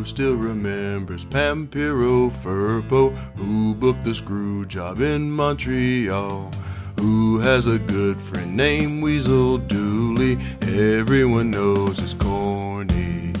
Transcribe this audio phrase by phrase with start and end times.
[0.00, 6.50] Who still remembers Pampero Firpo, Who booked the screw job in Montreal?
[6.98, 10.38] Who has a good friend named Weasel Dooley?
[10.62, 13.34] Everyone knows it's corny.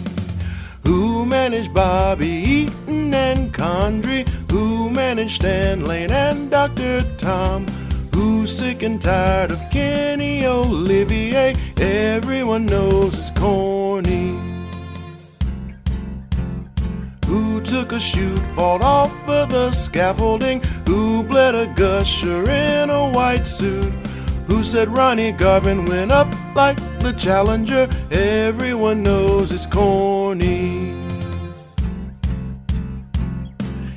[0.84, 4.28] Who managed Bobby Eaton and Condrey?
[4.50, 7.00] Who managed Stan Lane and Dr.
[7.16, 7.66] Tom?
[8.14, 11.54] Who's sick and tired of Kenny Olivier?
[11.78, 14.49] Everyone knows it's corny.
[17.70, 20.60] Took a shoot, fought off of the scaffolding?
[20.88, 23.92] Who bled a gusher in a white suit?
[24.48, 26.26] Who said Ronnie Garvin went up
[26.56, 27.88] like the Challenger?
[28.10, 30.90] Everyone knows it's corny.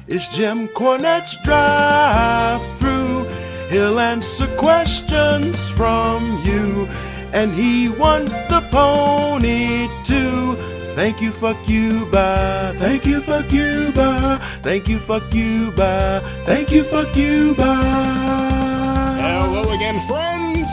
[0.05, 3.23] It's Jim Cornette's drive through.
[3.71, 6.87] He'll answer questions from you.
[7.33, 10.72] And he won the pony too.
[10.95, 12.75] Thank you, fuck you, bye.
[12.77, 14.37] Thank you, fuck you, bye.
[14.61, 16.19] Thank you, fuck you, bye.
[16.45, 19.17] Thank you, fuck you, bye.
[19.19, 20.69] Hello again, friends!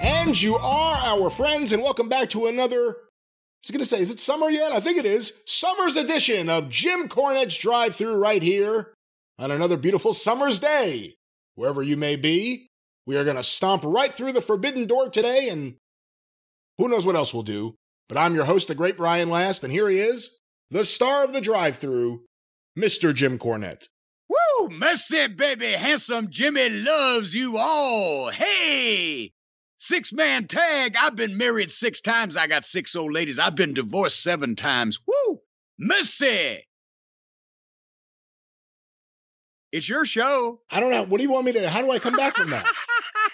[0.00, 2.90] And you are our friends, and welcome back to another.
[2.90, 2.92] I
[3.64, 4.70] was gonna say, is it summer yet?
[4.70, 5.42] I think it is.
[5.44, 8.94] Summer's edition of Jim Cornette's Drive Through right here
[9.40, 11.16] on another beautiful summer's day.
[11.56, 12.68] Wherever you may be,
[13.06, 15.74] we are gonna stomp right through the forbidden door today, and
[16.78, 17.74] who knows what else we'll do.
[18.08, 21.32] But I'm your host, the great Brian Last, and here he is, the star of
[21.32, 22.22] the drive through,
[22.78, 23.14] Mr.
[23.14, 23.88] Jim Cornette.
[24.28, 24.68] Woo!
[24.70, 25.72] Mercy, baby.
[25.72, 28.30] Handsome Jimmy loves you all.
[28.30, 29.32] Hey!
[29.76, 30.96] Six man tag.
[30.98, 32.36] I've been married six times.
[32.36, 33.38] I got six old ladies.
[33.38, 34.98] I've been divorced seven times.
[35.06, 35.40] Woo!
[35.78, 36.66] Mercy!
[39.72, 40.60] It's your show.
[40.70, 41.02] I don't know.
[41.04, 41.68] What do you want me to?
[41.68, 42.64] How do I come back from that?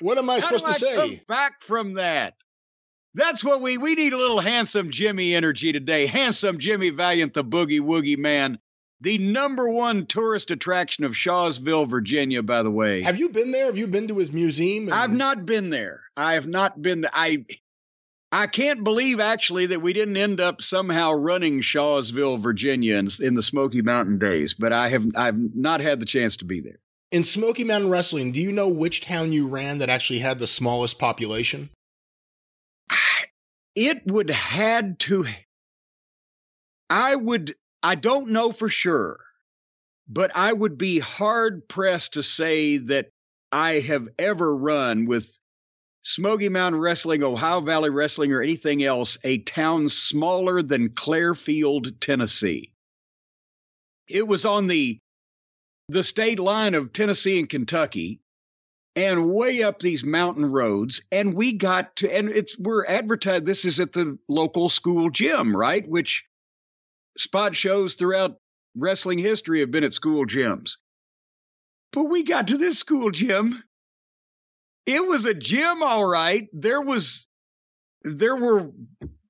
[0.01, 0.97] What am I How supposed do to I say?
[0.97, 2.33] come back from that.
[3.15, 6.07] That's what we we need a little handsome Jimmy energy today.
[6.07, 8.59] Handsome Jimmy Valiant, the boogie woogie man,
[9.01, 12.43] the number one tourist attraction of Shawsville, Virginia.
[12.43, 13.67] By the way, Have you been there?
[13.67, 14.85] Have you been to his museum?
[14.85, 16.03] and- I've not been there.
[16.17, 17.05] I have not been.
[17.13, 17.45] I
[18.33, 23.35] I can't believe actually that we didn't end up somehow running Shawsville, Virginia, in, in
[23.35, 24.55] the Smoky Mountain days.
[24.55, 26.79] But I have I've not had the chance to be there.
[27.11, 30.47] In Smoky Mountain Wrestling, do you know which town you ran that actually had the
[30.47, 31.71] smallest population?
[33.75, 35.27] It would had to.
[36.89, 37.55] I would.
[37.83, 39.21] I don't know for sure,
[40.09, 43.11] but I would be hard pressed to say that
[43.53, 45.39] I have ever run with
[46.03, 52.73] Smoky Mountain Wrestling, Ohio Valley Wrestling, or anything else a town smaller than Clairfield, Tennessee.
[54.09, 54.99] It was on the
[55.89, 58.21] the state line of Tennessee and Kentucky
[59.07, 63.65] and way up these mountain roads and we got to and it's we're advertised this
[63.65, 65.89] is at the local school gym right?
[65.89, 66.25] Which
[67.17, 68.37] spot shows throughout
[68.77, 70.77] wrestling history have been at school gyms.
[71.93, 73.63] But we got to this school gym.
[74.87, 76.49] It was a gym all right.
[76.53, 77.27] There was
[78.03, 78.71] there were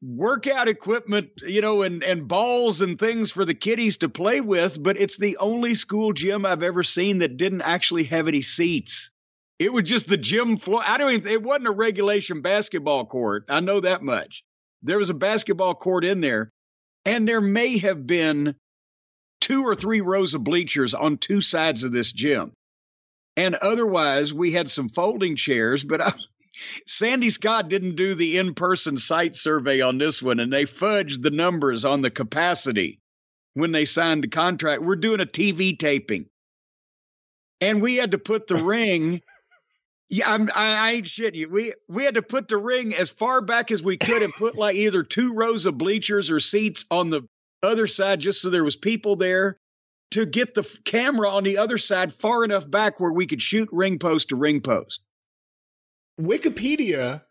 [0.02, 4.82] workout equipment you know and and balls and things for the kiddies to play with
[4.82, 9.10] but it's the only school gym i've ever seen that didn't actually have any seats
[9.60, 10.82] it was just the gym floor.
[10.84, 13.44] I don't even, it wasn't a regulation basketball court.
[13.50, 14.42] I know that much.
[14.82, 16.50] There was a basketball court in there,
[17.04, 18.54] and there may have been
[19.42, 22.52] two or three rows of bleachers on two sides of this gym.
[23.36, 26.14] And otherwise, we had some folding chairs, but I,
[26.86, 31.22] Sandy Scott didn't do the in person site survey on this one, and they fudged
[31.22, 32.98] the numbers on the capacity
[33.52, 34.82] when they signed the contract.
[34.82, 36.26] We're doing a TV taping.
[37.60, 39.20] And we had to put the ring
[40.10, 41.48] yeah, I'm, I, I ain't shitting you.
[41.48, 44.56] We we had to put the ring as far back as we could and put
[44.56, 47.22] like either two rows of bleachers or seats on the
[47.62, 49.58] other side, just so there was people there
[50.10, 53.68] to get the camera on the other side far enough back where we could shoot
[53.70, 55.00] ring post to ring post.
[56.20, 57.22] Wikipedia,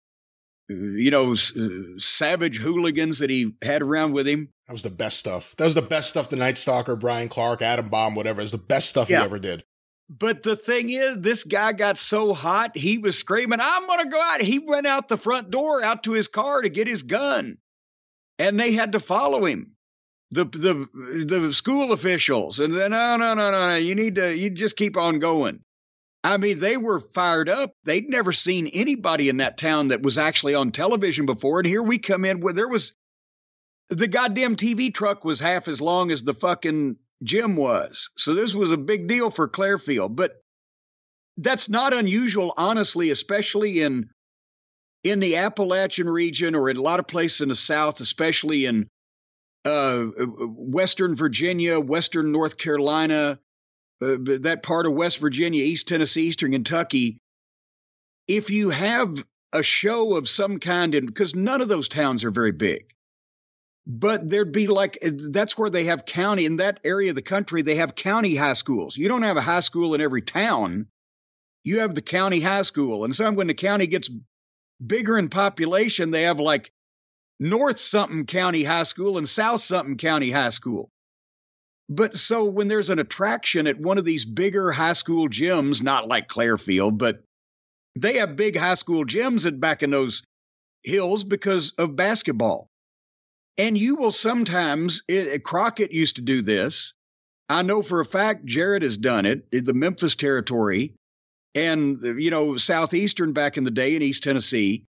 [0.69, 4.51] you know, uh, savage hooligans that he had around with him.
[4.69, 5.57] That was the best stuff.
[5.57, 6.31] That was the best stuff.
[6.31, 9.19] The Night Stalker, Brian Clark, Adam Bomb, whatever, is the best stuff yeah.
[9.19, 9.65] he ever did.
[10.09, 14.09] But the thing is, this guy got so hot, he was screaming, I'm going to
[14.09, 14.41] go out.
[14.41, 17.59] He went out the front door out to his car to get his gun.
[18.39, 19.75] And they had to follow him.
[20.31, 23.77] The the the school officials and said, no, no, no, no, no.
[23.77, 25.61] You need to you just keep on going.
[26.23, 27.73] I mean, they were fired up.
[27.85, 31.61] They'd never seen anybody in that town that was actually on television before.
[31.61, 32.93] And here we come in where there was
[33.89, 38.11] the goddamn TV truck was half as long as the fucking Jim was.
[38.17, 40.41] So this was a big deal for Clearfield, but
[41.37, 44.11] that's not unusual, honestly, especially in
[45.05, 48.89] in the Appalachian region or in a lot of places in the South, especially in
[49.65, 53.39] uh, Western Virginia, Western North Carolina,
[54.03, 57.19] uh, that part of West Virginia, East Tennessee, Eastern Kentucky.
[58.27, 62.31] If you have a show of some kind, and because none of those towns are
[62.31, 62.93] very big,
[63.89, 67.23] but there'd be like eh, that's where they have county in that area of the
[67.23, 68.97] country they have county high schools.
[68.97, 70.87] You don't have a high school in every town.
[71.65, 74.11] You have the county high school and some when the county gets
[74.85, 76.71] bigger in population they have like
[77.41, 80.91] north something county high school and south something county high school.
[81.89, 86.09] But so when there's an attraction at one of these bigger high school gyms not
[86.09, 87.23] like clearfield but
[87.97, 90.23] they have big high school gyms at back in those
[90.83, 92.69] hills because of basketball
[93.59, 96.95] and you will sometimes, it, Crockett used to do this.
[97.49, 100.95] I know for a fact Jarrett has done it, the Memphis territory
[101.55, 104.85] and, you know, Southeastern back in the day in East Tennessee.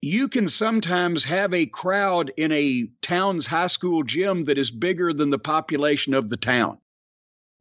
[0.00, 5.12] You can sometimes have a crowd in a town's high school gym that is bigger
[5.12, 6.78] than the population of the town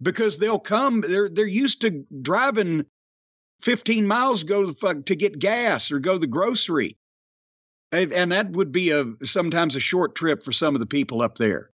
[0.04, 2.86] because they'll come, they're, they're used to driving
[3.62, 6.96] 15 miles to go to, to get gas or go to the grocery
[7.92, 11.38] and that would be a sometimes a short trip for some of the people up
[11.38, 11.70] there.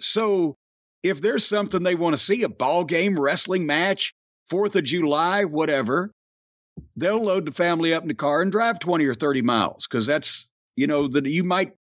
[0.00, 0.56] So
[1.02, 4.12] if there's something they want to see, a ball game, wrestling match,
[4.48, 6.10] Fourth of July, whatever,
[6.96, 10.06] they'll load the family up in the car and drive 20 or 30 miles because
[10.06, 11.72] that's you know that you might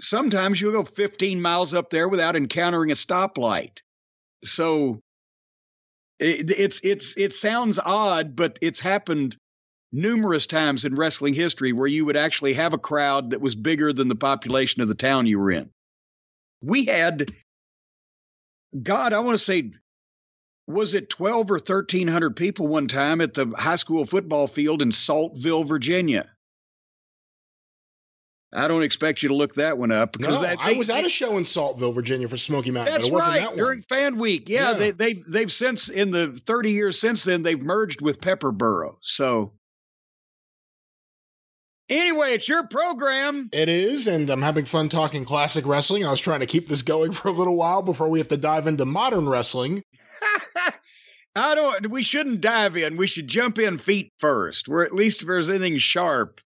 [0.00, 3.78] sometimes you'll go 15 miles up there without encountering a stoplight.
[4.44, 5.00] So
[6.18, 9.36] it, it's it's it sounds odd, but it's happened
[9.92, 13.92] numerous times in wrestling history where you would actually have a crowd that was bigger
[13.92, 15.70] than the population of the town you were in.
[16.62, 17.32] We had,
[18.80, 19.72] God, I want to say,
[20.66, 24.92] was it 12 or 1300 people one time at the high school football field in
[24.92, 26.30] Saltville, Virginia?
[28.52, 30.90] I don't expect you to look that one up because no, that, they, I was
[30.90, 32.92] at a show in Saltville, Virginia for Smoky Mountain.
[32.92, 33.42] That's right.
[33.42, 37.22] That During Fan Week, yeah, yeah, they they they've since in the thirty years since
[37.22, 38.96] then they've merged with Pepperboro.
[39.02, 39.52] So
[41.90, 43.48] Anyway, it's your program.
[43.52, 46.06] It is, and I'm having fun talking classic wrestling.
[46.06, 48.36] I was trying to keep this going for a little while before we have to
[48.36, 49.82] dive into modern wrestling.
[51.34, 51.90] I don't.
[51.90, 52.96] We shouldn't dive in.
[52.96, 54.68] We should jump in feet first.
[54.68, 56.40] Where at least if there's anything sharp,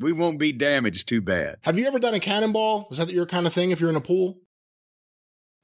[0.00, 1.56] we won't be damaged too bad.
[1.62, 2.88] Have you ever done a cannonball?
[2.90, 3.70] Is that your kind of thing?
[3.70, 4.38] If you're in a pool.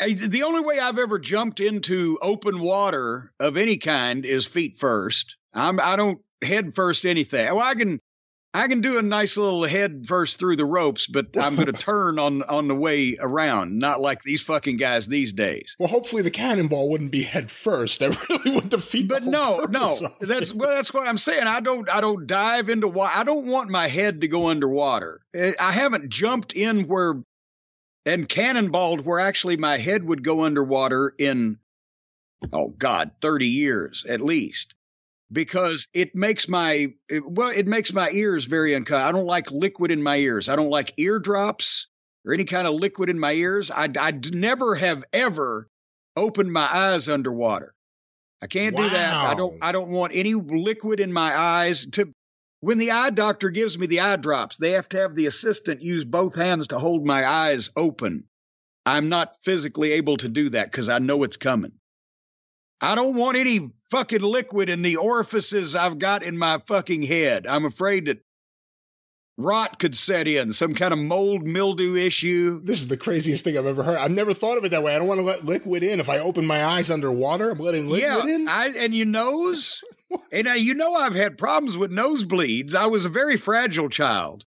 [0.01, 5.37] The only way I've ever jumped into open water of any kind is feet first.
[5.53, 7.47] I'm I don't head first anything.
[7.55, 8.01] Well, I can
[8.55, 11.73] I can do a nice little head first through the ropes, but I'm going to
[11.73, 15.75] turn on on the way around, not like these fucking guys these days.
[15.81, 17.99] Well, hopefully the cannonball wouldn't be head first.
[17.99, 19.09] That really would defeat.
[19.09, 21.49] But no, no, that's well, that's what I'm saying.
[21.49, 23.13] I don't, I don't dive into water.
[23.17, 25.21] I don't want my head to go underwater.
[25.35, 27.17] Eh, I haven't jumped in where
[28.07, 31.59] and cannonballed where actually my head would go underwater in
[32.53, 34.75] oh god 30 years at least
[35.33, 36.93] because it makes my
[37.25, 39.09] well it makes my ears very uncomfortable.
[39.09, 40.49] I don't like liquid in my ears.
[40.49, 41.87] I don't like eardrops
[42.25, 43.71] or any kind of liquid in my ears.
[43.71, 45.69] I I never have ever
[46.17, 47.75] opened my eyes underwater.
[48.43, 48.83] I can't wow.
[48.83, 49.15] do that.
[49.15, 52.13] I don't I don't want any liquid in my eyes to
[52.61, 55.83] when the eye doctor gives me the eye drops, they have to have the assistant
[55.83, 58.25] use both hands to hold my eyes open.
[58.87, 61.73] I'm not physically able to do that because I know it's coming.
[62.85, 67.47] I don't want any fucking liquid in the orifices I've got in my fucking head.
[67.47, 68.19] I'm afraid that
[69.37, 72.61] rot could set in, some kind of mold mildew issue.
[72.63, 73.99] This is the craziest thing I've ever heard.
[73.99, 74.95] I've never thought of it that way.
[74.95, 75.99] I don't want to let liquid in.
[75.99, 78.49] If I open my eyes underwater, I'm letting liquid yeah, in.
[78.49, 79.83] I, and your nose.
[80.33, 82.75] and uh, you know I've had problems with nosebleeds.
[82.75, 84.45] I was a very fragile child.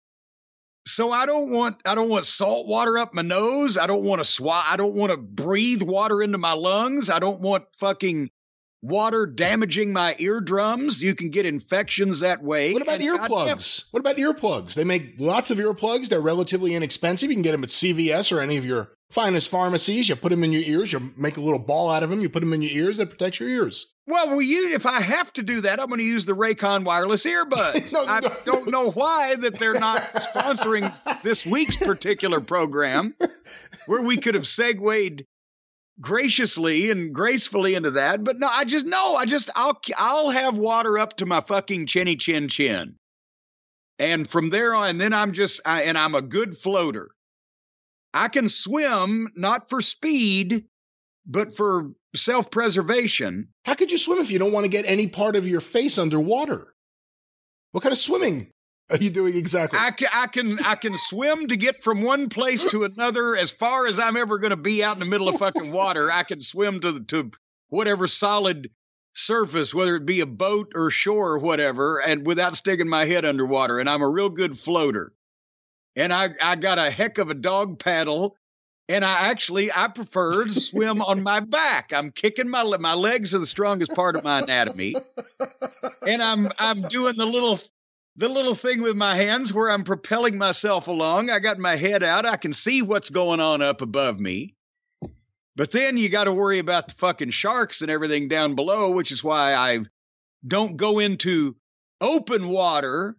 [0.86, 3.76] So I don't want I don't want salt water up my nose.
[3.76, 4.64] I don't want to swat.
[4.68, 7.10] I don't want to breathe water into my lungs.
[7.10, 8.30] I don't want fucking
[8.82, 11.02] water damaging my eardrums.
[11.02, 12.72] You can get infections that way.
[12.72, 13.84] What about And earplugs?
[13.90, 14.74] What about earplugs?
[14.74, 16.08] They make lots of earplugs.
[16.08, 17.30] They're relatively inexpensive.
[17.30, 20.08] You can get them at CVS or any of your finest pharmacies.
[20.08, 20.92] You put them in your ears.
[20.92, 22.20] You make a little ball out of them.
[22.20, 22.98] You put them in your ears.
[22.98, 23.86] That protects your ears.
[24.08, 26.84] Well, well, you, if I have to do that, I'm going to use the Raycon
[26.84, 27.92] wireless earbuds.
[27.92, 28.30] No, I no.
[28.44, 33.14] don't know why that they're not sponsoring this week's particular program,
[33.86, 35.24] where we could have segued
[36.00, 38.22] graciously and gracefully into that.
[38.22, 41.86] But no, I just no, I just I'll I'll have water up to my fucking
[41.86, 42.96] chinny chin chin,
[43.98, 47.08] and from there on, then I'm just I, and I'm a good floater.
[48.16, 50.64] I can swim not for speed,
[51.26, 53.48] but for self preservation.
[53.64, 55.98] How could you swim if you don't want to get any part of your face
[55.98, 56.74] underwater?
[57.72, 58.52] What kind of swimming
[58.90, 59.78] are you doing exactly?
[59.78, 63.50] I can, I can I can swim to get from one place to another as
[63.50, 66.10] far as I'm ever going to be out in the middle of fucking water.
[66.10, 67.30] I can swim to to
[67.68, 68.70] whatever solid
[69.14, 73.26] surface, whether it be a boat or shore or whatever, and without sticking my head
[73.26, 73.78] underwater.
[73.78, 75.12] And I'm a real good floater.
[75.96, 78.36] And I I got a heck of a dog paddle.
[78.88, 81.92] And I actually I prefer to swim on my back.
[81.92, 84.94] I'm kicking my my legs are the strongest part of my anatomy,
[86.06, 87.58] and I'm I'm doing the little
[88.16, 91.30] the little thing with my hands where I'm propelling myself along.
[91.30, 92.26] I got my head out.
[92.26, 94.54] I can see what's going on up above me.
[95.56, 99.10] But then you got to worry about the fucking sharks and everything down below, which
[99.10, 99.80] is why I
[100.46, 101.56] don't go into
[102.00, 103.16] open water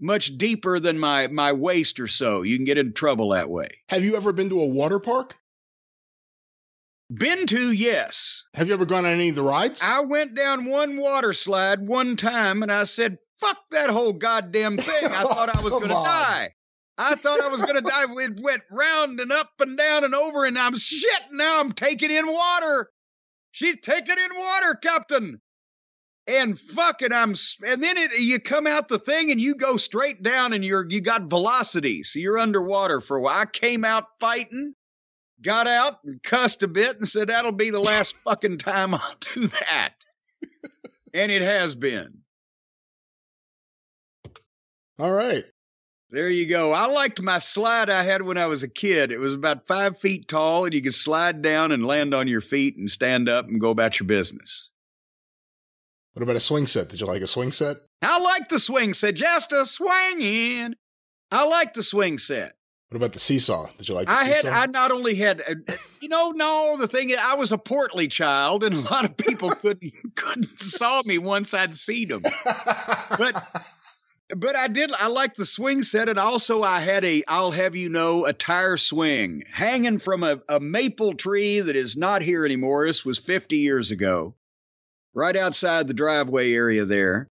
[0.00, 2.42] much deeper than my my waist or so.
[2.42, 3.68] You can get in trouble that way.
[3.88, 5.36] Have you ever been to a water park?
[7.10, 8.44] Been to, yes.
[8.52, 9.80] Have you ever gone on any of the rides?
[9.82, 14.76] I went down one water slide one time and I said, fuck that whole goddamn
[14.76, 15.06] thing.
[15.06, 16.54] I thought I was going to die.
[16.98, 18.04] I thought I was going to die.
[18.18, 21.22] It went round and up and down and over, and I'm shit.
[21.30, 22.90] Now I'm taking in water.
[23.52, 25.40] She's taking in water, Captain.
[26.28, 27.34] And fucking, I'm,
[27.66, 30.86] and then it, you come out the thing and you go straight down and you're,
[30.86, 32.02] you got velocity.
[32.02, 33.40] So you're underwater for a while.
[33.40, 34.74] I came out fighting,
[35.40, 39.16] got out and cussed a bit and said, that'll be the last fucking time I'll
[39.34, 39.94] do that.
[41.14, 42.18] and it has been.
[44.98, 45.44] All right.
[46.10, 46.72] There you go.
[46.72, 49.12] I liked my slide I had when I was a kid.
[49.12, 52.40] It was about five feet tall, and you could slide down and land on your
[52.40, 54.70] feet and stand up and go about your business.
[56.14, 56.88] What about a swing set?
[56.88, 57.76] Did you like a swing set?
[58.02, 60.74] I like the swing set, just a swinging.
[61.30, 62.54] I like the swing set.
[62.90, 63.68] What about the seesaw?
[63.76, 64.46] Did you like the I had.
[64.46, 68.08] I not only had, uh, you know, no, the thing is, I was a portly
[68.08, 72.22] child, and a lot of people couldn't couldn't saw me once I'd seen them.
[73.18, 73.62] but
[74.34, 77.76] but I did I liked the swing set and also I had a I'll have
[77.76, 82.44] you know a tire swing hanging from a, a maple tree that is not here
[82.44, 82.86] anymore.
[82.86, 84.34] This was 50 years ago.
[85.14, 87.28] Right outside the driveway area there.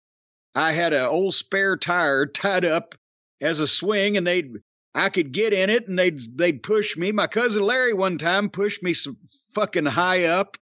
[0.55, 2.95] I had an old spare tire tied up
[3.41, 4.53] as a swing and they'd
[4.95, 7.11] I could get in it and they'd they'd push me.
[7.11, 9.17] My cousin Larry one time pushed me some
[9.53, 10.57] fucking high up.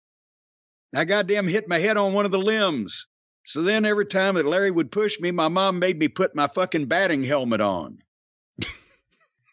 [0.96, 3.08] I goddamn hit my head on one of the limbs.
[3.44, 6.48] So then every time that Larry would push me, my mom made me put my
[6.48, 8.00] fucking batting helmet on.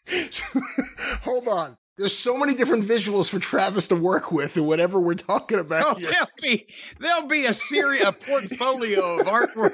[1.23, 1.77] Hold on.
[1.99, 5.61] There's so many different visuals for Travis to work with and whatever we're talking Oh,
[5.61, 6.09] about here.
[6.11, 6.65] there'll be
[6.97, 9.73] there'll be a series, a portfolio of artwork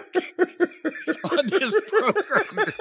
[1.23, 2.73] on this program.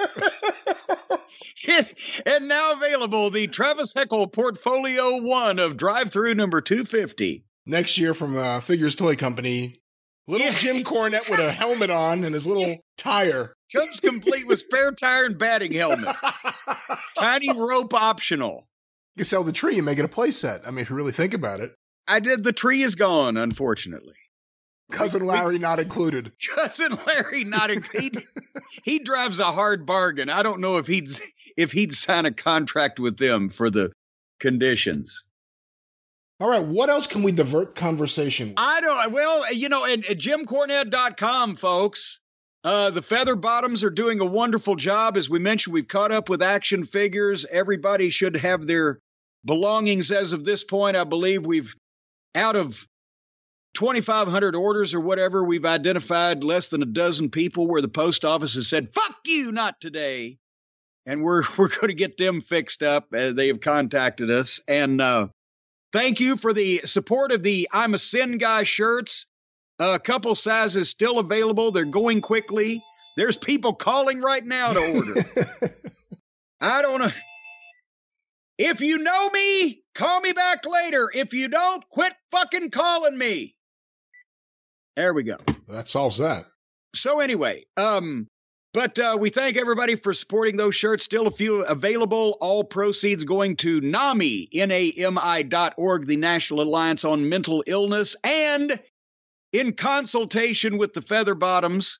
[2.25, 7.45] and now available, the Travis Heckle Portfolio One of Drive Through Number Two Fifty.
[7.67, 9.75] Next year from uh, Figures Toy Company,
[10.27, 10.55] little Yeah.
[10.55, 13.53] Jim Cornette with a helmet on and his little tire.
[13.71, 16.15] Comes complete with spare tire and batting helmet.
[17.19, 18.65] Tiny rope optional.
[19.15, 20.67] You can sell the tree and make it a play set.
[20.67, 21.73] I mean, if you really think about it.
[22.07, 22.43] I did.
[22.43, 24.15] The tree is gone, unfortunately.
[24.91, 26.33] Cousin Larry not included.
[26.55, 28.23] Cousin Larry not included.
[28.83, 30.29] he, he drives a hard bargain.
[30.29, 31.09] I don't know if he'd
[31.57, 33.91] if he'd sign a contract with them for the
[34.39, 35.23] conditions.
[36.39, 38.55] All right, what else can we divert conversation with?
[38.57, 42.19] I don't well, you know, at, at jimcornette.com, folks.
[42.63, 45.17] Uh, the feather bottoms are doing a wonderful job.
[45.17, 47.45] As we mentioned, we've caught up with action figures.
[47.49, 48.99] Everybody should have their
[49.45, 50.97] belongings as of this point.
[50.97, 51.75] I believe we've
[52.33, 52.85] out of
[53.75, 58.55] 2,500 orders or whatever, we've identified less than a dozen people where the post office
[58.55, 60.37] has said, fuck you, not today.
[61.05, 63.07] And we're, we're going to get them fixed up.
[63.13, 64.61] Uh, they have contacted us.
[64.67, 65.27] And uh,
[65.91, 69.27] thank you for the support of the I'm a Sin Guy shirts.
[69.77, 71.71] A couple sizes still available.
[71.71, 72.81] They're going quickly.
[73.17, 75.71] There's people calling right now to order.
[76.61, 77.11] I don't know.
[78.57, 81.11] If you know me, call me back later.
[81.13, 83.55] If you don't, quit fucking calling me.
[84.95, 85.37] There we go.
[85.67, 86.45] That solves that.
[86.93, 88.27] So anyway, um,
[88.73, 91.03] but uh, we thank everybody for supporting those shirts.
[91.03, 92.37] Still a few available.
[92.39, 98.79] All proceeds going to NAMI, N-A-M-I dot org, the National Alliance on Mental Illness, and
[99.51, 101.99] in consultation with the Feather Bottoms.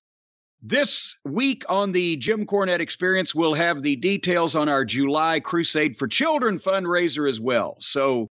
[0.61, 5.97] This week on the Jim Cornette Experience, we'll have the details on our July Crusade
[5.97, 7.75] for Children fundraiser as well.
[7.79, 8.27] So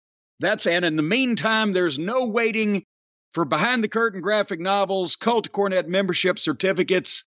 [0.40, 2.84] that's, and in the meantime, there's no waiting
[3.32, 7.24] for behind the curtain graphic novels, Cult Cornette membership certificates,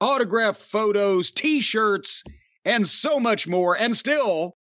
[0.00, 2.22] autographed photos, t shirts,
[2.64, 3.76] and so much more.
[3.76, 4.56] And still,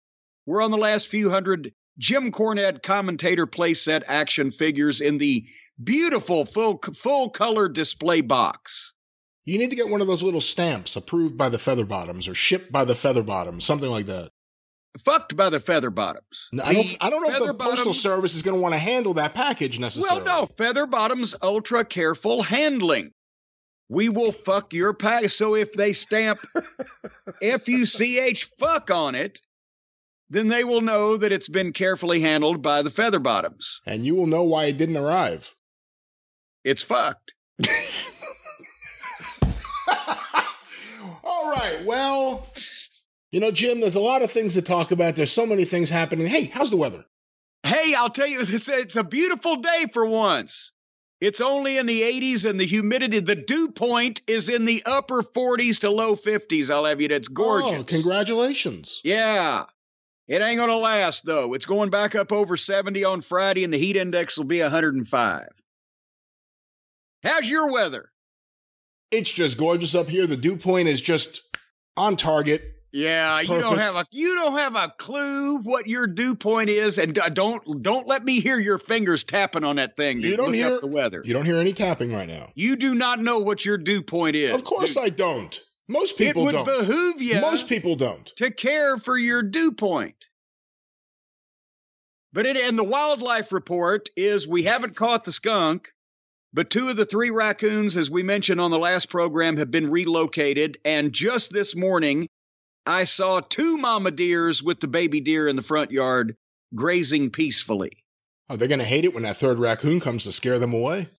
[0.46, 5.46] we're on the last few hundred Jim Cornette commentator playset action figures in the
[5.84, 8.94] beautiful full, full color display box.
[9.46, 12.36] You need to get one of those little stamps approved by the Feather Bottoms or
[12.36, 14.32] shipped by the Feather Bottoms, something like that.
[15.04, 16.48] Fucked by the Feather Bottoms.
[16.52, 16.98] No, I don't.
[17.02, 19.80] I don't know if the Postal Service is going to want to handle that package
[19.80, 20.24] necessarily.
[20.24, 23.12] Well, no, Feather Bottoms ultra careful handling.
[23.90, 25.30] We will fuck your pack.
[25.30, 26.46] So if they stamp
[27.42, 29.42] F U C H fuck on it,
[30.30, 33.82] then they will know that it's been carefully handled by the Feather Bottoms.
[33.86, 35.54] And you will know why it didn't arrive.
[36.64, 37.34] It's fucked.
[41.44, 41.84] All right.
[41.84, 42.48] Well,
[43.34, 45.18] you know, Jim, there's a lot of things to talk about.
[45.18, 46.26] There's so many things happening.
[46.26, 47.04] Hey, how's the weather?
[47.64, 50.72] Hey, I'll tell you, it's a, it's a beautiful day for once.
[51.20, 55.22] It's only in the 80s and the humidity, the dew point is in the upper
[55.22, 56.70] 40s to low 50s.
[56.70, 57.10] I'll have you.
[57.10, 57.80] That's oh, gorgeous.
[57.80, 59.02] Oh, congratulations.
[59.04, 59.66] Yeah.
[60.30, 61.54] It ain't going to last, though.
[61.56, 65.50] It's going back up over 70 on Friday, and the heat index will be 105.
[67.22, 68.13] How's your weather?
[69.14, 70.26] It's just gorgeous up here.
[70.26, 71.42] The dew point is just
[71.96, 72.64] on target.
[72.92, 77.00] Yeah, you don't have a you don't have a clue what your dew point is,
[77.00, 80.22] and don't don't let me hear your fingers tapping on that thing.
[80.22, 81.24] You don't hear the weather.
[81.26, 82.52] You don't hear any tapping right now.
[82.54, 84.54] You do not know what your dew point is.
[84.54, 85.04] Of course, dude.
[85.04, 85.60] I don't.
[85.88, 86.54] Most people don't.
[86.54, 86.88] it would don't.
[86.88, 87.42] behoove you.
[87.42, 90.28] Most people don't to care for your dew point.
[92.32, 95.93] But it and the wildlife report is we haven't caught the skunk.
[96.54, 99.90] But two of the three raccoons, as we mentioned on the last program, have been
[99.90, 100.78] relocated.
[100.86, 102.28] And just this morning,
[102.86, 106.36] I saw two mama deers with the baby deer in the front yard
[106.76, 108.04] grazing peacefully.
[108.50, 111.10] Are they going to hate it when that third raccoon comes to scare them away?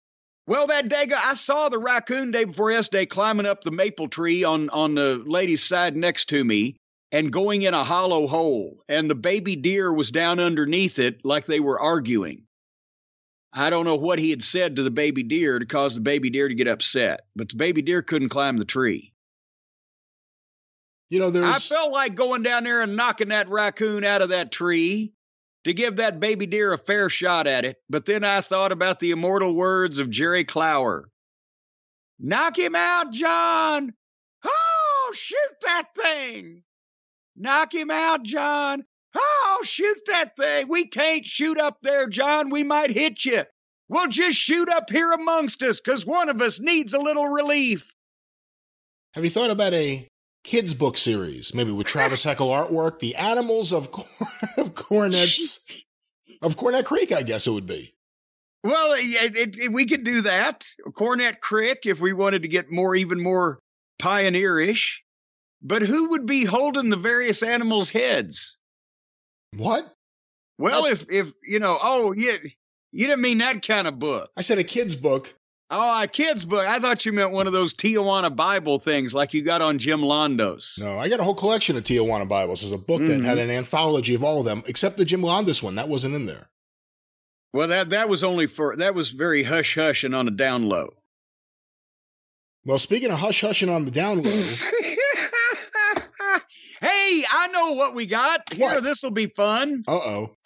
[0.47, 4.45] Well, that day I saw the raccoon day before yesterday climbing up the maple tree
[4.45, 6.77] on, on the lady's side next to me
[7.11, 8.83] and going in a hollow hole.
[8.89, 12.44] And the baby deer was down underneath it like they were arguing.
[13.55, 16.29] I don't know what he had said to the baby deer to cause the baby
[16.29, 19.13] deer to get upset, but the baby deer couldn't climb the tree.
[21.09, 21.45] You know, there's.
[21.45, 25.13] I felt like going down there and knocking that raccoon out of that tree
[25.63, 28.99] to give that baby deer a fair shot at it, but then I thought about
[28.99, 31.09] the immortal words of Jerry Clower
[32.19, 33.93] Knock him out, John!
[34.45, 36.63] Oh, shoot that thing!
[37.37, 38.85] Knock him out, John!
[39.15, 40.69] Oh, shoot that thing.
[40.69, 42.51] We can't shoot up there, John.
[42.51, 43.45] We might hit you.
[43.89, 47.93] We'll just shoot up here amongst us because one of us needs a little relief.
[49.13, 50.09] Have you thought about a
[50.43, 52.99] kids' book series, maybe with Travis Heckel artwork?
[52.99, 53.85] The Animals of,
[54.57, 55.61] of Cornette's,
[56.43, 57.95] of Cornette Creek, I guess it would be.
[58.65, 60.67] Well, it, it, it, we could do that.
[60.95, 63.59] Cornet Creek, if we wanted to get more, even more
[64.01, 65.01] pioneerish.
[65.63, 68.57] But who would be holding the various animals' heads?
[69.57, 69.95] What?
[70.59, 71.03] Well, That's...
[71.03, 72.37] if if you know, oh, yeah,
[72.93, 74.31] you didn't mean that kind of book.
[74.37, 75.35] I said a kid's book.
[75.71, 76.67] Oh, a kid's book.
[76.67, 80.03] I thought you meant one of those Tijuana Bible things like you got on Jim
[80.03, 80.79] Londos.
[80.79, 82.61] No, I got a whole collection of Tijuana Bibles.
[82.61, 83.23] There's a book mm-hmm.
[83.23, 83.51] that had mm-hmm.
[83.51, 85.75] an anthology of all of them, except the Jim Londos one.
[85.75, 86.49] That wasn't in there.
[87.53, 90.69] Well, that that was only for that was very hush hush and on a down
[90.69, 90.95] low.
[92.65, 94.31] Well, speaking of hush hush and on the down low.
[97.15, 98.53] Hey, I know what we got.
[98.53, 99.85] Here, this will be fun.
[99.87, 100.37] Uh oh.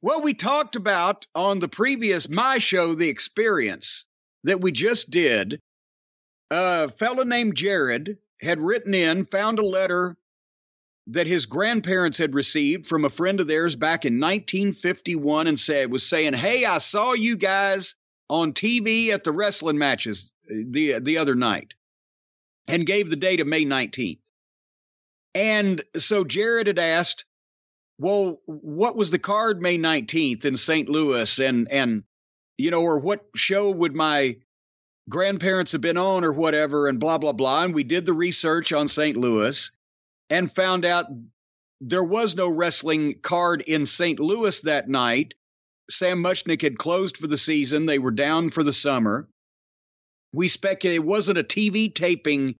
[0.00, 4.06] Well, we talked about on the previous My Show, The Experience,
[4.44, 5.60] that we just did.
[6.50, 10.16] A fellow named Jared had written in, found a letter
[11.08, 15.92] that his grandparents had received from a friend of theirs back in 1951 and said
[15.92, 17.96] was saying, "Hey, I saw you guys
[18.30, 21.74] on TV at the wrestling matches the the other night
[22.66, 24.20] and gave the date of May 19th.
[25.34, 27.24] And so Jared had asked,
[27.98, 30.88] well, what was the card May 19th in St.
[30.88, 31.38] Louis?
[31.38, 32.04] And, and,
[32.58, 34.36] you know, or what show would my
[35.08, 37.64] grandparents have been on or whatever, and blah, blah, blah.
[37.64, 39.16] And we did the research on St.
[39.16, 39.70] Louis
[40.30, 41.06] and found out
[41.80, 44.18] there was no wrestling card in St.
[44.18, 45.34] Louis that night.
[45.90, 47.86] Sam Muchnick had closed for the season.
[47.86, 49.28] They were down for the summer.
[50.32, 52.54] We speculated it wasn't a TV taping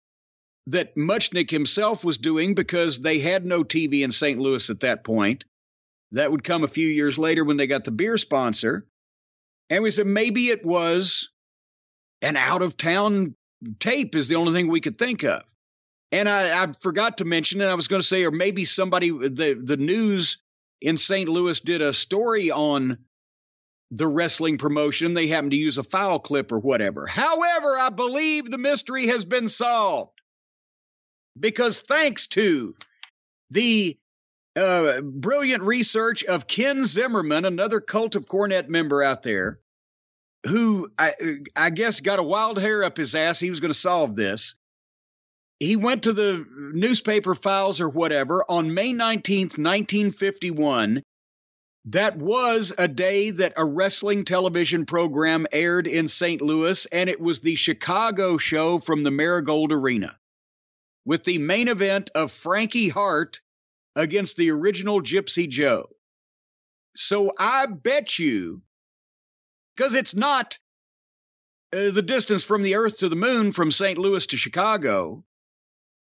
[0.70, 4.38] that Muchnick himself was doing because they had no TV in St.
[4.38, 5.44] Louis at that point.
[6.12, 8.86] That would come a few years later when they got the beer sponsor.
[9.68, 11.30] And we said maybe it was
[12.22, 13.34] an out of town
[13.78, 15.42] tape, is the only thing we could think of.
[16.12, 19.10] And I, I forgot to mention, and I was going to say, or maybe somebody,
[19.10, 20.38] the, the news
[20.80, 21.28] in St.
[21.28, 22.98] Louis did a story on
[23.92, 25.14] the wrestling promotion.
[25.14, 27.06] They happened to use a foul clip or whatever.
[27.06, 30.19] However, I believe the mystery has been solved
[31.38, 32.74] because thanks to
[33.50, 33.96] the
[34.56, 39.60] uh, brilliant research of Ken Zimmerman, another cult of Cornette member out there,
[40.46, 41.14] who I,
[41.54, 43.38] I guess got a wild hair up his ass.
[43.38, 44.54] He was going to solve this.
[45.60, 51.02] He went to the newspaper files or whatever on May 19th, 1951.
[51.86, 56.42] That was a day that a wrestling television program aired in St.
[56.42, 60.16] Louis, and it was the Chicago show from the Marigold Arena
[61.04, 63.40] with the main event of Frankie Hart
[63.96, 65.88] against the original Gypsy Joe.
[66.96, 68.62] So I bet you,
[69.76, 70.58] because it's not
[71.72, 73.98] uh, the distance from the Earth to the moon from St.
[73.98, 75.24] Louis to Chicago,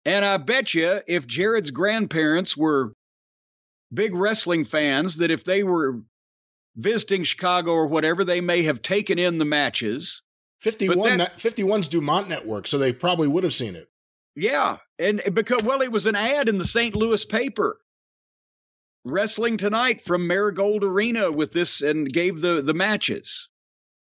[0.04, 2.92] and I bet you if Jared's grandparents were
[3.92, 6.02] big wrestling fans, that if they were
[6.76, 10.22] visiting Chicago or whatever, they may have taken in the matches.
[10.61, 13.88] 51, 51's Dumont Network, so they probably would have seen it.
[14.37, 16.94] Yeah, and because well, it was an ad in the St.
[16.97, 17.79] Louis paper.
[19.05, 23.49] Wrestling tonight from Marigold Arena with this and gave the the matches.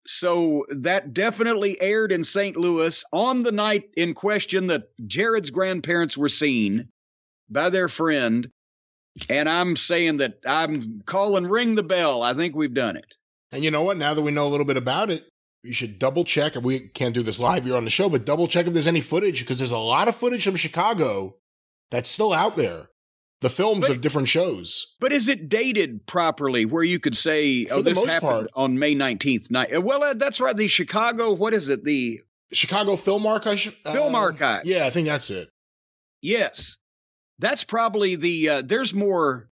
[0.06, 2.58] So that definitely aired in St.
[2.58, 6.90] Louis on the night in question that Jared's grandparents were seen
[7.50, 8.50] by their friend.
[9.30, 12.24] And I'm saying that I'm calling ring the bell.
[12.24, 13.16] I think we've done it.
[13.52, 13.98] And you know what?
[13.98, 15.29] Now that we know a little bit about it,
[15.64, 16.56] you should double check.
[16.56, 18.88] And We can't do this live here on the show, but double check if there's
[18.88, 21.36] any footage because there's a lot of footage from Chicago
[21.92, 22.90] that's still out there.
[23.42, 24.96] The films but, of different shows.
[25.00, 28.78] But is it dated properly where you could say, For oh, this happened part, on
[28.78, 29.74] May 19th night?
[29.74, 30.56] Uh, well, uh, that's right.
[30.56, 31.86] The Chicago, what is it?
[31.86, 32.20] The
[32.52, 33.62] Chicago Film Archive?
[33.62, 34.66] Film uh, Archive.
[34.66, 35.50] Yeah, I think that's it.
[36.22, 36.76] Yes.
[37.40, 39.50] That's probably the, uh, there's more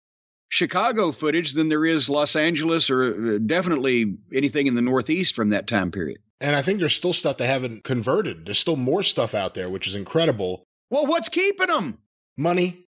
[0.51, 5.51] Chicago footage than there is Los Angeles or uh, definitely anything in the Northeast from
[5.51, 6.19] that time period.
[6.41, 8.47] And I think there's still stuff they haven't converted.
[8.47, 10.65] There's still more stuff out there, which is incredible.
[10.91, 11.99] Well, what's keeping them?
[12.37, 12.85] Money.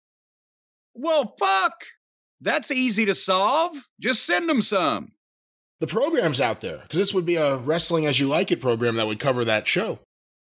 [0.94, 1.72] Well, fuck.
[2.42, 3.76] That's easy to solve.
[4.00, 5.12] Just send them some.
[5.80, 8.96] The program's out there because this would be a Wrestling as You Like It program
[8.96, 9.98] that would cover that show.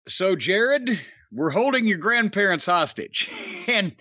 [0.07, 0.99] So, Jared,
[1.31, 3.29] we're holding your grandparents hostage.
[3.67, 3.95] And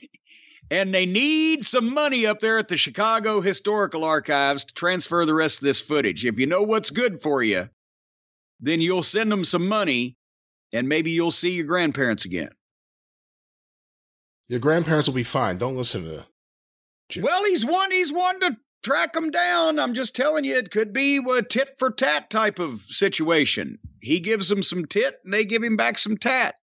[0.70, 5.35] and they need some money up there at the Chicago Historical Archives to transfer the
[5.35, 6.24] rest of this footage.
[6.24, 7.68] If you know what's good for you,
[8.61, 10.16] then you'll send them some money
[10.72, 12.50] and maybe you'll see your grandparents again.
[14.48, 15.59] Your grandparents will be fine.
[15.59, 16.27] Don't listen to
[17.09, 17.24] Jim.
[17.24, 19.79] Well, he's one he's one to track them down.
[19.79, 23.79] I'm just telling you, it could be a tit for tat type of situation.
[24.00, 26.57] He gives them some tit and they give him back some tat.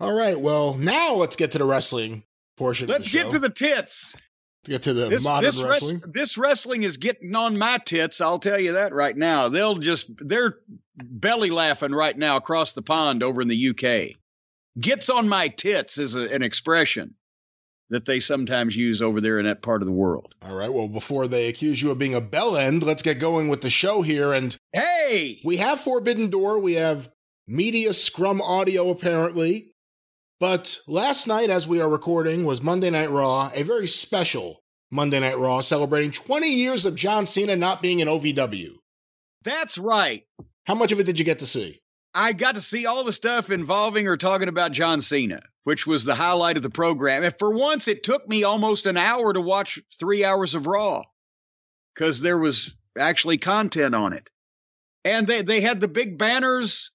[0.00, 0.40] All right.
[0.40, 2.24] Well, now let's get to the wrestling
[2.56, 2.88] portion.
[2.88, 4.14] Let's get to the tits.
[4.64, 5.96] To get to the this, modern this wrestling.
[5.96, 8.20] Res- this wrestling is getting on my tits.
[8.20, 9.48] I'll tell you that right now.
[9.48, 10.56] They'll just they're
[10.96, 14.16] belly laughing right now across the pond over in the UK.
[14.78, 17.14] Gets on my tits is a, an expression
[17.88, 20.34] that they sometimes use over there in that part of the world.
[20.42, 20.72] All right.
[20.72, 23.70] Well, before they accuse you of being a bell end, let's get going with the
[23.70, 24.32] show here.
[24.32, 26.60] And hey, we have Forbidden Door.
[26.60, 27.10] We have
[27.48, 29.69] Media Scrum Audio, apparently.
[30.40, 35.20] But last night, as we are recording, was Monday Night Raw, a very special Monday
[35.20, 38.70] Night Raw celebrating 20 years of John Cena not being an OVW.
[39.44, 40.24] That's right.
[40.64, 41.82] How much of it did you get to see?
[42.14, 46.04] I got to see all the stuff involving or talking about John Cena, which was
[46.04, 47.22] the highlight of the program.
[47.22, 51.02] And for once, it took me almost an hour to watch three hours of Raw
[51.94, 54.30] because there was actually content on it.
[55.04, 56.92] And they, they had the big banners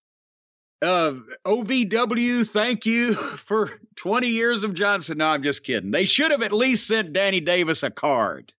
[0.82, 1.14] uh,
[1.46, 5.20] OVW, thank you for 20 years of Johnson.
[5.20, 5.92] No, I'm just kidding.
[5.92, 8.54] They should have at least sent Danny Davis a card,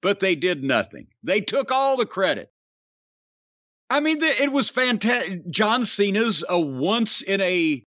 [0.00, 1.06] but they did nothing.
[1.22, 2.50] They took all the credit.
[3.90, 5.50] I mean, the, it was fantastic.
[5.50, 7.84] John Cena's a once in a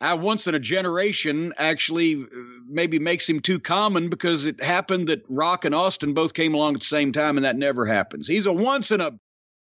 [0.00, 2.26] uh, once in a generation actually uh,
[2.66, 6.74] maybe makes him too common because it happened that Rock and Austin both came along
[6.74, 8.26] at the same time, and that never happens.
[8.26, 9.12] He's a once in a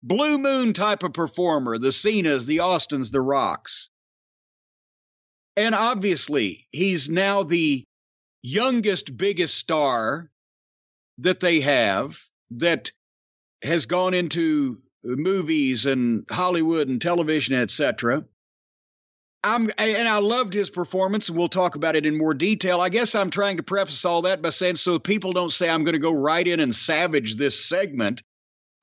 [0.03, 1.77] blue moon type of performer.
[1.77, 3.89] The Cenas, the Austins, the Rocks,
[5.55, 7.83] and obviously he's now the
[8.41, 10.29] youngest, biggest star
[11.17, 12.19] that they have
[12.51, 12.91] that
[13.61, 18.23] has gone into movies and Hollywood and television, etc.
[19.43, 22.81] I'm and I loved his performance, and we'll talk about it in more detail.
[22.81, 25.83] I guess I'm trying to preface all that by saying so people don't say I'm
[25.85, 28.21] going to go right in and savage this segment.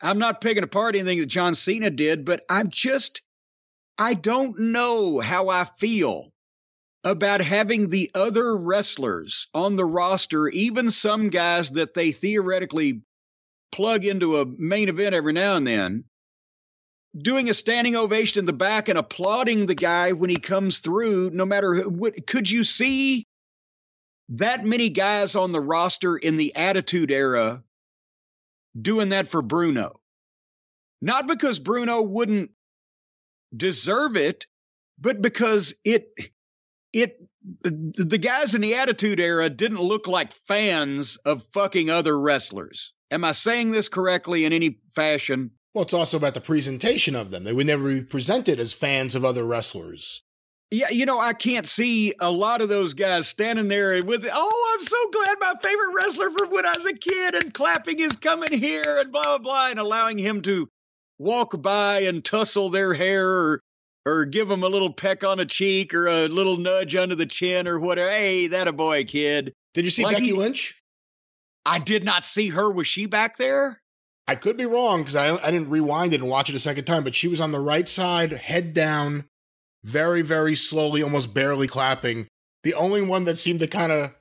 [0.00, 3.22] I'm not picking apart anything that John Cena did, but I'm just
[3.98, 6.32] I don't know how I feel
[7.02, 13.02] about having the other wrestlers on the roster, even some guys that they theoretically
[13.72, 16.04] plug into a main event every now and then,
[17.16, 21.30] doing a standing ovation in the back and applauding the guy when he comes through,
[21.30, 22.26] no matter what.
[22.26, 23.26] Could you see
[24.30, 27.62] that many guys on the roster in the Attitude Era
[28.80, 30.00] doing that for Bruno?
[31.00, 32.50] Not because Bruno wouldn't
[33.54, 34.46] deserve it,
[34.98, 36.08] but because it
[36.92, 37.18] it
[37.62, 42.92] the guys in the Attitude Era didn't look like fans of fucking other wrestlers.
[43.10, 45.52] Am I saying this correctly in any fashion?
[45.74, 47.44] Well, it's also about the presentation of them.
[47.44, 50.22] They would never be presented as fans of other wrestlers.
[50.72, 54.74] Yeah, you know, I can't see a lot of those guys standing there with, oh,
[54.74, 58.16] I'm so glad my favorite wrestler from when I was a kid and clapping is
[58.16, 60.68] coming here and blah, blah, blah, and allowing him to
[61.18, 63.62] walk by and tussle their hair or,
[64.04, 67.26] or give them a little peck on the cheek or a little nudge under the
[67.26, 68.10] chin or whatever.
[68.10, 69.52] Hey, that a boy, kid.
[69.72, 70.74] Did you see like Becky he, Lynch?
[71.64, 72.72] I did not see her.
[72.72, 73.80] Was she back there?
[74.26, 76.86] I could be wrong because I, I didn't rewind it and watch it a second
[76.86, 79.26] time, but she was on the right side, head down,
[79.86, 82.26] very, very slowly, almost barely clapping.
[82.64, 84.12] The only one that seemed to kind of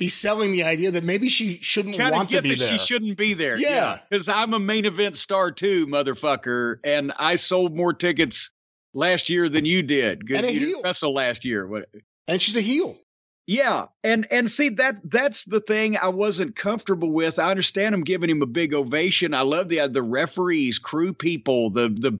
[0.00, 2.72] be selling the idea that maybe she shouldn't Kinda want to be there.
[2.72, 3.56] She shouldn't be there.
[3.56, 3.98] Yeah.
[4.10, 4.34] Because yeah.
[4.36, 6.78] I'm a main event star too, motherfucker.
[6.82, 8.50] And I sold more tickets
[8.92, 10.28] last year than you did.
[10.28, 10.82] And a you heel.
[10.82, 11.66] wrestle last year.
[11.66, 11.88] What?
[12.26, 12.98] And she's a heel.
[13.46, 17.40] Yeah, and and see that that's the thing I wasn't comfortable with.
[17.40, 19.34] I understand I'm giving him a big ovation.
[19.34, 22.16] I love the uh, the referees, crew people, the the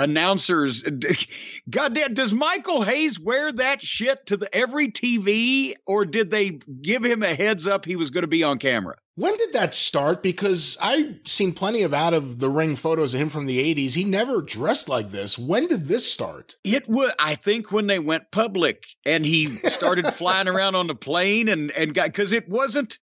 [0.00, 0.82] announcers.
[1.70, 6.58] God damn, does Michael Hayes wear that shit to the every TV, or did they
[6.82, 8.96] give him a heads up he was going to be on camera?
[9.16, 10.22] When did that start?
[10.22, 13.92] Because I've seen plenty of out of the ring photos of him from the 80s.
[13.92, 15.38] He never dressed like this.
[15.38, 16.56] When did this start?
[16.64, 20.94] It was, I think, when they went public and he started flying around on the
[20.94, 22.98] plane and, and got, because it wasn't,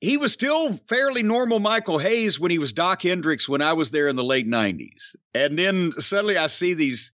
[0.00, 3.90] he was still fairly normal Michael Hayes when he was Doc Hendrix when I was
[3.90, 5.16] there in the late 90s.
[5.32, 7.12] And then suddenly I see these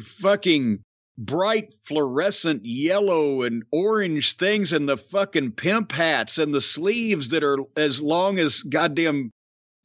[0.00, 0.82] fucking
[1.16, 7.44] bright fluorescent yellow and orange things and the fucking pimp hats and the sleeves that
[7.44, 9.30] are as long as goddamn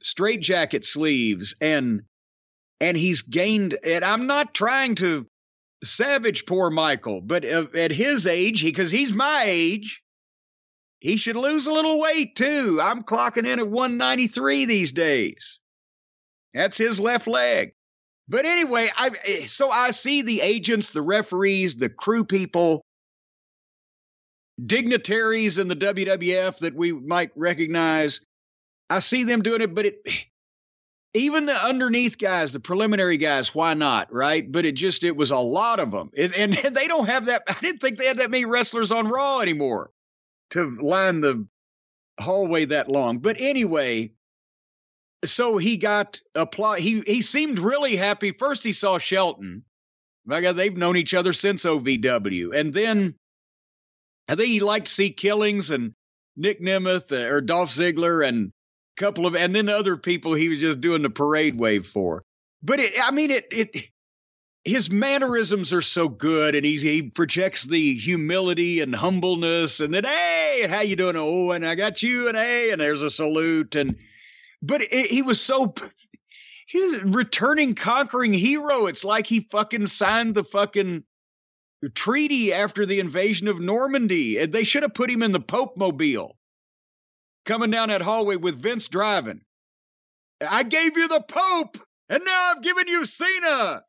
[0.01, 2.01] straitjacket sleeves and
[2.81, 5.27] and he's gained and I'm not trying to
[5.83, 10.01] savage poor Michael but uh, at his age because he, he's my age
[10.99, 15.59] he should lose a little weight too I'm clocking in at 193 these days
[16.53, 17.73] that's his left leg
[18.29, 22.85] but anyway, I eh, so I see the agents, the referees, the crew people,
[24.63, 28.21] dignitaries in the WWF that we might recognize.
[28.87, 30.07] I see them doing it, but it
[31.15, 34.49] even the underneath guys, the preliminary guys, why not, right?
[34.49, 37.43] But it just it was a lot of them, it, and they don't have that.
[37.47, 39.89] I didn't think they had that many wrestlers on Raw anymore
[40.51, 41.47] to line the
[42.19, 43.19] hallway that long.
[43.19, 44.11] But anyway,
[45.25, 46.79] so he got apply.
[46.79, 48.31] He he seemed really happy.
[48.31, 49.63] First, he saw Shelton.
[50.25, 53.15] My God, they've known each other since OVW, and then
[54.27, 55.93] I think he liked to see Killings and
[56.35, 58.51] Nick Nemeth uh, or Dolph Ziggler and
[58.97, 62.23] a couple of, and then other people he was just doing the parade wave for.
[62.61, 63.89] But it, I mean, it it
[64.65, 70.03] his mannerisms are so good, and he he projects the humility and humbleness, and then
[70.03, 71.15] hey, how you doing?
[71.15, 73.95] Oh, and I got you, and hey, and there's a salute, and
[74.61, 75.73] but it, he was so
[76.67, 78.85] he was returning conquering hero.
[78.87, 81.03] It's like he fucking signed the fucking
[81.95, 84.37] treaty after the invasion of Normandy.
[84.37, 86.37] and They should have put him in the Pope mobile
[87.45, 89.41] coming down that hallway with Vince driving.
[90.41, 91.77] I gave you the Pope,
[92.09, 93.83] and now I've given you Cena.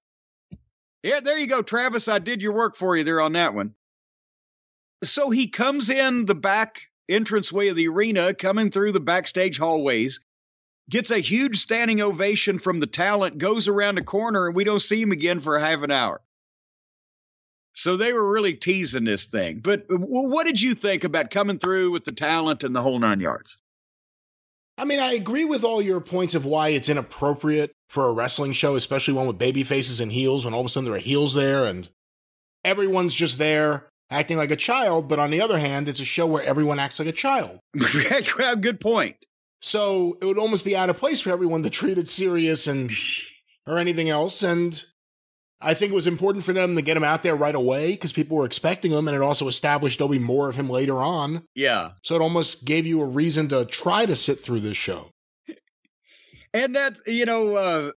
[1.02, 2.08] Yeah, there you go, Travis.
[2.08, 3.74] I did your work for you there on that one.
[5.02, 10.20] So he comes in the back entranceway of the arena, coming through the backstage hallways
[10.90, 14.82] gets a huge standing ovation from the talent, goes around the corner, and we don't
[14.82, 16.20] see him again for half an hour.
[17.74, 19.60] So they were really teasing this thing.
[19.60, 22.98] But uh, what did you think about coming through with the talent and the whole
[22.98, 23.56] nine yards?
[24.78, 28.52] I mean, I agree with all your points of why it's inappropriate for a wrestling
[28.52, 30.98] show, especially one with baby faces and heels, when all of a sudden there are
[30.98, 31.88] heels there and
[32.64, 35.08] everyone's just there acting like a child.
[35.08, 37.60] But on the other hand, it's a show where everyone acts like a child.
[38.60, 39.16] Good point.
[39.60, 42.90] So it would almost be out of place for everyone to treat it serious and
[43.66, 44.42] or anything else.
[44.42, 44.82] And
[45.62, 48.12] I think it was important for them to get him out there right away because
[48.12, 51.42] people were expecting him, and it also established there'll be more of him later on.
[51.54, 51.92] Yeah.
[52.02, 55.10] So it almost gave you a reason to try to sit through this show.
[56.52, 57.90] And that's you know, uh,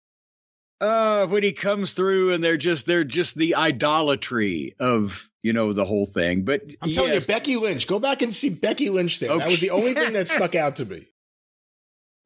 [0.81, 5.71] uh, when he comes through, and they're just they're just the idolatry of you know
[5.71, 6.43] the whole thing.
[6.43, 7.29] But I'm telling yes.
[7.29, 9.31] you, Becky Lynch, go back and see Becky Lynch there.
[9.31, 9.39] Okay.
[9.39, 11.07] That was the only thing that stuck out to me.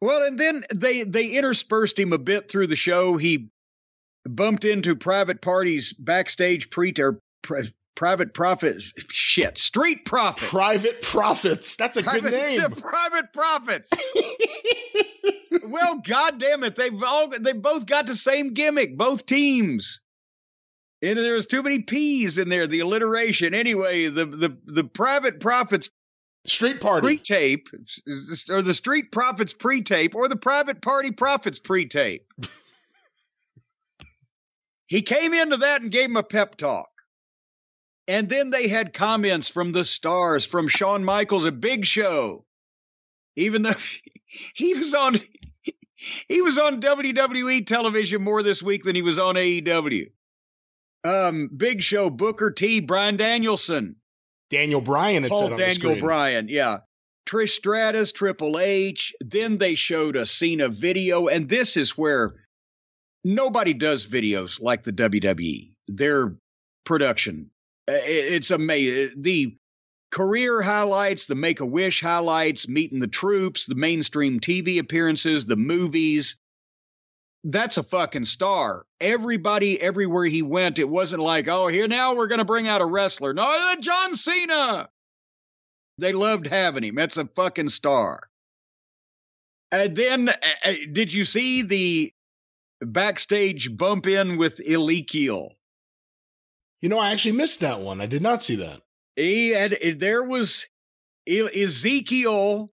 [0.02, 3.16] Well, and then they they interspersed him a bit through the show.
[3.16, 3.50] He
[4.28, 10.50] bumped into private parties backstage pre or pri- private profits shit street profits.
[10.50, 11.76] Private profits.
[11.76, 12.72] That's a private, good name.
[12.72, 13.90] private profits.
[15.64, 20.00] Well god damn it they've all they both got the same gimmick both teams.
[21.02, 23.54] And there's too many p's in there the alliteration.
[23.54, 25.90] Anyway the the the private profits
[26.46, 27.08] street party.
[27.08, 27.70] pre-tape
[28.50, 32.26] or the street profits pre-tape or the private party profits pre-tape
[34.88, 36.90] he came into that and gave him a pep talk.
[38.08, 42.46] And then they had comments from the stars, from Shawn Michaels, a big show.
[43.36, 43.74] Even though
[44.54, 45.20] he was on
[46.28, 50.12] he was on WWE television more this week than he was on AEW.
[51.04, 53.98] Um, Big Show, Booker T, Bryan Danielson,
[54.50, 55.24] Daniel Bryan.
[55.24, 56.80] It Paul Daniel Bryan, yeah.
[57.28, 59.14] Trish Stratus, Triple H.
[59.20, 62.36] Then they showed a Cena video, and this is where
[63.26, 65.72] nobody does videos like the WWE.
[65.90, 66.38] Their
[66.86, 67.50] production,
[67.88, 69.22] it's amazing.
[69.22, 69.58] The
[70.12, 75.58] career highlights, the Make a Wish highlights, meeting the troops, the mainstream TV appearances, the
[75.58, 76.38] movies.
[77.44, 78.86] That's a fucking star.
[79.02, 82.82] Everybody, everywhere he went, it wasn't like, oh, here now we're going to bring out
[82.82, 83.34] a wrestler.
[83.34, 84.90] No, John Cena.
[85.98, 86.96] They loved having him.
[86.96, 88.30] That's a fucking star.
[89.72, 92.15] And then, uh, did you see the
[92.86, 95.52] backstage bump in with Ezekiel.
[96.82, 98.02] You know, I actually missed that one.
[98.02, 98.82] I did not see that.
[99.16, 100.68] He had there was
[101.28, 102.72] Ezekiel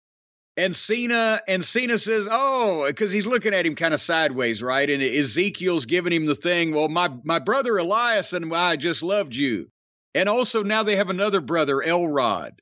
[0.56, 4.88] and Cena, and Cena says, "Oh," because he's looking at him kind of sideways, right?
[4.88, 6.72] And Ezekiel's giving him the thing.
[6.72, 9.70] Well, my my brother Elias and I just loved you,
[10.14, 12.60] and also now they have another brother, Elrod.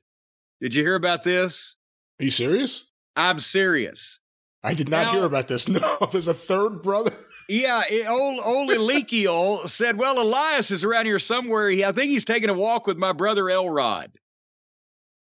[0.61, 1.75] Did you hear about this?
[2.19, 2.91] Are you serious?
[3.15, 4.19] I'm serious.
[4.63, 5.67] I did not now, hear about this.
[5.69, 7.11] No, there's a third brother.
[7.47, 11.69] Yeah, it, old old Ezekiel said, "Well, Elias is around here somewhere.
[11.69, 14.11] He, I think he's taking a walk with my brother Elrod."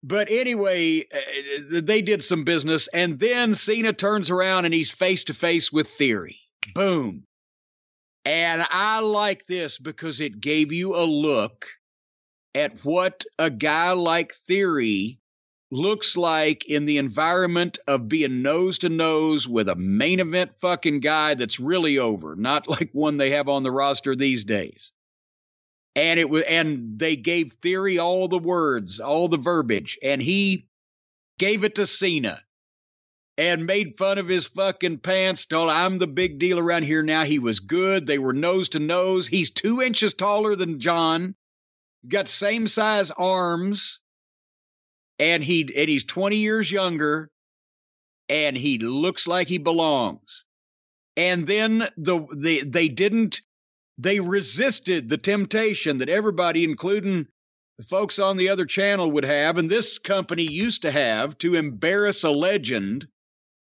[0.05, 5.25] But anyway, uh, they did some business, and then Cena turns around and he's face
[5.25, 6.41] to face with Theory.
[6.75, 7.25] Boom.
[8.25, 11.67] And I like this because it gave you a look
[12.55, 15.19] at what a guy like Theory
[15.73, 21.01] looks like in the environment of being nose to nose with a main event fucking
[21.01, 24.93] guy that's really over, not like one they have on the roster these days.
[25.97, 30.67] And it was, and they gave Theory all the words, all the verbiage, and he
[31.39, 32.43] gave it to Cena
[33.39, 35.47] and made fun of his fucking pants.
[35.47, 37.25] Told I'm the big deal around here now.
[37.25, 38.07] He was good.
[38.07, 39.27] They were nose to nose.
[39.27, 41.35] He's two inches taller than John.
[42.07, 44.01] Got same size arms
[45.23, 47.31] and he and he's 20 years younger
[48.29, 50.45] and he looks like he belongs.
[51.17, 53.41] And then the they they didn't
[53.99, 57.29] they resisted the temptation that everybody including
[57.79, 61.55] the folks on the other channel would have and this company used to have to
[61.55, 63.07] embarrass a legend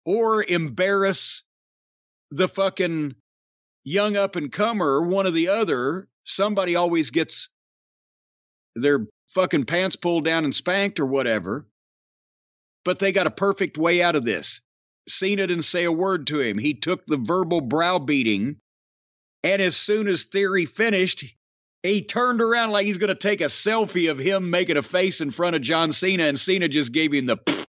[0.05, 1.43] or embarrass
[2.31, 3.17] the fucking
[3.83, 6.07] young up and comer one or the other.
[6.25, 7.49] Somebody always gets
[8.77, 11.67] their fucking pants pulled down and spanked or whatever.
[12.85, 14.61] But they got a perfect way out of this.
[15.09, 16.59] Cena didn't say a word to him.
[16.59, 18.57] He took the verbal browbeating,
[19.43, 21.25] and as soon as Theory finished,
[21.83, 25.21] he turned around like he's going to take a selfie of him making a face
[25.21, 27.67] in front of John Cena, and Cena just gave him the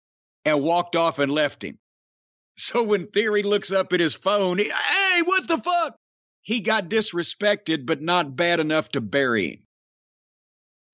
[0.45, 1.79] and walked off and left him.
[2.57, 5.97] So when Theory looks up at his phone, he, hey, what the fuck?
[6.43, 9.66] He got disrespected, but not bad enough to bury him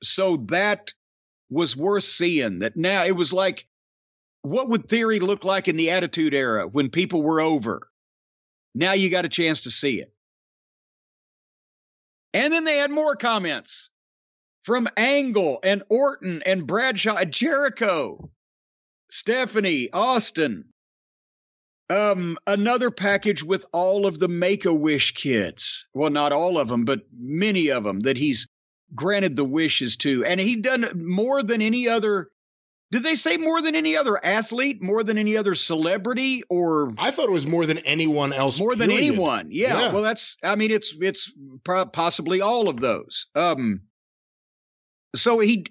[0.03, 0.93] so that
[1.51, 2.61] was worth seeing.
[2.61, 3.67] That now it was like
[4.43, 7.89] what would theory look like in the attitude era when people were over?
[8.75, 10.13] Now you got a chance to see it.
[12.35, 13.91] And then they had more comments
[14.65, 18.31] from Angle and Orton and Bradshaw and Jericho,
[19.11, 20.65] Stephanie, Austin.
[21.91, 25.87] Um, another package with all of the Make a Wish kids.
[25.93, 28.49] Well, not all of them, but many of them that he's
[28.95, 30.25] granted the wishes to.
[30.25, 32.29] And he done more than any other
[32.93, 37.11] did they say more than any other athlete, more than any other celebrity, or I
[37.11, 38.61] thought it was more than anyone else.
[38.61, 39.81] More than anyone, yeah.
[39.81, 39.93] yeah.
[39.95, 41.33] Well, that's I mean, it's it's
[41.65, 43.29] possibly all of those.
[43.35, 43.81] Um,
[45.17, 45.65] so he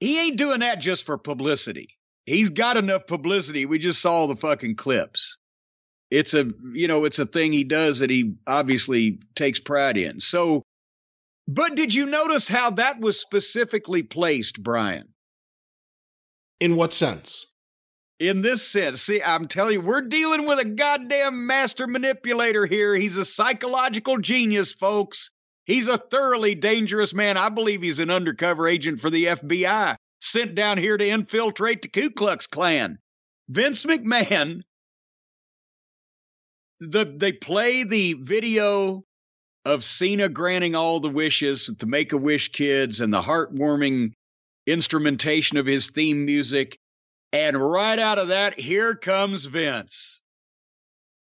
[0.00, 1.98] he ain't doing that just for publicity.
[2.24, 3.66] He's got enough publicity.
[3.66, 5.36] We just saw the fucking clips.
[6.10, 10.20] It's a you know it's a thing he does that he obviously takes pride in.
[10.20, 10.62] So,
[11.52, 15.08] but did you notice how that was specifically placed, Brian?
[16.60, 17.46] In what sense?
[18.20, 22.94] In this sense, see, I'm telling you, we're dealing with a goddamn master manipulator here.
[22.94, 25.32] He's a psychological genius, folks.
[25.64, 27.36] He's a thoroughly dangerous man.
[27.36, 31.88] I believe he's an undercover agent for the FBI, sent down here to infiltrate the
[31.88, 32.98] Ku Klux Klan.
[33.48, 34.60] Vince McMahon,
[36.78, 39.04] the they play the video
[39.70, 44.12] of Cena granting all the wishes to Make a Wish kids and the heartwarming
[44.66, 46.76] instrumentation of his theme music.
[47.32, 50.22] And right out of that, here comes Vince.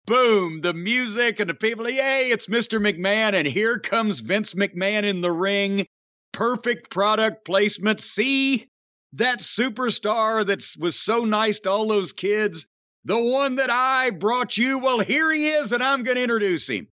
[0.07, 2.81] Boom, the music and the people, yay, it's Mr.
[2.81, 3.35] McMahon.
[3.35, 5.87] And here comes Vince McMahon in the ring.
[6.33, 8.01] Perfect product placement.
[8.01, 8.69] See
[9.13, 12.67] that superstar that was so nice to all those kids?
[13.05, 14.79] The one that I brought you?
[14.79, 16.89] Well, here he is, and I'm going to introduce him.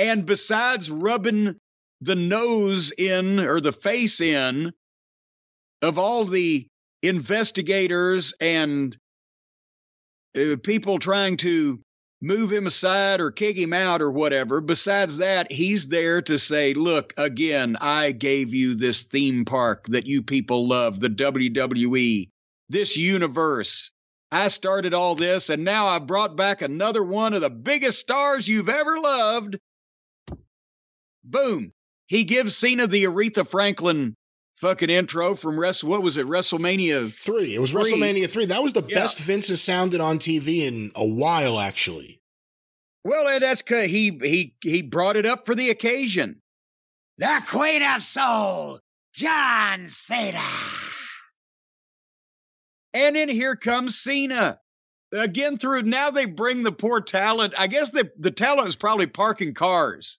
[0.00, 1.56] And besides rubbing
[2.00, 4.72] the nose in or the face in
[5.82, 6.66] of all the
[7.02, 8.96] investigators and
[10.34, 11.80] uh, people trying to
[12.22, 14.62] move him aside or kick him out or whatever.
[14.62, 20.06] Besides that, he's there to say, look, again, I gave you this theme park that
[20.06, 22.30] you people love, the WWE,
[22.70, 23.90] this universe.
[24.32, 28.48] I started all this, and now I've brought back another one of the biggest stars
[28.48, 29.58] you've ever loved.
[31.30, 31.72] Boom.
[32.06, 34.16] He gives Cena the Aretha Franklin
[34.60, 35.88] fucking intro from Wrestle.
[35.88, 36.26] What was it?
[36.26, 37.54] WrestleMania three.
[37.54, 37.82] It was three.
[37.82, 38.46] WrestleMania three.
[38.46, 38.96] That was the yeah.
[38.96, 42.20] best Vince has sounded on TV in a while, actually.
[43.04, 46.40] Well, and that's he he he brought it up for the occasion.
[47.18, 48.80] The Queen of Soul,
[49.14, 50.42] John Cena.
[52.92, 54.58] And then here comes Cena.
[55.12, 57.54] Again, through now they bring the poor talent.
[57.56, 60.18] I guess the, the talent is probably parking cars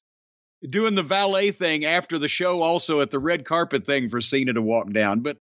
[0.67, 4.53] doing the valet thing after the show, also at the red carpet thing for Cena
[4.53, 5.21] to walk down.
[5.21, 5.37] But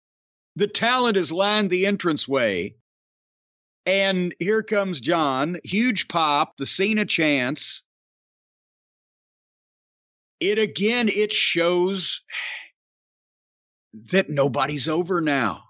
[0.57, 2.75] the talent is lined the entranceway.
[3.87, 7.83] And here comes John, huge pop, the Cena chance.
[10.41, 12.21] It again, it shows
[14.12, 15.64] that nobody's over now.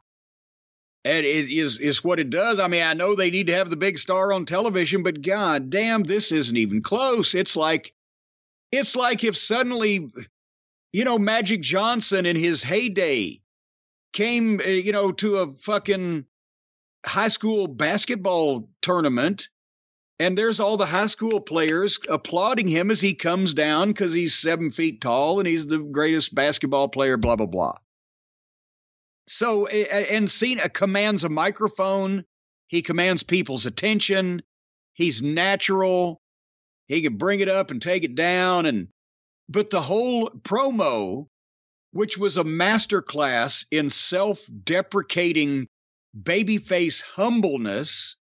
[1.04, 2.58] And it is is what it does.
[2.58, 5.70] I mean, I know they need to have the big star on television, but god
[5.70, 7.34] damn, this isn't even close.
[7.34, 7.94] It's like
[8.72, 10.10] it's like if suddenly,
[10.92, 13.40] you know, Magic Johnson in his heyday
[14.12, 16.24] came, uh, you know, to a fucking
[17.04, 19.48] high school basketball tournament
[20.18, 24.34] and there's all the high school players applauding him as he comes down because he's
[24.34, 27.74] seven feet tall and he's the greatest basketball player, blah, blah, blah.
[29.28, 32.24] So, and Cena commands a microphone.
[32.66, 34.42] He commands people's attention.
[34.94, 36.20] He's natural.
[36.88, 38.88] He could bring it up and take it down and
[39.48, 41.26] but the whole promo
[41.92, 45.68] which was a master class in self-deprecating
[46.14, 48.16] babyface humbleness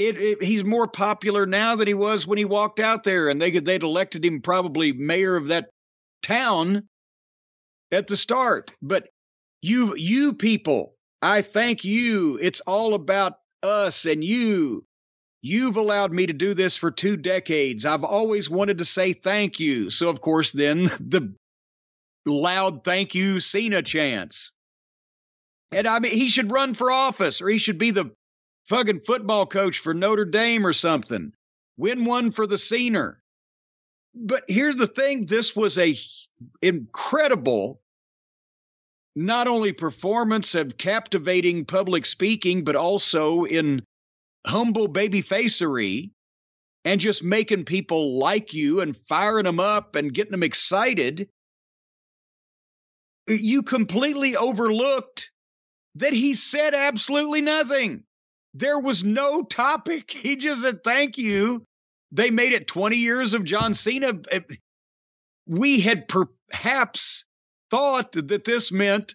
[0.00, 3.40] it, it, he's more popular now than he was when he walked out there and
[3.40, 5.68] they could they'd elected him probably mayor of that
[6.22, 6.88] town
[7.92, 8.72] at the start.
[8.80, 9.08] But
[9.62, 12.38] you you people i thank you.
[12.40, 14.86] It's all about us and you
[15.42, 17.86] You've allowed me to do this for two decades.
[17.86, 19.90] I've always wanted to say thank you.
[19.90, 21.34] So, of course, then the
[22.26, 24.52] loud thank you Cena chance.
[25.72, 28.10] And I mean, he should run for office or he should be the
[28.68, 31.32] fucking football coach for Notre Dame or something.
[31.76, 33.16] Win one for the Cena.
[34.14, 35.96] But here's the thing this was a
[36.60, 37.80] incredible
[39.16, 43.82] not only performance of captivating public speaking, but also in
[44.46, 46.12] humble baby facery
[46.84, 51.28] and just making people like you and firing them up and getting them excited,
[53.26, 55.30] you completely overlooked
[55.96, 58.04] that he said absolutely nothing.
[58.54, 60.10] There was no topic.
[60.20, 61.64] He just said, Thank you.
[62.12, 64.12] They made it 20 years of John Cena.
[64.32, 64.40] Eh,
[65.46, 67.24] we had perhaps
[67.70, 69.14] thought that this meant,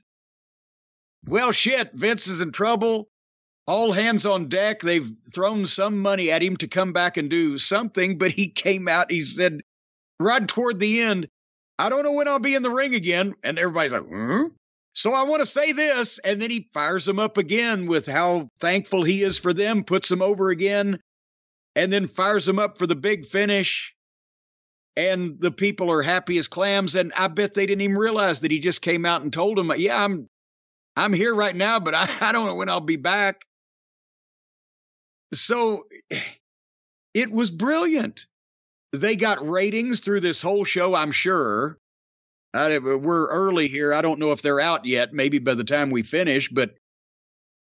[1.26, 3.10] well, shit, Vince is in trouble.
[3.68, 4.82] All hands on deck.
[4.82, 8.88] They've thrown some money at him to come back and do something, but he came
[8.88, 9.12] out.
[9.12, 9.62] He said,
[10.20, 11.28] right toward the end,
[11.78, 13.34] I don't know when I'll be in the ring again.
[13.44, 14.44] And everybody's like, hmm?
[14.94, 16.20] So I want to say this.
[16.20, 20.10] And then he fires them up again with how thankful he is for them, puts
[20.10, 21.00] them over again,
[21.76, 23.94] and then fires them up for the big finish.
[24.96, 26.96] And the people are happy as clams.
[26.96, 29.72] And I bet they didn't even realize that he just came out and told them,
[29.76, 30.30] Yeah, I'm
[30.96, 33.42] I'm here right now, but I, I don't know when I'll be back.
[35.34, 35.86] So
[37.14, 38.28] it was brilliant.
[38.94, 41.78] They got ratings through this whole show, I'm sure.
[42.54, 43.94] I, we're early here.
[43.94, 46.76] I don't know if they're out yet, maybe by the time we finish, but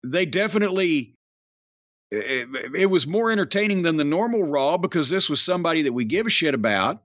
[0.04, 1.14] they definitely.
[2.10, 6.06] It, it was more entertaining than the normal Raw because this was somebody that we
[6.06, 7.02] give a shit about.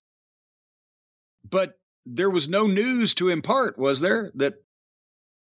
[1.50, 4.32] But there was no news to impart, was there?
[4.36, 4.54] That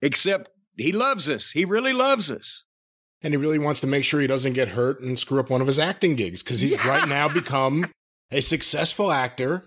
[0.00, 1.50] except he loves us.
[1.50, 2.64] He really loves us.
[3.22, 5.60] And he really wants to make sure he doesn't get hurt and screw up one
[5.60, 6.88] of his acting gigs because he's yeah.
[6.88, 7.86] right now become
[8.30, 9.64] a successful actor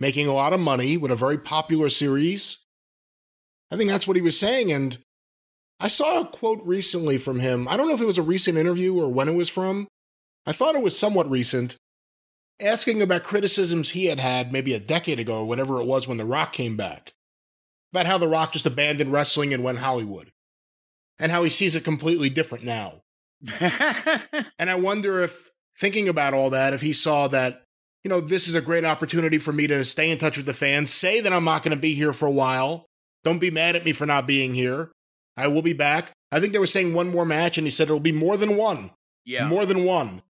[0.00, 2.58] making a lot of money with a very popular series.
[3.70, 4.72] I think that's what he was saying.
[4.72, 4.98] And
[5.80, 7.68] I saw a quote recently from him.
[7.68, 9.88] I don't know if it was a recent interview or when it was from.
[10.46, 11.76] I thought it was somewhat recent,
[12.60, 16.18] asking about criticisms he had had maybe a decade ago or whatever it was when
[16.18, 17.12] The Rock came back.
[17.92, 20.30] About how The Rock just abandoned wrestling and went Hollywood.
[21.18, 23.00] And how he sees it completely different now.
[24.58, 27.62] and I wonder if, thinking about all that, if he saw that
[28.06, 30.54] you know, this is a great opportunity for me to stay in touch with the
[30.54, 32.86] fans, say that I'm not going to be here for a while.
[33.24, 34.92] Don't be mad at me for not being here.
[35.36, 36.12] I will be back.
[36.30, 38.56] I think they were saying one more match, and he said it'll be more than
[38.56, 38.92] one.
[39.24, 39.48] Yeah.
[39.48, 40.22] More than one.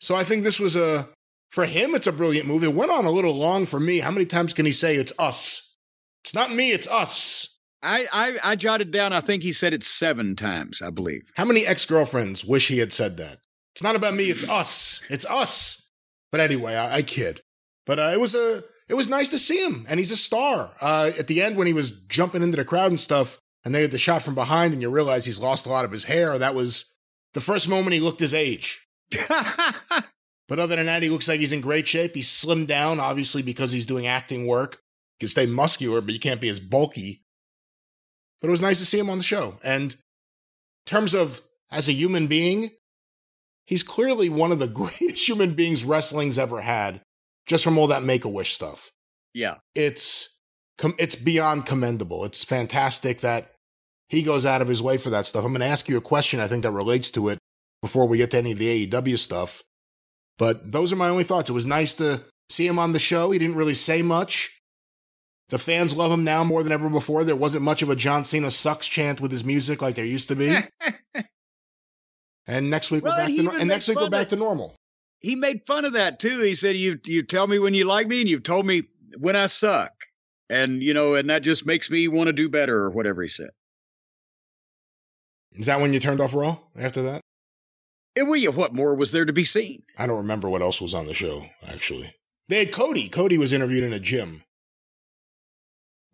[0.00, 1.08] So I think this was a,
[1.52, 2.64] for him, it's a brilliant move.
[2.64, 4.00] It went on a little long for me.
[4.00, 5.76] How many times can he say it's us?
[6.24, 7.53] It's not me, it's us.
[7.84, 11.30] I, I, I jotted down, I think he said it seven times, I believe.
[11.36, 13.38] How many ex girlfriends wish he had said that?
[13.74, 15.02] It's not about me, it's us.
[15.10, 15.90] It's us.
[16.32, 17.42] But anyway, I, I kid.
[17.86, 20.72] But uh, it was a it was nice to see him, and he's a star.
[20.80, 23.82] Uh, at the end, when he was jumping into the crowd and stuff, and they
[23.82, 26.38] had the shot from behind, and you realize he's lost a lot of his hair.
[26.38, 26.86] That was
[27.32, 28.86] the first moment he looked his age.
[29.28, 32.14] but other than that, he looks like he's in great shape.
[32.14, 34.80] He's slimmed down, obviously, because he's doing acting work.
[35.18, 37.23] You can stay muscular, but you can't be as bulky.
[38.44, 39.56] But it was nice to see him on the show.
[39.64, 39.98] And in
[40.84, 41.40] terms of
[41.70, 42.72] as a human being,
[43.64, 47.00] he's clearly one of the greatest human beings wrestling's ever had,
[47.46, 48.90] just from all that Make a Wish stuff.
[49.32, 50.38] Yeah, it's
[50.98, 52.22] it's beyond commendable.
[52.26, 53.52] It's fantastic that
[54.10, 55.42] he goes out of his way for that stuff.
[55.42, 57.38] I'm going to ask you a question I think that relates to it
[57.80, 59.62] before we get to any of the AEW stuff.
[60.36, 61.48] But those are my only thoughts.
[61.48, 62.20] It was nice to
[62.50, 63.30] see him on the show.
[63.30, 64.50] He didn't really say much.
[65.50, 67.22] The fans love him now more than ever before.
[67.22, 70.28] There wasn't much of a John Cena sucks chant with his music like there used
[70.28, 70.56] to be.
[72.46, 74.76] And next week well, we're back to and next week we're back to normal.
[75.20, 76.40] He made fun of that too.
[76.40, 78.82] He said, "You you tell me when you like me, and you've told me
[79.16, 79.92] when I suck,
[80.50, 83.28] and you know, and that just makes me want to do better, or whatever he
[83.28, 83.48] said."
[85.52, 87.22] Is that when you turned off Raw after that?
[88.14, 89.82] It, well, yeah, what more was there to be seen?
[89.96, 91.46] I don't remember what else was on the show.
[91.66, 92.14] Actually,
[92.48, 93.08] they had Cody.
[93.08, 94.42] Cody was interviewed in a gym.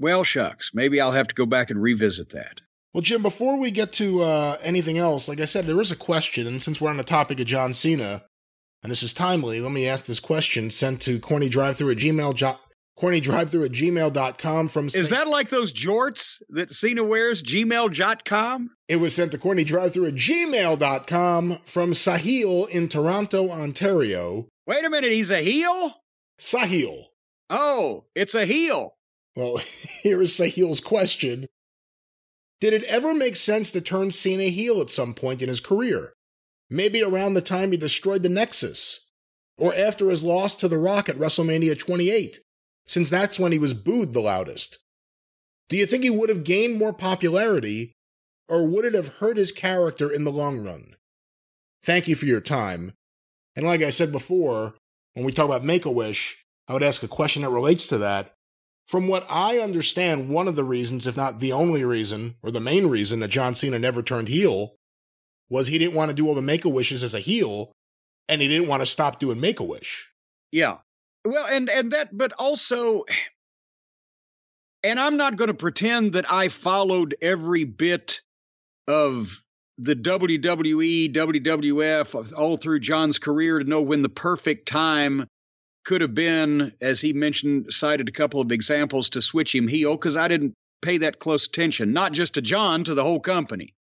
[0.01, 0.71] Well, shucks.
[0.73, 2.63] Maybe I'll have to go back and revisit that.
[2.95, 5.97] Well, Jim, before we get to uh, anything else, like I said, there is a
[5.97, 8.25] question, and since we're on the topic of John Cena,
[8.83, 12.59] and this is timely, let me ask this question sent to cornydrivethru at gmail jo-
[12.99, 17.43] cornydrivethru at gmail.com from Is that like those jorts that Cena wears?
[17.43, 18.71] Gmail.com?
[18.89, 24.49] It was sent to cornydrivethru at gmail.com from Sahil in Toronto, Ontario.
[24.67, 25.95] Wait a minute, he's a heel?
[26.41, 27.05] Sahil.
[27.51, 28.95] Oh, it's a heel.
[29.37, 29.59] Well,
[30.03, 31.47] here is Sahil's question.
[32.61, 36.13] Did it ever make sense to turn Cena heel at some point in his career?
[36.69, 39.11] Maybe around the time he destroyed the Nexus,
[39.57, 42.41] or after his loss to The Rock at WrestleMania 28,
[42.87, 44.79] since that's when he was booed the loudest.
[45.69, 47.95] Do you think he would have gained more popularity,
[48.49, 50.97] or would it have hurt his character in the long run?
[51.83, 52.93] Thank you for your time.
[53.57, 54.75] And like I said before,
[55.15, 57.99] when we talk about Make a Wish, I would ask a question that relates to
[57.99, 58.35] that
[58.91, 62.59] from what I understand, one of the reasons, if not the only reason, or the
[62.59, 64.75] main reason that John Cena never turned heel
[65.49, 67.71] was he didn't want to do all the make a wishes as a heel,
[68.29, 70.09] and he didn't want to stop doing make a wish.
[70.51, 70.79] Yeah.
[71.25, 73.05] Well, and and that, but also,
[74.83, 78.21] and I'm not going to pretend that I followed every bit
[78.89, 79.41] of
[79.79, 85.29] the WWE, WWF, all through John's career to know when the perfect time
[85.85, 89.97] could have been, as he mentioned, cited a couple of examples to switch him heel,
[89.97, 93.75] because I didn't pay that close attention, not just to John, to the whole company.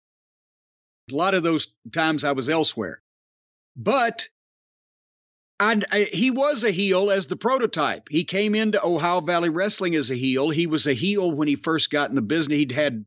[1.12, 3.02] A lot of those times I was elsewhere.
[3.76, 4.28] But
[5.60, 8.10] and I, he was a heel as the prototype.
[8.10, 10.50] He came into Ohio Valley Wrestling as a heel.
[10.50, 12.58] He was a heel when he first got in the business.
[12.58, 13.06] He'd had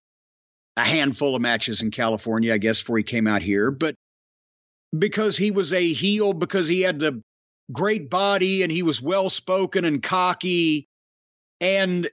[0.76, 3.70] a handful of matches in California, I guess, before he came out here.
[3.70, 3.94] But
[4.96, 7.22] because he was a heel, because he had the
[7.72, 10.88] great body and he was well spoken and cocky.
[11.60, 12.08] And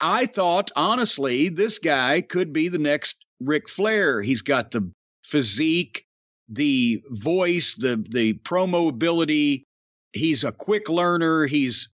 [0.00, 4.20] I thought, honestly, this guy could be the next Ric Flair.
[4.20, 4.90] He's got the
[5.22, 6.04] physique,
[6.48, 9.64] the voice, the the promo ability.
[10.12, 11.46] He's a quick learner.
[11.46, 11.88] He's,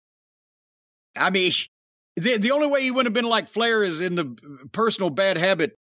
[1.15, 1.53] I mean,
[2.17, 4.35] the the only way he wouldn't have been like Flair is in the
[4.71, 5.75] personal bad habit,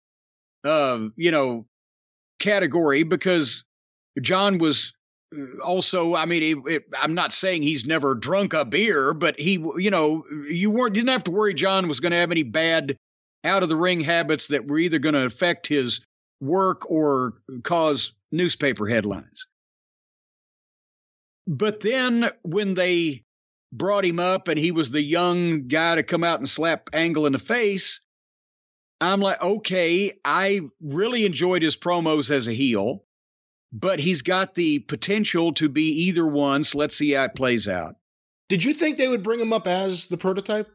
[0.64, 1.66] uh, you know,
[2.39, 3.64] category because
[4.21, 4.93] John was
[5.62, 9.62] also i mean it, it, i'm not saying he's never drunk a beer but he
[9.76, 12.97] you know you weren't didn't have to worry john was going to have any bad
[13.45, 16.01] out of the ring habits that were either going to affect his
[16.41, 19.47] work or cause newspaper headlines.
[21.47, 23.24] But then when they
[23.72, 27.26] brought him up and he was the young guy to come out and slap Angle
[27.26, 28.01] in the face,
[29.01, 33.05] I'm like, okay, I really enjoyed his promos as a heel,
[33.73, 36.64] but he's got the potential to be either one.
[36.64, 37.97] So let's see how it plays out.
[38.49, 40.71] Did you think they would bring him up as the prototype?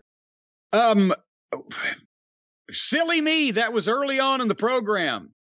[0.71, 1.13] Um,
[2.71, 3.51] silly me.
[3.51, 5.31] That was early on in the program.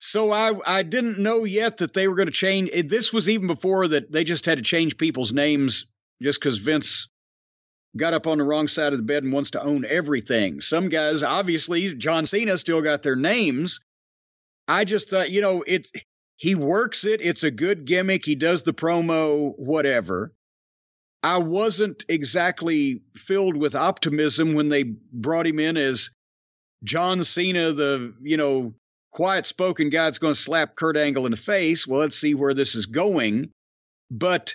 [0.00, 2.70] So I I didn't know yet that they were going to change.
[2.88, 5.86] This was even before that they just had to change people's names
[6.20, 7.08] just because Vince
[7.96, 10.60] got up on the wrong side of the bed and wants to own everything.
[10.60, 13.80] Some guys, obviously, John Cena still got their names.
[14.66, 15.92] I just thought, you know, it's
[16.44, 17.22] he works it.
[17.22, 18.22] It's a good gimmick.
[18.22, 20.34] He does the promo, whatever.
[21.22, 26.10] I wasn't exactly filled with optimism when they brought him in as
[26.84, 28.74] John Cena, the you know
[29.10, 31.86] quiet spoken guy that's going to slap Kurt Angle in the face.
[31.86, 33.48] Well, let's see where this is going.
[34.10, 34.54] But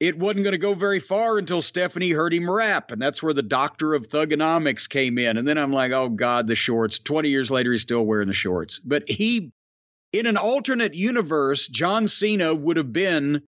[0.00, 2.90] it wasn't going to go very far until Stephanie heard him rap.
[2.90, 5.36] And that's where the doctor of thuganomics came in.
[5.36, 6.98] And then I'm like, oh God, the shorts.
[6.98, 8.80] 20 years later, he's still wearing the shorts.
[8.80, 9.52] But he,
[10.12, 13.42] in an alternate universe, John Cena would have been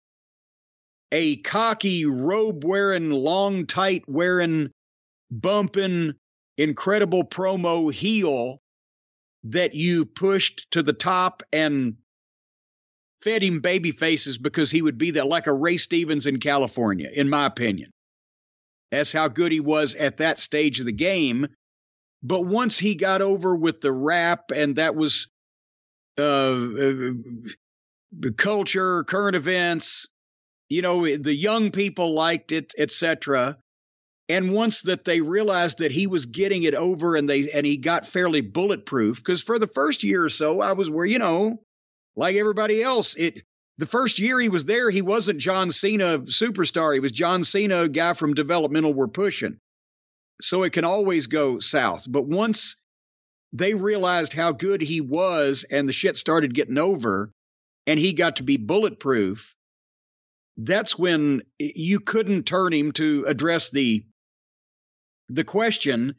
[1.10, 4.70] a cocky, robe wearing, long, tight wearing,
[5.30, 6.14] bumping,
[6.56, 8.58] incredible promo heel
[9.44, 11.96] that you pushed to the top and
[13.22, 17.10] fed him baby faces because he would be there like a Ray Stevens in California,
[17.12, 17.90] in my opinion.
[18.90, 21.48] That's how good he was at that stage of the game.
[22.22, 25.28] But once he got over with the rap, and that was
[26.18, 27.12] uh,
[28.12, 30.06] the culture, current events,
[30.68, 33.58] you know, the young people liked it, etc
[34.28, 37.76] and once that they realized that he was getting it over and they and he
[37.76, 41.60] got fairly bulletproof because for the first year or so i was where you know
[42.16, 43.42] like everybody else it
[43.78, 46.94] the first year he was there he wasn't john cena superstar.
[46.94, 49.58] He was john cena guy from developmental we're pushing.
[50.40, 52.04] So it can always go south.
[52.08, 52.76] But once
[53.52, 57.30] they realized how good he was and the shit started getting over
[57.86, 59.54] and he got to be bulletproof
[60.56, 64.04] that's when you couldn't turn him to address the
[65.28, 66.14] the question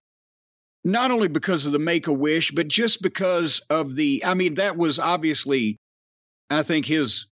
[0.84, 4.56] not only because of the make a wish, but just because of the, I mean,
[4.56, 5.78] that was obviously,
[6.50, 7.28] I think, his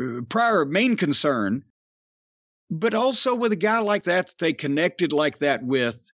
[0.00, 1.64] uh, prior main concern.
[2.70, 6.08] But also with a guy like that, that, they connected like that with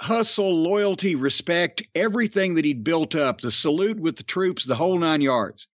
[0.00, 4.98] hustle, loyalty, respect, everything that he'd built up, the salute with the troops, the whole
[4.98, 5.68] nine yards.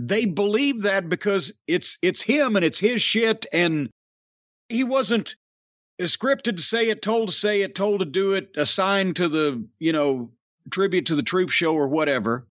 [0.00, 3.90] They believe that because it's it's him and it's his shit, and
[4.68, 5.34] he wasn't
[6.00, 9.66] scripted to say it, told to say it, told to do it, assigned to the,
[9.80, 10.30] you know,
[10.70, 12.46] tribute to the troop show or whatever.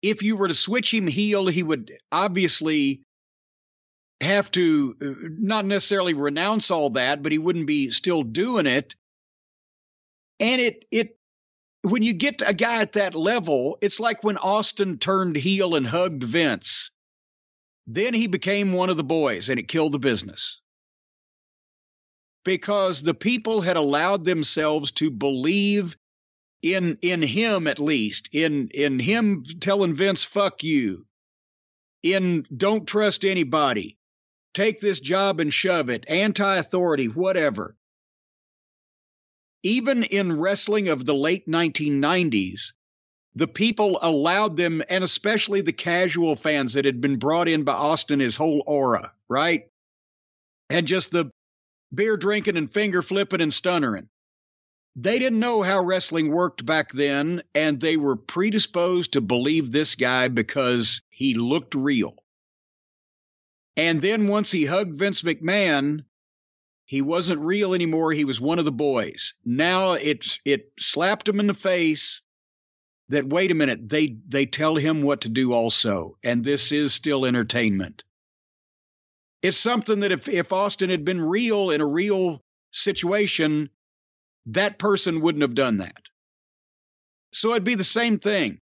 [0.00, 3.03] If you were to switch him heel, he would obviously
[4.20, 8.94] have to uh, not necessarily renounce all that, but he wouldn't be still doing it.
[10.40, 11.18] And it it
[11.82, 15.86] when you get a guy at that level, it's like when Austin turned heel and
[15.86, 16.90] hugged Vince.
[17.86, 20.60] Then he became one of the boys and it killed the business
[22.44, 25.96] because the people had allowed themselves to believe
[26.62, 31.04] in in him at least in in him telling Vince fuck you
[32.02, 33.98] in don't trust anybody
[34.54, 37.76] take this job and shove it anti authority whatever
[39.64, 42.74] even in wrestling of the late 1990s,
[43.34, 47.72] the people allowed them, and especially the casual fans that had been brought in by
[47.72, 49.66] Austin, his whole aura, right?
[50.70, 51.30] And just the
[51.92, 54.08] beer drinking and finger flipping and stunnering.
[54.96, 59.94] They didn't know how wrestling worked back then, and they were predisposed to believe this
[59.96, 62.22] guy because he looked real.
[63.76, 66.04] And then once he hugged Vince McMahon,
[66.86, 68.12] he wasn't real anymore.
[68.12, 69.34] He was one of the boys.
[69.44, 72.22] Now it it slapped him in the face
[73.08, 76.94] that wait a minute, they they tell him what to do also, and this is
[76.94, 78.04] still entertainment.
[79.42, 83.70] It's something that if if Austin had been real in a real situation,
[84.46, 86.02] that person wouldn't have done that.
[87.32, 88.60] So it'd be the same thing.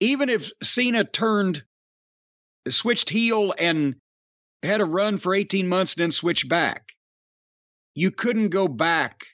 [0.00, 1.62] Even if Cena turned,
[2.70, 3.96] switched heel and
[4.62, 6.92] had a run for 18 months, then switched back,
[7.94, 9.24] you couldn't go back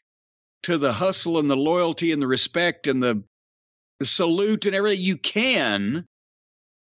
[0.64, 3.22] to the hustle and the loyalty and the respect and the,
[4.00, 5.04] the salute and everything.
[5.04, 6.06] You can,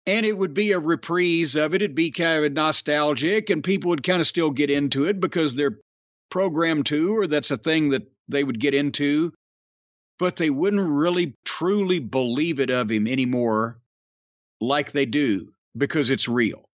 [0.07, 1.83] and it would be a reprise of it.
[1.83, 5.55] It'd be kind of nostalgic, and people would kind of still get into it because
[5.55, 5.79] they're
[6.31, 9.33] programmed to, or that's a thing that they would get into,
[10.19, 13.79] but they wouldn't really truly believe it of him anymore
[14.61, 16.69] like they do because it's real.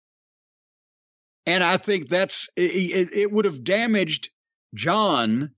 [1.46, 4.30] And I think that's it, it would have damaged
[4.76, 5.52] John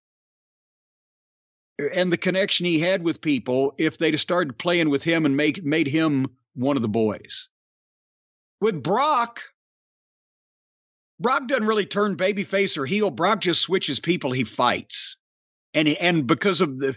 [1.81, 5.25] uh, and the connection he had with people if they'd have started playing with him
[5.25, 7.49] and make, made him one of the boys.
[8.61, 9.41] With Brock,
[11.19, 13.11] Brock doesn't really turn babyface or heel.
[13.11, 15.17] Brock just switches people he fights
[15.73, 16.95] and and because of the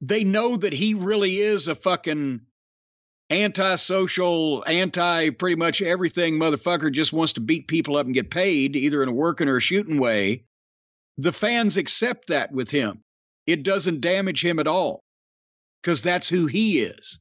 [0.00, 2.40] they know that he really is a fucking
[3.30, 8.76] antisocial, anti pretty much everything motherfucker just wants to beat people up and get paid,
[8.76, 10.44] either in a working or a shooting way.
[11.18, 13.02] The fans accept that with him.
[13.46, 15.02] It doesn't damage him at all
[15.82, 17.20] because that's who he is.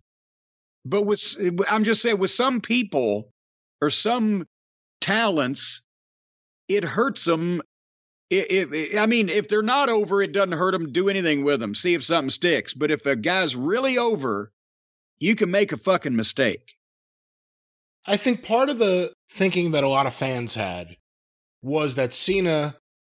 [0.86, 1.22] But with,
[1.68, 3.32] I'm just saying, with some people
[3.82, 4.48] or some
[5.02, 5.82] talents,
[6.68, 7.62] it hurts them
[8.30, 10.92] it, it, I mean, if they're not over, it doesn't hurt them.
[10.92, 11.74] Do anything with them.
[11.74, 12.74] See if something sticks.
[12.74, 14.52] But if a guy's really over,
[15.20, 16.76] you can make a fucking mistake.
[18.06, 20.98] I think part of the thinking that a lot of fans had
[21.62, 22.76] was that Cena,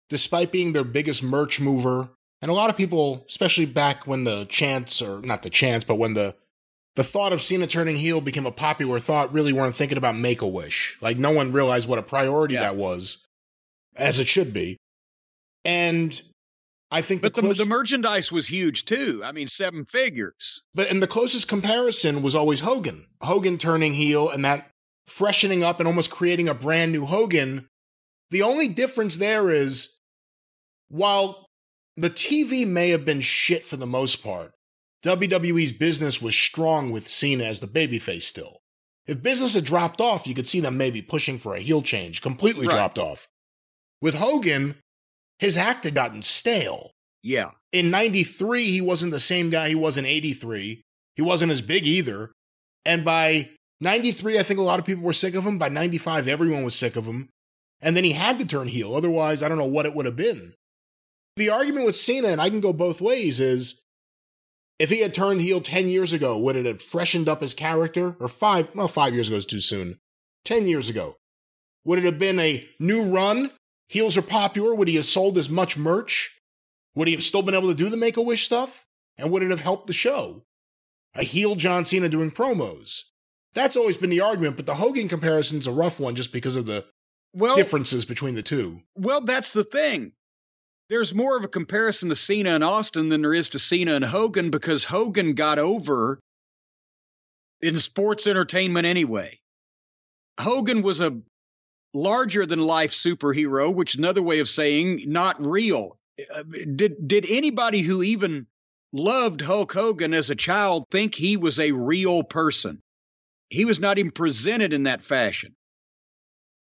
[0.10, 2.10] despite being their biggest merch mover,
[2.42, 5.96] and a lot of people, especially back when the chance, or not the chance, but
[5.96, 6.36] when the
[6.96, 10.42] the thought of Cena turning heel became a popular thought, really weren't thinking about Make
[10.42, 10.98] a Wish.
[11.00, 12.62] Like no one realized what a priority yeah.
[12.62, 13.26] that was,
[13.96, 14.78] as it should be.
[15.64, 16.22] And
[16.92, 19.22] I think, but the, close, the, merchandise was huge too.
[19.24, 20.62] I mean, seven figures.
[20.76, 23.06] But and the closest comparison was always Hogan.
[23.22, 24.70] Hogan turning heel and that
[25.08, 27.68] freshening up and almost creating a brand new Hogan.
[28.30, 30.00] The only difference there is,
[30.90, 31.46] while
[31.96, 34.52] the TV may have been shit for the most part,
[35.04, 38.60] WWE's business was strong with Cena as the babyface still.
[39.08, 42.22] If business had dropped off, you could see them maybe pushing for a heel change,
[42.22, 42.76] completely right.
[42.76, 43.28] dropped off.
[44.02, 44.76] With Hogan,
[45.42, 46.92] his act had gotten stale.
[47.24, 47.52] Yeah.
[47.74, 50.84] In 93, he wasn't the same guy he was in 83.
[51.16, 52.32] He wasn't as big either.
[52.86, 53.50] And by
[53.82, 55.58] 93, I think a lot of people were sick of him.
[55.58, 57.30] By 95, everyone was sick of him.
[57.82, 58.96] And then he had to turn heel.
[58.96, 60.54] Otherwise, I don't know what it would have been.
[61.38, 63.82] The argument with Cena, and I can go both ways, is
[64.78, 68.16] if he had turned heel 10 years ago, would it have freshened up his character?
[68.20, 69.98] Or five, well, five years ago is too soon.
[70.46, 71.16] 10 years ago.
[71.84, 73.50] Would it have been a new run
[73.92, 76.32] heels are popular, would he have sold as much merch?
[76.96, 78.86] Would he have still been able to do the Make a Wish stuff?
[79.18, 80.44] And would it have helped the show?
[81.14, 83.04] A heel John Cena doing promos.
[83.54, 86.66] That's always been the argument, but the Hogan comparison's a rough one just because of
[86.66, 86.86] the
[87.34, 88.82] well, differences between the two.
[88.96, 90.14] Well, that's the thing.
[90.88, 94.06] There's more of a comparison to Cena and Austin than there is to Cena and
[94.06, 96.20] Hogan because Hogan got over
[97.62, 99.40] in sports entertainment anyway.
[100.40, 101.22] Hogan was a
[101.94, 105.98] larger than life superhero, which is another way of saying not real.
[106.34, 106.44] Uh,
[106.76, 108.48] did did anybody who even
[108.94, 112.82] loved Hulk Hogan as a child think he was a real person?
[113.50, 115.56] He was not even presented in that fashion.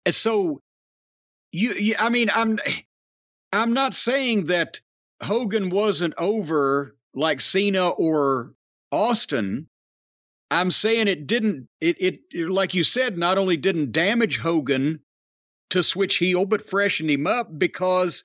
[0.04, 0.60] And so
[1.52, 2.58] you, you I mean I'm
[3.52, 4.80] I'm not saying that
[5.22, 8.54] Hogan wasn't over like Cena or
[8.90, 9.68] Austin.
[10.50, 15.00] I'm saying it didn't it, it like you said not only didn't damage Hogan
[15.72, 18.24] to switch heel, but freshen him up because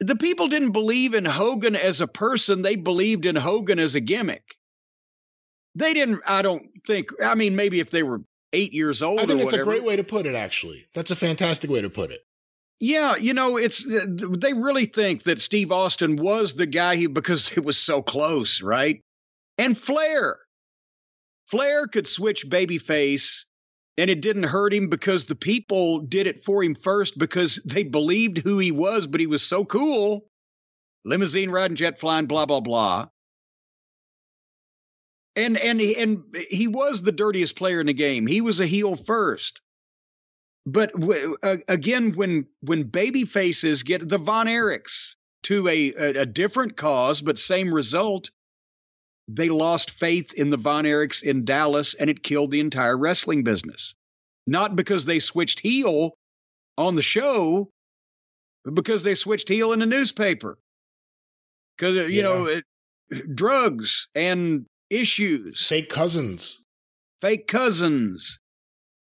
[0.00, 2.62] the people didn't believe in Hogan as a person.
[2.62, 4.56] They believed in Hogan as a gimmick.
[5.74, 9.20] They didn't, I don't think, I mean, maybe if they were eight years old.
[9.20, 10.86] I think it's a great way to put it, actually.
[10.94, 12.20] That's a fantastic way to put it.
[12.78, 17.08] Yeah, you know, it's uh, they really think that Steve Austin was the guy who
[17.08, 19.00] because it was so close, right?
[19.56, 20.38] And Flair.
[21.46, 23.44] Flair could switch babyface
[23.98, 27.82] and it didn't hurt him because the people did it for him first because they
[27.82, 30.26] believed who he was, but he was so cool.
[31.04, 33.08] Limousine riding, jet flying, blah blah blah.
[35.36, 38.26] And and he, and he was the dirtiest player in the game.
[38.26, 39.60] He was a heel first.
[40.66, 46.26] But w- again, when when baby faces get the Von Erichs to a, a, a
[46.26, 48.30] different cause but same result,
[49.28, 53.42] they lost faith in the Von Erichs in Dallas and it killed the entire wrestling
[53.42, 53.94] business.
[54.46, 56.14] Not because they switched heel
[56.78, 57.68] on the show,
[58.64, 60.58] but because they switched heel in the newspaper.
[61.76, 62.22] Because, uh, you yeah.
[62.22, 62.64] know, it,
[63.34, 65.66] drugs and issues.
[65.66, 66.62] Fake cousins.
[67.20, 68.38] Fake cousins.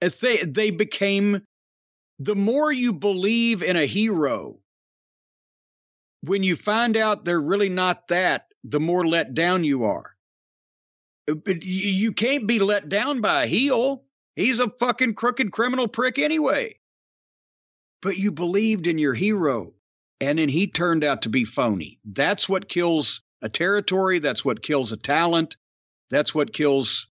[0.01, 1.43] As they, they became
[2.19, 4.59] the more you believe in a hero,
[6.23, 10.17] when you find out they're really not that, the more let down you are.
[11.27, 14.05] But you can't be let down by a heel.
[14.37, 16.79] He's a fucking crooked criminal prick anyway.
[18.03, 19.73] But you believed in your hero,
[20.21, 21.99] and then he turned out to be phony.
[22.05, 24.19] That's what kills a territory.
[24.21, 25.57] That's what kills a talent.
[26.11, 27.09] That's what kills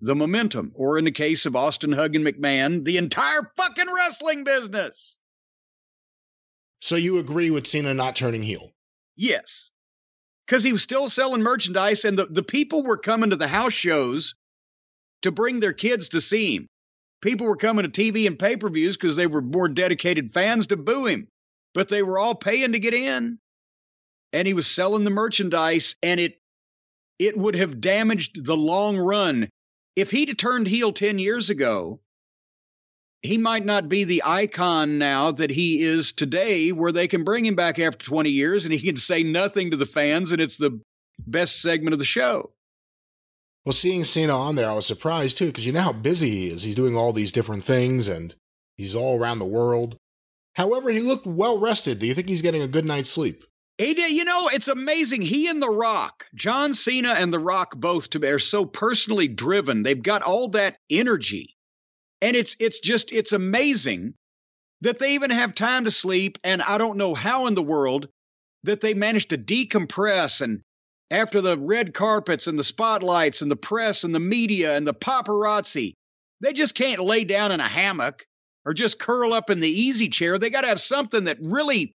[0.00, 0.72] the momentum.
[0.74, 5.16] Or in the case of Austin Huggin McMahon, the entire fucking wrestling business.
[6.80, 8.72] So you agree with Cena not turning heel?
[9.14, 9.70] Yes
[10.50, 13.72] because he was still selling merchandise and the, the people were coming to the house
[13.72, 14.34] shows
[15.22, 16.66] to bring their kids to see him.
[17.22, 20.66] People were coming to TV and pay per views because they were more dedicated fans
[20.66, 21.28] to boo him,
[21.72, 23.38] but they were all paying to get in.
[24.32, 26.38] And he was selling the merchandise, and it
[27.20, 29.48] it would have damaged the long run.
[29.94, 32.00] If he'd turned heel 10 years ago,
[33.22, 37.44] he might not be the icon now that he is today, where they can bring
[37.44, 40.56] him back after 20 years and he can say nothing to the fans, and it's
[40.56, 40.80] the
[41.18, 42.50] best segment of the show.
[43.64, 46.48] Well, seeing Cena on there, I was surprised too, because you know how busy he
[46.48, 46.62] is.
[46.62, 48.34] He's doing all these different things and
[48.76, 49.98] he's all around the world.
[50.54, 51.98] However, he looked well rested.
[51.98, 53.44] Do you think he's getting a good night's sleep?
[53.76, 54.12] He did.
[54.12, 55.22] You know, it's amazing.
[55.22, 59.82] He and The Rock, John Cena and The Rock, both are so personally driven.
[59.82, 61.54] They've got all that energy
[62.22, 64.14] and it's it's just it's amazing
[64.82, 68.08] that they even have time to sleep and I don't know how in the world
[68.64, 70.60] that they managed to decompress and
[71.10, 74.94] after the red carpets and the spotlights and the press and the media and the
[74.94, 75.94] paparazzi
[76.40, 78.24] they just can't lay down in a hammock
[78.64, 80.38] or just curl up in the easy chair.
[80.38, 81.92] They got to have something that really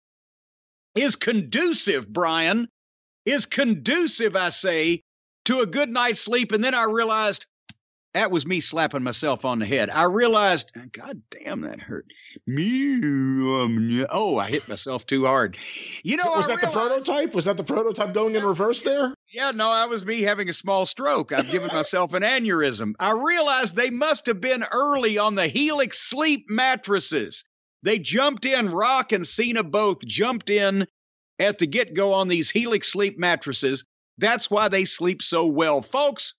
[0.94, 2.68] is conducive Brian
[3.24, 5.02] is conducive I say
[5.46, 6.52] to a good night's sleep.
[6.52, 7.46] And then I realized
[8.14, 9.90] that was me slapping myself on the head.
[9.90, 12.06] I realized, God damn, that hurt.
[12.46, 12.94] Me.
[12.94, 15.58] Um, oh, I hit myself too hard.
[16.04, 17.34] You know, was I that realized, the prototype?
[17.34, 19.12] Was that the prototype going in reverse there?
[19.32, 21.32] Yeah, no, that was me having a small stroke.
[21.32, 22.92] I've given myself an aneurysm.
[23.00, 27.44] I realized they must have been early on the Helix sleep mattresses.
[27.82, 30.86] They jumped in, Rock and Cena both jumped in
[31.38, 33.84] at the get go on these Helix sleep mattresses.
[34.18, 35.82] That's why they sleep so well.
[35.82, 36.34] Folks,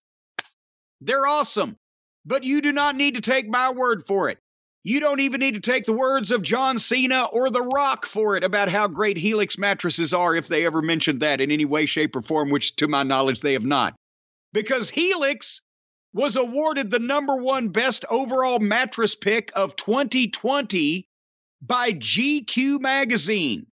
[1.01, 1.77] they're awesome.
[2.25, 4.39] But you do not need to take my word for it.
[4.83, 8.35] You don't even need to take the words of John Cena or The Rock for
[8.35, 11.87] it about how great Helix mattresses are if they ever mentioned that in any way,
[11.87, 13.95] shape, or form, which to my knowledge they have not.
[14.53, 15.59] Because Helix
[16.13, 21.07] was awarded the number one best overall mattress pick of 2020
[21.61, 23.65] by GQ magazine.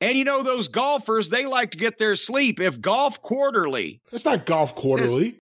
[0.00, 2.60] And you know, those golfers, they like to get their sleep.
[2.60, 4.00] If Golf Quarterly.
[4.12, 5.38] It's not Golf Quarterly.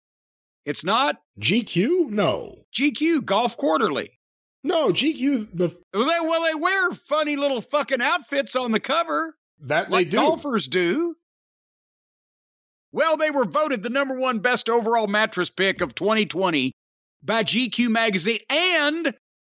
[0.65, 2.09] It's not GQ.
[2.09, 4.19] No, GQ Golf Quarterly.
[4.63, 5.49] No, GQ.
[5.53, 9.35] The well, they, well, they wear funny little fucking outfits on the cover.
[9.61, 10.17] That like they do.
[10.17, 11.15] Golfers do.
[12.91, 16.73] Well, they were voted the number one best overall mattress pick of 2020
[17.23, 19.13] by GQ magazine and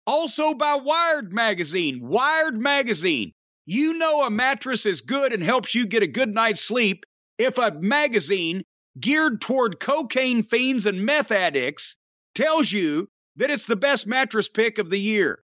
[0.07, 1.99] also by Wired magazine.
[2.01, 3.33] Wired magazine.
[3.65, 7.05] You know a mattress is good and helps you get a good night's sleep
[7.37, 8.63] if a magazine
[8.99, 11.95] geared toward cocaine fiends and meth addicts
[12.35, 15.43] tells you that it's the best mattress pick of the year.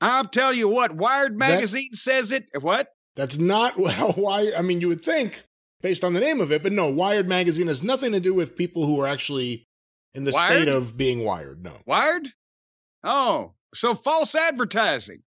[0.00, 2.44] I'll tell you what, Wired magazine that, says it.
[2.60, 2.88] What?
[3.16, 5.44] That's not well, why I mean you would think
[5.80, 8.56] based on the name of it, but no, Wired magazine has nothing to do with
[8.56, 9.66] people who are actually
[10.14, 10.50] in the wired?
[10.50, 11.62] state of being wired.
[11.62, 11.72] No.
[11.86, 12.28] Wired?
[13.04, 15.22] Oh, so false advertising.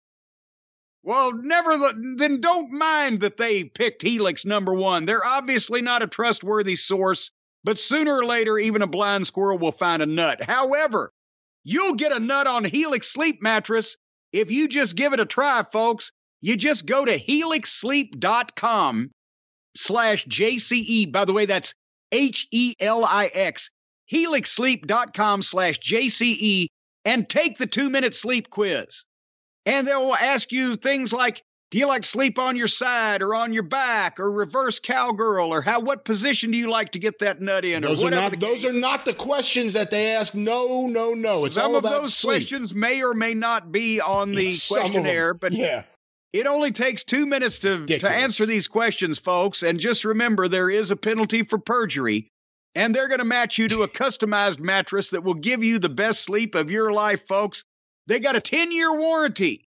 [1.03, 5.05] Well, never then don't mind that they picked Helix number one.
[5.05, 7.31] They're obviously not a trustworthy source,
[7.63, 10.41] but sooner or later, even a blind squirrel will find a nut.
[10.43, 11.13] However,
[11.63, 13.95] you'll get a nut on Helix sleep mattress
[14.33, 19.11] if you just give it a try, folks, you just go to helixsleep.com
[19.75, 21.11] slash JCE.
[21.11, 21.73] By the way, that's
[22.11, 23.71] H E L I X,
[24.11, 26.67] helixsleep.com slash JCE,
[27.05, 29.05] and take the two minute sleep quiz.
[29.68, 33.51] And they'll ask you things like, do you like sleep on your side or on
[33.51, 37.41] your back or reverse cowgirl or how what position do you like to get that
[37.41, 37.82] nut in?
[37.82, 40.34] Those are not those are not the questions that they ask.
[40.34, 41.43] No, no, no.
[41.43, 42.38] It's some of those sleep.
[42.38, 44.59] questions may or may not be on the them.
[44.70, 45.84] questionnaire, but yeah,
[46.32, 49.63] it only takes two minutes to, to answer these questions, folks.
[49.63, 52.30] And just remember, there is a penalty for perjury.
[52.76, 55.89] And they're going to match you to a customized mattress that will give you the
[55.89, 57.63] best sleep of your life, folks.
[58.08, 59.68] They got a 10 year warranty.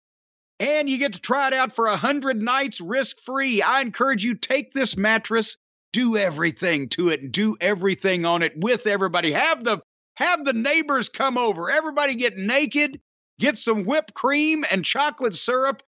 [0.59, 3.61] And you get to try it out for 100 nights risk free.
[3.61, 5.57] I encourage you take this mattress,
[5.93, 9.31] do everything to it, and do everything on it with everybody.
[9.31, 9.79] Have the
[10.15, 11.71] have the neighbors come over.
[11.71, 12.99] Everybody get naked,
[13.39, 15.81] get some whipped cream and chocolate syrup.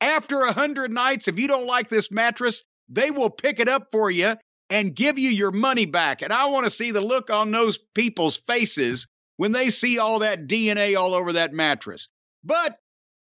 [0.00, 3.88] After a hundred nights, if you don't like this mattress, they will pick it up
[3.90, 4.36] for you
[4.70, 6.22] and give you your money back.
[6.22, 9.08] And I want to see the look on those people's faces
[9.40, 12.10] when they see all that DNA all over that mattress.
[12.44, 12.76] But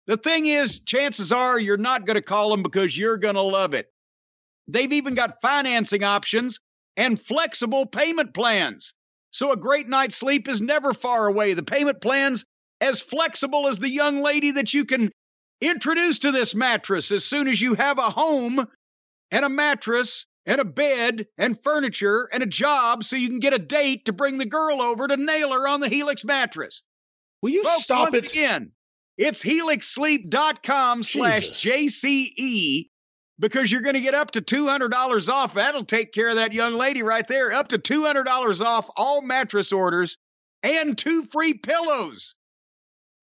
[0.06, 3.42] the thing is, chances are you're not going to call them because you're going to
[3.42, 3.92] love it.
[4.68, 6.60] They've even got financing options
[6.96, 8.94] and flexible payment plans.
[9.32, 11.56] So a great night's sleep is never far away.
[11.56, 12.46] The payment plans
[12.82, 15.12] as flexible as the young lady that you can
[15.60, 18.64] introduce to this mattress as soon as you have a home
[19.32, 23.54] and a mattress and a bed and furniture and a job so you can get
[23.54, 26.84] a date to bring the girl over to nail her on the Helix mattress.
[27.42, 28.32] will you Folks, stop once it?
[28.32, 28.72] again.
[29.18, 32.90] It's helixsleep.com slash JCE
[33.40, 35.54] because you're going to get up to $200 off.
[35.54, 37.52] That'll take care of that young lady right there.
[37.54, 40.18] Up to $200 off all mattress orders
[40.64, 42.36] and two free pillows.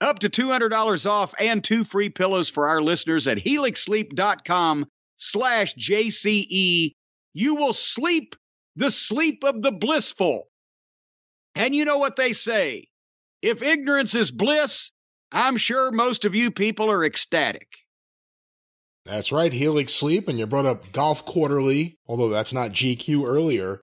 [0.01, 4.87] Up to $200 off and two free pillows for our listeners at helixsleep.com
[5.18, 6.93] slash JCE.
[7.35, 8.37] You will sleep
[8.76, 10.49] the sleep of the blissful.
[11.55, 12.89] And you know what they say.
[13.43, 14.91] If ignorance is bliss,
[15.30, 17.68] I'm sure most of you people are ecstatic.
[19.05, 23.80] That's right, Helix Sleep, and you brought up Golf Quarterly, although that's not GQ earlier.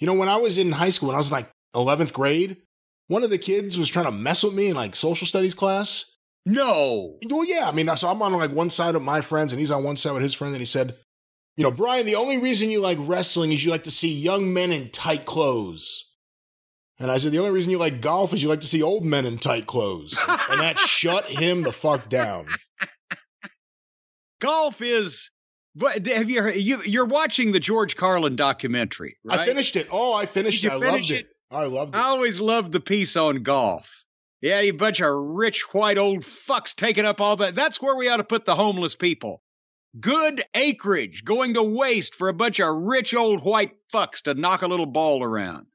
[0.00, 2.56] You know, when I was in high school, when I was like 11th grade,
[3.08, 6.16] one of the kids was trying to mess with me in like social studies class.
[6.46, 7.18] No.
[7.28, 9.70] Well, yeah, I mean, so I'm on like one side of my friends, and he's
[9.70, 10.96] on one side with his friend, and he said,
[11.56, 14.52] You know, Brian, the only reason you like wrestling is you like to see young
[14.52, 16.12] men in tight clothes.
[16.98, 19.04] And I said, The only reason you like golf is you like to see old
[19.04, 20.18] men in tight clothes.
[20.28, 22.46] and that shut him the fuck down.
[24.40, 25.30] Golf is.
[25.74, 29.40] But have you, heard, you you're watching the George Carlin documentary, right?
[29.40, 29.88] I finished it.
[29.90, 30.72] Oh, I finished it.
[30.72, 31.20] I loved it.
[31.20, 31.26] it?
[31.50, 31.98] I loved it.
[31.98, 33.86] I always loved the piece on golf.
[34.40, 37.54] Yeah, you bunch of rich white old fucks taking up all that.
[37.54, 39.42] That's where we ought to put the homeless people.
[39.98, 44.62] Good acreage going to waste for a bunch of rich old white fucks to knock
[44.62, 45.66] a little ball around.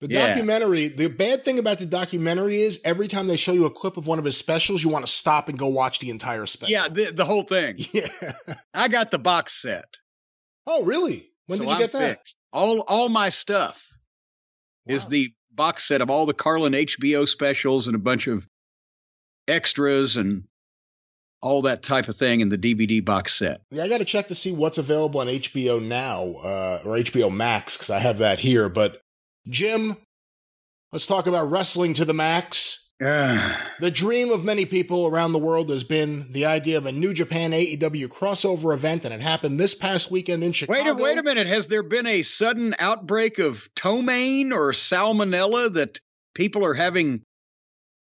[0.00, 0.28] The Yeah.
[0.28, 3.96] documentary, the bad thing about the documentary is every time they show you a clip
[3.96, 6.72] of one of his specials, you want to stop and go watch the entire special.
[6.72, 7.76] Yeah, the, the whole thing.
[7.92, 8.08] Yeah.
[8.74, 9.86] I got the box set.
[10.66, 11.30] Oh, really?
[11.46, 12.18] When so did you I'm get that?
[12.18, 12.36] fixed.
[12.52, 13.84] All all my stuff
[14.86, 18.48] is the box set of all the Carlin HBO specials and a bunch of
[19.48, 20.44] extras and
[21.42, 23.60] all that type of thing in the DVD box set.
[23.70, 27.30] Yeah, I got to check to see what's available on HBO now uh, or HBO
[27.32, 28.68] Max because I have that here.
[28.68, 29.02] But
[29.48, 29.96] Jim,
[30.92, 32.78] let's talk about wrestling to the max.
[33.80, 37.12] The dream of many people around the world has been the idea of a New
[37.12, 40.80] Japan AEW crossover event, and it happened this past weekend in Chicago.
[40.80, 41.48] Wait a wait a minute.
[41.48, 46.00] Has there been a sudden outbreak of ptomaine or salmonella that
[46.34, 47.22] people are having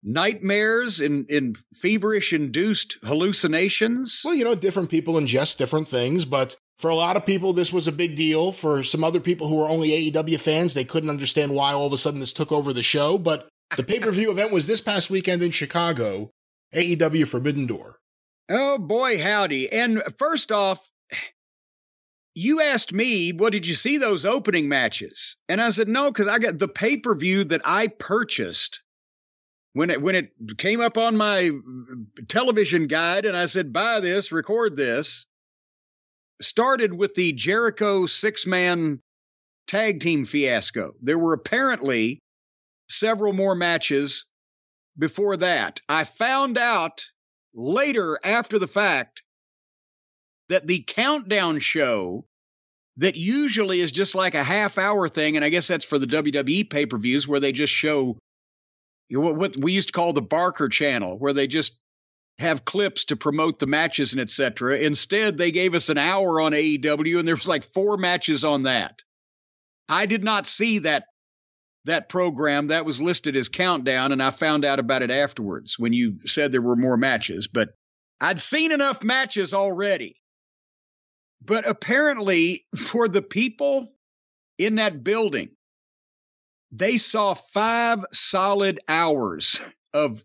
[0.03, 4.21] nightmares in, in feverish induced hallucinations?
[4.23, 7.73] Well, you know, different people ingest different things, but for a lot of people, this
[7.73, 8.51] was a big deal.
[8.51, 11.93] For some other people who are only AEW fans, they couldn't understand why all of
[11.93, 13.17] a sudden this took over the show.
[13.17, 16.31] But the pay per view event was this past weekend in Chicago,
[16.73, 17.97] AEW Forbidden Door.
[18.49, 19.71] Oh boy, howdy.
[19.71, 20.89] And first off,
[22.33, 25.35] you asked me, what did you see those opening matches?
[25.49, 28.81] And I said, no, because I got the pay-per-view that I purchased
[29.73, 31.51] when it when it came up on my
[32.27, 35.25] television guide, and I said, buy this, record this.
[36.41, 39.01] Started with the Jericho six-man
[39.67, 40.93] tag team fiasco.
[41.01, 42.19] There were apparently
[42.89, 44.25] several more matches
[44.97, 45.81] before that.
[45.89, 47.05] I found out
[47.53, 49.21] later after the fact
[50.47, 52.25] that the countdown show
[52.97, 56.05] that usually is just like a half hour thing and i guess that's for the
[56.05, 58.17] wwe pay-per-views where they just show
[59.09, 61.79] what we used to call the Barker channel, where they just
[62.37, 64.77] have clips to promote the matches and etc.
[64.77, 68.63] Instead, they gave us an hour on AEW, and there was like four matches on
[68.63, 69.03] that.
[69.89, 71.05] I did not see that
[71.85, 75.93] that program that was listed as countdown, and I found out about it afterwards when
[75.93, 77.47] you said there were more matches.
[77.47, 77.69] But
[78.21, 80.21] I'd seen enough matches already.
[81.41, 83.93] But apparently, for the people
[84.57, 85.49] in that building,
[86.71, 89.59] they saw five solid hours
[89.93, 90.23] of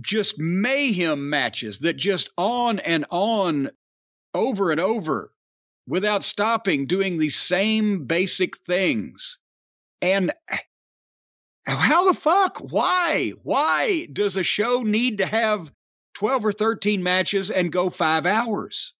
[0.00, 3.70] just mayhem matches that just on and on
[4.34, 5.32] over and over
[5.86, 9.38] without stopping doing the same basic things.
[10.00, 10.32] And
[11.66, 12.58] how the fuck?
[12.58, 13.32] Why?
[13.42, 15.72] Why does a show need to have
[16.14, 18.94] 12 or 13 matches and go five hours?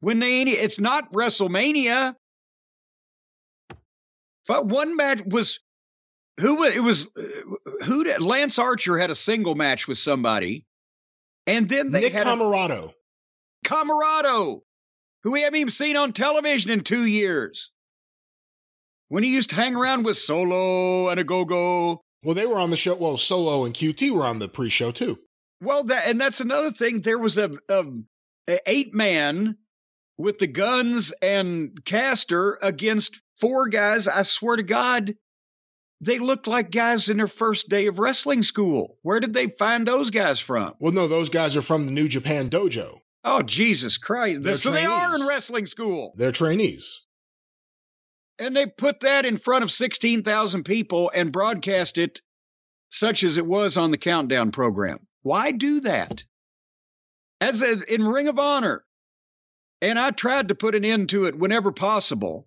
[0.00, 2.14] When they, it's not WrestleMania.
[4.46, 5.60] But one match was
[6.40, 10.66] who it was uh, who did Lance Archer had a single match with somebody,
[11.46, 12.90] and then they Nick had Comoroto.
[12.90, 14.60] A, Comoroto,
[15.22, 17.70] who we haven't even seen on television in two years.
[19.08, 22.02] When he used to hang around with Solo and a Go Go.
[22.24, 22.94] Well, they were on the show.
[22.94, 25.18] Well, Solo and QT were on the pre-show too.
[25.60, 27.00] Well, that and that's another thing.
[27.00, 27.84] There was a, a,
[28.48, 29.56] a eight man
[30.18, 34.08] with the Gunns and caster against four guys.
[34.08, 35.14] I swear to God,
[36.00, 38.98] they looked like guys in their first day of wrestling school.
[39.02, 40.74] Where did they find those guys from?
[40.78, 43.00] Well, no, those guys are from the New Japan Dojo.
[43.24, 44.42] Oh, Jesus Christ.
[44.42, 46.12] They're so they are in wrestling school.
[46.16, 47.00] They're trainees.
[48.38, 52.20] And they put that in front of 16,000 people and broadcast it
[52.90, 54.98] such as it was on the countdown program.
[55.22, 56.24] Why do that?
[57.40, 58.84] As a, in Ring of Honor,
[59.80, 62.46] and I tried to put an end to it whenever possible,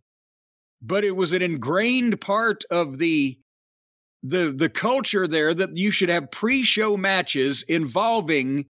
[0.82, 3.38] but it was an ingrained part of the
[4.24, 8.66] the the culture there that you should have pre-show matches involving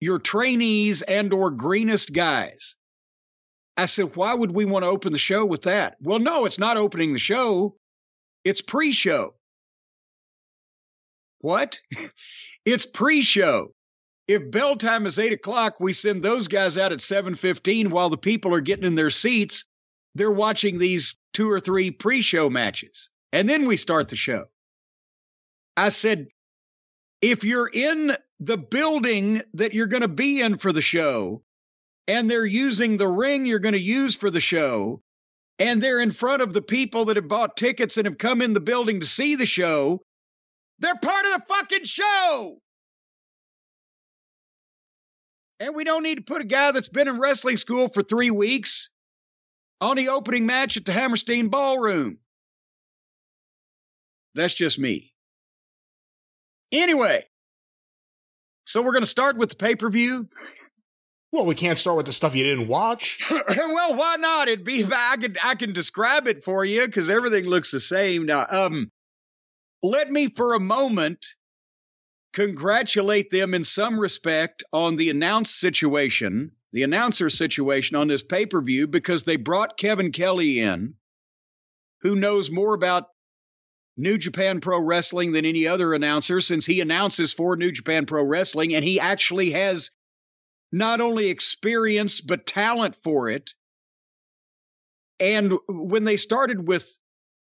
[0.00, 2.76] your trainees and or greenest guys.
[3.76, 5.96] I said, why would we want to open the show with that?
[6.00, 7.76] Well, no, it's not opening the show.
[8.44, 9.34] It's pre-show.
[11.40, 11.78] What?
[12.64, 13.72] it's pre-show.
[14.26, 18.10] If bell time is eight o'clock, we send those guys out at seven fifteen while
[18.10, 19.64] the people are getting in their seats.
[20.14, 24.46] They're watching these two or three pre-show matches, and then we start the show.
[25.76, 26.28] I said,
[27.20, 31.42] if you're in the building that you're going to be in for the show,
[32.06, 35.02] and they're using the ring you're going to use for the show,
[35.58, 38.54] and they're in front of the people that have bought tickets and have come in
[38.54, 40.00] the building to see the show,
[40.78, 42.58] they're part of the fucking show.
[45.60, 48.30] And we don't need to put a guy that's been in wrestling school for three
[48.30, 48.90] weeks
[49.80, 52.18] on the opening match at the Hammerstein Ballroom.
[54.34, 55.12] That's just me.
[56.70, 57.24] Anyway,
[58.66, 60.28] so we're going to start with the pay per view.
[61.32, 63.26] Well, we can't start with the stuff you didn't watch.
[63.30, 64.48] well, why not?
[64.48, 68.26] It'd be I can I can describe it for you because everything looks the same
[68.26, 68.46] now.
[68.48, 68.90] Um,
[69.82, 71.26] let me for a moment
[72.32, 78.46] congratulate them in some respect on the announced situation, the announcer situation on this pay
[78.46, 80.94] per view because they brought Kevin Kelly in,
[82.02, 83.06] who knows more about
[83.96, 88.22] New Japan Pro Wrestling than any other announcer since he announces for New Japan Pro
[88.22, 89.90] Wrestling and he actually has
[90.70, 93.50] not only experience but talent for it.
[95.18, 96.88] And when they started with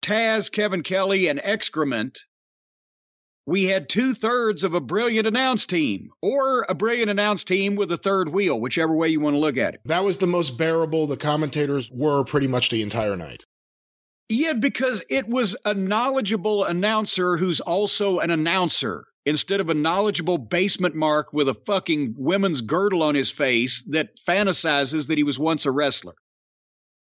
[0.01, 2.20] Taz, Kevin Kelly, and Excrement,
[3.47, 7.93] we had two thirds of a brilliant announce team or a brilliant announce team with
[7.93, 9.81] a third wheel, whichever way you want to look at it.
[9.85, 13.47] That was the most bearable the commentators were pretty much the entire night.
[14.28, 20.39] Yeah, because it was a knowledgeable announcer who's also an announcer instead of a knowledgeable
[20.39, 25.39] basement mark with a fucking women's girdle on his face that fantasizes that he was
[25.39, 26.14] once a wrestler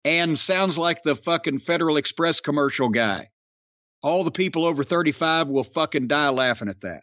[0.04, 3.28] and sounds like the fucking Federal Express commercial guy.
[4.02, 7.02] All the people over 35 will fucking die laughing at that.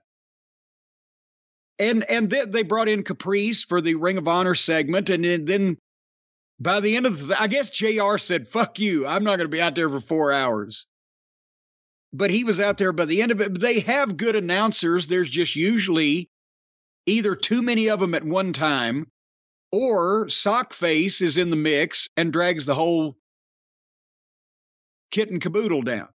[1.79, 5.77] And and then they brought in Caprice for the Ring of Honor segment, and then,
[6.59, 9.55] by the end of the, I guess JR said, fuck you, I'm not going to
[9.55, 10.87] be out there for four hours.
[12.13, 13.59] But he was out there by the end of it.
[13.59, 15.05] They have good announcers.
[15.05, 16.31] There's just usually
[17.05, 19.11] either too many of them at one time
[19.71, 23.17] or Sockface is in the mix and drags the whole
[25.11, 26.07] kit and caboodle down.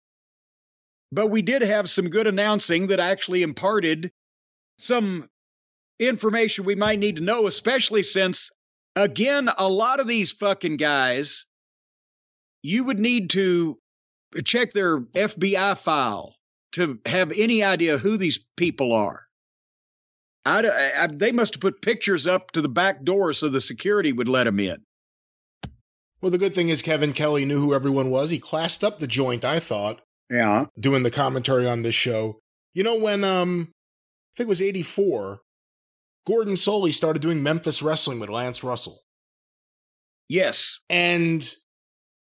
[1.11, 4.11] But we did have some good announcing that actually imparted
[4.77, 5.29] some
[5.99, 8.49] information we might need to know, especially since
[8.95, 11.45] again, a lot of these fucking guys,
[12.61, 13.77] you would need to
[14.45, 16.35] check their FBI file
[16.73, 19.25] to have any idea who these people are.
[20.45, 24.11] I, I, they must have put pictures up to the back door so the security
[24.11, 24.77] would let them in.
[26.21, 28.29] Well, the good thing is Kevin Kelly knew who everyone was.
[28.29, 30.01] He classed up the joint, I thought.
[30.31, 30.65] Yeah.
[30.79, 32.39] Doing the commentary on this show.
[32.73, 35.41] You know, when, um, I think it was 84,
[36.25, 39.01] Gordon Solie started doing Memphis wrestling with Lance Russell.
[40.29, 40.79] Yes.
[40.89, 41.53] And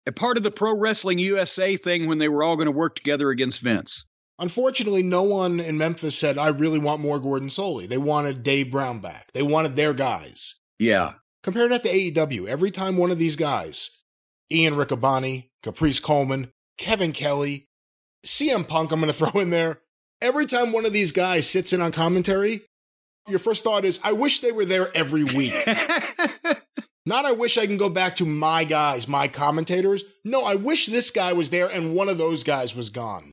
[0.05, 2.95] a part of the Pro Wrestling USA thing when they were all going to work
[2.95, 4.05] together against Vince.
[4.39, 7.88] Unfortunately, no one in Memphis said, I really want more Gordon Solie.
[7.88, 9.31] They wanted Dave Brown back.
[9.34, 10.55] They wanted their guys.
[10.80, 11.13] Yeah.
[11.43, 12.47] Compare that to AEW.
[12.47, 13.89] Every time one of these guys,
[14.51, 17.69] Ian Riccaboni, Caprice Coleman, Kevin Kelly,
[18.25, 19.79] CM Punk, I'm going to throw in there.
[20.21, 22.61] Every time one of these guys sits in on commentary,
[23.27, 25.53] your first thought is, I wish they were there every week.
[27.05, 30.05] Not I wish I can go back to my guys, my commentators.
[30.23, 33.31] No, I wish this guy was there and one of those guys was gone.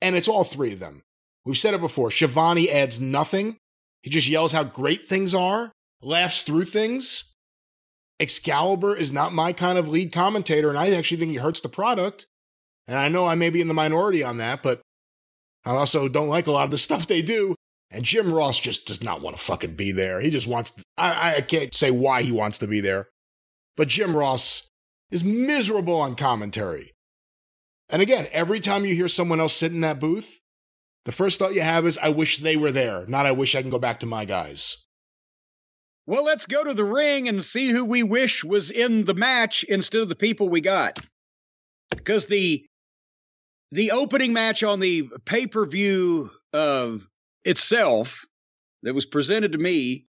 [0.00, 1.02] And it's all three of them.
[1.44, 2.10] We've said it before.
[2.10, 3.58] Schiavone adds nothing.
[4.02, 7.32] He just yells how great things are, laughs through things.
[8.18, 11.68] Excalibur is not my kind of lead commentator, and I actually think he hurts the
[11.68, 12.26] product.
[12.92, 14.82] And I know I may be in the minority on that, but
[15.64, 17.54] I also don't like a lot of the stuff they do.
[17.90, 20.20] And Jim Ross just does not want to fucking be there.
[20.20, 23.08] He just wants, to, I, I can't say why he wants to be there,
[23.78, 24.68] but Jim Ross
[25.10, 26.92] is miserable on commentary.
[27.88, 30.38] And again, every time you hear someone else sit in that booth,
[31.06, 33.62] the first thought you have is, I wish they were there, not I wish I
[33.62, 34.84] can go back to my guys.
[36.06, 39.64] Well, let's go to the ring and see who we wish was in the match
[39.66, 40.98] instead of the people we got.
[41.88, 42.66] Because the
[43.72, 46.92] the opening match on the pay-per-view uh,
[47.44, 48.24] itself
[48.82, 50.04] that was presented to me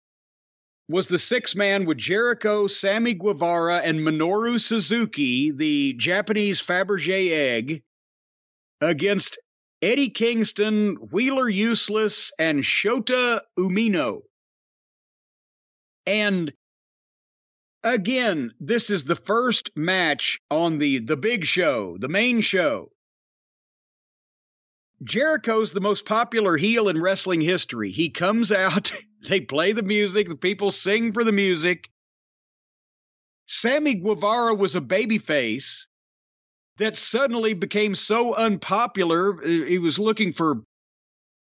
[0.89, 7.83] was the six man with Jericho, Sammy Guevara, and Minoru Suzuki, the Japanese Fabergé egg,
[8.81, 9.39] against
[9.83, 14.21] Eddie Kingston, Wheeler Useless, and Shota Umino.
[16.07, 16.53] And
[17.83, 22.91] again, this is the first match on the the big show, the main show.
[25.03, 27.91] Jericho's the most popular heel in wrestling history.
[27.91, 28.93] He comes out,
[29.29, 31.91] they play the music, the people sing for the music.
[33.47, 35.87] Sammy Guevara was a babyface
[36.79, 39.41] that suddenly became so unpopular.
[39.43, 40.63] He was looking for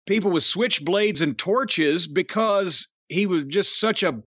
[0.06, 4.22] people with switchblades and torches because he was just such a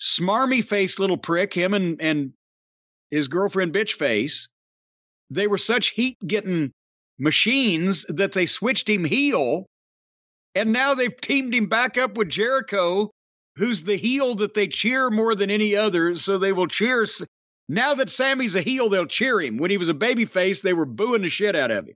[0.00, 2.32] smarmy faced little prick, him and, and
[3.10, 4.48] his girlfriend bitch face.
[5.30, 6.72] They were such heat getting
[7.18, 9.66] machines that they switched him heel.
[10.54, 13.10] And now they've teamed him back up with Jericho,
[13.56, 16.14] who's the heel that they cheer more than any other.
[16.14, 17.06] So they will cheer.
[17.68, 19.56] Now that Sammy's a heel, they'll cheer him.
[19.56, 21.94] When he was a babyface, they were booing the shit out of him.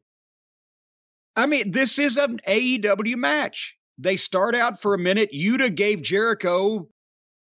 [1.34, 3.76] I mean, this is an AEW match.
[3.98, 5.32] They start out for a minute.
[5.34, 6.88] Yuta gave Jericho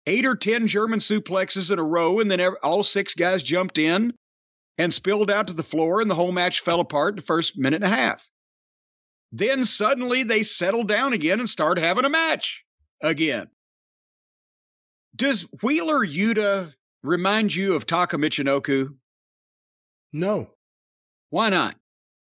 [0.07, 4.13] eight or 10 German suplexes in a row, and then all six guys jumped in
[4.77, 7.57] and spilled out to the floor, and the whole match fell apart in the first
[7.57, 8.27] minute and a half.
[9.31, 12.63] Then suddenly they settled down again and started having a match
[13.01, 13.47] again.
[15.15, 16.73] Does Wheeler Yuta
[17.03, 18.95] remind you of Taka Michinoku?
[20.13, 20.49] No.
[21.29, 21.75] Why not?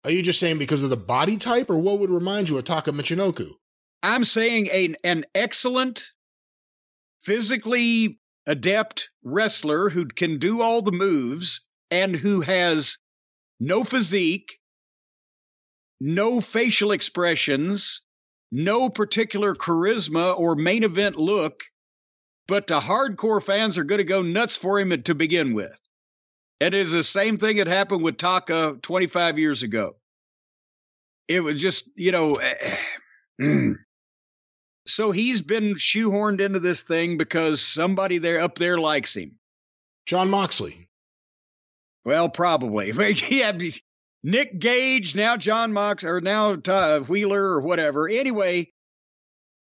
[0.04, 2.66] Are you just saying because of the body type, or what would remind you of
[2.66, 3.52] Taka Michinoku?
[4.02, 6.10] I'm saying a, an excellent,
[7.22, 11.62] physically adept wrestler who can do all the moves
[11.94, 12.98] and who has
[13.60, 14.58] no physique,
[16.02, 18.02] no facial expressions,
[18.52, 21.66] no particular charisma or main event look,
[22.48, 25.78] but the hardcore fans are going to go nuts for him to begin with.
[26.60, 29.96] And it is the same thing that happened with Taka 25 years ago.
[31.28, 32.40] It was just, you know,
[34.88, 39.38] so he's been shoehorned into this thing because somebody there up there likes him.
[40.08, 40.90] Jon Moxley.
[42.06, 42.92] Well, probably.
[43.30, 43.52] yeah,
[44.24, 48.08] Nick Gage, now John Mox, or now uh, Wheeler, or whatever.
[48.08, 48.72] Anyway,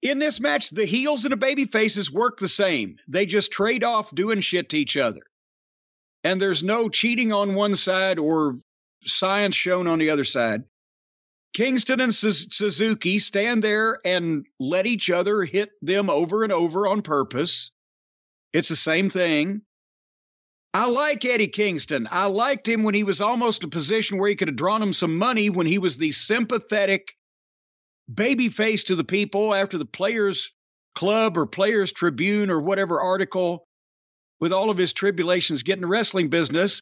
[0.02, 2.98] in this match, the heels and the baby faces work the same.
[3.07, 5.22] They just trade off doing shit to each other.
[6.24, 8.60] And there's no cheating on one side or
[9.06, 10.64] science shown on the other side.
[11.53, 17.02] Kingston and Suzuki stand there and let each other hit them over and over on
[17.02, 17.72] purpose.
[18.53, 19.61] It's the same thing.
[20.73, 22.07] I like Eddie Kingston.
[22.09, 24.93] I liked him when he was almost a position where he could have drawn him
[24.93, 27.13] some money when he was the sympathetic
[28.11, 30.51] baby face to the people after the Players
[30.95, 33.67] Club or Players Tribune or whatever article
[34.39, 36.81] with all of his tribulations getting the wrestling business.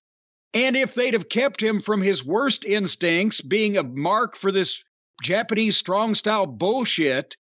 [0.54, 4.84] And if they'd have kept him from his worst instincts, being a mark for this
[5.22, 7.36] Japanese strong style bullshit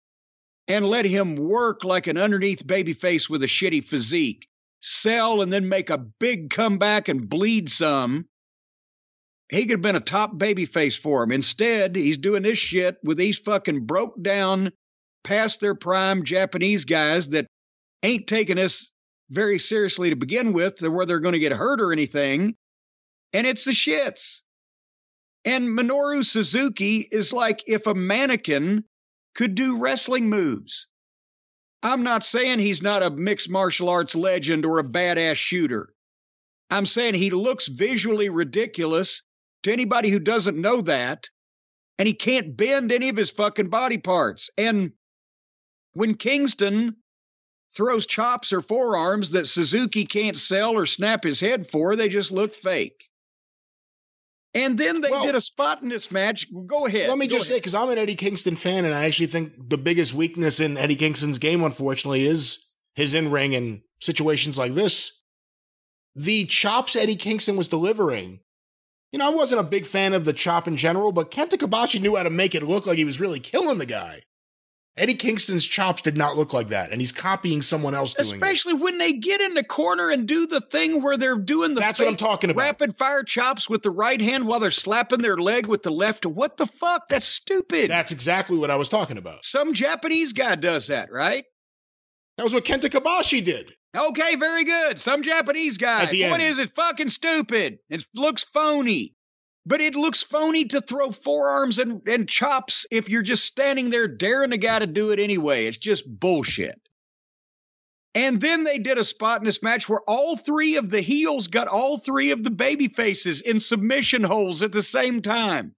[0.68, 4.48] and let him work like an underneath babyface with a shitty physique,
[4.80, 8.26] sell and then make a big comeback and bleed some,
[9.50, 11.32] he could have been a top babyface for him.
[11.32, 14.72] Instead, he's doing this shit with these fucking broke down,
[15.22, 17.46] past their prime Japanese guys that
[18.02, 18.90] ain't taking this
[19.30, 22.54] very seriously to begin with, where they're going to get hurt or anything.
[23.32, 24.40] And it's the shits.
[25.44, 28.84] And Minoru Suzuki is like if a mannequin
[29.34, 30.88] could do wrestling moves.
[31.82, 35.94] I'm not saying he's not a mixed martial arts legend or a badass shooter.
[36.70, 39.22] I'm saying he looks visually ridiculous
[39.62, 41.28] to anybody who doesn't know that.
[41.98, 44.50] And he can't bend any of his fucking body parts.
[44.58, 44.92] And
[45.94, 46.96] when Kingston
[47.70, 52.30] throws chops or forearms that Suzuki can't sell or snap his head for, they just
[52.30, 53.08] look fake.
[54.56, 56.46] And then they well, did a spot in this match.
[56.66, 57.10] Go ahead.
[57.10, 57.56] Let me just ahead.
[57.56, 60.78] say, because I'm an Eddie Kingston fan, and I actually think the biggest weakness in
[60.78, 65.22] Eddie Kingston's game, unfortunately, is his in ring and situations like this.
[66.14, 68.40] The chops Eddie Kingston was delivering.
[69.12, 72.00] You know, I wasn't a big fan of the chop in general, but Kenta Kobashi
[72.00, 74.22] knew how to make it look like he was really killing the guy.
[74.98, 78.72] Eddie Kingston's chops did not look like that, and he's copying someone else doing Especially
[78.72, 78.80] it.
[78.80, 81.98] when they get in the corner and do the thing where they're doing the That's
[81.98, 82.62] what I'm talking about.
[82.62, 86.24] Rapid fire chops with the right hand while they're slapping their leg with the left.
[86.24, 87.08] What the fuck?
[87.08, 87.90] That's stupid.
[87.90, 89.44] That's exactly what I was talking about.
[89.44, 91.44] Some Japanese guy does that, right?
[92.38, 93.74] That was what Kenta Kobashi did.
[93.94, 95.00] Okay, very good.
[95.00, 96.04] Some Japanese guy.
[96.04, 96.50] At the what end.
[96.50, 96.74] is it?
[96.74, 97.78] Fucking stupid.
[97.88, 99.15] It looks phony.
[99.66, 104.06] But it looks phony to throw forearms and, and chops if you're just standing there
[104.06, 105.66] daring a guy to do it anyway.
[105.66, 106.80] It's just bullshit.
[108.14, 111.48] And then they did a spot in this match where all three of the heels
[111.48, 115.74] got all three of the baby faces in submission holes at the same time.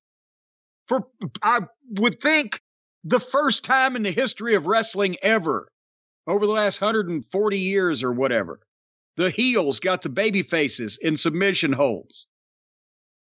[0.86, 1.08] For
[1.42, 1.60] I
[1.90, 2.60] would think
[3.04, 5.68] the first time in the history of wrestling ever,
[6.26, 8.60] over the last 140 years or whatever,
[9.16, 12.26] the heels got the baby faces in submission holes.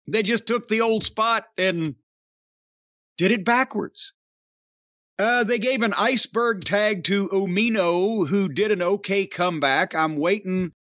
[0.08, 1.96] They just took the old spot and
[3.18, 4.12] did it backwards.
[5.18, 9.94] Uh, they gave an iceberg tag to Umino, who did an okay comeback.
[9.94, 10.72] I'm waiting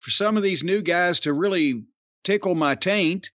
[0.00, 1.84] for some of these new guys to really
[2.24, 3.30] tickle my taint.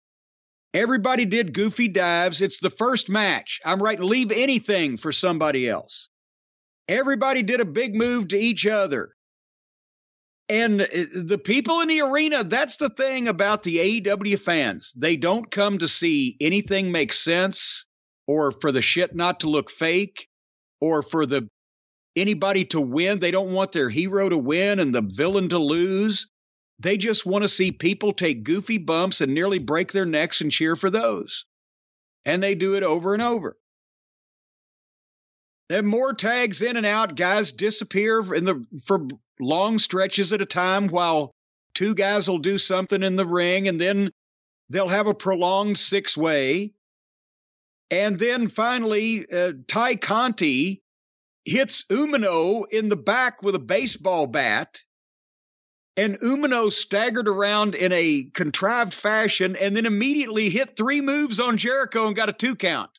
[0.74, 2.41] Everybody did goofy dives.
[2.41, 3.60] It's the first match.
[3.65, 3.99] I'm right.
[3.99, 6.10] Leave anything for somebody else.
[6.88, 9.15] Everybody did a big move to each other.
[10.49, 14.91] And uh, the people in the arena, that's the thing about the AEW fans.
[14.95, 17.86] They don't come to see anything make sense
[18.28, 20.28] or for the shit not to look fake
[20.82, 21.48] or for the
[22.15, 23.20] anybody to win.
[23.20, 26.28] They don't want their hero to win and the villain to lose.
[26.80, 30.52] They just want to see people take goofy bumps and nearly break their necks and
[30.52, 31.45] cheer for those.
[32.26, 33.57] And they do it over and over.
[35.73, 37.15] And more tags in and out.
[37.15, 39.07] Guys disappear in the for
[39.39, 41.33] long stretches at a time while
[41.73, 44.11] two guys will do something in the ring, and then
[44.69, 46.73] they'll have a prolonged six way.
[47.89, 50.83] And then finally, uh, Tay Conti
[51.43, 54.83] hits Umino in the back with a baseball bat.
[55.97, 61.57] And Umino staggered around in a contrived fashion and then immediately hit three moves on
[61.57, 62.91] Jericho and got a two count.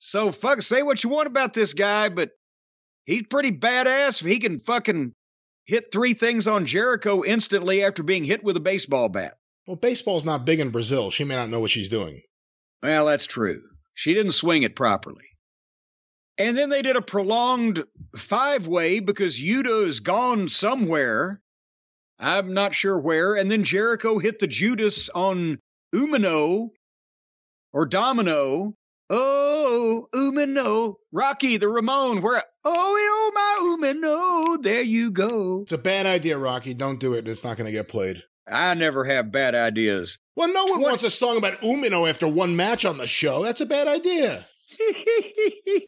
[0.00, 2.30] So fuck, say what you want about this guy, but
[3.04, 4.26] he's pretty badass.
[4.26, 5.12] He can fucking
[5.66, 9.36] hit three things on Jericho instantly after being hit with a baseball bat.
[9.66, 11.10] Well, baseball's not big in Brazil.
[11.10, 12.22] She may not know what she's doing.
[12.82, 13.60] Well, that's true.
[13.94, 15.26] She didn't swing it properly.
[16.38, 17.84] And then they did a prolonged
[18.16, 21.42] five way because Yuta is gone somewhere.
[22.18, 23.34] I'm not sure where.
[23.34, 25.58] And then Jericho hit the Judas on
[25.94, 26.70] Umino
[27.74, 28.74] or Domino
[29.12, 30.94] Oh, Umino.
[31.10, 32.22] Rocky the Ramon.
[32.22, 32.44] Where?
[32.64, 34.62] Oh, oh, my Umino.
[34.62, 35.62] There you go.
[35.62, 36.74] It's a bad idea, Rocky.
[36.74, 37.26] Don't do it.
[37.26, 38.22] It's not going to get played.
[38.48, 40.18] I never have bad ideas.
[40.36, 43.42] Well, no one 20- wants a song about Umino after one match on the show.
[43.42, 44.46] That's a bad idea.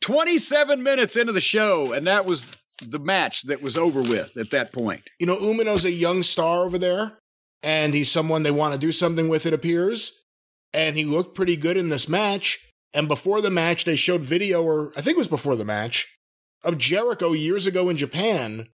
[0.00, 2.46] 27 minutes into the show, and that was
[2.82, 5.02] the match that was over with at that point.
[5.18, 7.18] You know, Umino's a young star over there,
[7.62, 10.24] and he's someone they want to do something with, it appears
[10.72, 12.58] and he looked pretty good in this match.
[12.94, 16.18] And before the match, they showed video, or I think it was before the match,
[16.62, 18.68] of Jericho years ago in Japan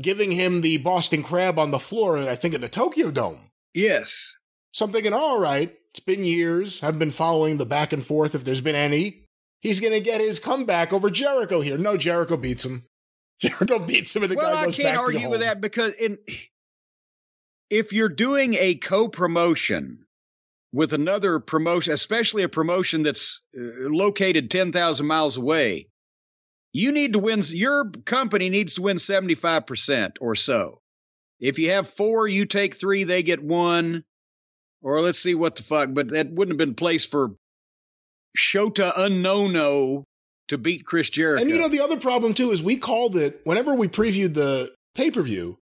[0.00, 3.50] giving him the Boston Crab on the floor, I think in the Tokyo Dome.
[3.72, 4.34] Yes.
[4.72, 6.82] So I'm thinking, all right, it's been years.
[6.82, 9.26] I've been following the back and forth if there's been any.
[9.60, 11.78] He's going to get his comeback over Jericho here.
[11.78, 12.84] No, Jericho beats him.
[13.40, 15.40] Jericho beats him, and the well, guy goes back to Well, I can't argue with
[15.40, 16.18] that because in,
[17.70, 20.03] if you're doing a co promotion
[20.74, 25.86] with another promotion, especially a promotion that's uh, located 10,000 miles away,
[26.72, 30.80] you need to win, your company needs to win 75% or so.
[31.38, 34.02] If you have four, you take three, they get one.
[34.82, 37.36] Or let's see what the fuck, but that wouldn't have been placed for
[38.36, 40.04] Shota Unknown
[40.48, 41.40] to beat Chris Jericho.
[41.40, 44.74] And you know, the other problem too is we called it, whenever we previewed the
[44.96, 45.56] pay per view,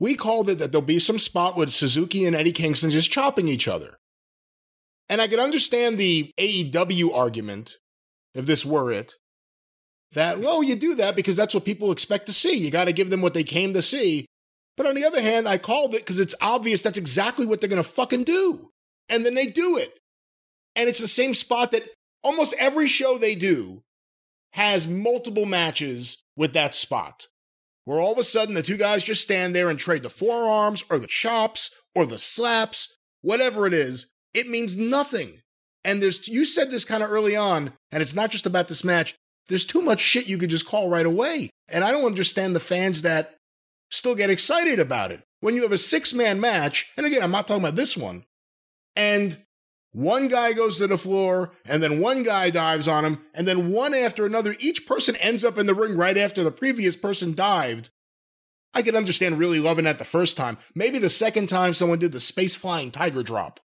[0.00, 3.46] we called it that there'll be some spot with Suzuki and Eddie Kingston just chopping
[3.46, 3.98] each other.
[5.08, 7.76] And I could understand the AEW argument,
[8.34, 9.14] if this were it,
[10.12, 12.56] that, well, you do that because that's what people expect to see.
[12.56, 14.26] You got to give them what they came to see.
[14.76, 17.68] But on the other hand, I called it because it's obvious that's exactly what they're
[17.68, 18.70] going to fucking do.
[19.08, 19.98] And then they do it.
[20.74, 21.88] And it's the same spot that
[22.22, 23.82] almost every show they do
[24.52, 27.26] has multiple matches with that spot.
[27.84, 30.82] Where all of a sudden the two guys just stand there and trade the forearms
[30.90, 35.40] or the chops or the slaps, whatever it is, it means nothing.
[35.84, 38.84] And there's, you said this kind of early on, and it's not just about this
[38.84, 39.14] match.
[39.48, 41.50] There's too much shit you could just call right away.
[41.68, 43.36] And I don't understand the fans that
[43.90, 45.22] still get excited about it.
[45.40, 48.24] When you have a six man match, and again, I'm not talking about this one,
[48.94, 49.38] and
[49.92, 53.70] one guy goes to the floor, and then one guy dives on him, and then
[53.70, 57.34] one after another, each person ends up in the ring right after the previous person
[57.34, 57.90] dived.
[58.74, 60.58] I can understand really loving that the first time.
[60.74, 63.60] Maybe the second time someone did the space flying tiger drop.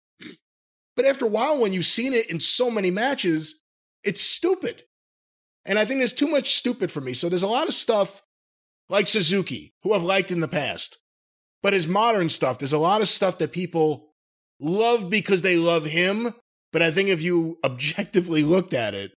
[0.96, 3.62] But after a while, when you've seen it in so many matches,
[4.02, 4.84] it's stupid.
[5.66, 7.12] And I think there's too much stupid for me.
[7.12, 8.22] So there's a lot of stuff
[8.88, 10.98] like Suzuki, who I've liked in the past.
[11.62, 14.12] But his modern stuff, there's a lot of stuff that people
[14.60, 16.32] love because they love him.
[16.72, 19.12] But I think if you objectively looked at it,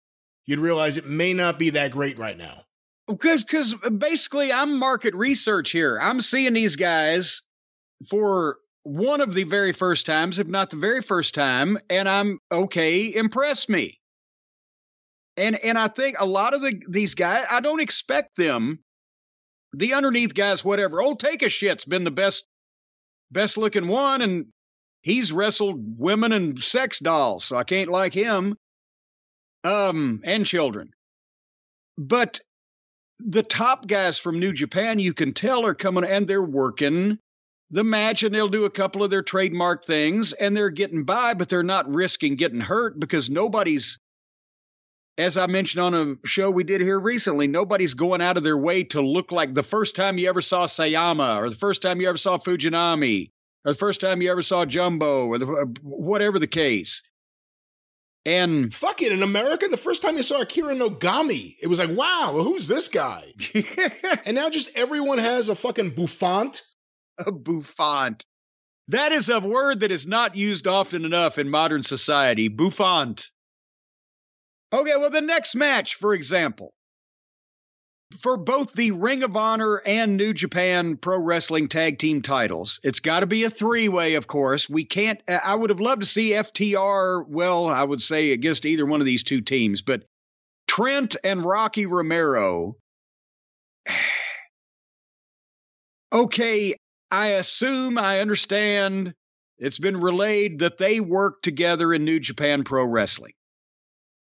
[0.47, 2.65] you'd realize it may not be that great right now.
[3.07, 5.99] Because because basically I'm market research here.
[6.01, 7.41] I'm seeing these guys
[8.11, 8.59] for
[8.89, 13.15] one of the very first times, if not the very first time, and I'm okay,
[13.15, 14.01] impress me.
[15.37, 18.79] And and I think a lot of the these guys, I don't expect them,
[19.75, 21.03] the underneath guys, whatever.
[21.03, 22.45] Old Take a Shit's been the best
[23.31, 24.47] best looking one, and
[25.03, 28.57] he's wrestled women and sex dolls, so I can't like him.
[29.65, 30.93] Um, and children.
[31.99, 32.41] But
[33.19, 37.19] the top guys from New Japan, you can tell, are coming and they're working
[37.71, 41.35] the match and they'll do a couple of their trademark things and they're getting by,
[41.35, 43.99] but they're not risking getting hurt because nobody's,
[45.19, 48.57] as I mentioned on a show we did here recently, nobody's going out of their
[48.57, 52.01] way to look like the first time you ever saw Sayama or the first time
[52.01, 53.33] you ever saw Fujinami
[53.65, 57.03] or the first time you ever saw Jumbo or the, uh, whatever the case.
[58.25, 61.97] And fuck it, in America, the first time you saw Akira Nogami, it was like,
[61.97, 63.25] wow, who's this guy?
[64.27, 66.61] and now just everyone has a fucking bouffant
[67.27, 68.25] bouffant.
[68.89, 72.49] That is a word that is not used often enough in modern society.
[72.49, 73.31] Bouffant.
[74.73, 76.73] Okay, well, the next match, for example,
[78.21, 83.01] for both the Ring of Honor and New Japan Pro Wrestling tag team titles, it's
[83.01, 84.69] got to be a three way, of course.
[84.69, 88.87] We can't, I would have loved to see FTR, well, I would say against either
[88.87, 90.05] one of these two teams, but
[90.67, 92.77] Trent and Rocky Romero.
[96.13, 96.75] okay,
[97.11, 99.15] I assume I understand
[99.59, 103.33] it's been relayed that they work together in New Japan Pro Wrestling.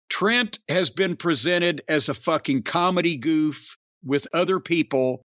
[0.09, 5.23] Trent has been presented as a fucking comedy goof with other people,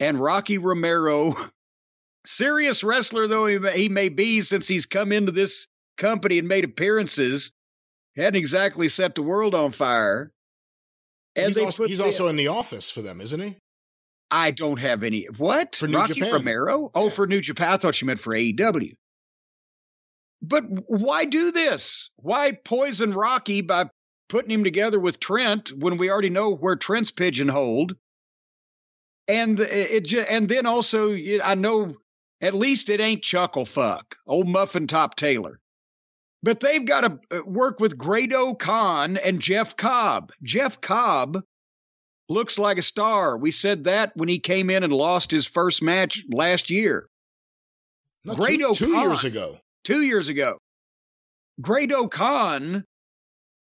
[0.00, 1.34] and Rocky Romero,
[2.26, 5.66] serious wrestler though he may, he may be since he's come into this
[5.96, 7.52] company and made appearances,
[8.16, 10.32] hadn't exactly set the world on fire.
[11.34, 13.56] And he's, also, he's also in the office for them, isn't he?
[14.30, 15.24] I don't have any.
[15.36, 15.76] What?
[15.76, 16.32] For New Rocky Japan.
[16.32, 16.90] Romero?
[16.94, 17.72] Oh, for New Japan.
[17.72, 18.96] I thought you meant for AEW.
[20.42, 22.10] But why do this?
[22.16, 23.88] Why poison Rocky by
[24.28, 27.96] putting him together with Trent when we already know where Trent's pigeonholed?
[29.28, 31.94] And it, it and then also I know
[32.40, 35.58] at least it ain't Chuckle Fuck, old Muffin Top Taylor.
[36.42, 40.32] But they've got to uh, work with Great-O-Khan and Jeff Cobb.
[40.42, 41.42] Jeff Cobb
[42.28, 43.36] looks like a star.
[43.36, 47.08] We said that when he came in and lost his first match last year.
[48.24, 49.58] No, Great-O-Khan, two years ago.
[49.84, 50.58] Two years ago.
[51.60, 52.84] Great-O-Khan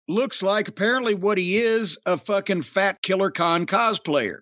[0.07, 4.41] looks like apparently what he is a fucking fat killer Khan cosplayer.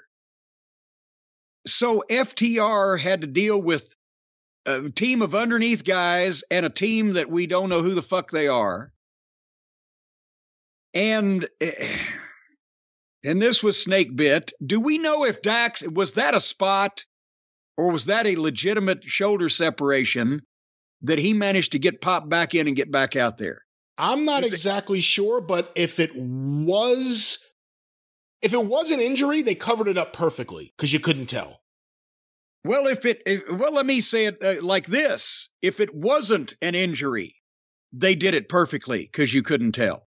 [1.67, 3.95] So FTR had to deal with
[4.67, 8.31] a team of underneath guys and a team that we don't know who the fuck
[8.31, 8.93] they are.
[10.93, 11.49] And.
[11.61, 11.71] Uh,
[13.25, 14.53] and this was snake bit.
[14.65, 17.05] Do we know if Dax was that a spot
[17.77, 20.43] or was that a legitimate shoulder separation?
[21.05, 23.63] that he managed to get popped back in and get back out there?
[23.99, 27.39] I'm not Is exactly it- sure, but if it was
[28.41, 31.61] if it was an injury, they covered it up perfectly because you couldn't tell.
[32.65, 36.55] Well, if it if, well, let me say it uh, like this: if it wasn't
[36.63, 37.35] an injury,
[37.93, 40.07] they did it perfectly because you couldn't tell.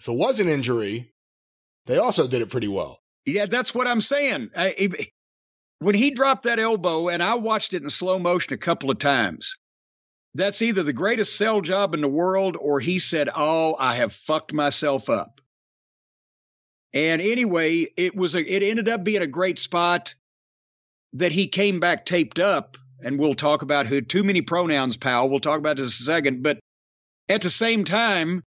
[0.00, 1.12] If it was an injury,
[1.88, 3.00] they also did it pretty well.
[3.26, 4.50] Yeah, that's what I'm saying.
[4.56, 4.88] I,
[5.80, 8.98] when he dropped that elbow, and I watched it in slow motion a couple of
[8.98, 9.56] times,
[10.34, 14.12] that's either the greatest sell job in the world or he said, Oh, I have
[14.12, 15.40] fucked myself up.
[16.92, 20.14] And anyway, it was a, it ended up being a great spot
[21.14, 22.76] that he came back taped up.
[23.02, 25.28] And we'll talk about who too many pronouns, pal.
[25.28, 26.42] We'll talk about this a second.
[26.42, 26.58] But
[27.28, 28.42] at the same time,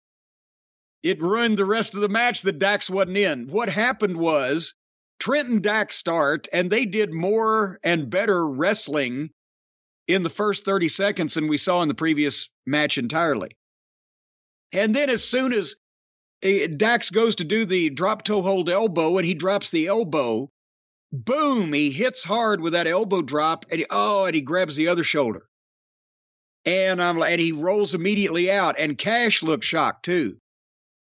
[1.04, 3.48] it ruined the rest of the match that Dax wasn't in.
[3.48, 4.74] What happened was
[5.20, 9.30] Trent and Dax start, and they did more and better wrestling
[10.08, 13.50] in the first 30 seconds than we saw in the previous match entirely.
[14.72, 15.76] And then as soon as
[16.42, 20.52] eh, Dax goes to do the drop toe hold elbow and he drops the elbow,
[21.12, 24.90] boom, he hits hard with that elbow drop and he, oh, and he grabs the
[24.90, 25.48] other shoulder.
[26.66, 28.76] And I'm like, and he rolls immediately out.
[28.78, 30.38] And Cash looks shocked too.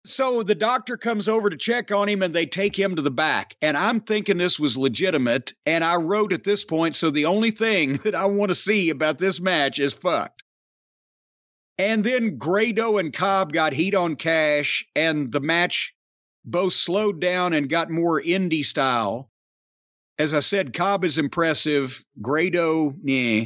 [0.06, 3.12] So the doctor comes over to check on him and they take him to the
[3.12, 3.56] back.
[3.62, 5.54] And I'm thinking this was legitimate.
[5.66, 8.90] And I wrote at this point, so the only thing that I want to see
[8.90, 10.44] about this match is fucked.
[11.78, 15.96] And then Grado and Cobb got heat on cash, and the match
[16.46, 19.32] both slowed down and got more indie style.
[20.20, 22.04] As I said, Cobb is impressive.
[22.22, 23.46] Grado, yeah.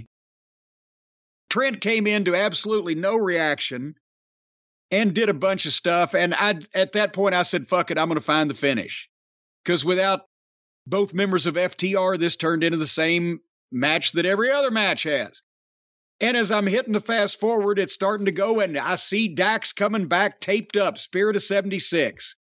[1.49, 3.95] Trent came in to absolutely no reaction
[4.91, 6.13] and did a bunch of stuff.
[6.13, 9.09] And I, at that point, I said, fuck it, I'm going to find the finish.
[9.63, 10.21] Because without
[10.85, 13.39] both members of FTR, this turned into the same
[13.71, 15.41] match that every other match has.
[16.21, 19.73] And as I'm hitting the fast forward, it's starting to go, and I see Dax
[19.73, 22.35] coming back taped up, Spirit of 76.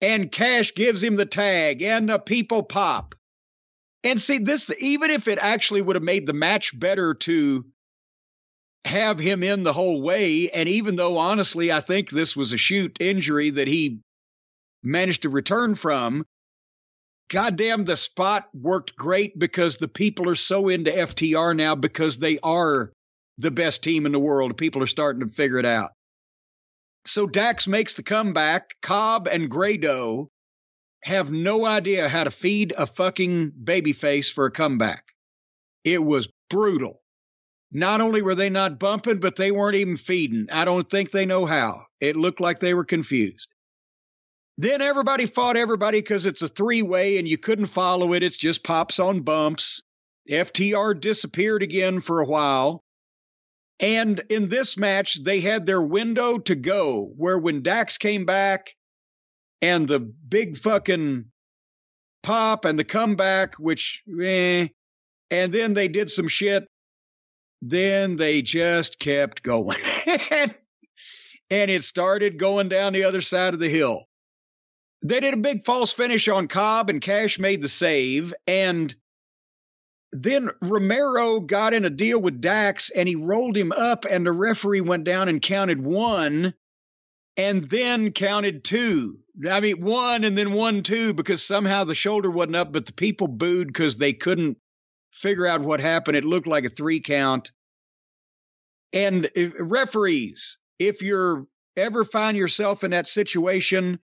[0.00, 3.14] And Cash gives him the tag, and the people pop.
[4.04, 7.64] And see, this, even if it actually would have made the match better to
[8.84, 10.50] have him in the whole way.
[10.50, 14.00] And even though, honestly, I think this was a shoot injury that he
[14.82, 16.24] managed to return from,
[17.30, 22.38] goddamn, the spot worked great because the people are so into FTR now because they
[22.42, 22.92] are
[23.38, 24.56] the best team in the world.
[24.56, 25.92] People are starting to figure it out.
[27.06, 28.74] So Dax makes the comeback.
[28.82, 30.28] Cobb and Grado
[31.04, 35.04] have no idea how to feed a fucking babyface for a comeback.
[35.84, 37.00] It was brutal.
[37.70, 40.46] Not only were they not bumping, but they weren't even feeding.
[40.50, 41.84] I don't think they know how.
[42.00, 43.48] It looked like they were confused.
[44.56, 48.22] Then everybody fought everybody because it's a three way and you couldn't follow it.
[48.22, 49.82] It's just pops on bumps.
[50.28, 52.82] FTR disappeared again for a while.
[53.80, 58.74] And in this match, they had their window to go where when Dax came back
[59.62, 61.26] and the big fucking
[62.22, 64.68] pop and the comeback, which, eh,
[65.30, 66.66] and then they did some shit
[67.62, 69.78] then they just kept going.
[71.50, 74.04] and it started going down the other side of the hill.
[75.02, 78.34] They did a big false finish on Cobb, and Cash made the save.
[78.46, 78.94] And
[80.12, 84.32] then Romero got in a deal with Dax, and he rolled him up, and the
[84.32, 86.54] referee went down and counted one,
[87.36, 89.18] and then counted two.
[89.48, 92.92] I mean, one and then one, two, because somehow the shoulder wasn't up, but the
[92.92, 94.58] people booed because they couldn't
[95.18, 96.16] figure out what happened.
[96.16, 97.52] It looked like a three count.
[98.92, 101.46] And if, referees, if you're
[101.76, 103.98] ever find yourself in that situation,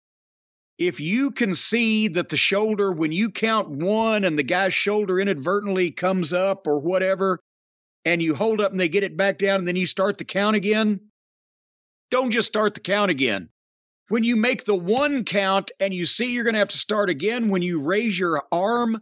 [0.79, 5.21] if you can see that the shoulder, when you count one and the guy's shoulder
[5.21, 7.41] inadvertently comes up or whatever,
[8.05, 10.25] and you hold up and they get it back down and then you start the
[10.25, 11.01] count again,
[12.11, 13.49] don't just start the count again.
[14.09, 17.09] When you make the one count and you see you're going to have to start
[17.09, 19.01] again, when you raise your arm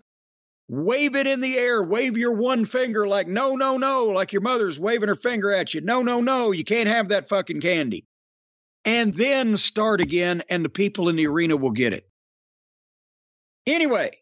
[0.73, 4.41] wave it in the air, wave your one finger like, no, no, no, like your
[4.41, 5.83] mother's waving her finger at you.
[5.83, 8.07] No, no, no, you can't have that fucking candy.
[8.87, 12.09] And then start again, and the people in the arena will get it.
[13.67, 14.13] Anyway,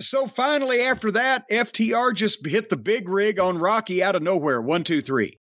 [0.00, 4.62] so finally, after that, FTR just hit the big rig on Rocky out of nowhere.
[4.62, 5.40] One, two, three.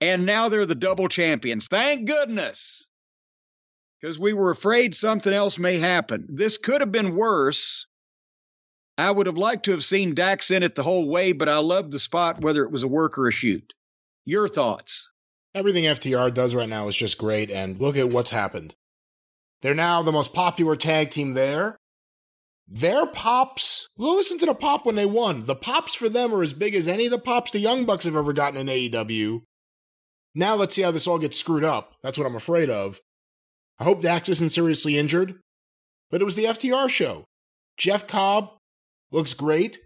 [0.00, 1.68] And now they're the double champions.
[1.68, 2.86] Thank goodness.
[4.00, 6.26] Because we were afraid something else may happen.
[6.30, 7.85] This could have been worse
[8.98, 11.58] I would have liked to have seen Dax in it the whole way, but I
[11.58, 13.74] loved the spot, whether it was a work or a shoot.
[14.24, 15.08] Your thoughts?
[15.54, 18.74] Everything FTR does right now is just great, and look at what's happened.
[19.62, 21.76] They're now the most popular tag team there.
[22.68, 25.46] their pops, listen to the pop when they won.
[25.46, 28.04] The pops for them are as big as any of the pops the Young Bucks
[28.04, 29.42] have ever gotten in AEW.
[30.34, 31.94] Now let's see how this all gets screwed up.
[32.02, 33.00] That's what I'm afraid of.
[33.78, 35.38] I hope Dax isn't seriously injured.
[36.10, 37.24] But it was the FTR show.
[37.76, 38.55] Jeff Cobb
[39.16, 39.80] looks great.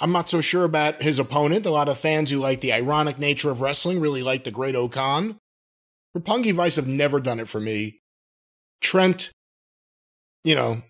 [0.00, 1.66] I'm not so sure about his opponent.
[1.66, 4.74] A lot of fans who like the ironic nature of wrestling really like the Great
[4.74, 5.38] O-Khan.
[6.16, 8.00] Roppongi Vice have never done it for me.
[8.80, 9.30] Trent,
[10.42, 10.82] you know,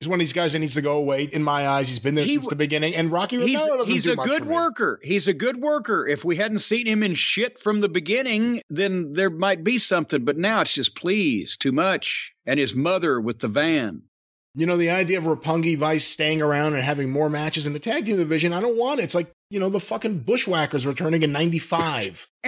[0.00, 1.24] he's one of these guys that needs to go away.
[1.24, 2.94] In my eyes, he's been there he, since the beginning.
[2.94, 5.00] And Rocky Romero doesn't he's do a much good worker.
[5.02, 6.06] He's a good worker.
[6.06, 10.24] If we hadn't seen him in shit from the beginning, then there might be something.
[10.24, 12.32] But now it's just please too much.
[12.46, 14.02] And his mother with the van.
[14.58, 17.78] You know, the idea of Roppongi Vice staying around and having more matches in the
[17.78, 19.02] tag team division, I don't want it.
[19.02, 22.26] It's like, you know, the fucking Bushwhackers returning in 95.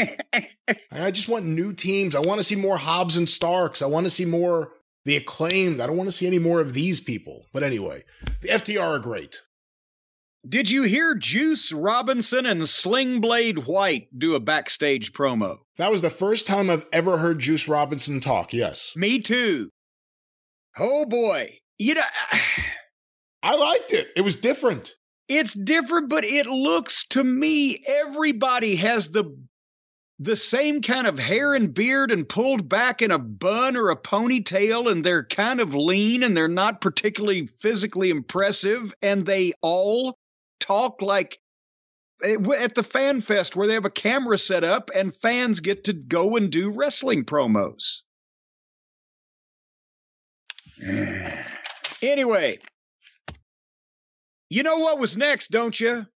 [0.91, 2.17] I just want new teams.
[2.17, 3.83] I want to see more Hobbs and Starks.
[3.83, 4.73] I want to see more
[5.05, 5.83] the acclaimed.
[5.83, 7.45] I don't want to see any more of these people.
[7.53, 8.05] But anyway,
[8.41, 9.43] the FTR are great.
[10.49, 15.59] Did you hear Juice Robinson and Sling Blade White do a backstage promo?
[15.77, 18.95] That was the first time I've ever heard Juice Robinson talk, yes.
[18.97, 19.69] Me too.
[20.79, 21.59] Oh boy.
[21.79, 22.03] You know,
[23.43, 24.09] I liked it.
[24.17, 24.97] It was different.
[25.29, 29.37] It's different, but it looks to me everybody has the
[30.21, 33.97] the same kind of hair and beard and pulled back in a bun or a
[33.97, 40.19] ponytail and they're kind of lean and they're not particularly physically impressive and they all
[40.59, 41.39] talk like
[42.25, 45.85] eh, at the fan fest where they have a camera set up and fans get
[45.85, 48.01] to go and do wrestling promos.
[52.03, 52.59] Anyway,
[54.51, 56.07] you know what was next, don't you?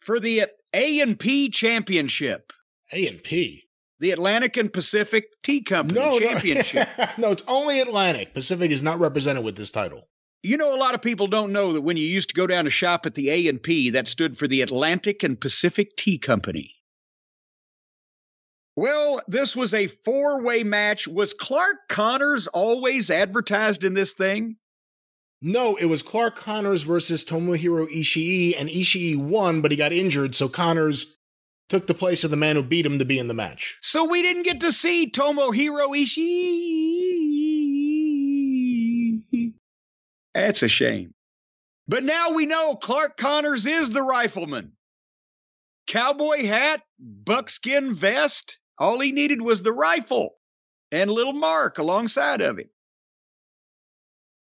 [0.00, 2.52] For the A and P Championship.
[2.92, 3.64] A and P.
[4.00, 6.88] The Atlantic and Pacific Tea Company no, Championship.
[6.98, 7.06] No.
[7.18, 8.34] no, it's only Atlantic.
[8.34, 10.08] Pacific is not represented with this title.
[10.42, 12.64] You know, a lot of people don't know that when you used to go down
[12.64, 16.18] to shop at the A and P, that stood for the Atlantic and Pacific Tea
[16.18, 16.74] Company.
[18.76, 21.06] Well, this was a four way match.
[21.06, 24.56] Was Clark Connors always advertised in this thing?
[25.46, 30.34] No, it was Clark Connors versus Tomohiro Ishii, and Ishii won, but he got injured,
[30.34, 31.18] so Connors
[31.68, 33.76] took the place of the man who beat him to be in the match.
[33.82, 35.94] So we didn't get to see Tomohiro
[39.30, 39.52] Ishii.
[40.32, 41.12] That's a shame.
[41.86, 44.72] But now we know Clark Connors is the rifleman.
[45.86, 48.56] Cowboy hat, buckskin vest.
[48.78, 50.36] All he needed was the rifle
[50.90, 52.70] and little Mark alongside of him.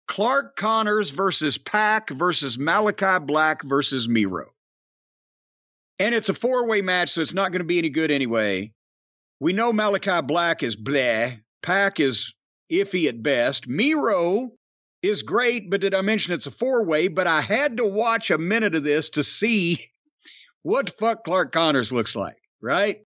[0.08, 4.52] Clark Connors versus Pac versus Malachi Black versus Miro.
[6.00, 8.72] And it's a four way match, so it's not going to be any good anyway.
[9.40, 11.40] We know Malachi Black is bleh.
[11.62, 12.34] Pac is
[12.72, 13.68] iffy at best.
[13.68, 14.52] Miro
[15.02, 17.08] is great, but did I mention it's a four way?
[17.08, 19.90] But I had to watch a minute of this to see
[20.64, 23.02] what the fuck Clark Connors looks like, right?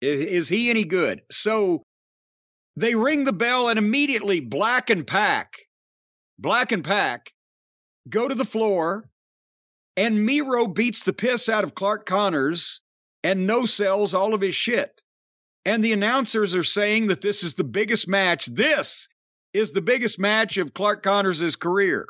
[0.00, 1.22] Is, he any good?
[1.30, 1.82] So
[2.76, 5.54] they ring the bell, and immediately Black and Pac
[6.38, 7.32] Black and Pac
[8.08, 9.08] go to the floor,
[9.96, 12.80] and Miro beats the piss out of Clark Connors
[13.22, 15.00] and no sells all of his shit.
[15.64, 18.46] And the announcers are saying that this is the biggest match.
[18.46, 19.08] This
[19.54, 22.06] is the biggest match of Clark Connors' career.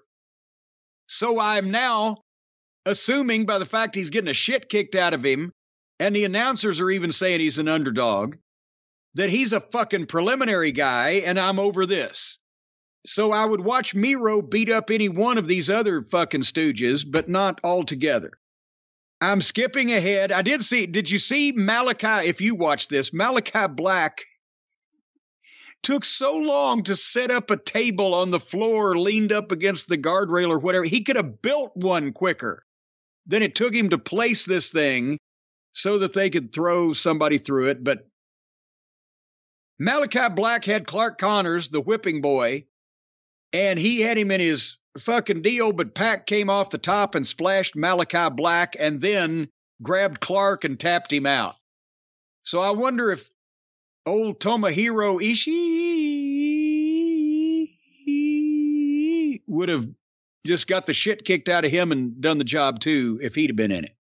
[1.06, 2.16] So I'm now
[2.86, 5.52] assuming by the fact he's getting a shit kicked out of him,
[6.00, 8.36] and the announcers are even saying he's an underdog,
[9.14, 12.38] that he's a fucking preliminary guy, and I'm over this.
[13.06, 17.28] So I would watch Miro beat up any one of these other fucking stooges, but
[17.28, 18.32] not all together.
[19.20, 20.32] I'm skipping ahead.
[20.32, 22.28] I did see, did you see Malachi?
[22.28, 24.24] If you watch this, Malachi Black
[25.82, 29.98] took so long to set up a table on the floor, leaned up against the
[29.98, 30.84] guardrail or whatever.
[30.84, 32.64] He could have built one quicker.
[33.26, 35.18] Then it took him to place this thing
[35.72, 37.84] so that they could throw somebody through it.
[37.84, 38.08] But
[39.78, 42.64] Malachi Black had Clark Connors, the whipping boy,
[43.54, 47.24] and he had him in his fucking deal, but Pac came off the top and
[47.24, 49.48] splashed Malachi Black and then
[49.80, 51.54] grabbed Clark and tapped him out.
[52.42, 53.30] So I wonder if
[54.04, 55.60] old Tomohiro Ishii
[59.46, 59.88] would have
[60.44, 63.50] just got the shit kicked out of him and done the job too if he'd
[63.50, 63.94] have been in it.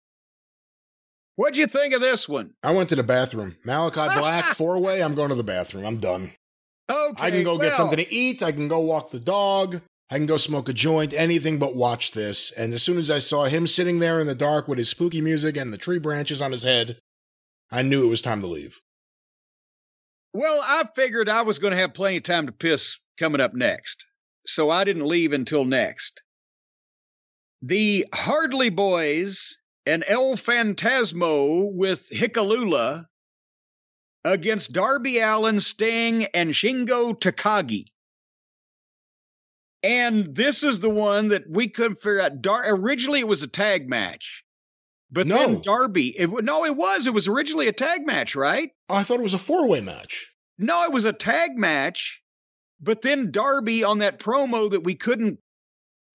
[1.36, 2.54] What'd you think of this one?
[2.64, 3.56] I went to the bathroom.
[3.64, 5.02] Malachi Black, four way.
[5.02, 5.86] I'm going to the bathroom.
[5.86, 6.32] I'm done.
[6.90, 7.24] Okay.
[7.24, 8.44] I can go well, get something to eat.
[8.44, 9.82] I can go walk the dog.
[10.10, 12.52] I can go smoke a joint, anything but watch this.
[12.52, 15.22] And as soon as I saw him sitting there in the dark with his spooky
[15.22, 17.00] music and the tree branches on his head,
[17.72, 18.80] I knew it was time to leave.
[20.34, 23.54] Well, I figured I was going to have plenty of time to piss coming up
[23.54, 24.06] next.
[24.46, 26.22] So I didn't leave until next.
[27.62, 33.06] the Hardly Boys and El Phantasmo with Hikalula
[34.24, 37.86] against Darby Allin, Sting, and Shingo Takagi.
[39.82, 42.42] And this is the one that we couldn't figure out.
[42.42, 44.44] Dar- originally, it was a tag match,
[45.12, 45.38] but No.
[45.38, 46.18] then Darby.
[46.18, 47.06] It, no, it was.
[47.06, 48.72] It was originally a tag match, right?
[48.88, 50.32] I thought it was a four way match.
[50.58, 52.22] No, it was a tag match,
[52.80, 55.40] but then Darby on that promo that we couldn't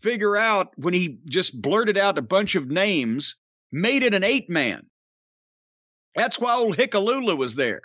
[0.01, 3.37] figure out when he just blurted out a bunch of names
[3.73, 4.87] made it an eight man.
[6.15, 7.83] That's why old Hikalula was there.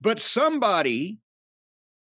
[0.00, 1.18] But somebody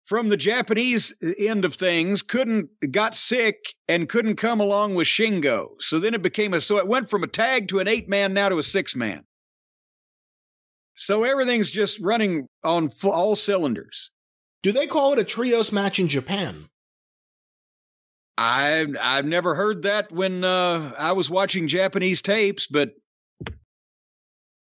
[0.05, 5.81] from the Japanese end of things couldn't got sick and couldn't come along with Shingo.
[5.81, 8.35] So then it became a so it went from a tag to an eight man
[8.35, 9.25] now to a six man.
[10.97, 14.11] So everything's just running on full, all cylinders.
[14.63, 16.69] Do they call it a trios match in Japan?
[18.37, 22.95] I've I've never heard that when uh, I was watching Japanese tapes, but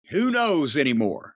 [0.08, 1.34] who knows anymore?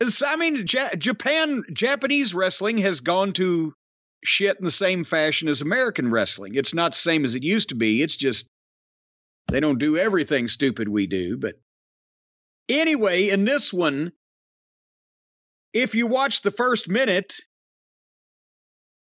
[0.00, 3.74] I mean, ja- Japan Japanese wrestling has gone to
[4.24, 6.54] shit in the same fashion as American wrestling.
[6.54, 8.02] It's not the same as it used to be.
[8.02, 8.48] It's just
[9.48, 11.36] they don't do everything stupid we do.
[11.36, 11.56] But
[12.68, 14.12] anyway, in this one,
[15.72, 17.36] if you watch the first minute,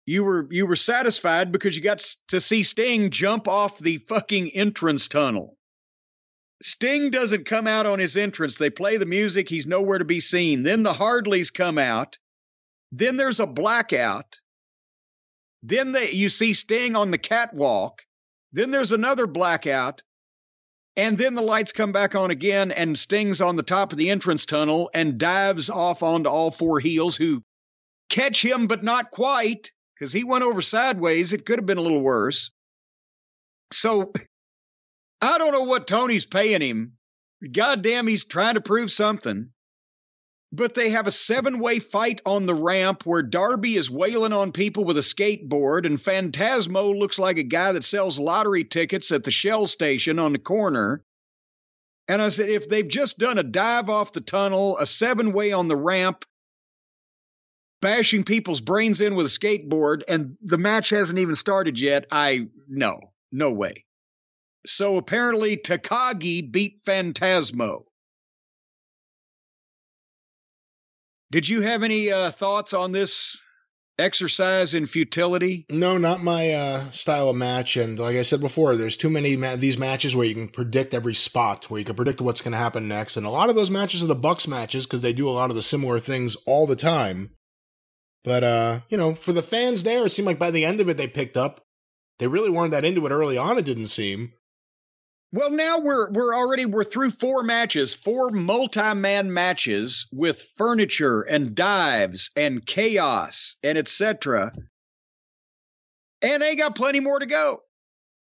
[0.06, 4.50] you were you were satisfied because you got to see Sting jump off the fucking
[4.50, 5.57] entrance tunnel.
[6.62, 8.58] Sting doesn't come out on his entrance.
[8.58, 9.48] They play the music.
[9.48, 10.62] He's nowhere to be seen.
[10.62, 12.18] Then the Hardleys come out.
[12.90, 14.40] Then there's a blackout.
[15.62, 18.02] Then they, you see Sting on the catwalk.
[18.52, 20.02] Then there's another blackout.
[20.96, 24.10] And then the lights come back on again, and Sting's on the top of the
[24.10, 27.44] entrance tunnel and dives off onto all four heels who
[28.10, 31.32] catch him, but not quite, because he went over sideways.
[31.32, 32.50] It could have been a little worse.
[33.72, 34.12] So
[35.20, 36.92] I don't know what Tony's paying him.
[37.52, 39.50] Goddamn, he's trying to prove something.
[40.50, 44.52] But they have a seven way fight on the ramp where Darby is wailing on
[44.52, 49.24] people with a skateboard, and Phantasmo looks like a guy that sells lottery tickets at
[49.24, 51.04] the Shell station on the corner.
[52.08, 55.52] And I said, if they've just done a dive off the tunnel, a seven way
[55.52, 56.24] on the ramp,
[57.82, 62.48] bashing people's brains in with a skateboard, and the match hasn't even started yet, I,
[62.66, 63.84] no, no way.
[64.68, 67.84] So apparently Takagi beat Phantasmo.
[71.30, 73.38] Did you have any uh, thoughts on this
[73.98, 75.66] exercise in futility?
[75.70, 77.76] No, not my uh, style of match.
[77.76, 80.94] And like I said before, there's too many ma- these matches where you can predict
[80.94, 83.16] every spot, where you can predict what's going to happen next.
[83.16, 85.50] And a lot of those matches are the Bucks matches because they do a lot
[85.50, 87.30] of the similar things all the time.
[88.22, 90.88] But uh, you know, for the fans there, it seemed like by the end of
[90.88, 91.62] it they picked up.
[92.18, 93.58] They really weren't that into it early on.
[93.58, 94.32] It didn't seem.
[95.30, 101.54] Well, now we're we're already we're through four matches, four multi-man matches with furniture and
[101.54, 104.52] dives and chaos and etc.
[106.22, 107.60] And they got plenty more to go.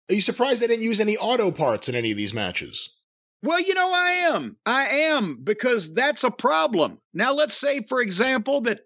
[0.10, 2.98] Are you surprised they didn't use any auto parts in any of these matches?
[3.44, 4.58] Well, you know, I am.
[4.66, 7.00] I am because that's a problem.
[7.14, 8.82] Now, let's say, for example, that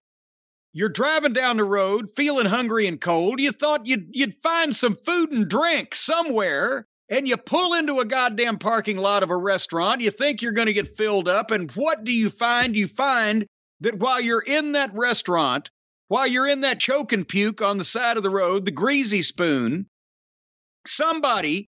[0.74, 3.40] you're driving down the road feeling hungry and cold.
[3.40, 8.06] You thought you'd, you'd find some food and drink somewhere, and you pull into a
[8.06, 10.00] goddamn parking lot of a restaurant.
[10.00, 12.76] You think you're going to get filled up, and what do you find?
[12.76, 13.46] You find
[13.82, 15.70] that while you're in that restaurant,
[16.08, 19.22] while you're in that choke and puke on the side of the road, the greasy
[19.22, 19.88] spoon,
[20.88, 21.70] somebody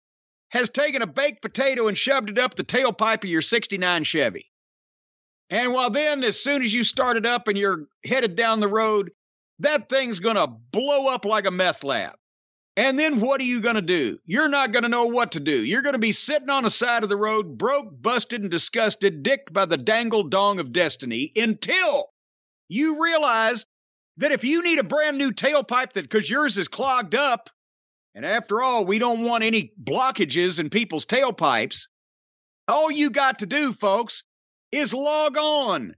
[0.51, 4.51] has taken a baked potato and shoved it up the tailpipe of your 69 Chevy.
[5.49, 8.69] And while then, as soon as you start it up and you're headed down the
[8.69, 9.13] road,
[9.61, 12.15] that thing's going to blow up like a meth lab.
[12.77, 14.19] And then what are you going to do?
[14.25, 15.63] You're not going to know what to do.
[15.65, 19.23] You're going to be sitting on the side of the road, broke, busted, and disgusted,
[19.23, 22.09] dicked by the dangle dong of destiny until
[22.69, 23.67] you realize
[24.17, 27.51] that if you need a brand new tailpipe that because yours is clogged up,
[28.15, 31.89] and after all, we don't want any blockages in people's tailpipes.
[32.69, 34.25] All you got to do, folks,
[34.71, 35.95] is log on,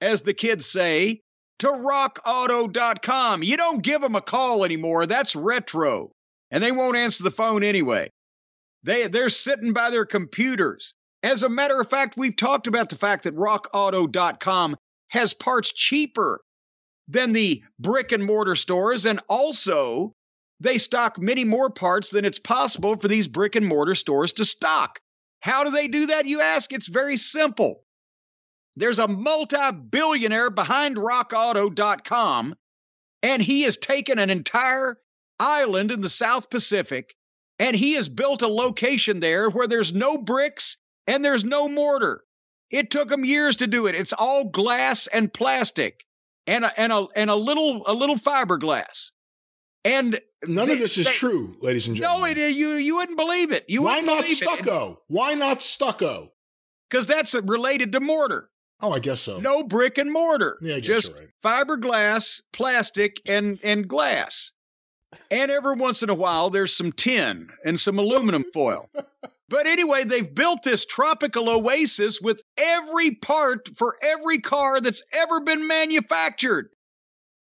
[0.00, 1.22] as the kids say,
[1.58, 3.42] to rockauto.com.
[3.42, 5.06] You don't give them a call anymore.
[5.06, 6.13] That's retro.
[6.54, 8.12] And they won't answer the phone anyway.
[8.84, 10.94] They, they're sitting by their computers.
[11.24, 14.76] As a matter of fact, we've talked about the fact that rockauto.com
[15.08, 16.42] has parts cheaper
[17.08, 20.12] than the brick and mortar stores, and also
[20.60, 24.44] they stock many more parts than it's possible for these brick and mortar stores to
[24.44, 25.00] stock.
[25.40, 26.72] How do they do that, you ask?
[26.72, 27.82] It's very simple.
[28.76, 32.54] There's a multi billionaire behind rockauto.com,
[33.24, 34.98] and he has taken an entire
[35.38, 37.14] island in the South Pacific
[37.58, 42.24] And he has built a location there where there's no bricks and there's no mortar.
[42.70, 43.94] It took him years to do it.
[43.94, 46.04] It's all glass and plastic
[46.46, 49.10] and a, and a, and a little a little fiberglass.
[49.84, 52.36] And none they, of this is they, true, ladies and gentlemen.
[52.36, 53.66] No, it, you you wouldn't believe it.
[53.68, 54.92] You why not stucco?
[54.92, 54.98] It.
[55.08, 56.32] Why not stucco?
[56.90, 58.50] Because that's related to mortar.
[58.80, 59.38] Oh, I guess so.
[59.38, 60.58] No brick and mortar.
[60.60, 61.28] Yeah, just right.
[61.44, 64.52] fiberglass, plastic, and and glass.
[65.30, 68.88] And every once in a while, there's some tin and some aluminum foil.
[69.48, 75.40] But anyway, they've built this tropical oasis with every part for every car that's ever
[75.40, 76.70] been manufactured.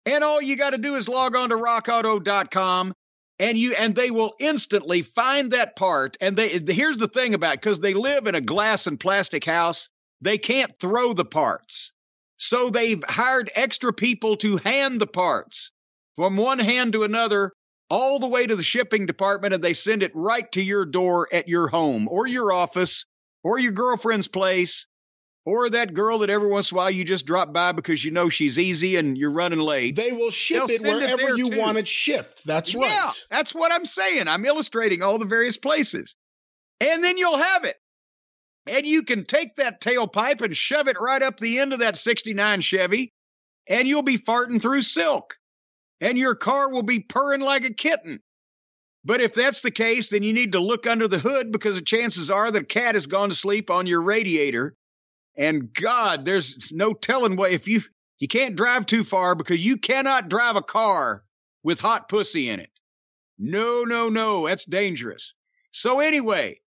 [0.06, 2.94] And all you got to do is log on to rockauto.com
[3.40, 7.61] and you and they will instantly find that part and they here's the thing about
[7.61, 11.94] cuz they live in a glass and plastic house, they can't throw the parts.
[12.38, 15.72] So they've hired extra people to hand the parts
[16.18, 17.52] from one hand to another
[17.90, 21.27] all the way to the shipping department and they send it right to your door
[21.31, 23.06] at your home or your office
[23.44, 24.88] or your girlfriend's place
[25.45, 28.11] or that girl that every once in a while you just drop by because you
[28.11, 29.95] know she's easy and you're running late.
[29.95, 31.60] They will ship They'll it wherever it you too.
[31.60, 32.41] want it shipped.
[32.45, 32.85] That's right.
[32.90, 34.27] Yeah, that's what I'm saying.
[34.27, 36.15] I'm illustrating all the various places.
[36.80, 37.76] And then you'll have it.
[38.65, 41.98] And you can take that tailpipe and shove it right up the end of that
[41.98, 43.11] 69 Chevy,
[43.68, 45.35] and you'll be farting through silk.
[46.04, 48.22] And your car will be purring like a kitten.
[49.06, 51.82] But if that's the case, then you need to look under the hood because the
[51.82, 54.76] chances are that a cat has gone to sleep on your radiator
[55.36, 57.82] and God, there's no telling what if you
[58.20, 61.24] you can't drive too far because you cannot drive a car
[61.64, 62.70] with hot pussy in it.
[63.38, 65.34] No, no, no, that's dangerous.
[65.72, 66.62] So anyway,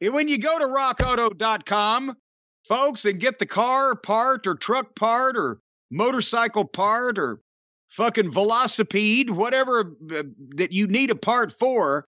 [0.00, 2.16] when you go to rockauto.com,
[2.66, 5.60] folks, and get the car part or truck part or
[5.90, 7.40] motorcycle part or
[7.88, 10.22] fucking velocipede, whatever uh,
[10.56, 12.04] that you need a part for,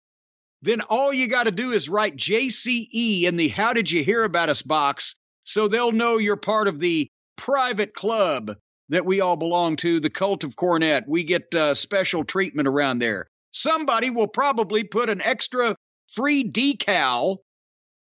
[0.62, 4.24] then all you got to do is write JCE in the How Did You Hear
[4.24, 5.14] About Us box
[5.48, 8.54] so they'll know you're part of the private club
[8.90, 11.04] that we all belong to, the Cult of Cornette.
[11.08, 13.28] We get uh, special treatment around there.
[13.50, 15.74] Somebody will probably put an extra
[16.06, 17.38] free decal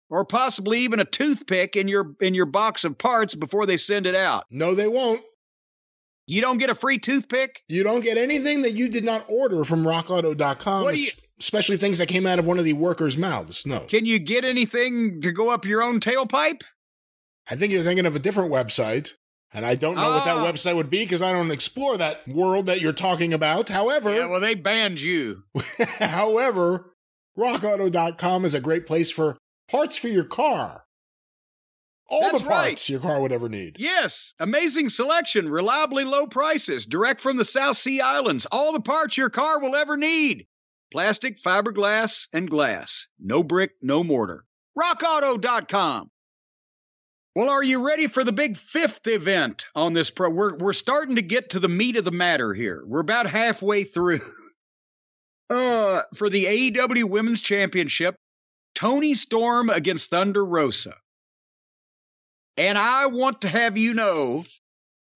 [0.10, 4.06] or possibly even a toothpick in your in your box of parts before they send
[4.06, 4.44] it out.
[4.49, 5.22] No, they won't.
[6.28, 7.64] You don't get a free toothpick?
[7.70, 10.84] You don't get anything that you did not order from rockauto.com.
[10.84, 13.66] What do you, especially things that came out of one of the workers' mouths.
[13.66, 13.80] No.
[13.82, 16.62] Can you get anything to go up your own tailpipe?
[17.49, 19.14] I think you're thinking of a different website.
[19.54, 20.45] And I don't know what that ah.
[20.45, 23.70] website would be because I don't explore that world that you're talking about.
[23.70, 25.44] However, yeah, well, they banned you.
[25.99, 26.94] however,
[27.38, 29.38] rockauto.com is a great place for
[29.70, 30.84] parts for your car.
[32.09, 32.89] All That's the parts right.
[32.89, 33.75] your car would ever need.
[33.79, 34.34] Yes.
[34.39, 38.47] Amazing selection, reliably low prices, direct from the South Sea Islands.
[38.51, 40.47] All the parts your car will ever need
[40.91, 43.07] plastic, fiberglass, and glass.
[43.19, 44.45] No brick, no mortar.
[44.77, 46.09] RockAuto.com.
[47.35, 50.29] Well, are you ready for the big fifth event on this pro?
[50.29, 52.84] We're we're starting to get to the meat of the matter here.
[52.85, 54.21] We're about halfway through.
[55.49, 58.17] Uh, for the AEW Women's Championship,
[58.75, 60.93] Toni Storm against Thunder Rosa.
[62.57, 64.45] And I want to have you know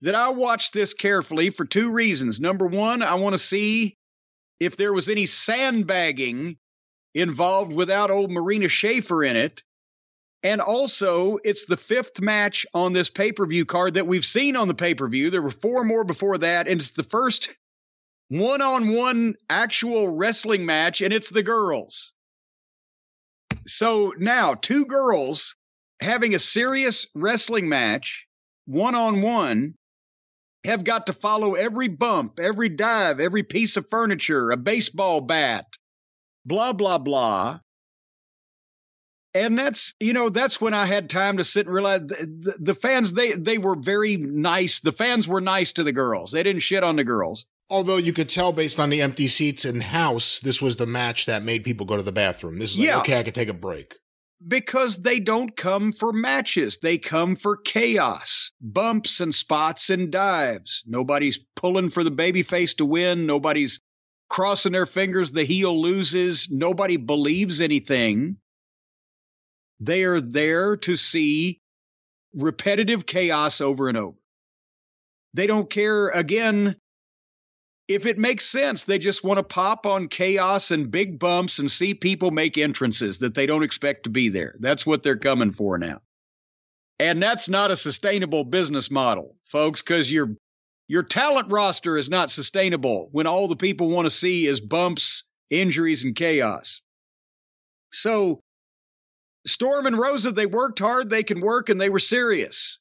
[0.02, 2.40] that I watched this carefully for two reasons.
[2.40, 3.98] Number one, I want to see
[4.60, 6.58] if there was any sandbagging
[7.16, 9.64] involved without old Marina Shafir in it.
[10.44, 14.56] And also, it's the fifth match on this pay per view card that we've seen
[14.56, 15.30] on the pay per view.
[15.30, 17.50] There were four more before that, and it's the first
[18.30, 22.12] one on one actual wrestling match, and it's the girls.
[23.68, 25.56] So now, two girls
[26.02, 28.26] having a serious wrestling match,
[28.66, 29.76] one on one,
[30.64, 35.66] have got to follow every bump, every dive, every piece of furniture, a baseball bat,
[36.46, 37.60] blah, blah, blah
[39.34, 42.74] and that's you know that's when I had time to sit and realize the, the,
[42.74, 44.80] fans they they were very nice.
[44.82, 46.32] The fans were nice to the girls.
[46.32, 47.46] They didn't shit on the girls.
[47.70, 51.26] Although you could tell based on the empty seats in house, this was the match
[51.26, 52.60] that made people go to the bathroom.
[52.60, 53.00] This is like, yeah.
[53.00, 53.96] okay, I could take a break.
[54.48, 56.80] Because they don't come for matches.
[56.82, 60.84] They come for chaos, bumps and spots and dives.
[60.88, 63.28] Nobody's pulling for the babyface to win.
[63.28, 63.82] Nobody's
[64.30, 66.48] crossing their fingers the heel loses.
[66.50, 68.38] Nobody believes anything.
[69.80, 71.62] They are there to see
[72.34, 74.18] repetitive chaos over and over.
[75.34, 76.76] They don't care, again,
[77.94, 78.84] if it makes sense.
[78.84, 83.20] They just want to pop on chaos and big bumps and see people make entrances
[83.20, 84.56] that they don't expect to be there.
[84.60, 86.02] That's what they're coming for now.
[87.00, 90.36] And that's not a sustainable business model, folks, because your
[90.88, 95.24] your talent roster is not sustainable when all the people want to see is bumps,
[95.50, 96.82] injuries, and chaos.
[97.92, 98.42] So
[99.48, 102.78] Storm and Rosa, they worked hard, they can work, and they were serious.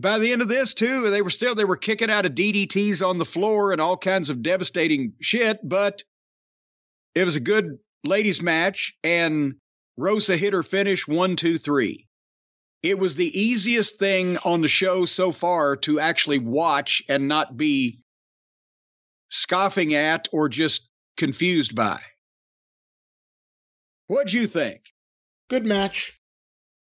[0.00, 3.04] By the end of this, too, they were still they were kicking out of DDTs
[3.04, 6.04] on the floor and all kinds of devastating shit, but
[7.16, 9.56] it was a good ladies match, and
[9.96, 12.06] Rosa hit her finish one, two, three.
[12.80, 17.56] It was the easiest thing on the show so far to actually watch and not
[17.56, 18.04] be
[19.30, 22.00] scoffing at or just confused by.
[24.06, 24.82] What'd you think?
[25.50, 26.20] Good match.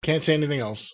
[0.02, 0.92] Can't say anything else.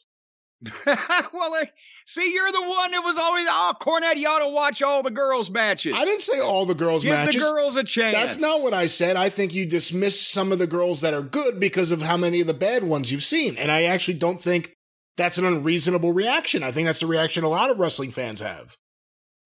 [1.33, 1.73] well, like,
[2.07, 5.11] see, you're the one that was always, oh, Cornette, you ought to watch all the
[5.11, 5.95] girls' matches.
[5.97, 7.43] I didn't say all the girls' Give matches.
[7.43, 8.15] the girls a chance.
[8.15, 9.17] That's not what I said.
[9.17, 12.43] I think you dismiss some of the girls that are good because of how many
[12.43, 13.57] of the bad ones you've seen.
[13.57, 14.75] And I actually don't think
[15.17, 16.63] that's an unreasonable reaction.
[16.63, 18.77] I think that's the reaction a lot of wrestling fans have.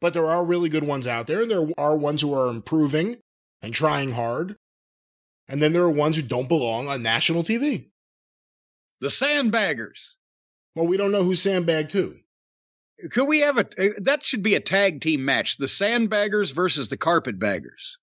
[0.01, 3.19] But there are really good ones out there, and there are ones who are improving
[3.63, 4.57] and trying hard.
[5.49, 7.91] And then there are ones who don't belong on national TV.
[9.01, 10.15] The Sandbaggers.
[10.75, 12.17] Well, we don't know who sandbagged who.
[13.11, 16.89] Could we have a uh, that should be a tag team match, the Sandbaggers versus
[16.89, 17.99] the Carpetbaggers.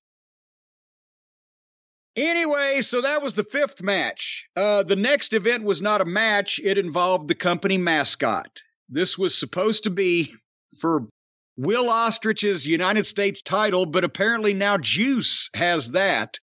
[2.15, 4.45] Anyway, so that was the fifth match.
[4.55, 8.61] Uh, the next event was not a match, it involved the company mascot.
[8.89, 10.33] This was supposed to be
[10.79, 11.07] for
[11.55, 16.37] Will Ostrich's United States title, but apparently now Juice has that.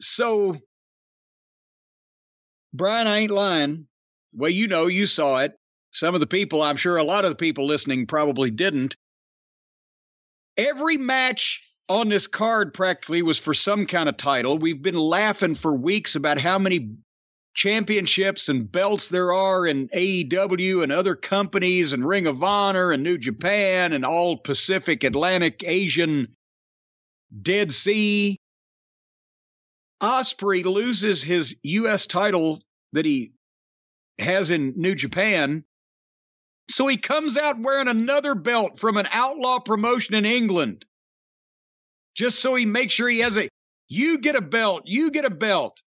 [0.00, 0.56] So,
[2.72, 3.86] Brian, I ain't lying.
[4.32, 5.58] Well, you know, you saw it.
[5.92, 8.96] Some of the people, I'm sure a lot of the people listening probably didn't.
[10.56, 14.58] Every match on this card practically was for some kind of title.
[14.58, 16.96] We've been laughing for weeks about how many
[17.54, 23.02] championships and belts there are in AEW and other companies and Ring of Honor and
[23.02, 26.28] New Japan and all Pacific, Atlantic, Asian,
[27.42, 28.36] Dead Sea.
[30.00, 32.06] Ospreay loses his U.S.
[32.06, 33.32] title that he
[34.18, 35.64] has in New Japan.
[36.70, 40.84] So he comes out wearing another belt from an outlaw promotion in England.
[42.14, 43.48] Just so he makes sure he has a,
[43.88, 45.80] you get a belt, you get a belt.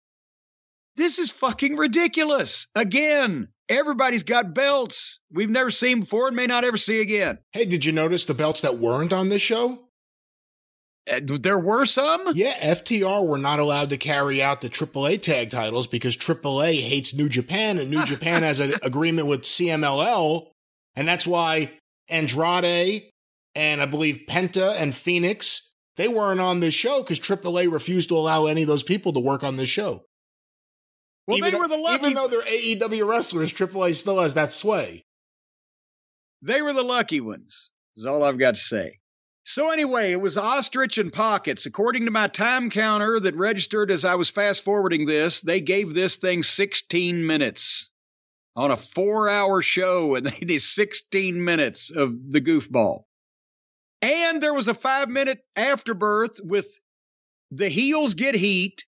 [0.96, 2.68] This is fucking ridiculous.
[2.76, 7.40] Again, everybody's got belts we've never seen before and may not ever see again.
[7.52, 9.89] Hey, did you notice the belts that weren't on this show?
[11.12, 12.28] Uh, there were some?
[12.34, 17.14] Yeah, FTR were not allowed to carry out the AAA tag titles because AAA hates
[17.14, 20.48] New Japan and New Japan has an agreement with CMLL.
[20.96, 21.72] And that's why
[22.10, 23.10] Andrade
[23.56, 28.18] and I believe Penta and Phoenix, they weren't on this show because AAA refused to
[28.18, 30.04] allow any of those people to work on this show.
[31.28, 34.52] Well, even they were the lucky Even though they're AEW wrestlers, AAA still has that
[34.52, 35.04] sway.
[36.42, 38.99] They were the lucky ones, is all I've got to say.
[39.50, 41.66] So, anyway, it was Ostrich and Pockets.
[41.66, 45.92] According to my time counter that registered as I was fast forwarding this, they gave
[45.92, 47.90] this thing 16 minutes
[48.56, 53.06] on a four hour show, and they did 16 minutes of the goofball.
[54.04, 56.80] And there was a five minute afterbirth with
[57.50, 58.86] the heels get heat,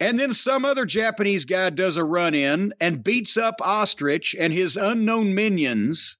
[0.00, 4.54] and then some other Japanese guy does a run in and beats up Ostrich and
[4.54, 6.16] his unknown minions.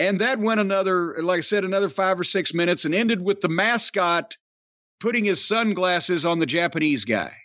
[0.00, 3.40] And that went another, like I said, another five or six minutes and ended with
[3.40, 4.36] the mascot
[5.00, 7.36] putting his sunglasses on the Japanese guy.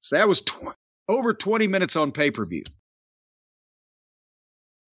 [0.00, 0.76] So that was tw-
[1.08, 2.64] over 20 minutes on pay per view.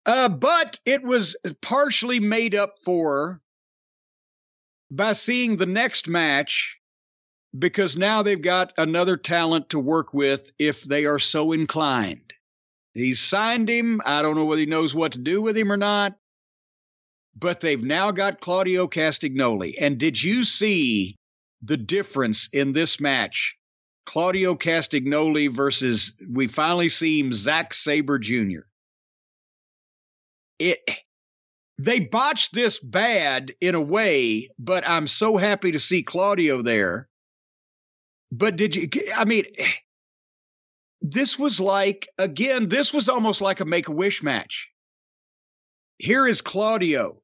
[0.05, 3.41] Uh, but it was partially made up for
[4.91, 6.77] by seeing the next match
[7.57, 12.33] because now they've got another talent to work with if they are so inclined.
[12.93, 14.01] He's signed him.
[14.05, 16.13] I don't know whether he knows what to do with him or not,
[17.35, 19.75] but they've now got Claudio Castagnoli.
[19.79, 21.17] And did you see
[21.61, 23.55] the difference in this match?
[24.05, 28.61] Claudio Castagnoli versus we finally see him Zack Sabre Jr.
[30.59, 30.79] It
[31.79, 37.09] they botched this bad in a way, but I'm so happy to see Claudio there.
[38.31, 39.45] But did you I mean
[41.03, 44.69] this was like again this was almost like a make a wish match.
[45.99, 47.21] Here is claudio.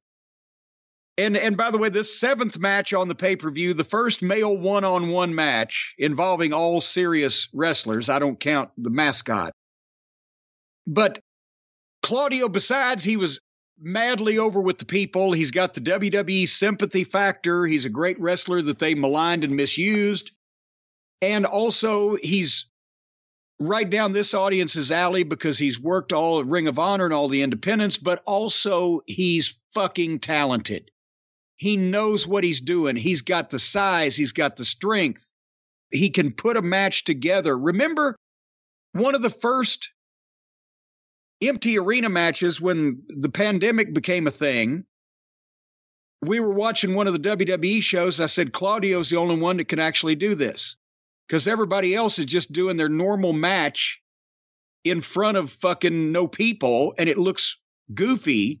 [1.16, 5.34] And and by the way this seventh match on the pay-per-view the first male one-on-one
[5.34, 8.10] match involving all serious wrestlers.
[8.10, 9.52] I don't count the mascot.
[10.86, 11.20] But
[12.02, 13.40] claudio besides he was
[13.82, 15.32] madly over with the people.
[15.32, 17.64] He's got the wwe sympathy factor.
[17.66, 20.32] He's a great wrestler that they maligned and misused.
[21.22, 22.66] And also he's
[23.60, 27.42] right down this audience's alley because he's worked all Ring of Honor and all the
[27.42, 30.90] independents, but also he's fucking talented.
[31.56, 32.96] He knows what he's doing.
[32.96, 35.30] He's got the size, he's got the strength.
[35.92, 37.56] he can put a match together.
[37.56, 38.16] Remember
[38.92, 39.90] one of the first
[41.42, 44.84] empty arena matches when the pandemic became a thing?
[46.22, 48.20] We were watching one of the WWE shows.
[48.20, 50.76] I said, Claudio's the only one that can actually do this
[51.30, 54.00] because everybody else is just doing their normal match
[54.82, 57.56] in front of fucking no people and it looks
[57.94, 58.60] goofy.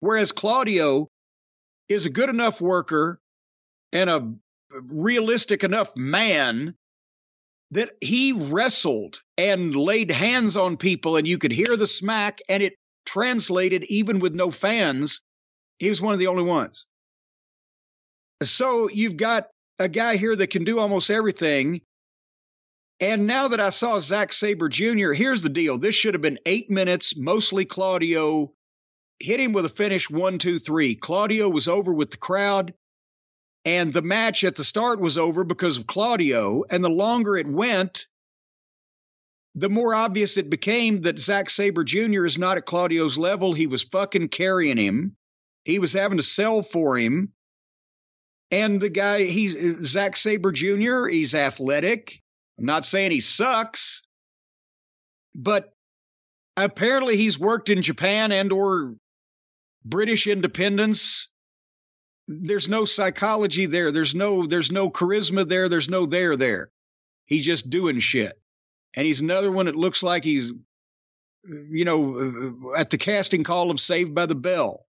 [0.00, 1.08] Whereas Claudio
[1.88, 3.18] is a good enough worker
[3.90, 4.34] and a
[4.70, 6.74] realistic enough man
[7.70, 12.62] that he wrestled and laid hands on people and you could hear the smack and
[12.62, 12.74] it
[13.06, 15.22] translated even with no fans.
[15.78, 16.84] He was one of the only ones.
[18.42, 19.46] So you've got
[19.78, 21.80] a guy here that can do almost everything.
[22.98, 25.78] And now that I saw Zack Sabre Jr., here's the deal.
[25.78, 28.52] This should have been eight minutes, mostly Claudio.
[29.18, 30.94] Hit him with a finish one, two, three.
[30.94, 32.72] Claudio was over with the crowd.
[33.66, 36.64] And the match at the start was over because of Claudio.
[36.70, 38.06] And the longer it went,
[39.54, 42.24] the more obvious it became that Zack Sabre Jr.
[42.24, 43.52] is not at Claudio's level.
[43.52, 45.16] He was fucking carrying him.
[45.64, 47.32] He was having to sell for him.
[48.50, 52.20] And the guy, he's Zack Sabre Jr., he's athletic.
[52.58, 54.02] I'm not saying he sucks,
[55.34, 55.72] but
[56.56, 58.94] apparently he's worked in Japan and or
[59.84, 61.28] British independence.
[62.28, 63.92] There's no psychology there.
[63.92, 65.68] There's no there's no charisma there.
[65.68, 66.70] There's no there there.
[67.24, 68.32] He's just doing shit.
[68.94, 70.52] And he's another one that looks like he's
[71.44, 74.86] you know at the casting call of Saved by the Bell.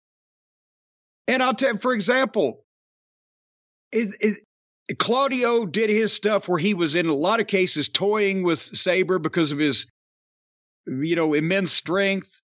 [1.27, 2.63] And I'll tell for example,
[3.91, 8.43] it, it, Claudio did his stuff where he was in a lot of cases toying
[8.43, 9.85] with Sabre because of his,
[10.85, 12.41] you know, immense strength.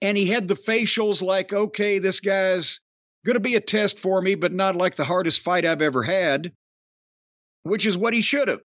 [0.00, 2.80] And he had the facials like, okay, this guy's
[3.24, 6.02] going to be a test for me, but not like the hardest fight I've ever
[6.02, 6.52] had,
[7.62, 8.60] which is what he should have.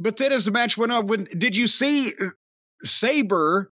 [0.00, 2.30] But then as the match went on, when did you see uh,
[2.84, 3.70] Sabre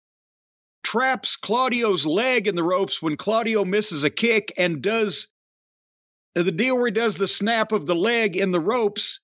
[0.82, 5.28] traps Claudio's leg in the ropes when Claudio misses a kick and does
[6.34, 9.20] the deal where he does the snap of the leg in the ropes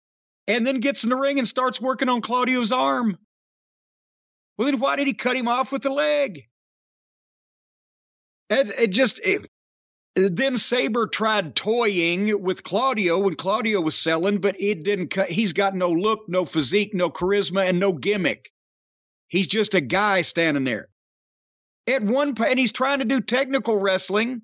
[0.46, 3.16] and then gets in the ring and starts working on Claudio's arm.
[4.56, 6.44] Well, then why did he cut him off with the leg?
[8.50, 9.20] It, it just.
[9.20, 9.48] It,
[10.16, 15.28] then Sabre tried toying with Claudio when Claudio was selling, but it didn't cut.
[15.28, 18.52] He's got no look, no physique, no charisma, and no gimmick.
[19.26, 20.88] He's just a guy standing there.
[21.88, 24.42] At one point, and he's trying to do technical wrestling,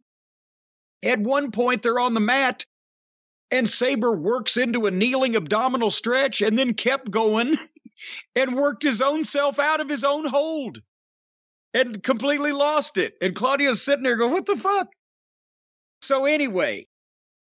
[1.02, 2.66] at one point, they're on the mat,
[3.50, 7.56] and Sabre works into a kneeling abdominal stretch and then kept going
[8.36, 10.80] and worked his own self out of his own hold
[11.74, 13.14] and completely lost it.
[13.20, 14.88] And Claudio's sitting there going, What the fuck?
[16.02, 16.86] So, anyway,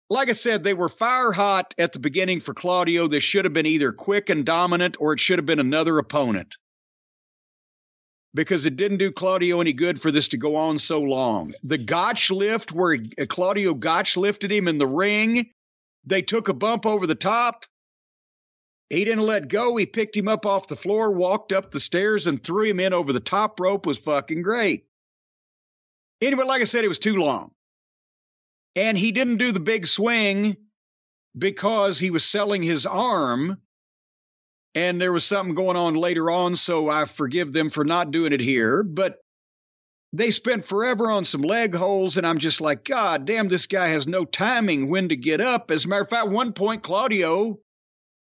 [0.09, 3.07] like I said, they were fire hot at the beginning for Claudio.
[3.07, 6.55] This should have been either quick and dominant or it should have been another opponent
[8.33, 11.53] because it didn't do Claudio any good for this to go on so long.
[11.63, 12.97] The Gotch lift, where
[13.27, 15.49] Claudio Gotch lifted him in the ring,
[16.05, 17.65] they took a bump over the top.
[18.89, 19.75] He didn't let go.
[19.75, 22.93] He picked him up off the floor, walked up the stairs, and threw him in
[22.93, 23.85] over the top rope.
[23.85, 24.85] Was fucking great.
[26.21, 27.51] Anyway, like I said, it was too long.
[28.75, 30.57] And he didn't do the big swing
[31.37, 33.59] because he was selling his arm
[34.75, 38.33] and there was something going on later on, so I forgive them for not doing
[38.33, 38.83] it here.
[38.83, 39.17] But
[40.13, 43.89] they spent forever on some leg holes, and I'm just like, God damn, this guy
[43.89, 45.71] has no timing when to get up.
[45.71, 47.59] As a matter of fact, one point, Claudio,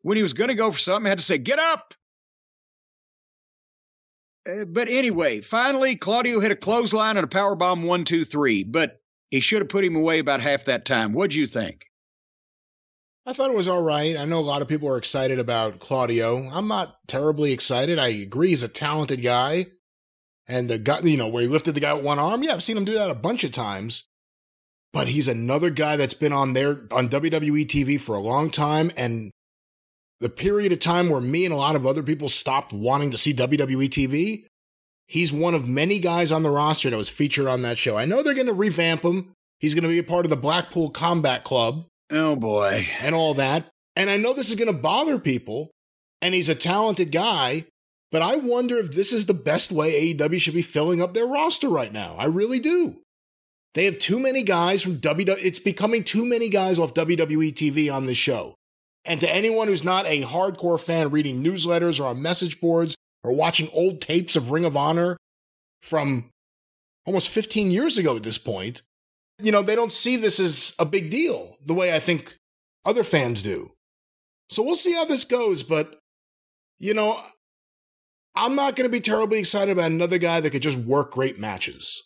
[0.02, 1.94] when he was going to go for something, had to say, Get up!
[4.50, 8.64] Uh, but anyway, finally, Claudio hit a clothesline and a power bomb one, two, three.
[8.64, 11.14] But he should have put him away about half that time.
[11.14, 11.89] What'd you think?
[13.30, 14.18] I thought it was all right.
[14.18, 16.50] I know a lot of people are excited about Claudio.
[16.52, 18.00] I'm not terribly excited.
[18.00, 19.68] I agree he's a talented guy.
[20.48, 22.64] And the guy, you know, where he lifted the guy with one arm, yeah, I've
[22.64, 24.08] seen him do that a bunch of times.
[24.92, 28.92] But he's another guy that's been on there on WWE TV for a long time.
[28.98, 29.30] And
[30.20, 33.18] the period of time where me and a lot of other people stopped wanting to
[33.20, 34.46] see WWE TV,
[35.06, 37.96] he's one of many guys on the roster that was featured on that show.
[37.96, 39.34] I know they're going to revamp him.
[39.60, 41.86] He's going to be a part of the Blackpool Combat Club.
[42.12, 42.88] Oh boy.
[43.00, 43.66] And all that.
[43.96, 45.72] And I know this is going to bother people,
[46.22, 47.66] and he's a talented guy,
[48.12, 51.28] but I wonder if this is the best way AEW should be filling up their
[51.28, 52.16] roster right now.
[52.18, 53.02] I really do.
[53.76, 55.38] They have too many guys from WWE.
[55.40, 58.56] It's becoming too many guys off WWE TV on this show.
[59.06, 63.32] And to anyone who's not a hardcore fan reading newsletters or on message boards or
[63.32, 65.18] watching old tapes of Ring of Honor
[65.82, 66.30] from
[67.06, 68.82] almost 15 years ago at this point,
[69.42, 72.38] you know, they don't see this as a big deal the way I think
[72.86, 73.72] other fans do.
[74.50, 76.00] So we'll see how this goes, but
[76.80, 77.22] you know,
[78.36, 81.38] I'm not going to be terribly excited about another guy that could just work great
[81.40, 82.02] matches.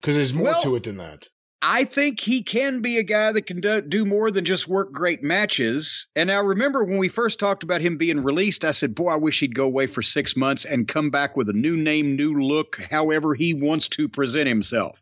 [0.00, 1.28] Because there's more Well- to it than that.
[1.66, 4.92] I think he can be a guy that can do, do more than just work
[4.92, 6.06] great matches.
[6.14, 9.16] And I remember when we first talked about him being released, I said, Boy, I
[9.16, 12.38] wish he'd go away for six months and come back with a new name, new
[12.42, 15.00] look, however he wants to present himself.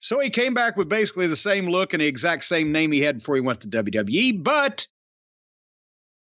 [0.00, 3.02] So he came back with basically the same look and the exact same name he
[3.02, 4.42] had before he went to WWE.
[4.42, 4.86] But,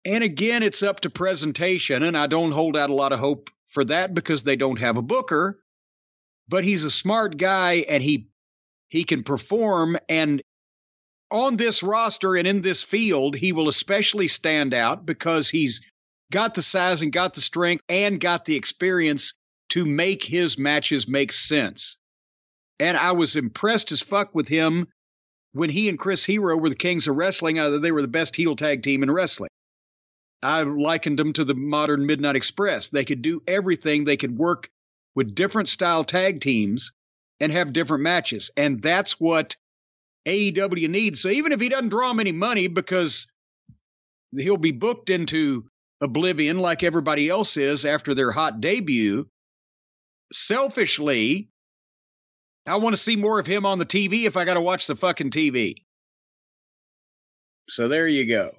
[0.04, 2.04] and again, it's up to presentation.
[2.04, 4.98] And I don't hold out a lot of hope for that because they don't have
[4.98, 5.60] a booker.
[6.50, 8.28] But he's a smart guy and he
[8.90, 10.42] he can perform and
[11.30, 15.82] on this roster and in this field he will especially stand out because he's
[16.32, 19.36] got the size and got the strength and got the experience
[19.70, 21.99] to make his matches make sense
[22.80, 24.88] and i was impressed as fuck with him
[25.54, 28.36] when he and chris hero were the kings of wrestling uh, they were the best
[28.36, 29.50] heel tag team in wrestling
[30.42, 34.70] i likened them to the modern midnight express they could do everything they could work
[35.16, 36.92] with different style tag teams
[37.40, 38.52] and have different matches.
[38.58, 39.56] And that's what
[40.28, 41.22] AEW needs.
[41.22, 43.28] So even if he doesn't draw him any money because
[44.36, 45.66] he'll be booked into
[46.02, 49.28] oblivion like everybody else is after their hot debut,
[50.32, 51.50] selfishly,
[52.70, 54.86] I want to see more of him on the TV if I got to watch
[54.86, 55.76] the fucking TV.
[57.68, 58.52] So there you go.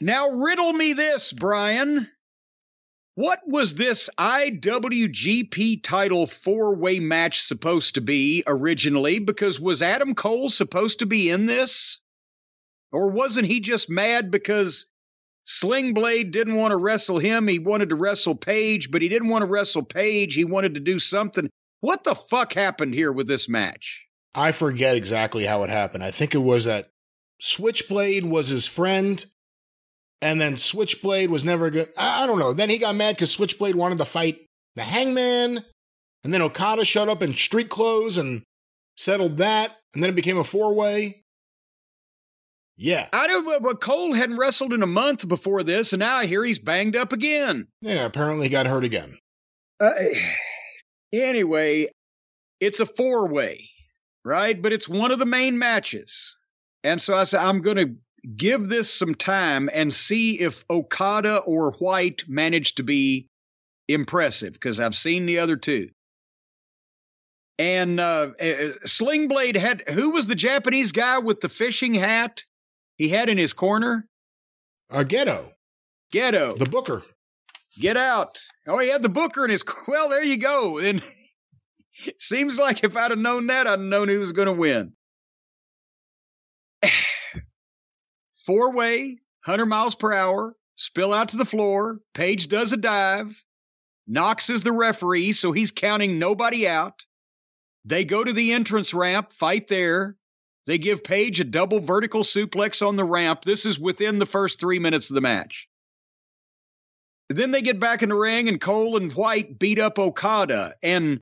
[0.00, 2.08] Now, riddle me this, Brian.
[3.16, 9.18] What was this IWGP title four way match supposed to be originally?
[9.18, 11.98] Because was Adam Cole supposed to be in this?
[12.92, 14.86] Or wasn't he just mad because
[15.42, 17.48] Sling Blade didn't want to wrestle him?
[17.48, 20.34] He wanted to wrestle Page, but he didn't want to wrestle Page.
[20.34, 21.50] He wanted to do something.
[21.80, 24.04] What the fuck happened here with this match?
[24.34, 26.04] I forget exactly how it happened.
[26.04, 26.90] I think it was that
[27.40, 29.24] Switchblade was his friend,
[30.20, 31.90] and then Switchblade was never good.
[31.96, 32.52] I, I don't know.
[32.52, 34.40] Then he got mad because Switchblade wanted to fight
[34.76, 35.64] the Hangman,
[36.24, 38.42] and then Okada showed up in street clothes and
[38.96, 41.22] settled that, and then it became a four way.
[42.76, 43.62] Yeah, I don't.
[43.62, 46.94] But Cole hadn't wrestled in a month before this, and now I hear he's banged
[46.94, 47.66] up again.
[47.80, 48.04] yeah.
[48.04, 49.18] Apparently, he got hurt again.
[49.80, 49.90] Uh,
[51.12, 51.88] anyway,
[52.60, 53.68] it's a four way,
[54.24, 54.60] right?
[54.60, 56.36] But it's one of the main matches.
[56.84, 57.94] And so I said, I'm going to
[58.36, 63.28] give this some time and see if Okada or White managed to be
[63.88, 65.90] impressive because I've seen the other two.
[67.58, 72.44] And uh, uh, Sling Blade had who was the Japanese guy with the fishing hat
[72.96, 74.06] he had in his corner?
[74.90, 75.52] Uh, Gedo,
[76.12, 76.56] Gedo.
[76.56, 77.02] the Booker.
[77.78, 78.40] Get out.
[78.66, 79.62] Oh, he had the booker in his.
[79.86, 80.78] Well, there you go.
[80.78, 81.02] And
[82.18, 84.92] seems like if I'd have known that, I'd known who was going to win.
[88.46, 92.00] Four way, 100 miles per hour, spill out to the floor.
[92.14, 93.42] Page does a dive.
[94.06, 97.04] Knox is the referee, so he's counting nobody out.
[97.84, 100.16] They go to the entrance ramp, fight there.
[100.66, 103.42] They give Page a double vertical suplex on the ramp.
[103.44, 105.67] This is within the first three minutes of the match.
[107.28, 110.74] Then they get back in the ring, and Cole and White beat up Okada.
[110.82, 111.20] And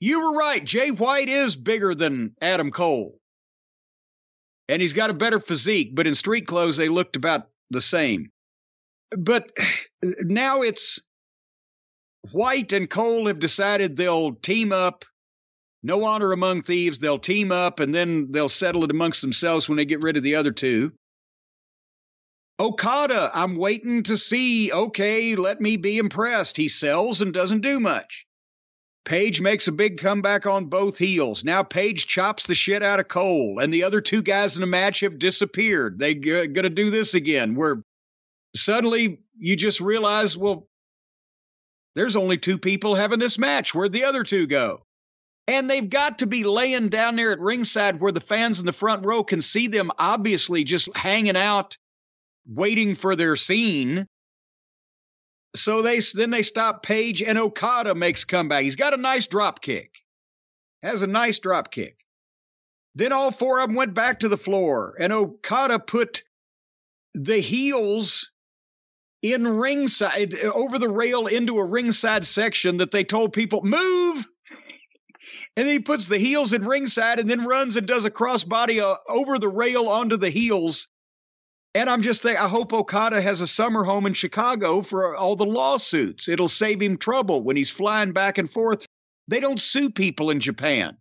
[0.00, 3.18] you were right, Jay White is bigger than Adam Cole.
[4.68, 8.30] And he's got a better physique, but in street clothes, they looked about the same.
[9.16, 9.50] But
[10.02, 11.00] now it's
[12.32, 15.04] White and Cole have decided they'll team up.
[15.82, 16.98] No honor among thieves.
[16.98, 20.22] They'll team up and then they'll settle it amongst themselves when they get rid of
[20.22, 20.92] the other two.
[22.60, 24.72] Okada, I'm waiting to see.
[24.72, 26.56] Okay, let me be impressed.
[26.56, 28.26] He sells and doesn't do much.
[29.04, 31.44] Page makes a big comeback on both heels.
[31.44, 34.66] Now Page chops the shit out of Cole, and the other two guys in the
[34.66, 35.98] match have disappeared.
[35.98, 37.82] They g- gonna do this again, where
[38.54, 40.68] suddenly you just realize, well,
[41.94, 43.74] there's only two people having this match.
[43.74, 44.84] Where'd the other two go?
[45.46, 48.72] And they've got to be laying down there at ringside where the fans in the
[48.72, 51.78] front row can see them obviously just hanging out
[52.48, 54.06] waiting for their scene.
[55.54, 58.64] So they then they stop Page and Okada makes comeback.
[58.64, 59.94] He's got a nice drop kick.
[60.82, 61.98] Has a nice drop kick.
[62.94, 66.22] Then all four of them went back to the floor and Okada put
[67.14, 68.30] the heels
[69.22, 74.24] in ringside over the rail into a ringside section that they told people move
[75.56, 78.80] and then he puts the heels in ringside and then runs and does a crossbody
[78.80, 80.86] uh, over the rail onto the heels
[81.74, 85.36] and I'm just thinking, I hope Okada has a summer home in Chicago for all
[85.36, 86.28] the lawsuits.
[86.28, 88.86] It'll save him trouble when he's flying back and forth.
[89.28, 90.96] They don't sue people in Japan.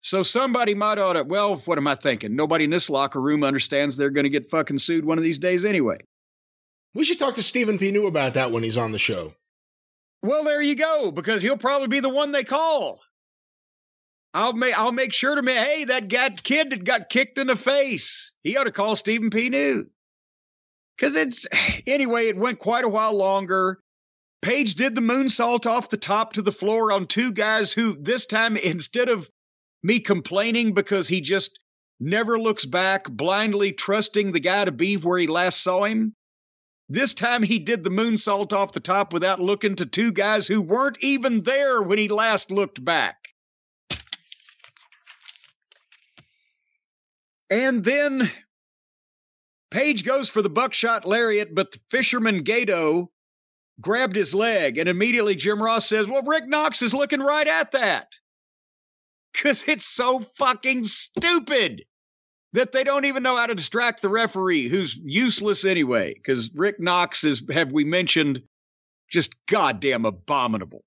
[0.00, 2.36] So somebody might ought to, well, what am I thinking?
[2.36, 5.38] Nobody in this locker room understands they're going to get fucking sued one of these
[5.38, 5.98] days anyway.
[6.94, 7.90] We should talk to Stephen P.
[7.90, 9.34] New about that when he's on the show.
[10.22, 13.00] Well, there you go, because he'll probably be the one they call.
[14.34, 17.46] I'll make I'll make sure to me, hey, that got kid that got kicked in
[17.46, 18.32] the face.
[18.42, 19.48] He ought to call Stephen P.
[19.48, 19.86] New.
[20.98, 21.46] Cause it's
[21.86, 23.78] anyway, it went quite a while longer.
[24.42, 28.26] Page did the moonsault off the top to the floor on two guys who this
[28.26, 29.30] time instead of
[29.84, 31.60] me complaining because he just
[32.00, 36.12] never looks back, blindly trusting the guy to be where he last saw him.
[36.88, 40.60] This time he did the moonsault off the top without looking to two guys who
[40.60, 43.23] weren't even there when he last looked back.
[47.50, 48.30] And then
[49.74, 53.08] Page goes for the buckshot lariat, but the fisherman Gedo
[53.80, 57.72] grabbed his leg, and immediately Jim Ross says, Well, Rick Knox is looking right at
[57.72, 58.06] that
[59.32, 61.82] because it's so fucking stupid
[62.52, 66.14] that they don't even know how to distract the referee, who's useless anyway.
[66.14, 68.42] Because Rick Knox is, have we mentioned,
[69.10, 70.84] just goddamn abominable.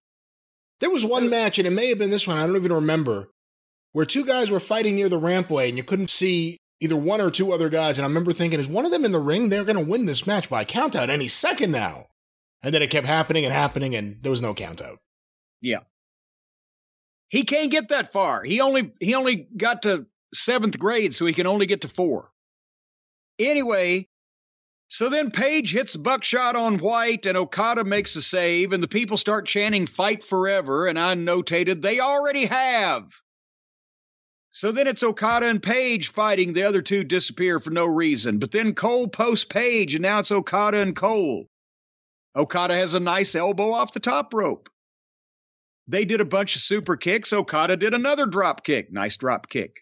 [0.79, 3.27] There was one match, and it may have been this one, I don't even remember,
[3.97, 7.31] where two guys were fighting near the rampway, and you couldn't see either one or
[7.31, 7.97] two other guys.
[7.97, 9.49] And I remember thinking, is one of them in the ring?
[9.49, 12.05] They're going to win this match by countout any second now.
[12.61, 14.97] And then it kept happening and happening, and there was no countout.
[15.61, 15.79] Yeah.
[17.29, 18.43] He can't get that far.
[18.43, 22.29] He only he only got to seventh grade, so he can only get to four.
[23.39, 24.07] Anyway,
[24.89, 29.17] so then Page hits buckshot on White, and Okada makes a save, and the people
[29.17, 33.11] start chanting "Fight forever," and I notated they already have.
[34.57, 36.51] So then it's Okada and Page fighting.
[36.51, 38.39] The other two disappear for no reason.
[38.39, 41.45] But then Cole posts Page, and now it's Okada and Cole.
[42.35, 44.67] Okada has a nice elbow off the top rope.
[45.87, 47.33] They did a bunch of super kicks.
[47.33, 48.91] Okada did another drop kick.
[48.91, 49.81] Nice drop kick.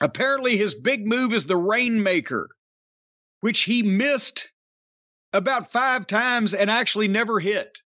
[0.00, 2.50] Apparently, his big move is the Rainmaker,
[3.40, 4.48] which he missed
[5.32, 7.80] about five times and actually never hit.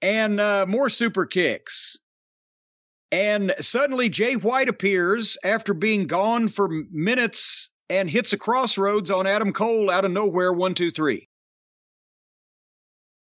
[0.00, 1.98] And uh, more super kicks.
[3.12, 9.26] And suddenly, Jay White appears after being gone for minutes and hits a crossroads on
[9.26, 10.52] Adam Cole out of nowhere.
[10.52, 11.28] One, two, three.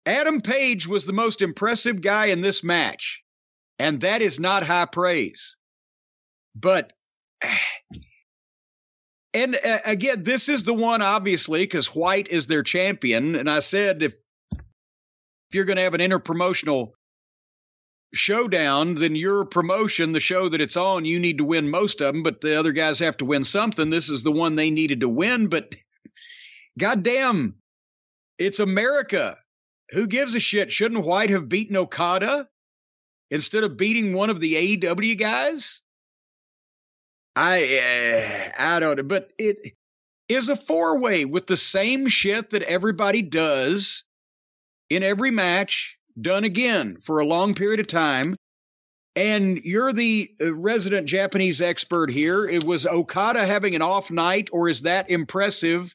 [0.06, 3.24] Adam Page was the most impressive guy in this match,
[3.80, 5.56] and that is not high praise.
[6.56, 6.94] But,
[9.34, 13.36] and uh, again, this is the one, obviously, because White is their champion.
[13.36, 14.14] And I said, if,
[14.52, 14.60] if
[15.54, 16.92] you're going to have an interpromotional
[18.14, 22.14] showdown, then your promotion, the show that it's on, you need to win most of
[22.14, 23.90] them, but the other guys have to win something.
[23.90, 25.76] This is the one they needed to win, but
[26.80, 27.56] goddamn,
[28.38, 29.38] it's America
[29.94, 30.72] who gives a shit?
[30.72, 32.48] Shouldn't White have beaten Okada
[33.32, 35.82] instead of beating one of the AEW guys?
[37.36, 39.74] I uh, I don't know, but it
[40.30, 44.04] is a four way with the same shit that everybody does
[44.90, 48.36] in every match, done again for a long period of time.
[49.16, 52.48] And you're the uh, resident Japanese expert here.
[52.50, 55.94] It was Okada having an off night, or is that impressive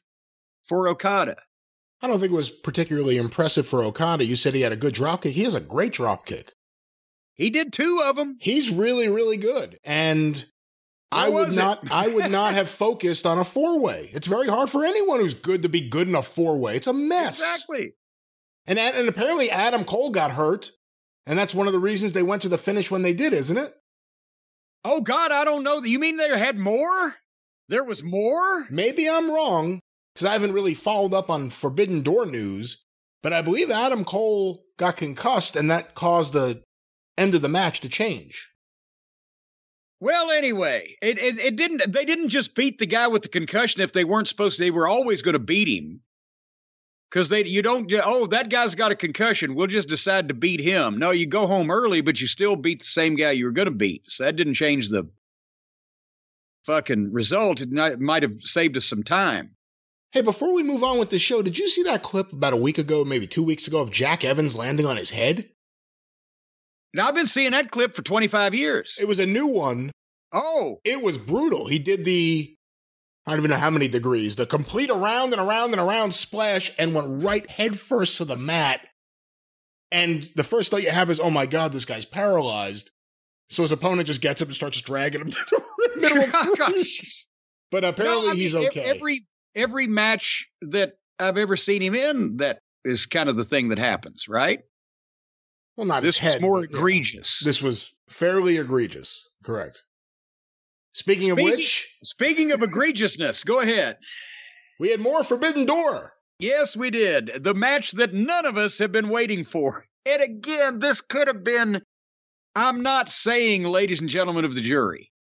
[0.67, 1.35] for Okada?
[2.01, 4.23] I don't think it was particularly impressive for Okada.
[4.23, 5.33] You said he had a good drop kick.
[5.33, 6.53] He has a great drop kick.
[7.33, 8.37] He did two of them.
[8.39, 9.79] He's really, really good.
[9.83, 10.45] And
[11.09, 14.09] Where I would not I would not have focused on a four way.
[14.13, 16.75] It's very hard for anyone who's good to be good in a four way.
[16.77, 17.39] It's a mess.
[17.39, 17.93] Exactly.
[18.69, 20.71] And and apparently Adam Cole got hurt,
[21.25, 23.57] and that's one of the reasons they went to the finish when they did, isn't
[23.57, 23.73] it?
[24.85, 25.81] Oh God, I don't know.
[25.81, 27.15] You mean they had more?
[27.67, 28.67] There was more?
[28.69, 29.79] Maybe I'm wrong,
[30.13, 32.83] because I haven't really followed up on Forbidden Door news,
[33.23, 36.61] but I believe Adam Cole got concussed and that caused the
[37.17, 38.49] end of the match to change.
[39.99, 41.91] Well, anyway, it, it, it didn't.
[41.91, 44.63] They didn't just beat the guy with the concussion if they weren't supposed to.
[44.63, 46.01] They were always going to beat him
[47.09, 47.91] because they you don't.
[48.03, 49.55] Oh, that guy's got a concussion.
[49.55, 50.97] We'll just decide to beat him.
[50.97, 53.67] No, you go home early, but you still beat the same guy you were going
[53.67, 54.03] to beat.
[54.07, 55.09] So that didn't change the
[56.65, 57.61] fucking result.
[57.61, 59.55] It might have saved us some time.
[60.11, 62.57] Hey, before we move on with the show, did you see that clip about a
[62.57, 65.49] week ago, maybe two weeks ago, of Jack Evans landing on his head?
[66.95, 68.97] Now, I've been seeing that clip for 25 years.
[68.99, 69.91] It was a new one.
[70.31, 70.79] Oh.
[70.83, 71.67] It was brutal.
[71.67, 72.55] He did the,
[73.29, 76.71] I don't even know how many degrees, the complete around and around and around splash
[76.79, 78.81] and went right headfirst to the mat.
[79.91, 82.89] And the first thought you have is, oh my God, this guy's paralyzed.
[83.51, 87.07] So his opponent just gets up and starts dragging him to the middle of the.
[87.71, 88.81] But apparently no, I mean, he's okay.
[88.81, 93.69] Every every match that I've ever seen him in, that is kind of the thing
[93.69, 94.61] that happens, right?
[95.77, 97.41] Well, not this head, more egregious.
[97.45, 99.29] This was fairly egregious.
[99.43, 99.83] Correct.
[100.93, 103.97] Speaking, Speaking- of which, Speaking of egregiousness, go ahead.
[104.79, 106.13] we had more Forbidden Door.
[106.39, 107.43] Yes, we did.
[107.43, 109.85] The match that none of us have been waiting for.
[110.05, 111.81] And again, this could have been.
[112.55, 115.11] I'm not saying, ladies and gentlemen of the jury,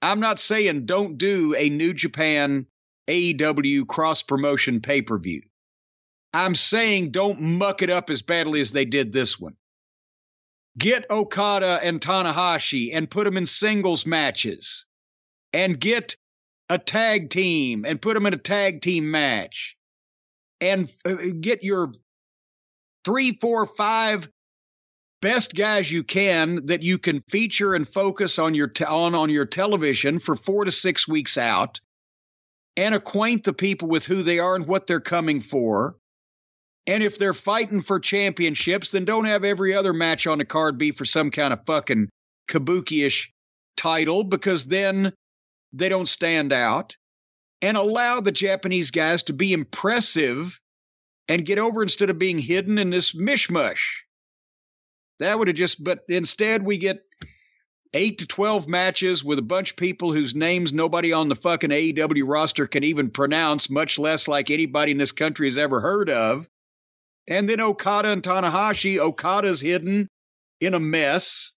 [0.00, 2.66] I'm not saying don't do a New Japan
[3.08, 5.42] AEW cross promotion pay per view.
[6.32, 9.56] I'm saying don't muck it up as badly as they did this one.
[10.76, 14.86] Get Okada and Tanahashi and put them in singles matches.
[15.52, 16.16] And get
[16.68, 19.76] a tag team and put them in a tag team match
[20.60, 21.92] and uh, get your
[23.04, 24.28] three, four, five
[25.20, 29.30] best guys you can that you can feature and focus on your te- on on
[29.30, 31.80] your television for four to six weeks out,
[32.76, 35.96] and acquaint the people with who they are and what they're coming for.
[36.86, 40.78] And if they're fighting for championships, then don't have every other match on the card
[40.78, 42.08] be for some kind of fucking
[42.48, 43.30] kabuki-ish
[43.76, 45.12] title because then
[45.72, 46.96] they don't stand out
[47.60, 50.60] and allow the Japanese guys to be impressive
[51.28, 53.82] and get over instead of being hidden in this mishmush.
[55.18, 57.04] That would have just, but instead we get
[57.92, 61.70] eight to 12 matches with a bunch of people whose names nobody on the fucking
[61.70, 66.10] AEW roster can even pronounce, much less like anybody in this country has ever heard
[66.10, 66.48] of.
[67.26, 70.08] And then Okada and Tanahashi, Okada's hidden
[70.60, 71.52] in a mess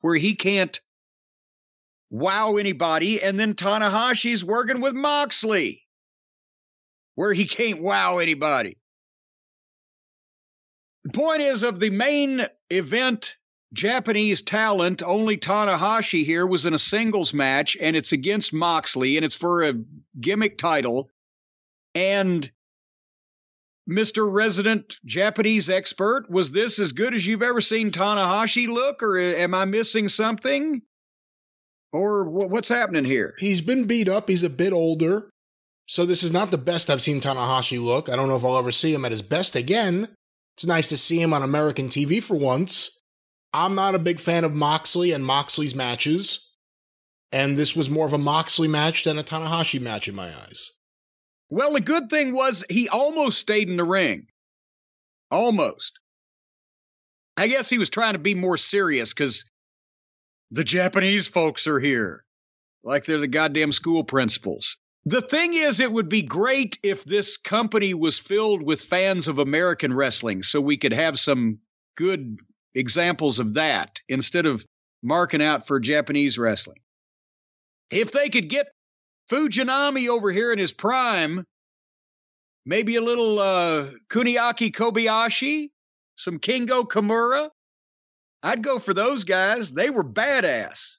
[0.00, 0.80] where he can't
[2.10, 3.22] wow anybody.
[3.22, 5.82] And then Tanahashi's working with Moxley,
[7.14, 8.76] where he can't wow anybody.
[11.04, 13.36] The point is, of the main event
[13.72, 19.24] Japanese talent, only Tanahashi here was in a singles match, and it's against Moxley, and
[19.24, 19.74] it's for a
[20.20, 21.08] gimmick title.
[21.94, 22.50] And
[23.88, 24.30] Mr.
[24.30, 29.54] Resident Japanese expert, was this as good as you've ever seen Tanahashi look, or am
[29.54, 30.82] I missing something?
[31.92, 33.34] Or what's happening here?
[33.38, 34.28] He's been beat up.
[34.28, 35.30] He's a bit older.
[35.86, 38.08] So this is not the best I've seen Tanahashi look.
[38.08, 40.08] I don't know if I'll ever see him at his best again.
[40.56, 43.00] It's nice to see him on American TV for once.
[43.52, 46.48] I'm not a big fan of Moxley and Moxley's matches.
[47.32, 50.70] And this was more of a Moxley match than a Tanahashi match in my eyes.
[51.48, 54.26] Well, the good thing was he almost stayed in the ring.
[55.32, 55.98] Almost.
[57.36, 59.44] I guess he was trying to be more serious because
[60.50, 62.24] the Japanese folks are here,
[62.82, 64.76] like they're the goddamn school principals.
[65.06, 69.38] The thing is, it would be great if this company was filled with fans of
[69.38, 71.58] American wrestling so we could have some
[71.96, 72.38] good
[72.74, 74.64] examples of that instead of
[75.02, 76.80] marking out for Japanese wrestling.
[77.90, 78.68] If they could get
[79.30, 81.44] Fujinami over here in his prime,
[82.66, 85.70] maybe a little uh, Kuniaki Kobayashi,
[86.16, 87.50] some Kengo Kimura,
[88.42, 89.72] I'd go for those guys.
[89.72, 90.98] They were badass.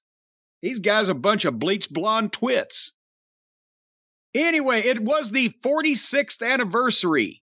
[0.62, 2.94] These guys a bunch of bleached blonde twits.
[4.34, 7.42] Anyway, it was the 46th anniversary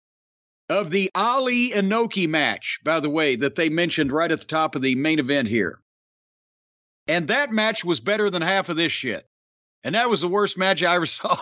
[0.68, 4.74] of the Ali Inoki match, by the way, that they mentioned right at the top
[4.74, 5.80] of the main event here.
[7.06, 9.26] And that match was better than half of this shit.
[9.82, 11.38] And that was the worst match I ever saw.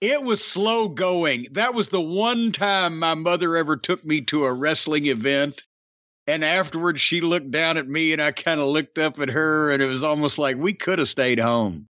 [0.00, 1.46] it was slow going.
[1.52, 5.62] That was the one time my mother ever took me to a wrestling event.
[6.26, 9.70] And afterwards, she looked down at me and I kind of looked up at her,
[9.70, 11.86] and it was almost like we could have stayed home.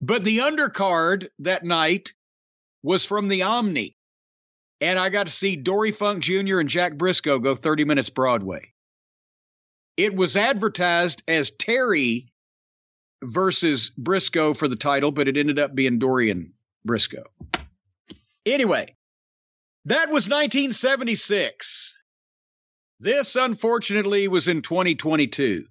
[0.00, 2.12] But the undercard that night
[2.82, 3.96] was from the Omni.
[4.80, 6.60] And I got to see Dory Funk Jr.
[6.60, 8.72] and Jack Brisco go 30 minutes Broadway.
[9.96, 12.32] It was advertised as Terry
[13.24, 16.52] versus Brisco for the title, but it ended up being Dorian
[16.86, 17.24] Brisco.
[18.46, 18.94] Anyway,
[19.86, 21.96] that was 1976.
[23.00, 25.66] This, unfortunately, was in 2022.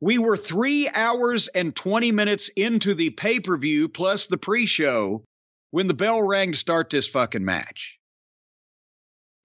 [0.00, 4.66] We were three hours and 20 minutes into the pay per view plus the pre
[4.66, 5.24] show
[5.70, 7.98] when the bell rang to start this fucking match.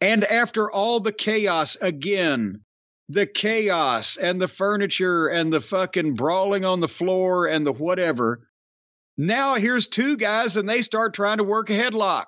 [0.01, 2.63] And after all the chaos again,
[3.07, 8.49] the chaos and the furniture and the fucking brawling on the floor and the whatever,
[9.17, 12.25] now here's two guys and they start trying to work a headlock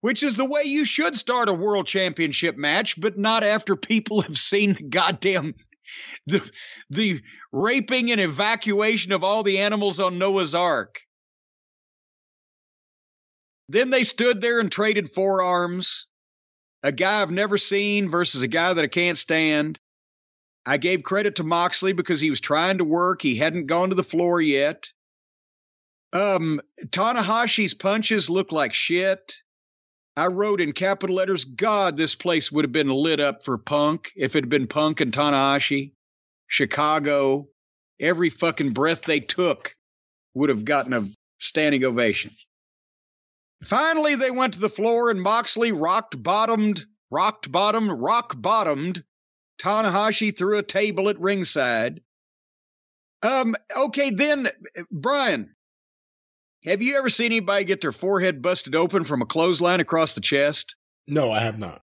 [0.00, 4.20] which is the way you should start a world championship match, but not after people
[4.22, 5.54] have seen the goddamn
[6.26, 6.48] the
[6.90, 7.20] the
[7.52, 11.00] raping and evacuation of all the animals on Noah's Ark.
[13.68, 16.06] Then they stood there and traded forearms.
[16.82, 19.78] A guy I've never seen versus a guy that I can't stand.
[20.64, 23.22] I gave credit to Moxley because he was trying to work.
[23.22, 24.88] He hadn't gone to the floor yet.
[26.12, 29.36] Um, Tanahashi's punches look like shit.
[30.16, 34.12] I wrote in capital letters, God, this place would have been lit up for Punk
[34.16, 35.92] if it had been Punk and Tanahashi.
[36.48, 37.48] Chicago,
[38.00, 39.74] every fucking breath they took
[40.34, 42.30] would have gotten a standing ovation.
[43.64, 49.02] Finally, they went to the floor and Moxley rocked bottomed, rocked bottomed, rock bottomed
[49.60, 52.00] Tanahashi through a table at ringside.
[53.22, 54.48] Um, okay, then,
[54.90, 55.55] Brian,
[56.66, 60.20] have you ever seen anybody get their forehead busted open from a clothesline across the
[60.20, 60.74] chest?
[61.06, 61.80] No, I have not.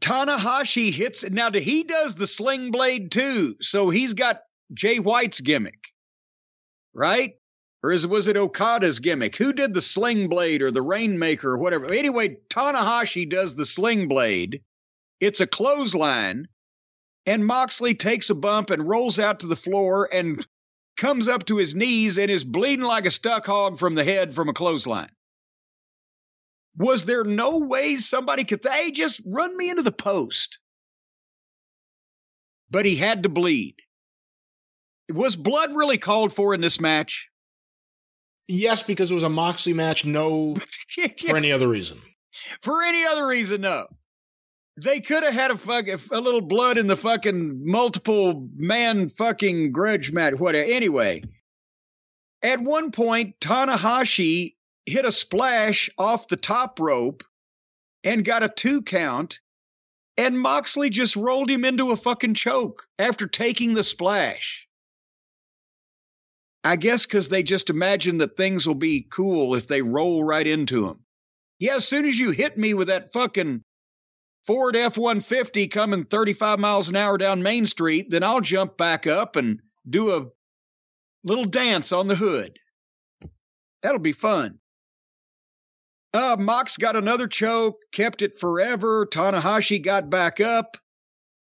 [0.00, 1.32] Tanahashi hits it.
[1.32, 1.50] now.
[1.50, 5.88] He does the sling blade too, so he's got Jay White's gimmick,
[6.94, 7.34] right?
[7.82, 9.36] Or is, was it Okada's gimmick?
[9.36, 11.92] Who did the sling blade or the rainmaker or whatever?
[11.92, 14.62] Anyway, Tanahashi does the sling blade.
[15.20, 16.46] It's a clothesline,
[17.26, 20.46] and Moxley takes a bump and rolls out to the floor and
[20.98, 24.34] comes up to his knees and is bleeding like a stuck hog from the head
[24.34, 25.10] from a clothesline.
[26.76, 30.58] Was there no way somebody could, hey, just run me into the post?
[32.70, 33.76] But he had to bleed.
[35.10, 37.28] Was blood really called for in this match?
[38.46, 40.04] Yes, because it was a Moxley match.
[40.04, 40.56] No,
[41.26, 42.00] for any other reason.
[42.62, 43.86] For any other reason, no.
[44.80, 49.72] They could have had a fuck a little blood in the fucking multiple man fucking
[49.72, 50.34] grudge match.
[50.34, 50.70] Whatever.
[50.70, 51.24] Anyway,
[52.42, 54.54] at one point, Tanahashi
[54.86, 57.24] hit a splash off the top rope
[58.04, 59.40] and got a two count,
[60.16, 64.68] and Moxley just rolled him into a fucking choke after taking the splash.
[66.62, 70.46] I guess because they just imagine that things will be cool if they roll right
[70.46, 71.00] into them.
[71.58, 73.64] Yeah, as soon as you hit me with that fucking
[74.48, 79.06] Ford F 150 coming 35 miles an hour down Main Street, then I'll jump back
[79.06, 80.26] up and do a
[81.22, 82.58] little dance on the hood.
[83.82, 84.58] That'll be fun.
[86.14, 89.04] Uh, Mox got another choke, kept it forever.
[89.04, 90.78] Tanahashi got back up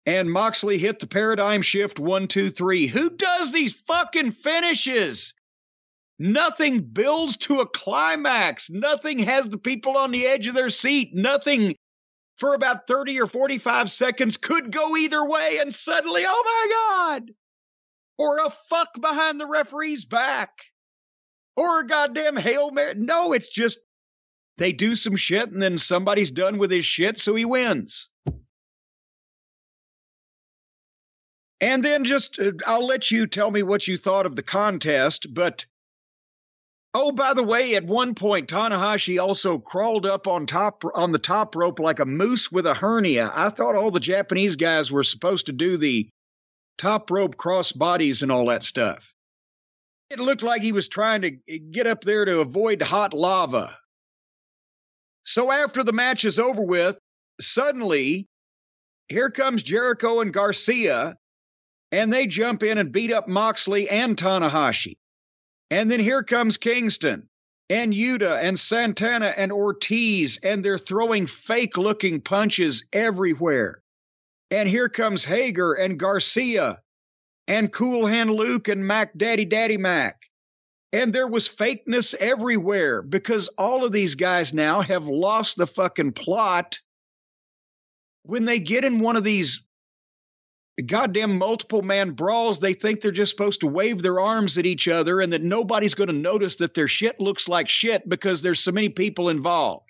[0.06, 2.88] and Moxley hit the paradigm shift one, two, three.
[2.88, 5.34] Who does these fucking finishes?
[6.20, 8.70] Nothing builds to a climax.
[8.70, 11.16] Nothing has the people on the edge of their seat.
[11.16, 11.76] Nothing
[12.38, 15.60] for about 30 or 45 seconds could go either way.
[15.60, 17.32] And suddenly, oh my God.
[18.18, 20.52] Or a fuck behind the referee's back.
[21.56, 22.94] Or a goddamn Hail Mary.
[22.96, 23.80] No, it's just
[24.58, 28.10] they do some shit and then somebody's done with his shit, so he wins.
[31.62, 35.32] And then just, uh, I'll let you tell me what you thought of the contest.
[35.32, 35.66] But,
[36.94, 41.20] oh, by the way, at one point, Tanahashi also crawled up on top, on the
[41.20, 43.32] top rope like a moose with a hernia.
[43.34, 46.10] I thought all the Japanese guys were supposed to do the
[46.78, 49.14] top rope cross bodies and all that stuff.
[50.10, 53.78] It looked like he was trying to get up there to avoid hot lava.
[55.24, 56.98] So after the match is over with,
[57.40, 58.28] suddenly
[59.08, 61.16] here comes Jericho and Garcia
[61.92, 64.96] and they jump in and beat up Moxley and Tanahashi.
[65.72, 67.30] And then here comes Kingston
[67.70, 73.82] and Yuta and Santana and Ortiz, and they're throwing fake looking punches everywhere.
[74.52, 76.82] And here comes Hager and Garcia
[77.48, 80.22] and Cool Hand Luke and Mac Daddy Daddy Mac.
[80.92, 86.12] And there was fakeness everywhere because all of these guys now have lost the fucking
[86.12, 86.78] plot.
[88.24, 89.64] When they get in one of these
[90.86, 94.88] goddamn multiple man brawls, they think they're just supposed to wave their arms at each
[94.88, 98.60] other and that nobody's going to notice that their shit looks like shit because there's
[98.60, 99.86] so many people involved.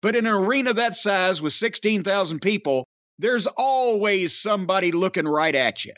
[0.00, 2.86] But in an arena that size with 16,000 people,
[3.18, 5.92] there's always somebody looking right at you.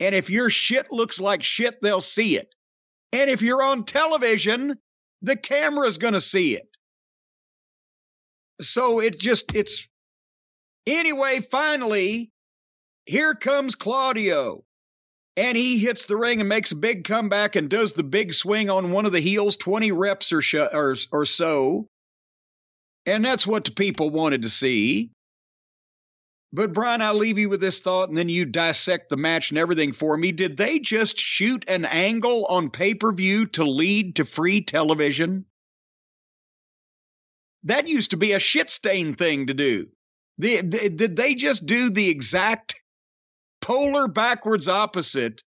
[0.00, 2.54] And if your shit looks like shit, they'll see it.
[3.12, 4.78] And if you're on television,
[5.20, 6.68] the camera's going to see it.
[8.60, 9.86] So it just, it's.
[10.86, 12.31] Anyway, finally,
[13.06, 14.64] here comes Claudio.
[15.36, 18.68] And he hits the ring and makes a big comeback and does the big swing
[18.68, 21.88] on one of the heels, 20 reps or, sh- or, or so.
[23.06, 25.10] And that's what the people wanted to see.
[26.52, 29.58] But Brian, I'll leave you with this thought and then you dissect the match and
[29.58, 30.32] everything for me.
[30.32, 35.46] Did they just shoot an angle on pay per view to lead to free television?
[37.64, 39.88] That used to be a shit stain thing to do.
[40.38, 42.74] The, did they just do the exact
[43.62, 45.42] polar backwards opposite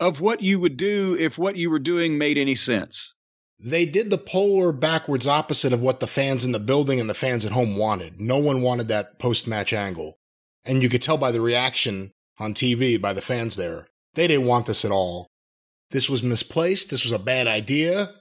[0.00, 3.14] of what you would do if what you were doing made any sense.
[3.60, 7.14] They did the polar backwards opposite of what the fans in the building and the
[7.14, 8.20] fans at home wanted.
[8.20, 10.18] No one wanted that post match angle.
[10.64, 13.86] And you could tell by the reaction on TV by the fans there.
[14.14, 15.28] They didn't want this at all.
[15.90, 16.90] This was misplaced.
[16.90, 18.12] This was a bad idea.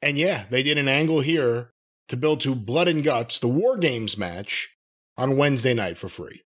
[0.00, 1.72] And yeah, they did an angle here
[2.08, 4.70] to build to Blood and Guts, the War Games match,
[5.16, 6.42] on Wednesday night for free.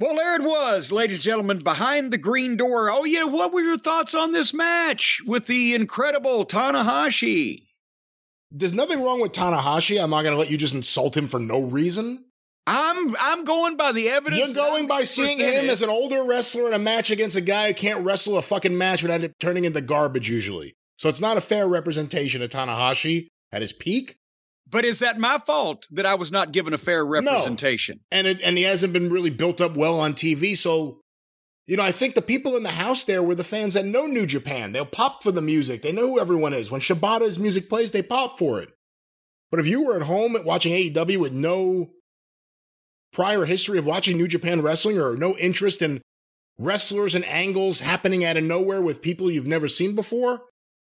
[0.00, 2.90] Well, there it was, ladies and gentlemen, behind the green door.
[2.90, 7.64] Oh, yeah, what were your thoughts on this match with the incredible Tanahashi?
[8.52, 10.02] There's nothing wrong with Tanahashi.
[10.02, 12.24] I'm not going to let you just insult him for no reason.
[12.66, 14.46] I'm I'm going by the evidence.
[14.46, 17.68] You're going by seeing him as an older wrestler in a match against a guy
[17.68, 20.74] who can't wrestle a fucking match without it turning into garbage usually.
[20.98, 24.16] So it's not a fair representation of Tanahashi at his peak.
[24.70, 28.00] But is that my fault that I was not given a fair representation?
[28.12, 28.18] No.
[28.18, 30.56] And it, and he hasn't been really built up well on TV.
[30.56, 31.00] So,
[31.66, 34.06] you know, I think the people in the house there were the fans that know
[34.06, 34.72] New Japan.
[34.72, 35.82] They'll pop for the music.
[35.82, 36.70] They know who everyone is.
[36.70, 38.68] When Shibata's music plays, they pop for it.
[39.50, 41.90] But if you were at home watching AEW with no
[43.12, 46.02] prior history of watching New Japan wrestling or no interest in
[46.58, 50.42] wrestlers and angles happening out of nowhere with people you've never seen before,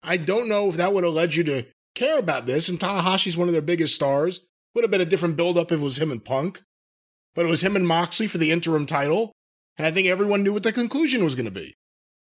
[0.02, 1.64] I don't know if that would have led you to
[1.94, 2.68] care about this.
[2.68, 4.40] And Tanahashi's one of their biggest stars.
[4.74, 6.62] Would have been a different buildup if it was him and Punk.
[7.34, 9.32] But it was him and Moxley for the interim title.
[9.76, 11.74] And I think everyone knew what the conclusion was going to be.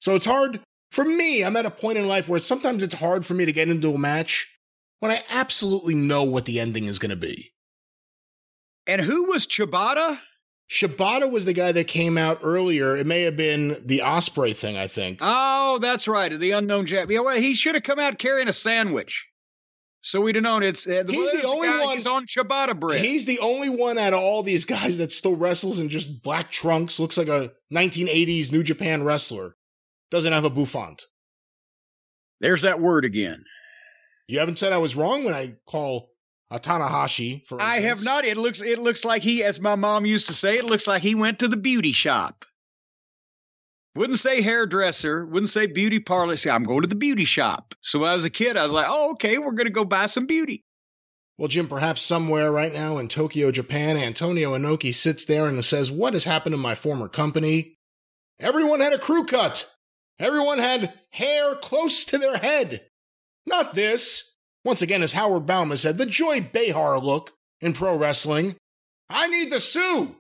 [0.01, 0.61] So it's hard.
[0.91, 3.53] For me, I'm at a point in life where sometimes it's hard for me to
[3.53, 4.53] get into a match
[5.01, 7.53] when I absolutely know what the ending is going to be.
[8.87, 10.21] And who was Chibata?
[10.71, 12.97] Shibata was the guy that came out earlier.
[12.97, 15.19] It may have been the Ospreay thing, I think.
[15.21, 16.33] Oh, that's right.
[16.33, 17.11] The unknown Jap.
[17.11, 19.27] Yeah, well, he should have come out carrying a sandwich.
[20.07, 22.79] So we'd have known it's uh, the, he's the only the one he's on Ciabatta
[22.79, 23.01] bread.
[23.01, 26.53] He's the only one out of all these guys that still wrestles in just black
[26.53, 27.01] trunks.
[27.01, 29.57] Looks like a 1980s New Japan wrestler.
[30.13, 31.07] Doesn't have a bouffant.
[32.39, 33.43] There's that word again.
[34.29, 36.11] You haven't said I was wrong when I call
[36.53, 37.45] a Tanahashi.
[37.45, 38.25] For I have not.
[38.25, 41.03] It looks it looks like he, as my mom used to say, it looks like
[41.03, 42.45] he went to the beauty shop.
[43.97, 46.37] Wouldn't say hairdresser, wouldn't say beauty parlor.
[46.37, 47.75] Say, I'm going to the beauty shop.
[47.81, 49.87] So when I was a kid, I was like, oh, okay, we're going to go
[49.87, 50.65] buy some beauty.
[51.39, 55.91] Well, Jim, perhaps somewhere right now in Tokyo, Japan, Antonio Inoki sits there and says,
[55.91, 57.79] What has happened to my former company?
[58.39, 59.71] Everyone had a crew cut.
[60.19, 62.87] Everyone had hair close to their head.
[63.47, 64.37] Not this.
[64.65, 68.57] Once again, as Howard Baum said, the Joy Behar look in pro wrestling.
[69.09, 70.17] I need the Sue.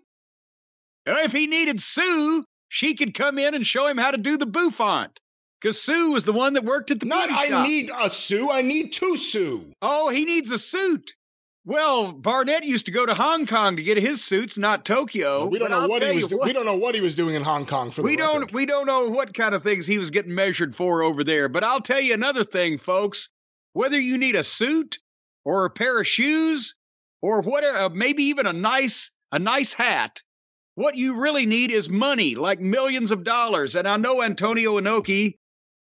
[1.06, 4.46] If he needed Sue, she could come in and show him how to do the
[4.46, 5.20] bouffant.
[5.60, 7.66] Because Sue was the one that worked at the Not I shop.
[7.66, 9.72] need a Sue, I need two Sue.
[9.80, 11.14] Oh, he needs a suit.
[11.64, 15.46] Well, Barnett used to go to Hong Kong to get his suits, not Tokyo.
[15.46, 16.32] we don't know I'll what he was.
[16.32, 17.90] what, we don't know what he was doing in Hong Kong.
[17.90, 18.52] For we don't.
[18.52, 21.48] We don't know what kind of things he was getting measured for over there.
[21.48, 23.30] But I'll tell you another thing, folks.
[23.72, 24.98] Whether you need a suit
[25.44, 26.76] or a pair of shoes
[27.20, 30.22] or whatever, uh, maybe even a nice a nice hat,
[30.76, 33.74] what you really need is money, like millions of dollars.
[33.74, 35.38] And I know Antonio Inoki,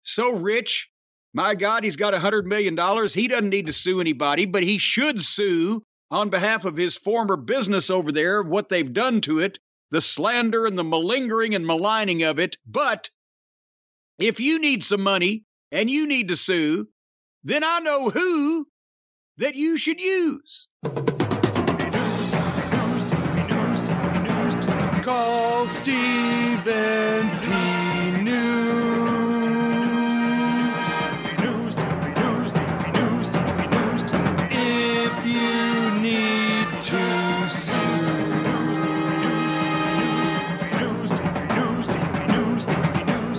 [0.04, 0.88] so rich.
[1.34, 3.12] My God, he's got a hundred million dollars.
[3.12, 7.36] He doesn't need to sue anybody, but he should sue on behalf of his former
[7.36, 9.58] business over there, what they've done to it,
[9.90, 12.56] the slander and the malingering and maligning of it.
[12.64, 13.10] But
[14.20, 16.86] if you need some money and you need to sue,
[17.42, 18.68] then I know who
[19.38, 20.68] that you should use.
[25.06, 27.46] Call Stephen P.
[28.22, 29.36] News.
[34.50, 37.76] If you need to sue.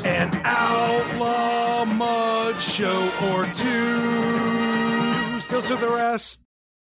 [0.05, 3.99] An outlaw mud show or two.
[5.49, 6.46] Those are the rest.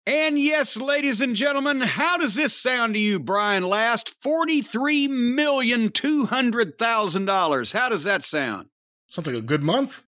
[0.06, 4.10] And yes, ladies and gentlemen, how does this sound to you, Brian Last?
[4.22, 7.72] Forty-three million two hundred thousand dollars.
[7.72, 8.68] How does that sound?
[9.08, 10.04] Sounds like a good month.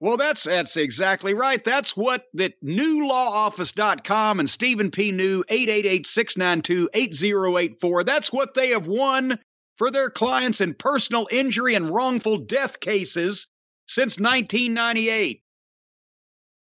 [0.00, 1.62] Well, that's that's exactly right.
[1.62, 5.12] That's what that newlawoffice.com and Stephen P.
[5.12, 8.04] New 888-692-8084.
[8.04, 9.38] That's what they have won
[9.78, 13.46] for their clients in personal injury and wrongful death cases
[13.86, 15.44] since 1998.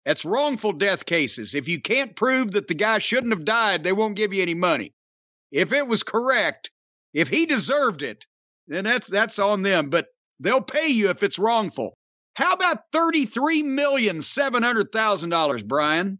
[0.04, 1.54] That's wrongful death cases.
[1.54, 4.54] If you can't prove that the guy shouldn't have died, they won't give you any
[4.54, 4.92] money.
[5.50, 6.70] If it was correct,
[7.14, 8.26] if he deserved it,
[8.68, 10.08] then that's that's on them, but
[10.40, 11.96] they'll pay you if it's wrongful.
[12.34, 16.18] How about $33,700,000, Brian?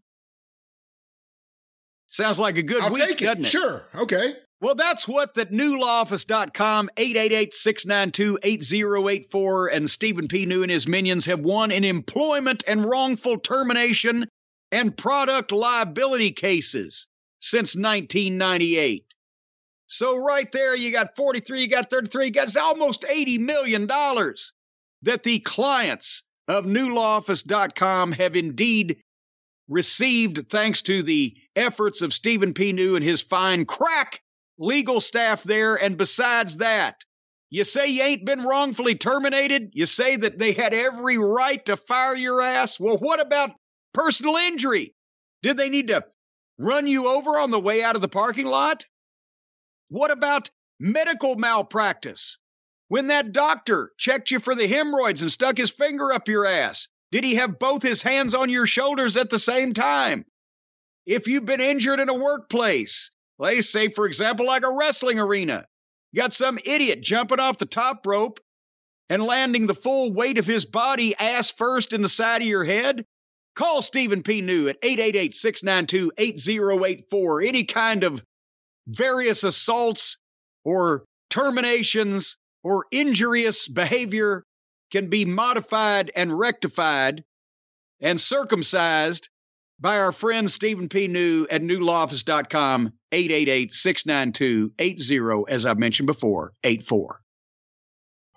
[2.08, 3.48] Sounds like a good I'll week, doesn't it?
[3.48, 3.82] Sure.
[3.94, 4.36] Okay.
[4.60, 10.47] Well, that's what that newlawoffice.com, 888-692-8084, and Stephen P.
[10.47, 14.26] New and his minions have won in employment and wrongful termination
[14.73, 17.07] and product liability cases
[17.41, 19.05] since 1998.
[19.86, 25.23] So right there, you got 43, you got 33, you got almost $80 million that
[25.23, 28.97] the clients of newlawoffice.com have indeed
[29.68, 32.73] received thanks to the efforts of Stephen P.
[32.73, 34.20] New and his fine crack
[34.58, 35.76] legal staff there.
[35.76, 36.97] And besides that,
[37.50, 39.70] you say you ain't been wrongfully terminated.
[39.73, 42.81] You say that they had every right to fire your ass.
[42.81, 43.52] Well, what about
[43.92, 44.94] personal injury?
[45.42, 46.05] Did they need to
[46.58, 48.86] run you over on the way out of the parking lot?
[49.89, 50.50] What about
[50.81, 52.39] medical malpractice?
[52.89, 56.89] When that doctor checked you for the hemorrhoids and stuck his finger up your ass,
[57.12, 60.24] did he have both his hands on your shoulders at the same time?
[61.07, 65.66] If you've been injured in a workplace, let's say, for example, like a wrestling arena,
[66.12, 68.40] you got some idiot jumping off the top rope
[69.08, 72.64] and landing the full weight of his body ass first in the side of your
[72.64, 73.04] head,
[73.54, 74.40] call Stephen P.
[74.40, 77.42] New at 888 692 8084.
[77.42, 78.22] Any kind of
[78.86, 80.18] various assaults
[80.64, 84.44] or terminations or injurious behavior
[84.90, 87.24] can be modified and rectified
[88.00, 89.28] and circumcised
[89.81, 91.09] by our friend Stephen P.
[91.09, 97.20] New at newlawoffice.com, 888-692-80, as I've mentioned before, 84.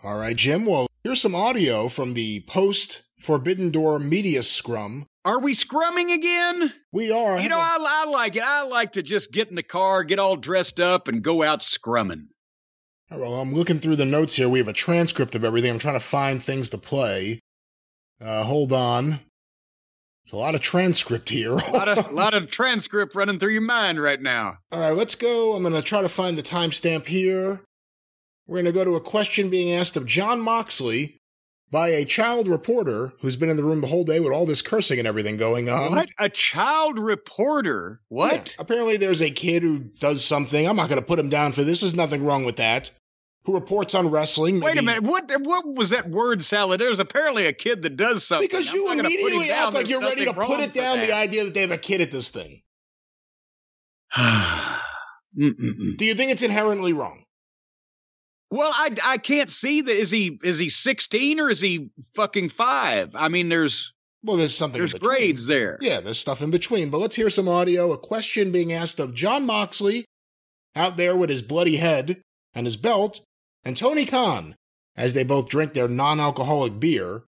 [0.04, 0.66] All right, Jim.
[0.66, 5.06] Well, here's some audio from the post Forbidden Door media scrum.
[5.26, 6.74] Are we scrumming again?
[6.92, 7.40] We are.
[7.40, 8.44] You know, I, I like it.
[8.44, 11.60] I like to just get in the car, get all dressed up, and go out
[11.60, 12.28] scrumming.
[13.10, 14.50] Well, I'm looking through the notes here.
[14.50, 15.72] We have a transcript of everything.
[15.72, 17.40] I'm trying to find things to play.
[18.22, 19.22] Uh, hold on.
[20.28, 21.54] There's a lot of transcript here.
[21.54, 24.58] a lot of, lot of transcript running through your mind right now.
[24.74, 25.54] All right, let's go.
[25.54, 27.62] I'm going to try to find the timestamp here.
[28.46, 31.22] We're going to go to a question being asked of Jon Moxley
[31.72, 34.62] by a child reporter who's been in the room the whole day with all this
[34.62, 35.92] cursing and everything going on.
[35.92, 36.10] What?
[36.20, 38.02] A child reporter?
[38.10, 38.50] What?
[38.50, 40.68] Yeah, apparently, there's a kid who does something.
[40.68, 41.80] I'm not going to put him down for this.
[41.80, 42.92] There's nothing wrong with that
[43.48, 44.60] who reports on wrestling.
[44.60, 45.04] Wait a minute.
[45.04, 46.82] What what was that word salad?
[46.82, 48.46] There's apparently a kid that does something.
[48.46, 51.62] Because you immediately act like you're ready to put it down the idea that they
[51.62, 52.62] have a kid at this thing.
[54.18, 57.24] Do you think it's inherently wrong?
[58.50, 59.96] Well, I, I can't see that.
[59.96, 63.12] Is he is he 16 or is he fucking five?
[63.16, 63.94] I mean, there's
[64.24, 64.80] well, there's something.
[64.82, 65.78] There's grades there.
[65.80, 66.90] Yeah, there's stuff in between.
[66.90, 67.94] But let's hear some audio.
[67.94, 70.04] A question being asked of Jon Moxley
[70.76, 72.22] out there with his bloody head
[72.54, 73.22] and his belt
[73.68, 74.56] and Tony Khan
[74.96, 77.24] as they both drink their non alcoholic beer.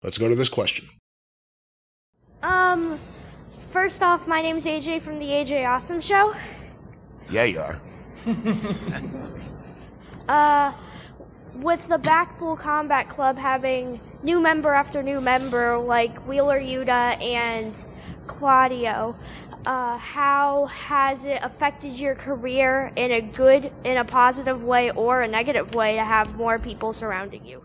[0.00, 0.88] Let's go to this question.
[2.40, 3.00] Um,
[3.70, 6.36] first off, my name is AJ from the AJ Awesome Show.
[7.28, 7.80] Yeah, you are.
[10.28, 10.72] uh,
[11.56, 17.74] with the Blackpool Combat Club having new member after new member like Wheeler Yuta and
[18.28, 19.16] Claudio,
[19.66, 25.22] uh, how has it affected your career in a good, in a positive way, or
[25.22, 27.62] a negative way to have more people surrounding you?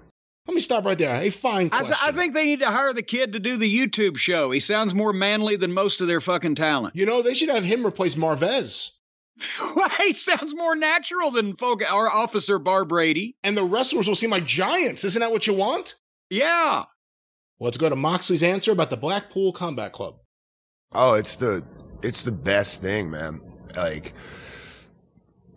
[0.47, 1.21] Let me stop right there.
[1.21, 1.85] A fine question.
[1.85, 4.49] I, th- I, think they need to hire the kid to do the YouTube show.
[4.49, 6.95] He sounds more manly than most of their fucking talent.
[6.95, 8.89] You know, they should have him replace Marvez.
[9.99, 13.35] he sounds more natural than folk, our officer Barbrady.
[13.43, 15.03] And the wrestlers will seem like giants.
[15.03, 15.95] Isn't that what you want?
[16.31, 16.85] Yeah.
[17.59, 20.15] Let's go to Moxley's answer about the Blackpool Combat Club.
[20.93, 21.63] Oh, it's the
[22.03, 23.41] it's the best thing, man.
[23.75, 24.13] Like,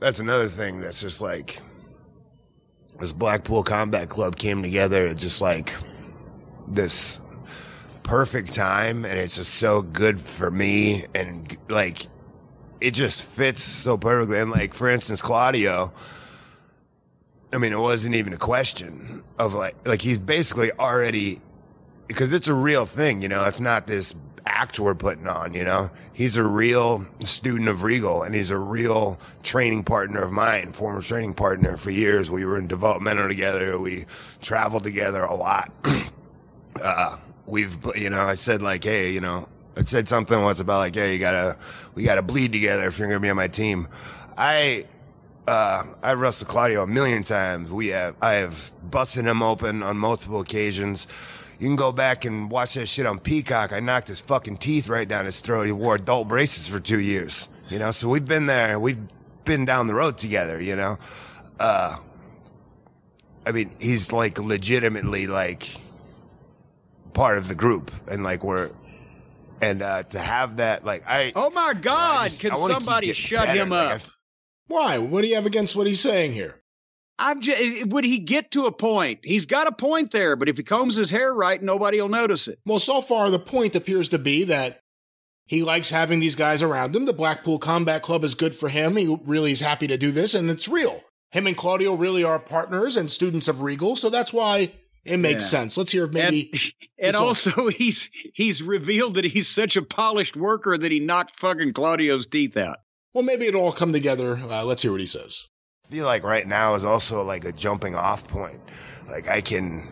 [0.01, 1.61] that's another thing that's just like,
[3.01, 5.75] this Blackpool Combat Club came together at just like
[6.69, 7.21] this
[8.03, 12.07] perfect time, and it's just so good for me, and like,
[12.81, 14.39] it just fits so perfectly.
[14.39, 15.93] And like, for instance, Claudio,
[17.53, 21.41] I mean, it wasn't even a question of like, like he's basically already,
[22.07, 24.15] because it's a real thing, you know, it's not this
[24.47, 25.91] act we're putting on, you know?
[26.13, 31.01] He's a real student of Regal and he's a real training partner of mine, former
[31.01, 32.31] training partner for years.
[32.31, 33.79] We were in developmental together.
[33.79, 34.07] We
[34.43, 35.73] traveled together a lot.
[36.83, 37.17] uh,
[37.47, 40.95] we've, you know, I said like, hey, you know, I said something once about like,
[40.95, 41.57] hey, you gotta,
[41.95, 43.89] we gotta bleed together if you're gonna be on my team.
[44.37, 44.87] I,
[45.49, 47.73] uh, I wrestled Claudio a million times.
[47.73, 51.07] We have, I have busted him open on multiple occasions.
[51.65, 53.73] You can go back and watch that shit on Peacock.
[53.73, 55.65] I knocked his fucking teeth right down his throat.
[55.65, 57.49] He wore adult braces for two years.
[57.71, 58.79] You know, so we've been there.
[58.79, 59.01] We've
[59.47, 60.99] been down the road together, you know.
[61.59, 61.97] Uh,
[63.47, 65.67] I mean, he's like legitimately like
[67.15, 68.69] part of the group and like we're
[69.63, 73.59] and uh to have that like I Oh my god, just, can somebody shut better.
[73.63, 73.93] him up?
[73.93, 74.03] Like,
[74.67, 74.99] Why?
[74.99, 76.61] What do you have against what he's saying here?
[77.19, 79.21] I'm just, would he get to a point?
[79.23, 82.49] He's got a point there, but if he combs his hair right, nobody will notice
[82.49, 82.59] it.
[82.67, 84.81] Well, so far the point appears to be that
[85.47, 87.05] he likes having these guys around him.
[87.05, 88.97] The Blackpool Combat Club is good for him.
[88.97, 91.03] He really is happy to do this, and it's real.
[91.31, 94.73] Him and Claudio really are partners and students of Regal, so that's why
[95.05, 95.61] it makes yeah.
[95.61, 95.77] sense.
[95.77, 96.53] Let's hear maybe.
[96.97, 101.37] And, and also, he's he's revealed that he's such a polished worker that he knocked
[101.37, 102.79] fucking Claudio's teeth out.
[103.13, 104.39] Well, maybe it'll all come together.
[104.39, 105.43] Uh, let's hear what he says.
[105.91, 108.59] Feel like right now is also like a jumping off point.
[109.07, 109.87] Like I can,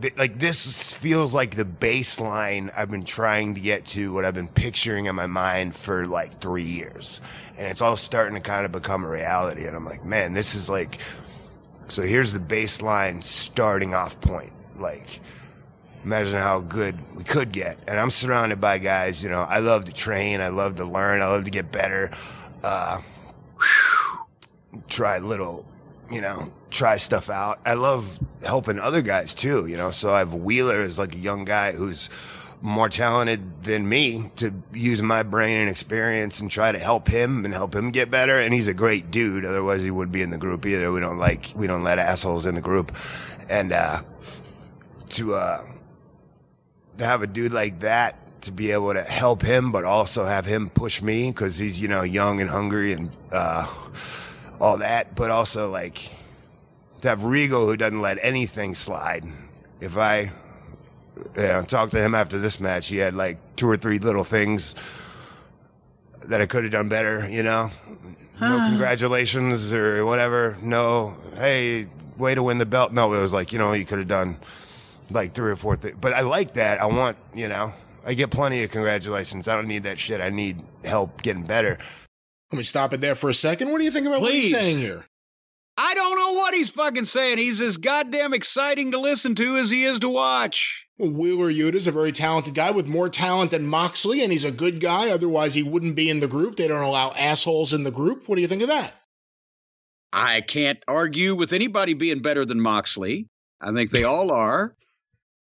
[0.00, 4.34] th- like this feels like the baseline I've been trying to get to, what I've
[4.34, 7.20] been picturing in my mind for like three years.
[7.58, 9.66] And it's all starting to kind of become a reality.
[9.66, 11.00] And I'm like, man, this is like,
[11.88, 14.52] so here's the baseline starting off point.
[14.78, 15.18] Like,
[16.04, 17.80] imagine how good we could get.
[17.88, 20.40] And I'm surrounded by guys, you know, I love to train.
[20.40, 21.20] I love to learn.
[21.20, 22.12] I love to get better.
[22.62, 23.00] Uh,
[24.88, 25.66] try little,
[26.10, 27.60] you know, try stuff out.
[27.64, 29.90] I love helping other guys too, you know.
[29.90, 32.10] So I have Wheeler as like a young guy who's
[32.62, 37.44] more talented than me to use my brain and experience and try to help him
[37.44, 38.38] and help him get better.
[38.38, 39.44] And he's a great dude.
[39.44, 40.90] Otherwise he wouldn't be in the group either.
[40.90, 42.96] We don't like, we don't let assholes in the group.
[43.48, 44.00] And, uh,
[45.10, 45.64] to, uh,
[46.98, 50.46] to have a dude like that to be able to help him, but also have
[50.46, 53.66] him push me because he's, you know, young and hungry and, uh,
[54.60, 56.10] all that, but also like
[57.02, 59.24] to have Regal who doesn't let anything slide.
[59.80, 60.32] If I
[61.36, 64.24] you know, talked to him after this match, he had like two or three little
[64.24, 64.74] things
[66.24, 67.70] that I could have done better, you know?
[68.40, 70.58] No congratulations or whatever.
[70.62, 72.92] No, hey, way to win the belt.
[72.92, 74.36] No, it was like, you know, you could have done
[75.10, 75.96] like three or four things.
[76.00, 76.80] But I like that.
[76.80, 77.72] I want, you know,
[78.04, 79.48] I get plenty of congratulations.
[79.48, 80.20] I don't need that shit.
[80.20, 81.78] I need help getting better.
[82.52, 83.70] Let me stop it there for a second.
[83.70, 84.60] What do you think about what he's Please.
[84.60, 85.04] saying here?
[85.76, 87.38] I don't know what he's fucking saying.
[87.38, 90.86] He's as goddamn exciting to listen to as he is to watch.
[90.96, 94.50] Well, Wheeler Yuta's a very talented guy with more talent than Moxley, and he's a
[94.50, 95.10] good guy.
[95.10, 96.56] Otherwise, he wouldn't be in the group.
[96.56, 98.26] They don't allow assholes in the group.
[98.26, 98.94] What do you think of that?
[100.12, 103.28] I can't argue with anybody being better than Moxley.
[103.60, 104.74] I think they all are.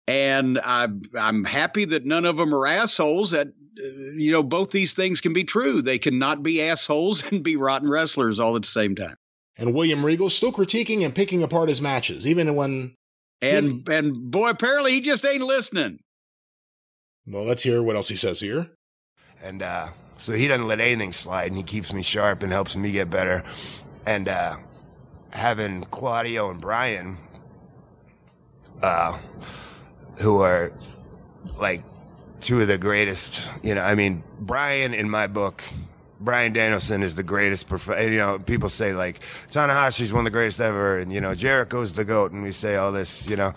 [0.07, 3.33] And I'm, I'm happy that none of them are assholes.
[3.33, 5.83] That, you know, both these things can be true.
[5.83, 9.17] They cannot be assholes and be rotten wrestlers all at the same time.
[9.59, 12.95] And William Regal still critiquing and picking apart his matches, even when.
[13.43, 15.99] And, and boy, apparently he just ain't listening.
[17.27, 18.71] Well, let's hear what else he says here.
[19.43, 22.77] And uh, so he doesn't let anything slide, and he keeps me sharp and helps
[22.77, 23.43] me get better.
[24.07, 24.57] And uh,
[25.33, 27.17] having Claudio and Bryan,
[28.83, 29.19] uh,
[30.21, 30.71] who are
[31.59, 31.83] like
[32.43, 35.63] two of the greatest, you know, I mean, Bryan in my book,
[36.21, 37.69] Bryan Danielson is the greatest.
[37.69, 41.21] Prof- eh, you know, people say like Tanahashi's one of the greatest ever, and you
[41.21, 43.29] know Jericho's the goat, and we say all this.
[43.29, 43.53] You know,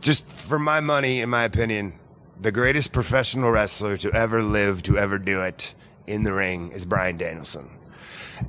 [0.00, 1.94] just for my money, in my opinion,
[2.40, 5.74] the greatest professional wrestler to ever live, to ever do it
[6.06, 7.68] in the ring is Bryan Danielson,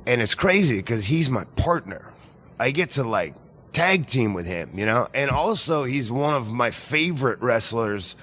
[0.06, 2.12] and it's crazy because he's my partner.
[2.58, 3.34] I get to like
[3.72, 8.14] tag team with him, you know, and also he's one of my favorite wrestlers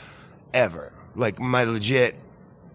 [0.54, 0.94] ever.
[1.16, 2.16] Like my legit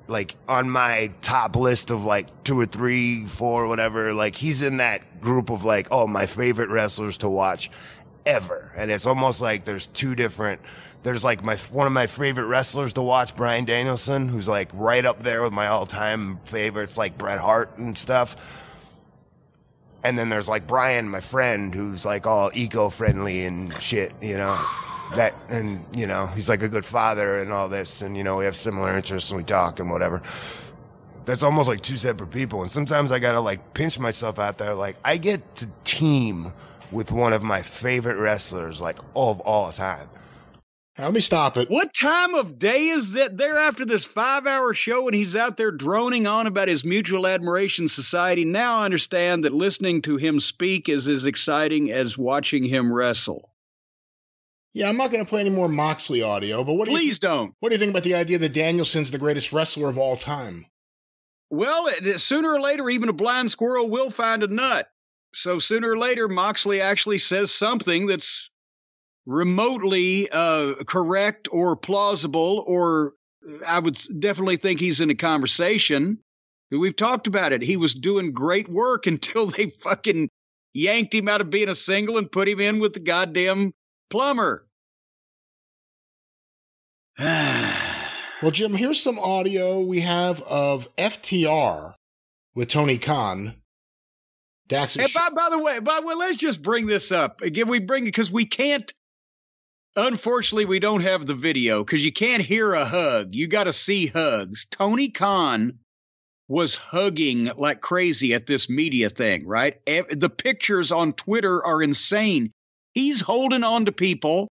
[0.08, 4.12] like on my top list of like two or three, four, whatever.
[4.12, 7.70] Like he's in that group of like, oh, my favorite wrestlers to watch
[8.24, 8.72] ever.
[8.76, 10.60] And it's almost like there's two different.
[11.02, 15.04] There's like my one of my favorite wrestlers to watch, Bryan Danielson, who's like right
[15.04, 18.62] up there with my all-time favorites, like Bret Hart and stuff.
[20.02, 24.64] And then there's like Bryan, my friend, who's like all eco-friendly and shit, you know
[25.14, 28.36] that and you know he's like a good father and all this and you know
[28.36, 30.20] we have similar interests and we talk and whatever
[31.24, 34.74] that's almost like two separate people and sometimes i gotta like pinch myself out there
[34.74, 36.52] like i get to team
[36.90, 40.08] with one of my favorite wrestlers like of all time
[40.98, 41.68] Let me stop it.
[41.68, 45.58] What time of day is that there after this five hour show and he's out
[45.58, 48.46] there droning on about his Mutual Admiration Society?
[48.46, 53.50] Now I understand that listening to him speak is as exciting as watching him wrestle.
[54.76, 57.18] Yeah, I'm not going to play any more Moxley audio, but what do you Please
[57.18, 57.54] don't.
[57.60, 60.66] what do you think about the idea that Danielson's the greatest wrestler of all time?
[61.48, 64.86] Well, it- sooner or later, even a blind squirrel will find a nut.
[65.34, 68.50] So sooner or later, Moxley actually says something that's
[69.24, 73.14] remotely uh, correct or plausible, or
[73.66, 76.18] I would definitely think he's in a conversation.
[76.70, 77.62] We've talked about it.
[77.62, 80.28] He was doing great work until they fucking
[80.74, 83.72] yanked him out of being a single and put him in with the goddamn
[84.10, 84.66] plumber.
[88.42, 91.94] Well, Jim, here's some audio we have of FTR
[92.54, 93.54] with Tony Khan.
[94.68, 97.68] Dax And by, by the way, by the way, let's just bring this up again.
[97.68, 98.92] We bring it because we can't.
[99.94, 103.34] Unfortunately, we don't have the video because you can't hear a hug.
[103.34, 104.66] You got to see hugs.
[104.70, 105.78] Tony Khan
[106.48, 109.80] was hugging like crazy at this media thing, right?
[109.86, 112.52] The pictures on Twitter are insane.
[112.96, 114.48] He's holding on to people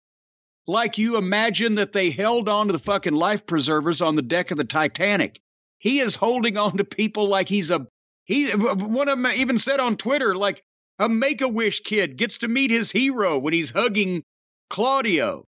[0.66, 4.50] like you imagine that they held on to the fucking life preservers on the deck
[4.50, 5.40] of the Titanic.
[5.78, 7.86] He is holding on to people like he's a
[8.26, 10.62] He one of them even said on Twitter, like
[10.98, 14.22] a Make a Wish kid gets to meet his hero when he's hugging
[14.68, 15.46] Claudio.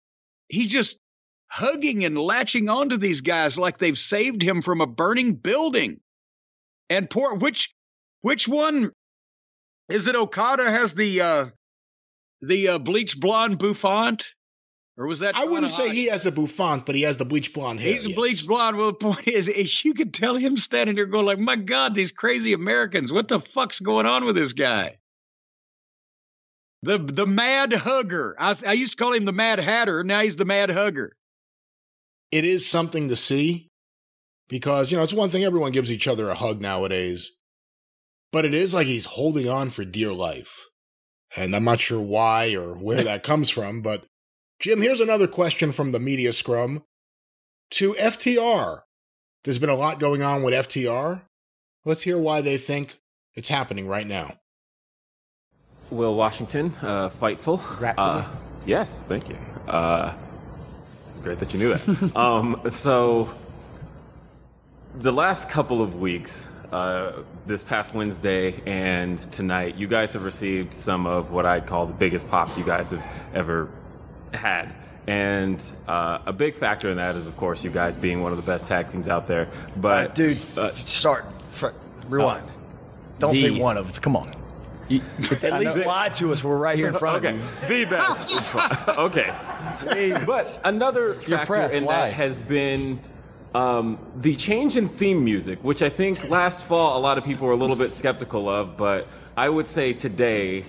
[0.48, 1.00] He's just
[1.48, 6.00] hugging and latching onto these guys like they've saved him from a burning building.
[6.92, 7.74] And poor which
[8.22, 8.92] which one
[9.90, 10.16] is it?
[10.16, 11.46] Okada has the uh
[12.44, 14.34] the uh, bleach blonde bouffant,
[14.98, 15.36] or was that?
[15.36, 17.94] I wouldn't say he has a bouffant, but he has the bleach blonde hair.
[17.94, 18.16] He's a yes.
[18.16, 18.78] bleach blonde.
[18.78, 21.96] Well, the point is, is you could tell him standing there going like, "My God,
[21.96, 23.12] these crazy Americans!
[23.12, 24.98] What the fuck's going on with this guy?"
[26.84, 28.36] The the Mad Hugger.
[28.38, 30.04] I, I used to call him the Mad Hatter.
[30.04, 31.14] Now he's the Mad Hugger.
[32.32, 33.70] It is something to see
[34.50, 37.32] because, you know, it's one thing everyone gives each other a hug nowadays,
[38.32, 40.68] but it is like he's holding on for dear life.
[41.36, 44.06] And I'm not sure why or where that comes from, but
[44.60, 46.84] Jim, here's another question from the media scrum
[47.72, 48.82] to FTR.
[49.44, 51.22] There's been a lot going on with FTR.
[51.86, 53.00] Let's hear why they think
[53.36, 54.38] it's happening right now.
[55.90, 57.60] Will Washington, uh, Fightful.
[57.98, 58.26] Uh,
[58.66, 59.38] yes, thank you.
[59.68, 60.14] Uh,
[61.10, 62.16] it's great that you knew that.
[62.16, 63.30] um, so,
[64.96, 70.74] the last couple of weeks, uh, this past Wednesday and tonight, you guys have received
[70.74, 73.04] some of what I'd call the biggest pops you guys have
[73.34, 73.70] ever
[74.34, 74.74] had.
[75.06, 78.38] And uh, a big factor in that is, of course, you guys being one of
[78.38, 79.50] the best tag teams out there.
[79.78, 81.26] But, Uh, dude, uh, start.
[81.44, 81.68] fr-
[82.08, 82.50] rewind.
[83.20, 84.02] Don't the- say one of.
[84.02, 84.32] Come on.
[84.90, 86.44] At least lie to us.
[86.44, 88.44] We're right here in front okay, of the best.
[88.98, 89.34] Okay.
[89.96, 90.18] you.
[90.26, 92.10] But another factor press, in lie.
[92.10, 93.00] that has been
[93.54, 97.48] um, the change in theme music, which I think last fall a lot of people
[97.48, 99.08] were a little bit skeptical of, but
[99.38, 100.64] I would say today,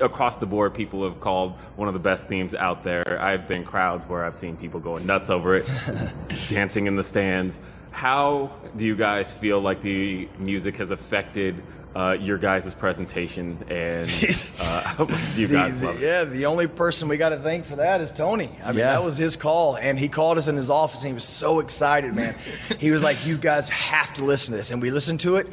[0.00, 3.20] across the board, people have called one of the best themes out there.
[3.20, 5.68] I've been crowds where I've seen people going nuts over it,
[6.48, 7.58] dancing in the stands.
[7.90, 11.62] How do you guys feel like the music has affected
[11.94, 14.06] uh, your guys' presentation, and
[14.60, 14.94] uh,
[15.36, 16.02] you The- guys the- love it?
[16.02, 18.48] yeah, the only person we got to thank for that is Tony.
[18.64, 18.92] I mean, Yeah.
[18.92, 21.58] that was his call, and he called us in his office, and he was so
[21.60, 22.34] excited, man.
[22.78, 25.48] he was like, "You guys have to listen to this," and we listened to it.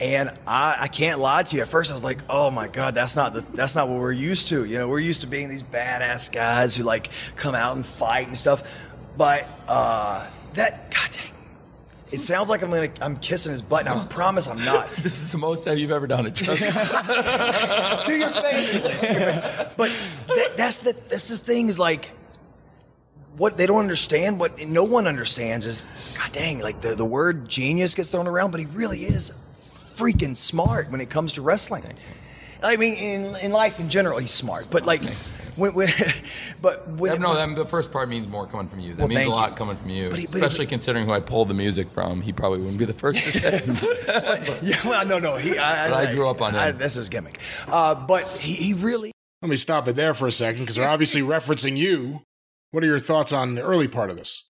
[0.00, 1.62] And I, I can't lie to you.
[1.62, 4.12] At first, I was like, "Oh my God, that's not the, that's not what we're
[4.12, 7.74] used to." You know, we're used to being these badass guys who like come out
[7.74, 8.62] and fight and stuff.
[9.16, 11.32] But uh, that, God dang,
[12.10, 13.86] it sounds like I'm gonna, I'm kissing his butt.
[13.86, 14.88] And I promise I'm not.
[14.96, 16.34] This is the most time you've ever done it.
[17.98, 19.66] To your face, at least, to your face.
[19.76, 19.92] But
[20.28, 22.10] that, that's the that's the thing is like
[23.36, 25.84] what they don't understand, what no one understands is,
[26.16, 29.32] god dang, like the, the word genius gets thrown around, but he really is
[29.96, 31.84] freaking smart when it comes to wrestling.
[32.62, 35.02] I mean, in, in life in general, he's smart, but like,
[35.56, 35.88] when, when,
[36.62, 38.90] but when, no, that, the first part means more coming from you.
[38.94, 39.56] That Well, means a lot you.
[39.56, 40.08] coming from you.
[40.10, 42.20] But he- but he- Especially considering who I pulled the music from.
[42.20, 44.58] He probably wouldn't be the first to say.
[44.62, 46.78] yeah, well, no, no, he, I, But I grew up on I, him.
[46.78, 47.38] That's his gimmick.
[47.68, 49.12] Uh, but he, he really
[49.42, 52.22] Let me stop it there for a second because they're obviously referencing you.
[52.72, 54.48] What are your thoughts on the early part of this?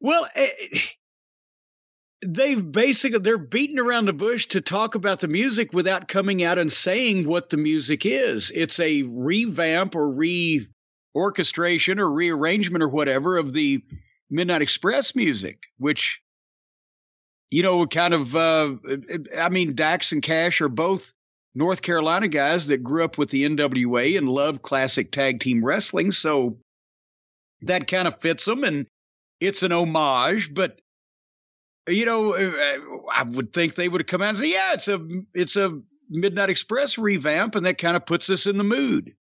[0.00, 0.48] Well, eh,
[2.24, 6.58] they've basically they're beating around the bush to talk about the music without coming out
[6.58, 8.50] and saying what the music is.
[8.54, 13.82] It's a revamp or re-orchestration or rearrangement or whatever of the
[14.30, 16.20] Midnight Express music, which
[17.52, 18.34] you know, kind of.
[18.34, 18.76] Uh,
[19.38, 21.12] I mean, Dax and Cash are both
[21.54, 26.12] North Carolina guys that grew up with the NWA and love classic tag team wrestling,
[26.12, 26.56] so
[27.60, 28.86] that kind of fits them and
[29.38, 30.80] it's an homage, but
[31.88, 34.88] you know, uh, I would think they would have come out and say, "Yeah, it's
[34.88, 39.14] a it's a Midnight Express revamp," and that kind of puts us in the mood.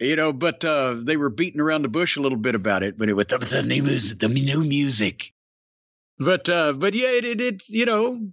[0.00, 2.96] You know, but uh, they were beating around the bush a little bit about it,
[2.96, 5.32] but it was the, the new music, the new music.
[6.18, 8.30] But uh, but yeah, it, it it you know,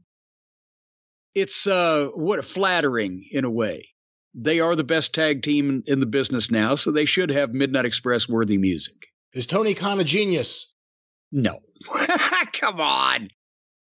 [1.35, 3.89] it's uh what flattering in a way.
[4.33, 7.53] They are the best tag team in, in the business now, so they should have
[7.53, 9.07] Midnight Express worthy music.
[9.33, 10.73] Is Tony Khan a genius?
[11.31, 11.59] No.
[12.53, 13.29] Come on.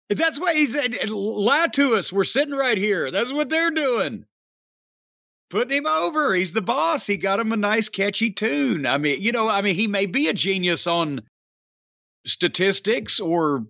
[0.09, 2.12] That's why he said, lie to us.
[2.12, 3.10] We're sitting right here.
[3.10, 4.25] That's what they're doing.
[5.51, 6.35] Putting him over.
[6.35, 7.07] He's the boss.
[7.07, 8.86] He got him a nice, catchy tune.
[8.86, 11.23] I mean, you know, I mean, he may be a genius on
[12.27, 13.67] statistics or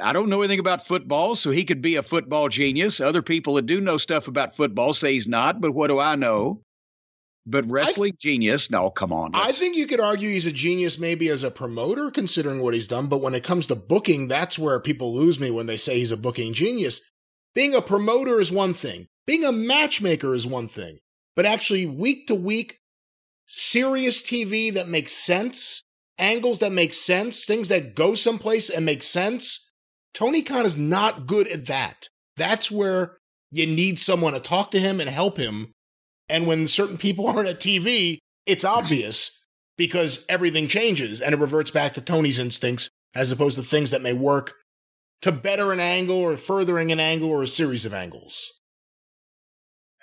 [0.00, 3.00] I don't know anything about football, so he could be a football genius.
[3.00, 6.16] Other people that do know stuff about football say he's not, but what do I
[6.16, 6.62] know?
[7.46, 8.70] But wrestling genius?
[8.70, 9.32] No, come on.
[9.34, 12.88] I think you could argue he's a genius maybe as a promoter, considering what he's
[12.88, 13.08] done.
[13.08, 16.10] But when it comes to booking, that's where people lose me when they say he's
[16.10, 17.00] a booking genius.
[17.54, 20.98] Being a promoter is one thing, being a matchmaker is one thing.
[21.36, 22.78] But actually, week to week,
[23.46, 25.82] serious TV that makes sense,
[26.18, 29.70] angles that make sense, things that go someplace and make sense,
[30.14, 32.08] Tony Khan is not good at that.
[32.36, 33.18] That's where
[33.50, 35.72] you need someone to talk to him and help him.
[36.28, 39.46] And when certain people aren't at TV, it's obvious
[39.76, 44.02] because everything changes and it reverts back to Tony's instincts as opposed to things that
[44.02, 44.54] may work
[45.22, 48.52] to better an angle or furthering an angle or a series of angles.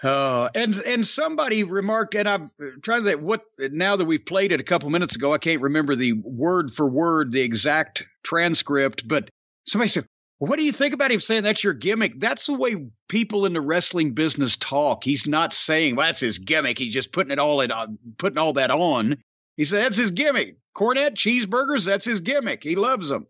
[0.02, 2.50] Uh, and and somebody remarked, and I'm
[2.82, 5.62] trying to think what now that we've played it a couple minutes ago, I can't
[5.62, 9.30] remember the word for word the exact transcript, but
[9.68, 10.08] somebody said,
[10.50, 13.54] "What do you think about him saying that's your gimmick?" That's the way people in
[13.54, 15.04] the wrestling business talk.
[15.04, 16.80] He's not saying well, that's his gimmick.
[16.80, 17.88] He's just putting it all in, uh,
[18.18, 19.18] putting all that on.
[19.56, 20.58] He said that's his gimmick.
[20.76, 22.64] Cornette cheeseburgers, that's his gimmick.
[22.64, 23.28] He loves them.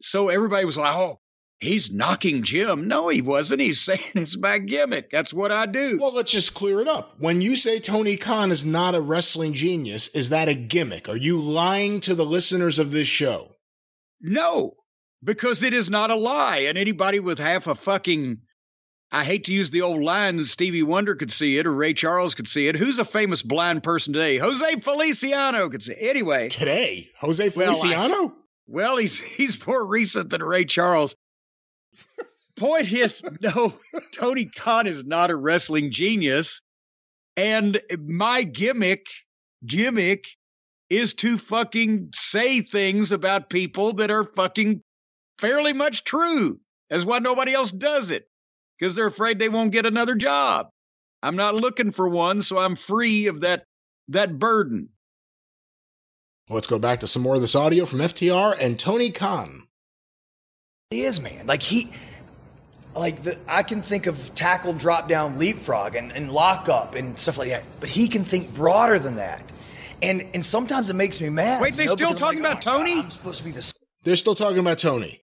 [0.00, 1.18] So everybody was like, "Oh,
[1.58, 2.86] he's knocking Jim.
[2.86, 3.60] No, he wasn't.
[3.60, 5.10] He's saying it's my gimmick.
[5.10, 5.98] That's what I do.
[6.00, 7.16] Well, let's just clear it up.
[7.18, 11.08] When you say Tony Khan is not a wrestling genius, is that a gimmick?
[11.08, 13.56] Are you lying to the listeners of this show?
[14.20, 14.76] No,
[15.24, 16.58] because it is not a lie.
[16.58, 18.38] And anybody with half a fucking
[19.14, 22.34] I hate to use the old line, Stevie Wonder could see it or Ray Charles
[22.34, 22.74] could see it.
[22.74, 24.38] Who's a famous blind person today?
[24.38, 25.98] Jose Feliciano could see it.
[26.00, 26.48] Anyway.
[26.48, 27.10] Today?
[27.20, 28.14] Jose Feliciano?
[28.14, 31.14] Well, I, well, he's he's more recent than Ray Charles.
[32.56, 33.74] Point is, no,
[34.12, 36.60] Tony Khan is not a wrestling genius.
[37.36, 39.06] And my gimmick,
[39.64, 40.24] gimmick
[40.90, 44.82] is to fucking say things about people that are fucking
[45.38, 46.60] fairly much true.
[46.90, 48.28] That's why nobody else does it
[48.78, 50.68] because they're afraid they won't get another job.
[51.22, 53.64] I'm not looking for one, so I'm free of that
[54.08, 54.90] that burden.
[56.50, 59.66] Let's go back to some more of this audio from FTR and Tony Khan.
[60.90, 61.46] He is, man.
[61.46, 61.90] Like he
[62.94, 67.18] like the, I can think of tackle, drop down, leapfrog, and, and lock up and
[67.18, 67.64] stuff like that.
[67.80, 69.50] But he can think broader than that.
[70.02, 71.62] And and sometimes it makes me mad.
[71.62, 72.94] Wait, they you know, still talking like, about oh, Tony?
[72.96, 73.72] God, I'm supposed to be the
[74.02, 75.23] They're still talking about Tony.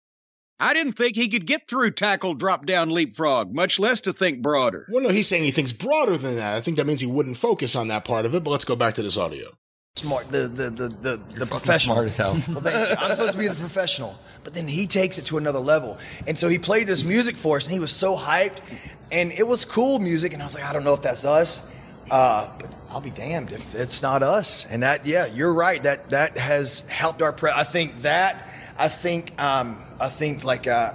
[0.58, 4.40] I didn't think he could get through tackle, drop down, leapfrog, much less to think
[4.42, 4.86] broader.
[4.88, 6.56] Well, no, he's saying he thinks broader than that.
[6.56, 8.42] I think that means he wouldn't focus on that part of it.
[8.42, 9.50] But let's go back to this audio.
[9.96, 11.96] smart, the the the the, the professional.
[11.96, 12.32] smart as hell.
[12.48, 12.96] Well, thank you.
[12.98, 15.98] I'm supposed to be the professional, but then he takes it to another level.
[16.26, 18.58] And so he played this music for us, and he was so hyped,
[19.12, 20.32] and it was cool music.
[20.32, 21.70] And I was like, I don't know if that's us,
[22.10, 24.64] uh, but I'll be damned if it's not us.
[24.70, 25.82] And that, yeah, you're right.
[25.82, 27.32] That that has helped our.
[27.34, 28.42] Pre- I think that.
[28.78, 29.40] I think.
[29.40, 30.66] Um, I think like.
[30.66, 30.94] Uh,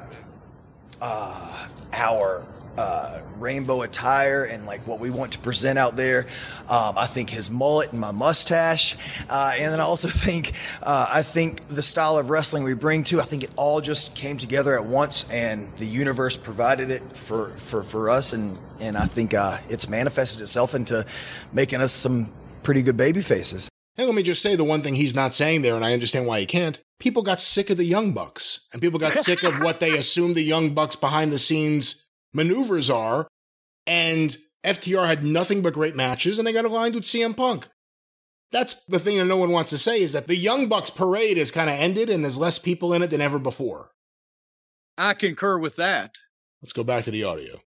[1.02, 2.46] uh, our
[2.78, 6.26] uh, rainbow attire and like what we want to present out there.
[6.70, 8.96] Um, I think his mullet and my mustache,
[9.30, 13.04] uh, and then I also think uh, I think the style of wrestling we bring
[13.06, 13.20] to.
[13.20, 17.50] I think it all just came together at once, and the universe provided it for
[17.58, 21.06] for, for us, and and I think uh, it's manifested itself into
[21.52, 22.32] making us some
[22.64, 23.68] pretty good baby faces.
[23.96, 26.26] Hey, let me just say the one thing he's not saying there, and I understand
[26.26, 26.80] why he can't.
[27.02, 30.36] People got sick of the Young Bucks, and people got sick of what they assumed
[30.36, 33.28] the Young Bucks behind the scenes maneuvers are.
[33.88, 37.68] And FTR had nothing but great matches, and they got aligned with CM Punk.
[38.52, 41.38] That's the thing that no one wants to say is that the Young Bucks parade
[41.38, 43.92] has kind of ended, and there's less people in it than ever before.
[44.98, 46.16] I concur with that.
[46.62, 47.62] Let's go back to the audio.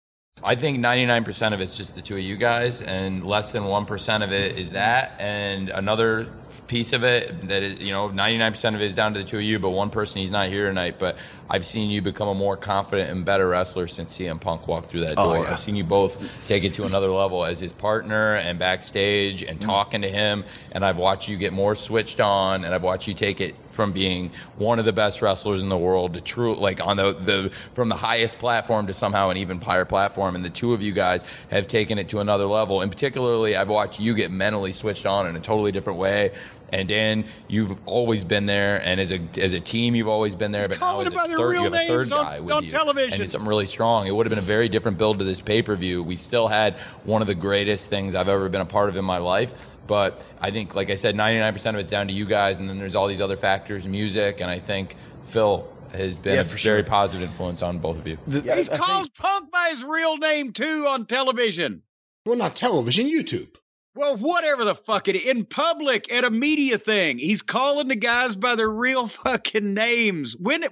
[0.45, 4.25] I think 99% of it's just the two of you guys, and less than 1%
[4.25, 5.15] of it is that.
[5.19, 6.29] And another
[6.67, 9.39] piece of it that is, you know, 99% of it is down to the two
[9.39, 10.99] of you, but one person, he's not here tonight.
[10.99, 11.17] But
[11.51, 15.01] I've seen you become a more confident and better wrestler since CM Punk walked through
[15.01, 15.45] that Oh, door.
[15.45, 15.53] yeah.
[15.53, 19.59] I've seen you both take it to another level as his partner and backstage and
[19.59, 19.69] mm-hmm.
[19.69, 20.45] talking to him.
[20.73, 23.93] And I've watched you get more switched on, and I've watched you take it from
[23.93, 27.51] being one of the best wrestlers in the world to true, like on the, the
[27.75, 30.37] from the highest platform to somehow an even higher platform.
[30.37, 32.81] And the two of you guys have taken it to another level.
[32.81, 36.33] And particularly, I've watched you get mentally switched on in a totally different way.
[36.73, 40.53] And Dan, you've always been there, and as a as a team, you've always been
[40.53, 40.63] there.
[40.63, 42.13] He's but now calling as a them by their third, you have a third names
[42.13, 43.13] on- guy with on you, television.
[43.13, 44.07] and it's something really strong.
[44.07, 46.03] It would have been a very different build to this pay per view.
[46.03, 49.05] We still had one of the greatest things I've ever been a part of in
[49.05, 49.55] my life.
[49.87, 52.79] But I think, like I said, 99% of it's down to you guys, and then
[52.79, 54.95] there's all these other factors, music, and I think
[55.25, 56.83] Phil has been Yeah, a for very sure.
[56.85, 58.17] positive influence on both of you.
[58.29, 61.83] Yeah, He's I think- called Punk by his real name too on television.
[62.25, 63.57] Well, not television, YouTube.
[63.95, 68.37] Well, whatever the fuck it in public at a media thing, he's calling the guys
[68.37, 70.35] by their real fucking names.
[70.37, 70.65] When,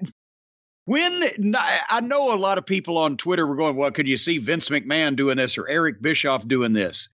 [0.87, 4.39] when I know a lot of people on Twitter were going, "Well, could you see
[4.39, 7.11] Vince McMahon doing this or Eric Bischoff doing this?"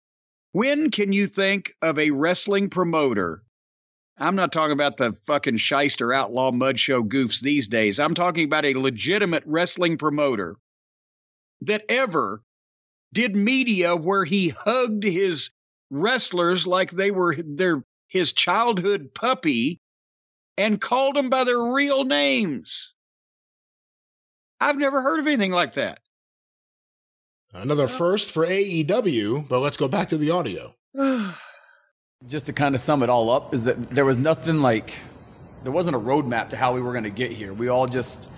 [0.53, 3.43] When can you think of a wrestling promoter?
[4.17, 7.99] I'm not talking about the fucking shyster outlaw mud show goofs these days.
[7.99, 10.57] I'm talking about a legitimate wrestling promoter
[11.61, 12.43] that ever
[13.13, 15.51] did media where he hugged his
[15.91, 19.79] wrestlers like they were their his childhood puppy
[20.57, 22.93] and called them by their real names.
[24.59, 25.99] I've never heard of anything like that.
[27.53, 30.75] Another uh, first for AEW, but let's go back to the audio.
[32.27, 34.93] Just to kind of sum it all up, is that there was nothing like,
[35.63, 37.53] there wasn't a roadmap to how we were going to get here.
[37.53, 38.29] We all just,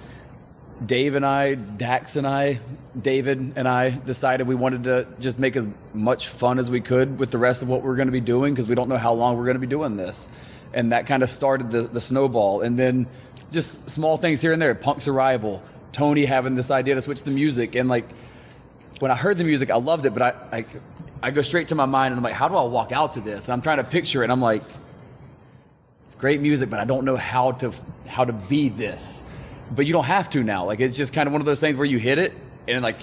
[0.86, 2.60] Dave and I, Dax and I,
[3.00, 7.20] David and I decided we wanted to just make as much fun as we could
[7.20, 8.98] with the rest of what we are going to be doing because we don't know
[8.98, 10.30] how long we're going to be doing this.
[10.74, 12.62] And that kind of started the, the snowball.
[12.62, 13.08] And then
[13.52, 14.74] just small things here and there.
[14.76, 17.76] Punk's arrival, Tony having this idea to switch the music.
[17.76, 18.06] And like,
[19.00, 20.66] when I heard the music, I loved it, but I, I,
[21.22, 23.22] I go straight to my mind and I'm like, how do I walk out to
[23.22, 23.48] this?
[23.48, 24.26] And I'm trying to picture it.
[24.26, 24.64] And I'm like,
[26.06, 27.74] it's great music, but I don't know how to,
[28.08, 29.24] how to be this.
[29.72, 30.66] But you don't have to now.
[30.66, 32.34] Like, it's just kind of one of those things where you hit it
[32.68, 33.00] and like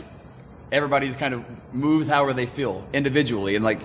[0.72, 3.56] everybody's kind of moves however they feel individually.
[3.56, 3.80] And like,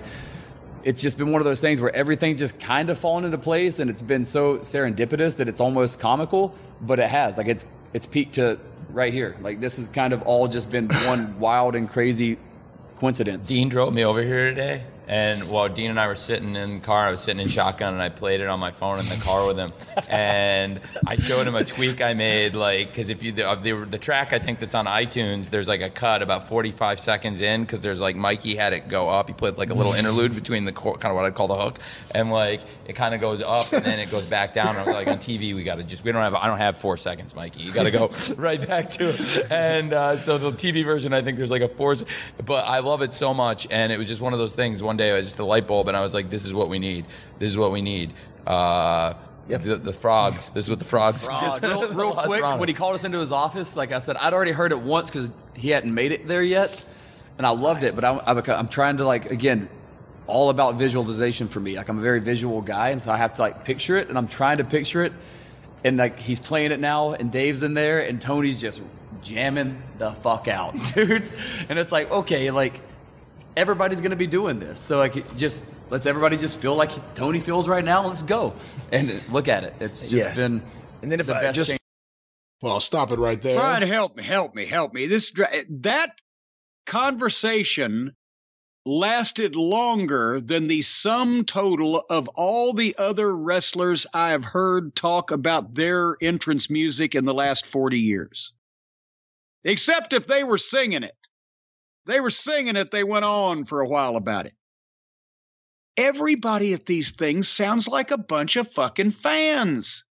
[0.84, 3.80] it's just been one of those things where everything just kind of fallen into place
[3.80, 7.38] and it's been so serendipitous that it's almost comical, but it has.
[7.38, 9.36] Like it's it's peaked to right here.
[9.40, 12.38] Like this has kind of all just been one wild and crazy
[12.96, 13.48] coincidence.
[13.48, 16.84] Dean drove me over here today and while Dean and I were sitting in the
[16.84, 19.16] car, I was sitting in shotgun and I played it on my phone in the
[19.16, 19.72] car with him.
[20.08, 23.98] And I showed him a tweak I made, like, because if you, the, the, the,
[23.98, 27.80] track I think that's on iTunes, there's like a cut about 45 seconds in, because
[27.80, 29.28] there's like Mikey had it go up.
[29.28, 31.78] He put like a little interlude between the kind of what I'd call the hook.
[32.12, 34.76] And like, it kind of goes up and then it goes back down.
[34.76, 36.96] And like on TV, we got to just, we don't have, I don't have four
[36.96, 37.62] seconds, Mikey.
[37.62, 39.50] You got to go right back to it.
[39.52, 41.94] And uh, so the TV version, I think there's like a four,
[42.44, 43.68] but I love it so much.
[43.70, 44.82] And it was just one of those things.
[44.82, 46.68] One day I was just the light bulb, and I was like, "This is what
[46.68, 47.06] we need.
[47.38, 48.12] This is what we need."
[48.46, 49.14] Uh,
[49.48, 49.62] Yep.
[49.62, 50.48] The, the, frogs.
[50.50, 51.24] This is what the frogs.
[51.24, 51.40] frogs.
[51.40, 54.32] Just real, real quick, when he called us into his office, like I said, I'd
[54.32, 56.84] already heard it once because he hadn't made it there yet,
[57.38, 57.94] and I loved it.
[57.94, 59.68] But I'm, I'm, trying to like again,
[60.26, 61.76] all about visualization for me.
[61.76, 64.18] Like I'm a very visual guy, and so I have to like picture it, and
[64.18, 65.12] I'm trying to picture it,
[65.84, 68.82] and like he's playing it now, and Dave's in there, and Tony's just
[69.22, 71.30] jamming the fuck out, dude.
[71.68, 72.80] And it's like okay, like
[73.56, 74.78] everybody's going to be doing this.
[74.78, 78.06] So like, just let's everybody just feel like Tony feels right now.
[78.06, 78.52] Let's go
[78.92, 79.74] and look at it.
[79.80, 80.34] It's just yeah.
[80.34, 80.62] been
[81.02, 81.80] and then if the I just change.
[82.62, 83.58] well, stop it right there.
[83.58, 85.06] Brian, help me, help me, help me.
[85.06, 85.32] This
[85.70, 86.12] that
[86.86, 88.14] conversation
[88.84, 95.32] lasted longer than the sum total of all the other wrestlers I have heard talk
[95.32, 98.52] about their entrance music in the last 40 years.
[99.64, 101.16] Except if they were singing it.
[102.06, 104.54] They were singing it, they went on for a while about it.
[105.96, 110.04] Everybody at these things sounds like a bunch of fucking fans.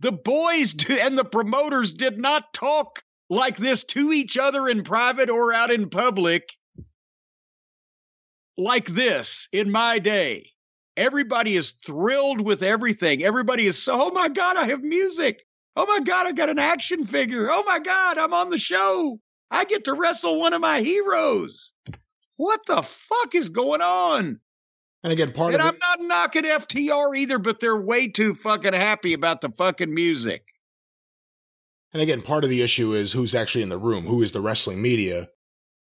[0.00, 4.84] The boys do, and the promoters did not talk like this to each other in
[4.84, 6.44] private or out in public
[8.56, 10.50] like this in my day.
[10.96, 13.22] Everybody is thrilled with everything.
[13.22, 15.44] Everybody is so, oh my God, I have music.
[15.76, 17.48] Oh my God, I got an action figure.
[17.50, 19.20] Oh my God, I'm on the show.
[19.50, 21.72] I get to wrestle one of my heroes.
[22.36, 24.40] What the fuck is going on?
[25.02, 28.34] And again, part and of I'm it, not knocking FTR either, but they're way too
[28.34, 30.42] fucking happy about the fucking music.
[31.92, 34.40] And again, part of the issue is who's actually in the room, who is the
[34.40, 35.30] wrestling media.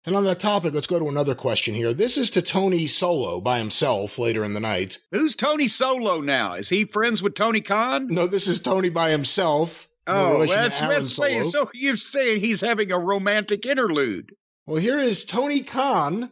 [0.06, 1.94] And on that topic, let's go to another question here.
[1.94, 4.98] This is to Tony Solo by himself later in the night.
[5.12, 6.56] Who's Tony Solo now?
[6.56, 8.08] Is he friends with Tony Khan?
[8.08, 9.88] No, this is Tony by himself.
[10.06, 14.36] Oh, that's that's saying, so you're saying he's having a romantic interlude.
[14.66, 16.32] Well, here is Tony Khan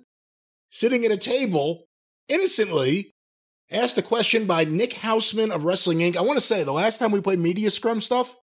[0.70, 1.86] sitting at a table
[2.28, 3.14] innocently
[3.72, 6.18] asked a question by Nick Hausman of Wrestling Inc.
[6.18, 8.36] I want to say the last time we played Media Scrum stuff,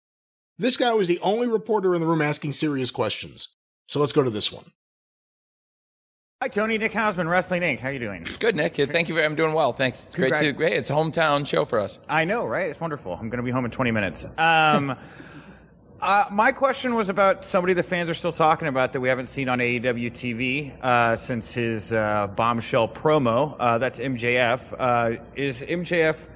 [0.59, 3.55] this guy was the only reporter in the room asking serious questions.
[3.87, 4.73] So let's go to this one.
[6.41, 6.79] Hi, Tony.
[6.79, 7.81] Nick Hausman, Wrestling Inc.
[7.81, 8.25] How are you doing?
[8.39, 8.77] Good, Nick.
[8.77, 9.21] Thank you.
[9.21, 9.73] I'm doing well.
[9.73, 10.07] Thanks.
[10.07, 10.53] It's great to.
[10.53, 11.99] Hey, it's a hometown show for us.
[12.09, 12.71] I know, right?
[12.71, 13.13] It's wonderful.
[13.13, 14.25] I'm going to be home in 20 minutes.
[14.39, 14.97] Um,
[16.01, 19.27] uh, my question was about somebody the fans are still talking about that we haven't
[19.27, 23.57] seen on AEW TV uh, since his uh, bombshell promo.
[23.59, 24.77] Uh, that's MJF.
[24.79, 26.29] Uh, is MJF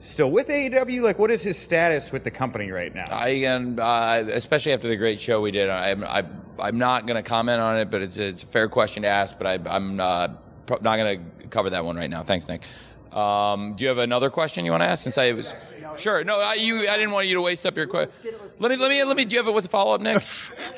[0.00, 1.02] still with AEW?
[1.02, 3.04] Like, what is his status with the company right now?
[3.10, 5.70] I am, uh, especially after the great show we did.
[5.70, 6.24] I'm, I,
[6.58, 9.38] I'm not going to comment on it, but it's, it's a fair question to ask.
[9.38, 10.28] But I, am uh,
[10.68, 12.22] not going to cover that one right now.
[12.22, 12.64] Thanks, Nick.
[13.12, 15.02] Um, do you have another question you want to ask?
[15.02, 15.54] Since I was
[15.96, 18.12] sure, no, I, you, I didn't want you to waste up your question.
[18.58, 19.24] Let me, let me, let me.
[19.24, 20.22] Do you have it with a follow up, Nick?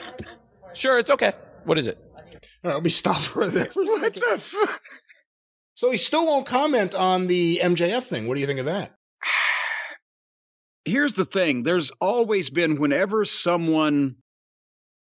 [0.72, 1.32] sure, it's okay.
[1.64, 1.98] What is it?
[2.64, 4.42] All right, let me stop right there for a second.
[5.74, 8.28] So he still won't comment on the MJF thing.
[8.28, 8.96] What do you think of that?
[10.84, 14.16] Here's the thing there's always been, whenever someone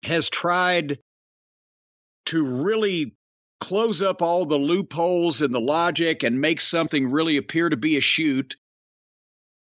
[0.05, 0.99] has tried
[2.27, 3.17] to really
[3.61, 7.97] close up all the loopholes in the logic and make something really appear to be
[7.97, 8.57] a shoot,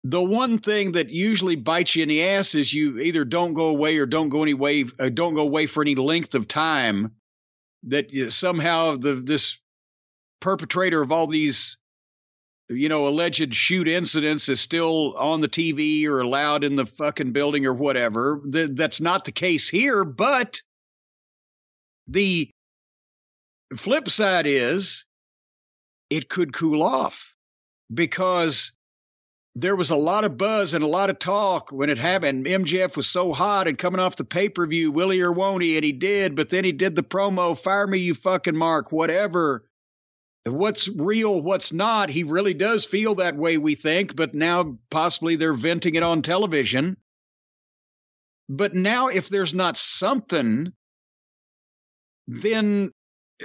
[0.03, 3.65] the one thing that usually bites you in the ass is you either don't go
[3.65, 7.11] away or don't go any way, uh, don't go away for any length of time.
[7.83, 9.57] That you, somehow the this
[10.39, 11.77] perpetrator of all these,
[12.71, 17.31] you know, alleged shoot incidents is still on the TV or allowed in the fucking
[17.31, 18.41] building or whatever.
[18.51, 20.61] Th- that's not the case here, but
[22.07, 22.49] the
[23.77, 25.05] flip side is
[26.09, 27.33] it could cool off
[27.93, 28.71] because
[29.55, 32.45] there was a lot of buzz and a lot of talk when it happened.
[32.45, 35.75] MJF was so hot and coming off the pay per view, Willie or won't he?
[35.75, 39.65] And he did, but then he did the promo, fire me, you fucking mark, whatever.
[40.45, 42.09] What's real, what's not.
[42.09, 46.23] He really does feel that way, we think, but now possibly they're venting it on
[46.23, 46.97] television.
[48.49, 50.73] But now, if there's not something,
[52.27, 52.91] then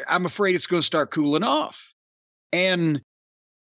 [0.09, 1.93] I'm afraid it's going to start cooling off.
[2.53, 3.03] And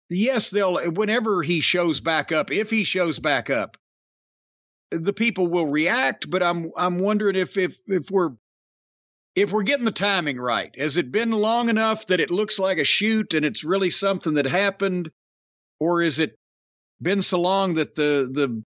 [0.10, 3.78] yes, they'll whenever he shows back up, if he shows back up,
[4.92, 6.30] the people will react.
[6.30, 8.32] But I'm I'm wondering if if if we're
[9.36, 10.74] if we're getting the timing right.
[10.80, 14.36] Has it been long enough that it looks like a shoot and it's really something
[14.36, 15.12] that happened,
[15.80, 16.36] or is it
[17.02, 18.64] been so long that the the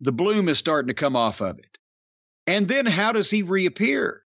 [0.00, 1.78] the bloom is starting to come off of it?
[2.46, 4.24] And then how does he reappear?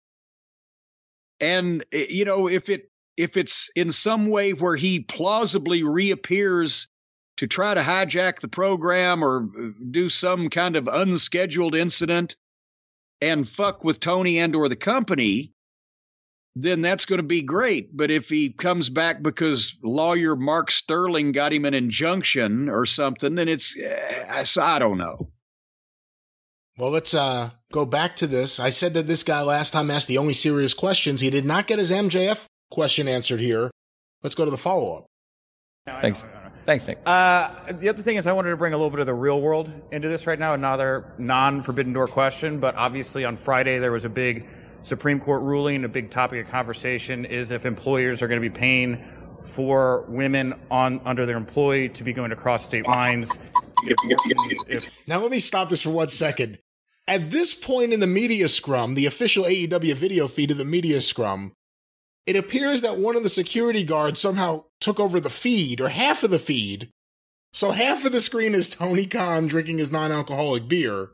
[1.39, 6.87] And eh, you know, if it if it's in some way where he plausibly reappears
[7.37, 12.35] to try to hijack the program or uh, do some kind of unscheduled incident
[13.21, 15.52] and fuck with Tony and or the company,
[16.55, 17.95] then that's going to be great.
[17.95, 23.35] But if he comes back because lawyer Mark Sterling got him an injunction or something,
[23.35, 25.29] then it's eh, I don't know.
[26.77, 28.59] Well, let's uh, go back to this.
[28.59, 31.21] I said that this guy last time asked the only serious questions.
[31.21, 33.69] He did not get his MJF question answered here.
[34.23, 35.05] Let's go to the follow up.
[36.01, 36.25] Thanks.
[36.65, 36.99] Thanks, Nick.
[37.05, 39.41] Uh, the other thing is, I wanted to bring a little bit of the real
[39.41, 40.53] world into this right now.
[40.53, 44.47] Another non Forbidden Door question, but obviously on Friday there was a big
[44.83, 45.83] Supreme Court ruling.
[45.85, 49.03] A big topic of conversation is if employers are going to be paying
[49.41, 53.29] for women on under their employee to be going across state lines.
[55.07, 56.59] now let me stop this for one second.
[57.07, 61.01] At this point in the media scrum, the official AEW video feed of the media
[61.01, 61.51] scrum,
[62.25, 66.23] it appears that one of the security guards somehow took over the feed or half
[66.23, 66.89] of the feed.
[67.51, 71.09] So half of the screen is Tony Khan drinking his non alcoholic beer,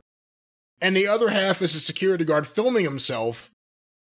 [0.82, 3.50] and the other half is a security guard filming himself.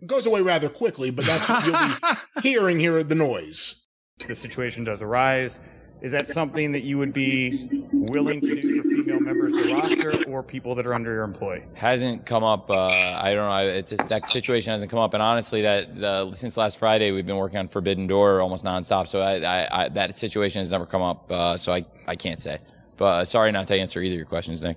[0.05, 3.86] It goes away rather quickly, but that's what you'll be hearing here the noise.
[4.26, 5.60] The situation does arise.
[6.02, 9.74] Is that something that you would be willing to do for female members of the
[9.74, 11.65] roster or people that are under your employ?
[11.73, 12.68] Hasn't come up.
[12.68, 13.66] Uh, I don't know.
[13.66, 17.39] It's just, that situation hasn't come up, and honestly, that since last Friday, we've been
[17.39, 19.08] working on Forbidden Door almost nonstop.
[19.08, 21.33] So I, I, I, that situation has never come up.
[21.33, 22.58] Uh, so I, I can't say.
[22.99, 24.76] But uh, sorry not to answer either of your questions, Nick.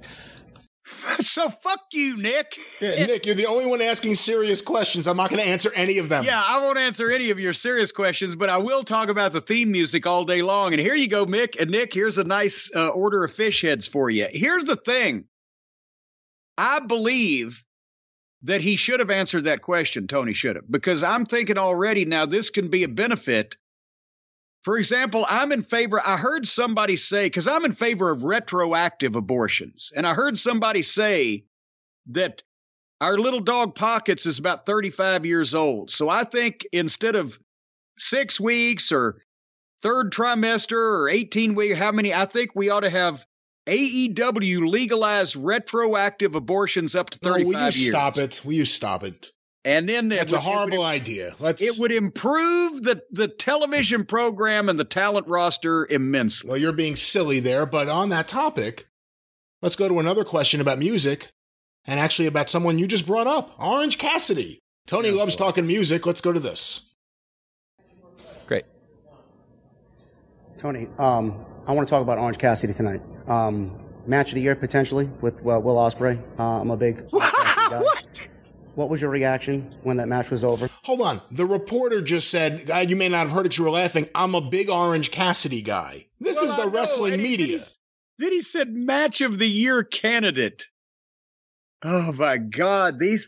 [1.19, 2.57] so fuck you, Nick.
[2.81, 5.07] Yeah, Nick, you're the only one asking serious questions.
[5.07, 6.23] I'm not going to answer any of them.
[6.23, 9.41] Yeah, I won't answer any of your serious questions, but I will talk about the
[9.41, 10.73] theme music all day long.
[10.73, 11.59] And here you go, Mick.
[11.59, 14.27] And Nick, here's a nice uh, order of fish heads for you.
[14.31, 15.25] Here's the thing.
[16.57, 17.63] I believe
[18.43, 20.07] that he should have answered that question.
[20.07, 23.57] Tony should have, because I'm thinking already now this can be a benefit
[24.67, 29.15] for example, I'm in favor, I heard somebody say, because I'm in favor of retroactive
[29.15, 31.45] abortions, and I heard somebody say
[32.07, 32.43] that
[32.99, 35.89] our little dog Pockets is about 35 years old.
[35.89, 37.39] So I think instead of
[37.97, 39.23] six weeks or
[39.81, 43.25] third trimester or 18 weeks, how many, I think we ought to have
[43.69, 47.87] AEW legalize retroactive abortions up to 35 no, will you years.
[47.87, 48.41] Stop it.
[48.43, 49.31] Will you stop it?
[49.67, 51.35] And then that's would, a horrible would, idea.
[51.39, 51.61] Let's.
[51.61, 56.47] It would improve the the television program and the talent roster immensely.
[56.47, 58.87] Well, you're being silly there, but on that topic,
[59.61, 61.31] let's go to another question about music,
[61.83, 64.61] and actually about someone you just brought up, Orange Cassidy.
[64.85, 66.05] Tony loves talking music.
[66.05, 66.93] Let's go to this.
[68.47, 68.63] Great.
[70.55, 73.01] Tony, um, I want to talk about Orange Cassidy tonight.
[73.27, 76.23] Um, match of the year potentially with well, Will Ospreay.
[76.39, 78.29] Uh, I'm a big what?
[78.77, 80.69] What was your reaction when that match was over?
[80.83, 81.19] Hold on.
[81.31, 84.07] The reporter just said, uh, you may not have heard it, you were laughing.
[84.13, 86.05] I'm a big Orange Cassidy guy.
[86.19, 87.57] This well, is the wrestling media.
[88.19, 90.67] Then he said match of the year candidate.
[91.81, 92.99] Oh my God!
[92.99, 93.27] These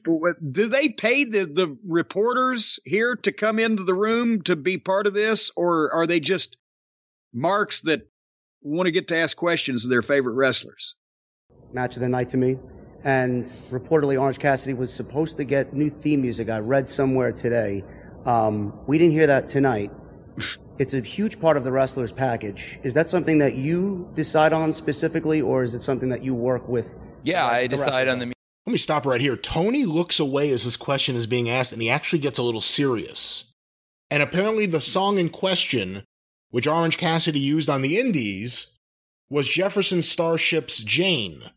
[0.51, 5.07] do they pay the the reporters here to come into the room to be part
[5.07, 6.57] of this, or are they just
[7.33, 8.07] marks that
[8.61, 10.95] want to get to ask questions of their favorite wrestlers?
[11.73, 12.57] Match of the night to me.
[13.03, 16.49] And reportedly, Orange Cassidy was supposed to get new theme music.
[16.49, 17.83] I read somewhere today.
[18.25, 19.91] Um, we didn't hear that tonight.
[20.79, 22.79] it's a huge part of the wrestler's package.
[22.83, 26.67] Is that something that you decide on specifically, or is it something that you work
[26.67, 26.97] with?
[27.23, 28.35] Yeah, like, I the decide on the Music.
[28.65, 29.35] Let me stop right here.
[29.35, 32.61] Tony looks away as this question is being asked, and he actually gets a little
[32.61, 33.51] serious.
[34.11, 36.03] And apparently, the song in question,
[36.49, 38.77] which Orange Cassidy used on the Indies,
[39.29, 41.49] was Jefferson Starship's Jane.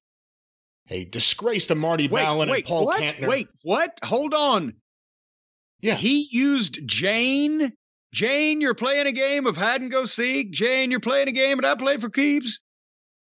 [0.91, 3.01] A disgrace to Marty Wait, Balin wait, and Paul what?
[3.01, 3.29] Kantner.
[3.29, 3.99] Wait, what?
[4.05, 4.75] Hold on.
[5.81, 5.95] Yeah.
[5.95, 7.73] He used Jane.
[8.13, 10.53] Jane, you're playing a game of hide and go seek.
[10.53, 12.61] Jane, you're playing a game and I play for keeps.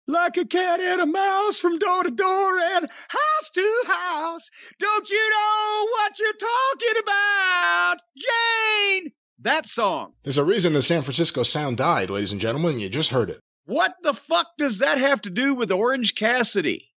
[0.09, 4.51] Like a cat and a mouse from door to door and house to house.
[4.81, 7.97] Don't you know what you're talking about?
[8.19, 9.13] Jane!
[9.43, 10.15] That song.
[10.25, 12.81] There's a reason the San Francisco sound died, ladies and gentlemen.
[12.81, 13.39] You just heard it.
[13.67, 16.90] What the fuck does that have to do with Orange Cassidy?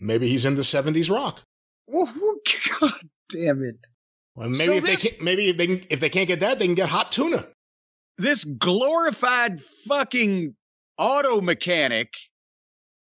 [0.00, 1.42] Maybe he's into 70s rock.
[1.92, 2.92] God
[3.30, 3.76] damn it.
[4.34, 6.40] Well, maybe So if this- they can't, maybe if they can, if they can't get
[6.40, 7.46] that, they can get hot tuna.
[8.18, 10.54] this glorified fucking
[10.98, 12.14] auto mechanic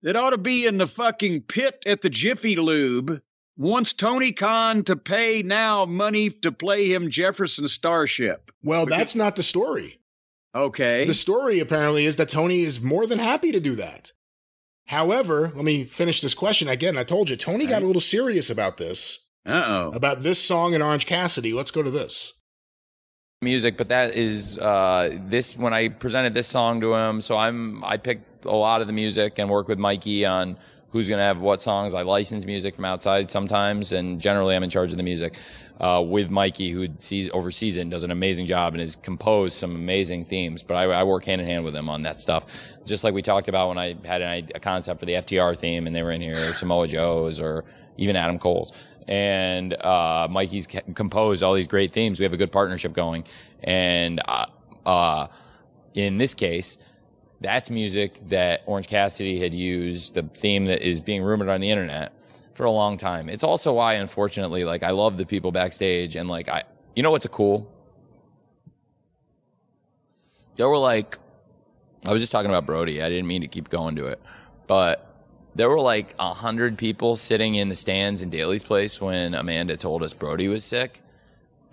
[0.03, 3.21] that ought to be in the fucking pit at the Jiffy Lube
[3.57, 8.51] wants Tony Khan to pay now money to play him Jefferson Starship.
[8.65, 10.01] Well, that's not the story.
[10.55, 11.07] Okay.
[11.07, 14.13] The story apparently is that Tony is more than happy to do that.
[14.87, 16.97] However, let me finish this question again.
[16.99, 19.29] I told you Tony got a little serious about this.
[19.47, 19.91] Uh oh.
[19.95, 21.53] About this song in Orange Cassidy.
[21.53, 22.35] Let's go to this.
[23.41, 27.21] music, but that is uh, this when I presented this song to him.
[27.21, 30.57] So I'm I picked a lot of the music and work with Mikey on
[30.91, 31.95] who's going to have what songs.
[31.95, 35.35] I license music from outside sometimes, and generally I'm in charge of the music
[35.81, 39.57] uh, with Mikey, who sees oversees it and does an amazing job and has composed
[39.57, 40.63] some amazing themes.
[40.63, 42.47] But I, I work hand in hand with him on that stuff,
[42.85, 45.87] just like we talked about when I had an, a concept for the FTR theme,
[45.87, 47.65] and they were in here, Samoa Joe's, or
[47.97, 48.73] even Adam Cole's.
[49.09, 52.21] And uh, Mikey's composed all these great themes.
[52.21, 53.25] We have a good partnership going,
[53.65, 54.47] and uh,
[54.87, 55.27] uh,
[55.95, 56.79] in this case,
[57.41, 61.71] that's music that Orange Cassidy had used, the theme that is being rumored on the
[61.71, 62.13] internet
[62.55, 63.29] for a long time.
[63.29, 66.65] It's also why, unfortunately, like I love the people backstage and like I,
[66.95, 67.71] you know what's a cool?
[70.57, 71.19] There were like,
[72.05, 73.03] I was just talking about Brody.
[73.03, 74.21] I didn't mean to keep going to it,
[74.67, 75.09] but
[75.55, 79.77] there were like a hundred people sitting in the stands in Daily's place when Amanda
[79.77, 81.01] told us Brody was sick.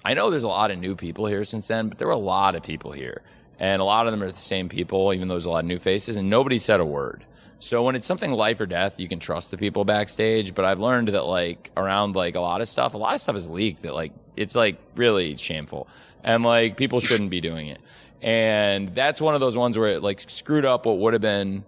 [0.03, 2.17] I know there's a lot of new people here since then, but there were a
[2.17, 3.21] lot of people here.
[3.59, 5.65] And a lot of them are the same people, even though there's a lot of
[5.65, 7.25] new faces, and nobody said a word.
[7.59, 10.55] So when it's something life or death, you can trust the people backstage.
[10.55, 13.35] But I've learned that like around like a lot of stuff, a lot of stuff
[13.35, 15.87] is leaked that like it's like really shameful.
[16.23, 17.81] And like people shouldn't be doing it.
[18.21, 21.63] And that's one of those ones where it like screwed up what would have been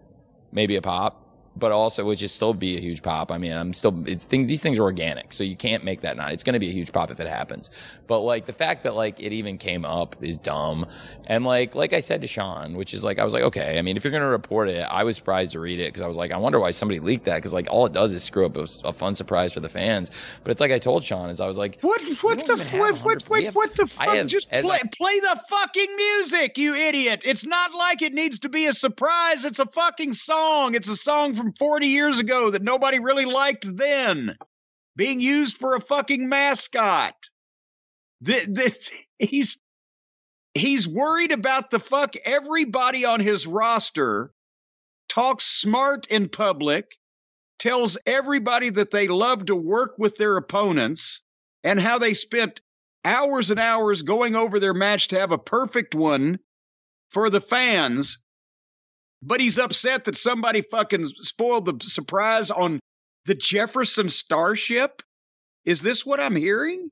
[0.52, 1.21] maybe a pop,
[1.56, 3.32] but also which is still be a huge pop.
[3.32, 6.16] I mean, I'm still it's thing these things are organic, so you can't make that
[6.18, 6.32] not.
[6.32, 7.70] It's going to be a huge pop if it happens.
[8.08, 10.86] But like the fact that like it even came up is dumb.
[11.28, 13.82] And like like I said to Sean, which is like I was like, okay, I
[13.82, 16.08] mean, if you're going to report it, I was surprised to read it because I
[16.08, 18.46] was like, I wonder why somebody leaked that because like all it does is screw
[18.46, 20.12] up a, a fun surprise for the fans.
[20.44, 23.22] But it's like I told Sean is I was like, What what the what what
[23.30, 24.08] what, have- what the fuck?
[24.16, 27.22] have- Just play I- play the fucking music, you idiot!
[27.26, 29.44] It's not like it needs to be a surprise.
[29.46, 30.76] It's a fucking song.
[30.76, 34.38] It's a song from 40 years ago that nobody really liked then,
[34.96, 37.16] being used for a fucking mascot.
[38.24, 39.58] Th- th- he's
[40.54, 44.32] he's worried about the fuck everybody on his roster
[45.10, 46.92] talks smart in public
[47.58, 51.24] tells everybody that they love to work with their opponents
[51.64, 52.62] and how they spent
[53.04, 56.38] hours and hours going over their match to have a perfect one
[57.10, 58.20] for the fans.
[59.22, 62.80] But he's upset that somebody fucking spoiled the surprise on
[63.26, 65.02] the Jefferson Starship.
[65.66, 66.90] Is this what I'm hearing?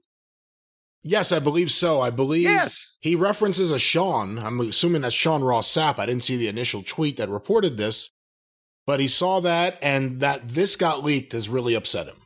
[1.03, 2.01] Yes, I believe so.
[2.01, 2.98] I believe Yes.
[2.99, 4.38] he references a Sean.
[4.38, 5.98] I'm assuming that's Sean Ross Sapp.
[5.98, 8.11] I didn't see the initial tweet that reported this,
[8.85, 12.17] but he saw that and that this got leaked has really upset him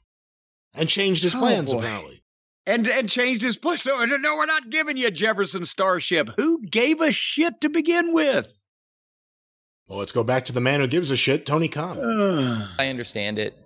[0.74, 1.80] and changed his Oh, plans boy.
[1.80, 2.24] apparently.
[2.66, 3.84] And and changed his plans.
[3.84, 6.30] So no, we're not giving you Jefferson Starship.
[6.38, 8.63] Who gave a shit to begin with?
[9.88, 12.00] Well, let's go back to the man who gives a shit, Tony Khan.
[12.80, 13.58] I understand it,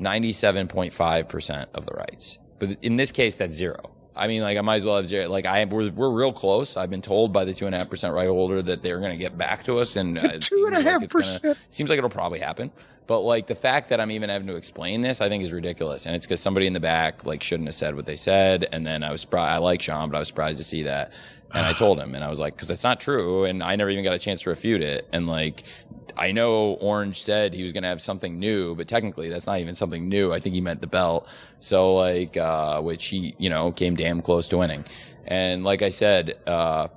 [0.00, 2.38] 97.5% of the rights.
[2.58, 3.90] But in this case, that's zero.
[4.16, 5.28] I mean, like, I might as well have zero.
[5.30, 6.76] Like, I we're, we're real close.
[6.76, 9.12] I've been told by the two and a half percent right holder that they're going
[9.12, 9.94] to get back to us.
[9.96, 11.58] And uh, it Two and a seems like half it's gonna- percent.
[11.70, 12.72] Seems like it'll probably happen.
[13.06, 16.06] But like the fact that I'm even having to explain this, I think is ridiculous.
[16.06, 18.68] And it's because somebody in the back like shouldn't have said what they said.
[18.72, 19.52] And then I was surprised.
[19.54, 21.12] I like Sean, but I was surprised to see that.
[21.52, 23.44] And I told him, and I was like, because it's not true.
[23.44, 25.08] And I never even got a chance to refute it.
[25.12, 25.64] And like,
[26.16, 29.58] I know Orange said he was going to have something new, but technically that's not
[29.58, 30.32] even something new.
[30.32, 31.28] I think he meant the belt.
[31.58, 34.84] So like, uh, which he, you know, came damn close to winning.
[35.26, 36.88] And like I said, uh,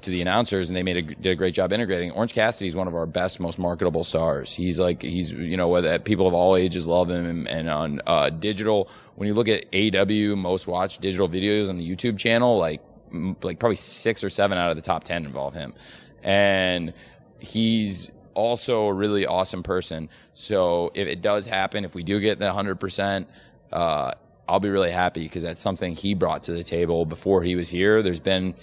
[0.00, 2.10] to the announcers and they made a, did a great job integrating.
[2.10, 4.52] Orange Cassidy is one of our best, most marketable stars.
[4.52, 8.00] He's like, he's, you know, whether people of all ages love him and, and on,
[8.06, 12.58] uh, digital, when you look at AW most watched digital videos on the YouTube channel,
[12.58, 12.82] like,
[13.12, 15.74] like probably six or seven out of the top 10 involve him.
[16.22, 16.94] And
[17.38, 20.08] he's also a really awesome person.
[20.34, 23.26] So if it does happen, if we do get the 100%,
[23.72, 24.12] uh,
[24.48, 27.68] I'll be really happy because that's something he brought to the table before he was
[27.68, 28.02] here.
[28.02, 28.54] There's been,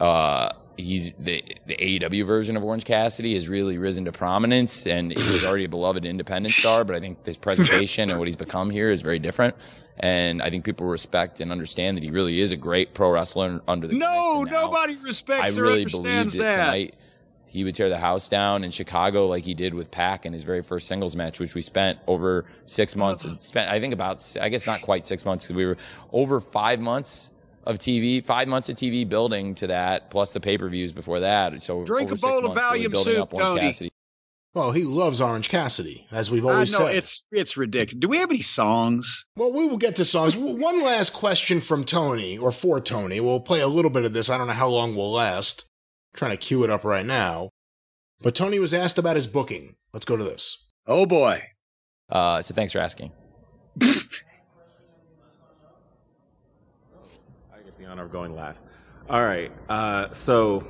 [0.00, 5.12] uh, he's the the AEW version of Orange Cassidy has really risen to prominence, and
[5.12, 6.84] he was already a beloved independent star.
[6.84, 9.56] But I think his presentation and what he's become here is very different.
[10.00, 13.60] And I think people respect and understand that he really is a great pro wrestler
[13.66, 13.94] under the.
[13.94, 16.64] No, nobody respects I or really understands believed it that.
[16.64, 16.94] tonight.
[17.46, 20.42] He would tear the house down in Chicago like he did with Pac in his
[20.42, 23.26] very first singles match, which we spent over six months.
[23.38, 25.50] Spent I think about I guess not quite six months.
[25.50, 25.78] We were
[26.12, 27.30] over five months
[27.68, 31.20] of TV, five months of TV building to that, plus the pay per views before
[31.20, 31.62] that.
[31.62, 33.60] So Drink over a six bowl of months really Valium soup, up Tony.
[33.60, 33.92] Cassidy.
[34.54, 36.96] Well, he loves Orange Cassidy, as we've I always know said.
[36.96, 38.00] it's it's ridiculous.
[38.00, 39.24] Do we have any songs?
[39.36, 40.34] Well, we will get to songs.
[40.34, 43.20] One last question from Tony, or for Tony.
[43.20, 44.30] We'll play a little bit of this.
[44.30, 45.66] I don't know how long we'll last.
[46.16, 47.50] trying to cue it up right now.
[48.20, 49.76] But Tony was asked about his booking.
[49.92, 50.64] Let's go to this.
[50.86, 51.42] Oh boy.
[52.08, 53.12] Uh, so thanks for asking.
[57.88, 58.66] Honor of going last.
[59.08, 59.50] All right.
[59.68, 60.66] Uh, so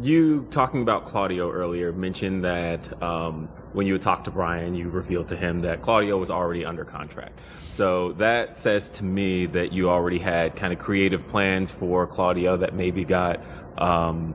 [0.00, 5.28] you talking about Claudio earlier mentioned that um, when you talked to Bryan, you revealed
[5.28, 7.38] to him that Claudio was already under contract.
[7.68, 12.56] So that says to me that you already had kind of creative plans for Claudio
[12.56, 13.40] that maybe got,
[13.78, 14.34] um,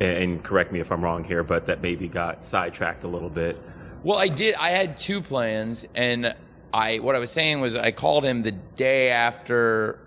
[0.00, 3.60] and correct me if I'm wrong here, but that maybe got sidetracked a little bit.
[4.02, 4.54] Well, I did.
[4.56, 6.34] I had two plans, and
[6.72, 9.98] I what I was saying was I called him the day after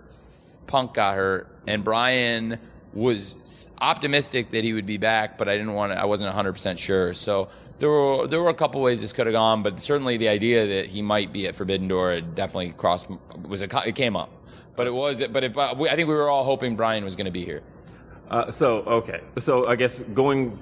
[0.70, 2.60] Punk got hurt, and Bryan
[2.94, 6.00] was optimistic that he would be back, but I didn't want to.
[6.00, 7.12] I wasn't 100 percent sure.
[7.12, 7.48] So
[7.80, 10.66] there were there were a couple ways this could have gone, but certainly the idea
[10.66, 13.08] that he might be at Forbidden Door definitely crossed
[13.42, 14.30] was a it came up.
[14.76, 17.32] But it was but if, I think we were all hoping Bryan was going to
[17.32, 17.62] be here.
[18.30, 20.56] Uh, so okay, so I guess going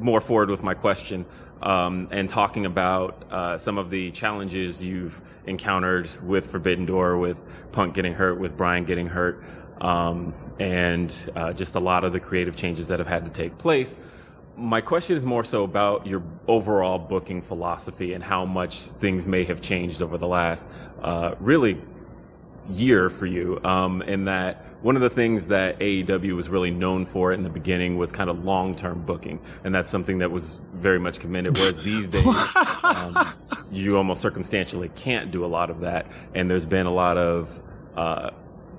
[0.00, 1.26] more forward with my question
[1.62, 7.42] um, and talking about uh, some of the challenges you've encountered with Forbidden Door, with
[7.72, 9.42] Punk getting hurt, with Bryan getting hurt,
[9.80, 13.56] um, and uh, just a lot of the creative changes that have had to take
[13.58, 13.98] place.
[14.56, 19.44] My question is more so about your overall booking philosophy and how much things may
[19.44, 20.66] have changed over the last
[21.02, 21.78] uh, really
[22.70, 23.60] year for you.
[23.64, 27.48] Um, in that one of the things that AEW was really known for in the
[27.48, 31.58] beginning was kind of long-term booking, and that's something that was very much commended.
[31.58, 32.24] Whereas these days,
[32.84, 33.34] um,
[33.72, 37.60] you almost circumstantially can't do a lot of that, and there's been a lot of
[37.96, 38.30] uh,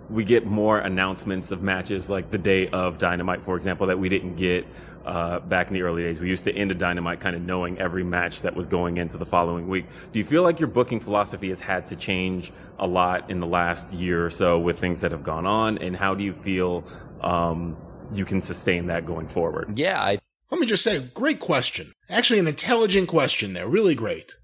[0.09, 4.09] we get more announcements of matches like the day of Dynamite, for example, that we
[4.09, 4.65] didn't get
[5.05, 6.19] uh, back in the early days.
[6.19, 9.17] We used to end a Dynamite kind of knowing every match that was going into
[9.17, 9.85] the following week.
[10.11, 13.47] Do you feel like your booking philosophy has had to change a lot in the
[13.47, 15.77] last year or so with things that have gone on?
[15.77, 16.85] And how do you feel
[17.21, 17.77] um,
[18.11, 19.77] you can sustain that going forward?
[19.77, 20.19] Yeah, I.
[20.49, 21.91] Let me just say, great question.
[22.09, 23.67] Actually, an intelligent question there.
[23.67, 24.37] Really great.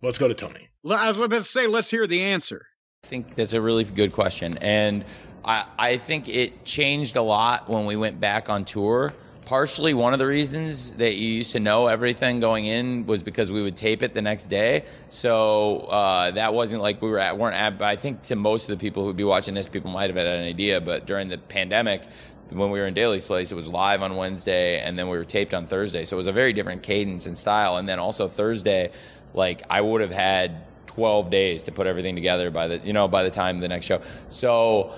[0.00, 0.68] Let's go to Tony.
[0.88, 2.66] I was about to say, let's hear the answer.
[3.04, 4.56] I think that's a really good question.
[4.62, 5.04] And
[5.44, 9.12] I, I think it changed a lot when we went back on tour.
[9.44, 13.52] Partially, one of the reasons that you used to know everything going in was because
[13.52, 14.86] we would tape it the next day.
[15.10, 18.70] So uh, that wasn't like we were at, weren't at, but I think to most
[18.70, 20.80] of the people who'd be watching this, people might have had an idea.
[20.80, 22.04] But during the pandemic,
[22.48, 25.26] when we were in Daily's place, it was live on Wednesday and then we were
[25.26, 26.06] taped on Thursday.
[26.06, 27.76] So it was a very different cadence and style.
[27.76, 28.92] And then also Thursday,
[29.34, 33.08] like I would have had 12 days to put everything together by the, you know,
[33.08, 34.00] by the time the next show.
[34.28, 34.92] So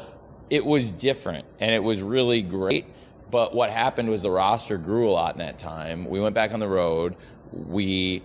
[0.51, 2.87] it was different and it was really great.
[3.31, 6.09] But what happened was the roster grew a lot in that time.
[6.09, 7.17] We went back on the road.
[7.53, 8.23] We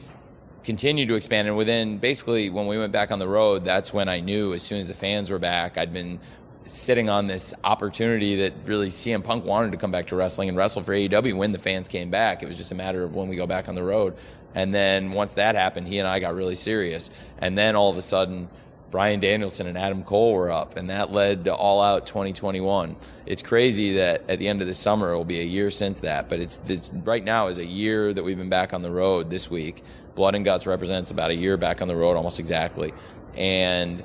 [0.63, 1.47] continued to expand.
[1.47, 4.61] And within basically, when we went back on the road, that's when I knew as
[4.61, 6.19] soon as the fans were back, I'd been
[6.67, 10.57] sitting on this opportunity that really CM Punk wanted to come back to wrestling and
[10.57, 12.43] wrestle for AEW when the fans came back.
[12.43, 14.15] It was just a matter of when we go back on the road.
[14.53, 17.09] And then once that happened, he and I got really serious.
[17.37, 18.49] And then all of a sudden,
[18.91, 22.97] Bryan Danielson and Adam Cole were up, and that led to All Out 2021.
[23.25, 26.01] It's crazy that at the end of the summer it will be a year since
[26.01, 28.91] that, but it's this right now is a year that we've been back on the
[28.91, 29.81] road this week.
[30.13, 32.93] Blood and Guts represents about a year back on the road, almost exactly,
[33.33, 34.03] and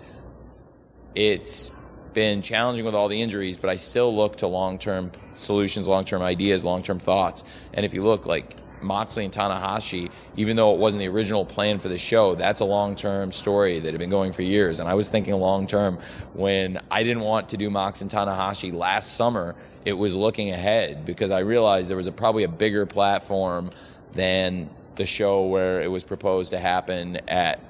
[1.17, 1.73] it's
[2.13, 6.65] been challenging with all the injuries, but I still look to long-term solutions, long-term ideas,
[6.65, 7.45] long-term thoughts.
[7.75, 11.79] And if you look like Moxley and Tanahashi, even though it wasn't the original plan
[11.79, 14.81] for the show, that's a long-term story that had been going for years.
[14.81, 15.99] And I was thinking long-term
[16.35, 19.55] when I didn't want to do Mox and Tanahashi last summer
[19.87, 23.71] it was looking ahead because I realized there was a, probably a bigger platform
[24.15, 27.61] than the show where it was proposed to happen at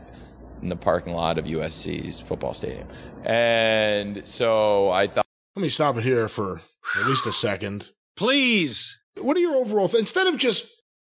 [0.63, 2.89] in the parking lot of USC's football stadium.
[3.25, 5.27] And so I thought.
[5.55, 6.63] Let me stop it here for
[6.99, 7.91] at least a second.
[8.17, 8.97] Please.
[9.21, 10.71] What are your overall, th- instead of just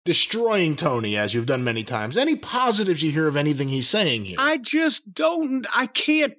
[0.05, 4.25] destroying Tony as you've done many times, any positives you hear of anything he's saying
[4.25, 4.37] here?
[4.39, 6.33] I just don't, I can't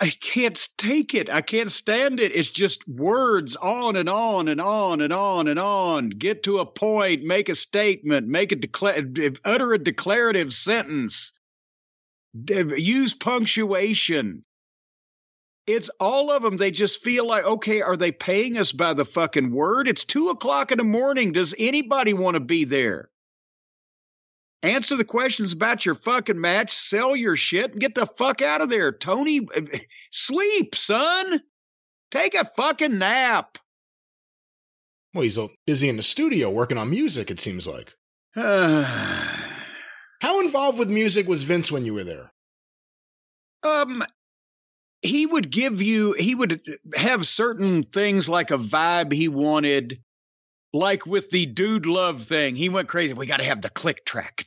[0.00, 1.30] I can't take it.
[1.30, 2.34] I can't stand it.
[2.34, 6.08] It's just words on and on and on and on and on.
[6.08, 9.06] Get to a point, make a statement, make a declare,
[9.44, 11.32] utter a declarative sentence,
[12.34, 14.44] use punctuation.
[15.66, 16.56] It's all of them.
[16.56, 19.88] They just feel like, okay, are they paying us by the fucking word?
[19.88, 21.32] It's two o'clock in the morning.
[21.32, 23.10] Does anybody want to be there?
[24.64, 28.60] Answer the questions about your fucking match, sell your shit, and get the fuck out
[28.60, 28.92] of there.
[28.92, 29.40] Tony,
[30.12, 31.40] sleep, son.
[32.10, 33.58] Take a fucking nap.
[35.14, 37.94] Well, he's busy in the studio working on music, it seems like.
[38.34, 38.84] How
[40.40, 42.30] involved with music was Vince when you were there?
[43.64, 44.04] Um,
[45.02, 46.62] he would give you, he would
[46.94, 50.00] have certain things like a vibe he wanted
[50.72, 53.12] like with the dude love thing, he went crazy.
[53.12, 54.44] We got to have the click track,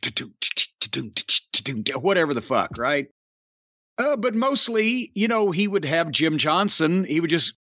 [1.96, 3.08] whatever the fuck, right?
[3.98, 7.06] Uh, but mostly, you know, he would have Jim Johnston.
[7.06, 7.54] He would just,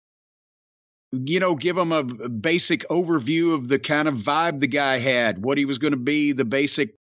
[1.11, 5.41] you know, give him a basic overview of the kind of vibe the guy had,
[5.43, 6.95] what he was going to be, the basic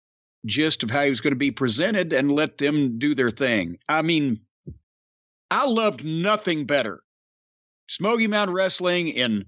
[0.45, 3.79] gist of how he was going to be presented, and let them do their thing.
[3.89, 4.41] I mean,
[5.53, 7.03] I loved nothing better.
[7.87, 9.45] Smoky Mountain Wrestling in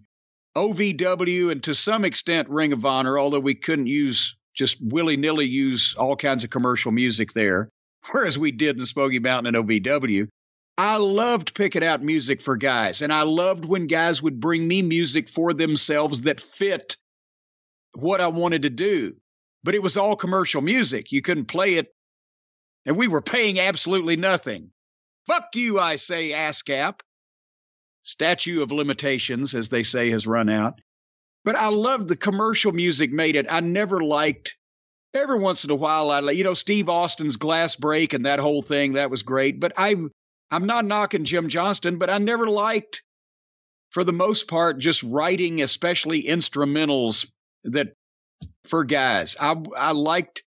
[0.55, 5.47] OVW and to some extent Ring of Honor, although we couldn't use just willy nilly
[5.47, 7.71] use all kinds of commercial music there,
[8.11, 10.29] whereas we did in Smoky Mountain and OVW.
[10.77, 14.83] I loved picking out music for guys, and I loved when guys would bring me
[14.83, 16.99] music for themselves that fit
[17.95, 19.15] what I wanted to do.
[19.63, 21.13] But it was all commercial music.
[21.13, 21.87] You couldn't play it,
[22.85, 24.71] and we were paying absolutely nothing.
[25.27, 27.01] Fuck you, I say, ASCAP
[28.05, 30.81] statute of limitations, as they say, has run out.
[31.45, 33.47] But I loved the commercial music made it.
[33.51, 34.57] I never liked.
[35.13, 38.63] Every once in a while, I you know Steve Austin's Glass Break and that whole
[38.63, 39.61] thing that was great.
[39.61, 39.97] But I,
[40.51, 43.03] I'm not knocking Jim Johnston, but I never liked,
[43.91, 47.31] for the most part, just writing, especially instrumentals
[47.65, 47.93] that
[48.65, 49.37] for guys.
[49.39, 50.43] I I liked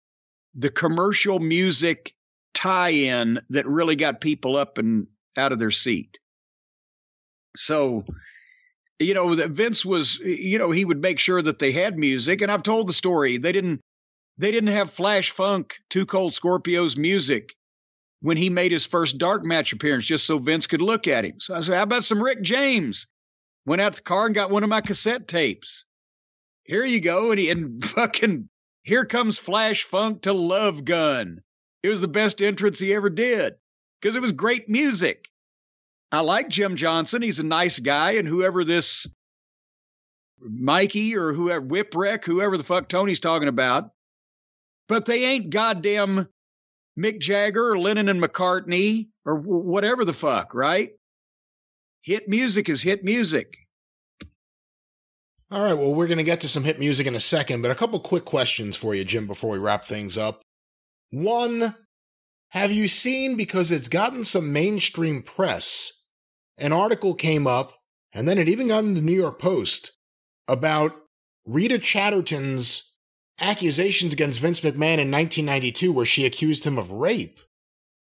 [0.56, 2.14] the commercial music
[2.54, 5.08] tie-in that really got people up and
[5.38, 6.20] out of their seat.
[7.56, 8.06] So,
[9.00, 12.42] you know, Vince was, you know, he would make sure that they had music.
[12.42, 13.38] And I've told the story.
[13.38, 13.82] They didn't,
[14.38, 17.54] they didn't have Flash Funk, Two Cold Scorpios music
[18.22, 21.40] when he made his first dark match appearance, just so Vince could look at him.
[21.40, 23.06] So I said, how about some Rick James?
[23.66, 25.86] Went out the car and got one of my cassette tapes.
[26.64, 27.32] Here you go.
[27.32, 28.48] And he, and fucking,
[28.84, 31.42] here comes Flash Funk to Love Gun.
[31.84, 33.56] It was the best entrance he ever did
[34.02, 35.28] because it was great music.
[36.12, 37.22] I like Jim Johnston.
[37.22, 39.06] He's a nice guy, and whoever this
[40.40, 43.92] Mikey or whoever Whipwreck, whoever the fuck Tony's talking about,
[44.88, 46.28] but they ain't goddamn
[46.98, 50.92] Mick Jagger or Lennon and McCartney or whatever the fuck, right?
[52.02, 53.58] Hit music is hit music.
[55.50, 57.72] All right, well, we're going to get to some hit music in a second, but
[57.72, 60.43] a couple quick questions for you, Jim, before we wrap things up.
[61.14, 61.76] One,
[62.50, 65.92] have you seen, because it's gotten some mainstream press,
[66.58, 67.74] an article came up,
[68.14, 69.92] and then it even got in the New York Post
[70.48, 70.96] about
[71.46, 72.98] Rita Chatterton's
[73.40, 77.40] accusations against Vince McMahon in 1992, where she accused him of rape.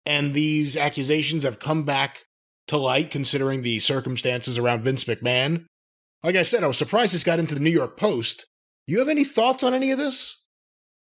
[0.06, 2.26] And these accusations have come back
[2.68, 5.68] to light considering the circumstances around Vince McMahon.
[6.22, 8.46] Like I said, I was surprised this got into the New York Post.
[8.88, 10.39] You have any thoughts on any of this?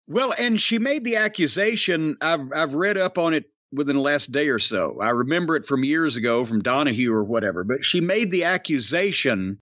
[0.09, 2.17] Well, and she made the accusation.
[2.19, 4.97] I've I've read up on it within the last day or so.
[4.99, 9.59] I remember it from years ago from Donahue or whatever, but she made the accusation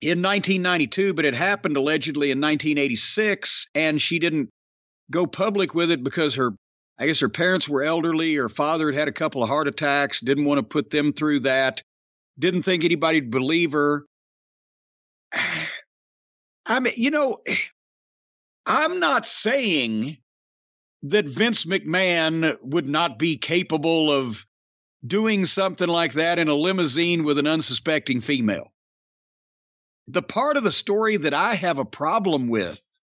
[0.00, 4.48] in 1992, but it happened allegedly in 1986, and she didn't
[5.10, 6.52] go public with it because her,
[6.98, 10.20] I guess her parents were elderly, her father had had a couple of heart attacks,
[10.20, 11.82] didn't want to put them through that,
[12.38, 14.04] didn't think anybody'd believe her.
[16.64, 17.38] I mean, you know,
[18.66, 20.18] I'm not saying
[21.04, 24.46] that Vince McMahon would not be capable of
[25.06, 28.72] doing something like that in a limousine with an unsuspecting female.
[30.08, 33.00] The part of the story that I have a problem with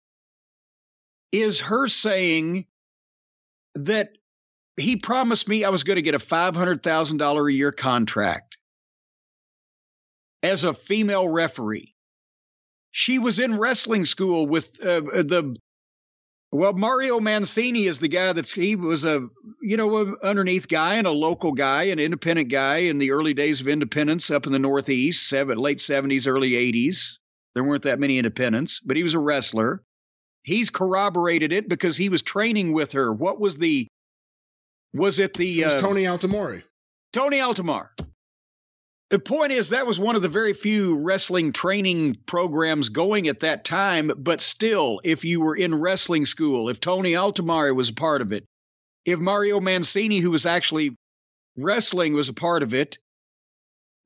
[1.32, 2.66] is her saying
[3.74, 4.10] that
[4.78, 8.58] he promised me I was going to get a $500,000 a year contract.
[10.42, 11.95] as a female referee.
[12.98, 15.54] She was in wrestling school with uh, the
[16.50, 19.28] well, Mario Mancini is the guy that's he was a
[19.60, 23.34] you know a underneath guy and a local guy, an independent guy in the early
[23.34, 27.18] days of independence up in the Northeast, seven, late seventies, early eighties.
[27.54, 29.82] There weren't that many independents, but he was a wrestler.
[30.42, 33.12] He's corroborated it because he was training with her.
[33.12, 33.88] What was the?
[34.94, 35.60] Was it the?
[35.60, 36.62] It was uh, Tony Altomare.
[37.12, 37.90] Tony Altomare.
[39.10, 43.40] The point is, that was one of the very few wrestling training programs going at
[43.40, 44.10] that time.
[44.16, 48.32] But still, if you were in wrestling school, if Tony Altomare was a part of
[48.32, 48.44] it,
[49.04, 50.96] if Mario Mancini, who was actually
[51.56, 52.98] wrestling, was a part of it,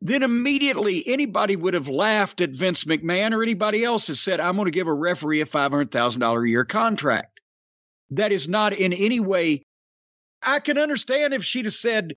[0.02, 4.56] then immediately anybody would have laughed at Vince McMahon or anybody else that said, I'm
[4.56, 7.40] going to give a referee a $500,000 a year contract.
[8.10, 9.62] That is not in any way.
[10.42, 12.14] I can understand if she'd have said,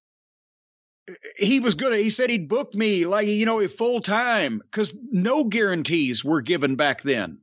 [1.37, 1.97] he was good.
[1.97, 6.75] He said he'd book me like you know full time because no guarantees were given
[6.75, 7.39] back then.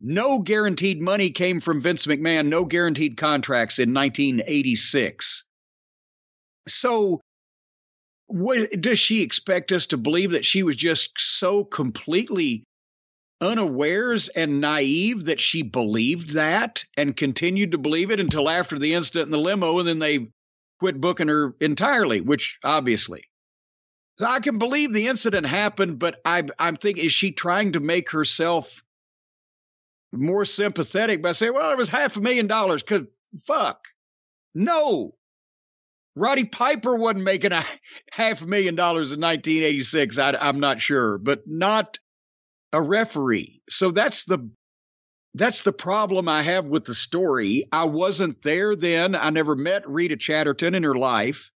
[0.00, 2.48] No guaranteed money came from Vince McMahon.
[2.48, 5.44] No guaranteed contracts in 1986.
[6.66, 7.20] So,
[8.26, 12.64] what, does she expect us to believe that she was just so completely
[13.40, 18.94] unawares and naive that she believed that and continued to believe it until after the
[18.94, 20.28] incident in the limo, and then they
[20.82, 23.22] quit booking her entirely, which obviously.
[24.20, 28.10] I can believe the incident happened, but I, I'm thinking, is she trying to make
[28.10, 28.82] herself
[30.10, 32.82] more sympathetic by saying, well, it was half a million dollars?
[32.82, 33.06] Because
[33.46, 33.84] fuck.
[34.56, 35.14] No.
[36.16, 37.64] Roddy Piper wasn't making a
[38.10, 40.18] half a million dollars in 1986.
[40.18, 42.00] I, I'm not sure, but not
[42.72, 43.62] a referee.
[43.70, 44.50] So that's the
[45.34, 47.66] that's the problem I have with the story.
[47.72, 49.14] I wasn't there then.
[49.14, 51.50] I never met Rita Chatterton in her life.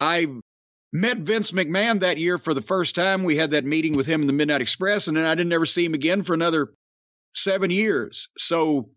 [0.00, 0.28] I
[0.92, 3.24] met Vince McMahon that year for the first time.
[3.24, 5.66] We had that meeting with him in the Midnight Express, and then I didn't ever
[5.66, 6.72] see him again for another
[7.34, 8.28] seven years.
[8.38, 8.90] So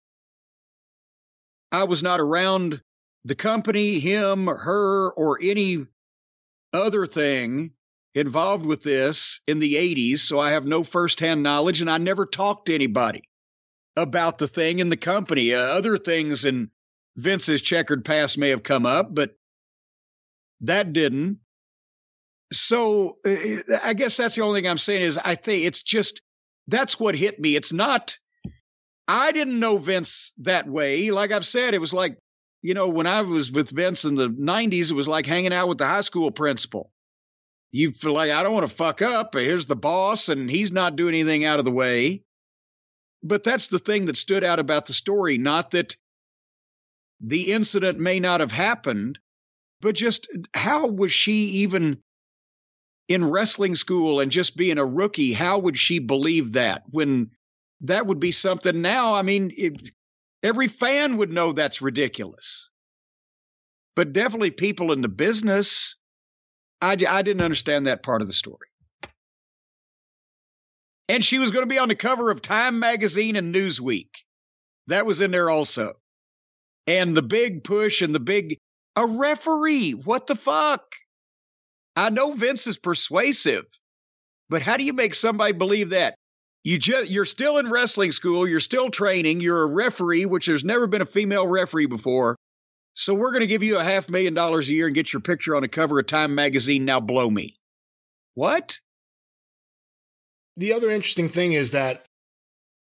[1.72, 2.82] I was not around
[3.26, 5.88] the company, him, her, or any
[6.72, 7.72] other thing
[8.14, 10.20] involved with this in the 80s.
[10.20, 13.24] So I have no firsthand knowledge, and I never talked to anybody
[13.96, 15.54] about the thing in the company.
[15.54, 16.70] Uh, other things in
[17.16, 19.36] Vince's checkered past may have come up, but
[20.62, 21.40] that didn't.
[22.54, 26.22] So uh, I guess that's the only thing I'm saying is I think it's just
[26.68, 27.56] that's what hit me.
[27.56, 28.18] It's not.
[29.08, 31.12] I didn't know Vince that way.
[31.12, 32.18] Like I've said, it was like
[32.62, 35.70] you know when I was with Vince in the '90s, it was like hanging out
[35.70, 36.92] with the high school principal.
[37.72, 39.34] You feel like I don't want to fuck up.
[39.34, 42.24] Here's the boss, and he's not doing anything out of the way.
[43.24, 45.38] But that's the thing that stood out about the story.
[45.38, 45.96] Not that
[47.20, 49.20] the incident may not have happened,
[49.80, 52.02] but just how was she even
[53.08, 55.34] in wrestling school and just being a rookie?
[55.34, 57.32] How would she believe that when
[57.82, 59.14] that would be something now?
[59.14, 59.92] I mean, it,
[60.42, 62.70] every fan would know that's ridiculous.
[63.96, 65.96] But definitely people in the business,
[66.82, 68.71] I, I didn't understand that part of the story
[71.12, 74.08] and she was going to be on the cover of Time magazine and Newsweek.
[74.88, 75.96] That was in there also.
[76.88, 78.58] And the big push and the big
[78.96, 79.92] a referee.
[79.92, 80.84] What the fuck?
[81.98, 83.66] I know Vince is persuasive,
[84.50, 86.16] but how do you make somebody believe that?
[86.64, 90.64] You just you're still in wrestling school, you're still training, you're a referee, which there's
[90.64, 92.38] never been a female referee before.
[92.94, 95.22] So we're going to give you a half million dollars a year and get your
[95.22, 96.86] picture on the cover of Time magazine.
[96.86, 97.58] Now blow me.
[98.34, 98.80] What?
[100.62, 102.06] The other interesting thing is that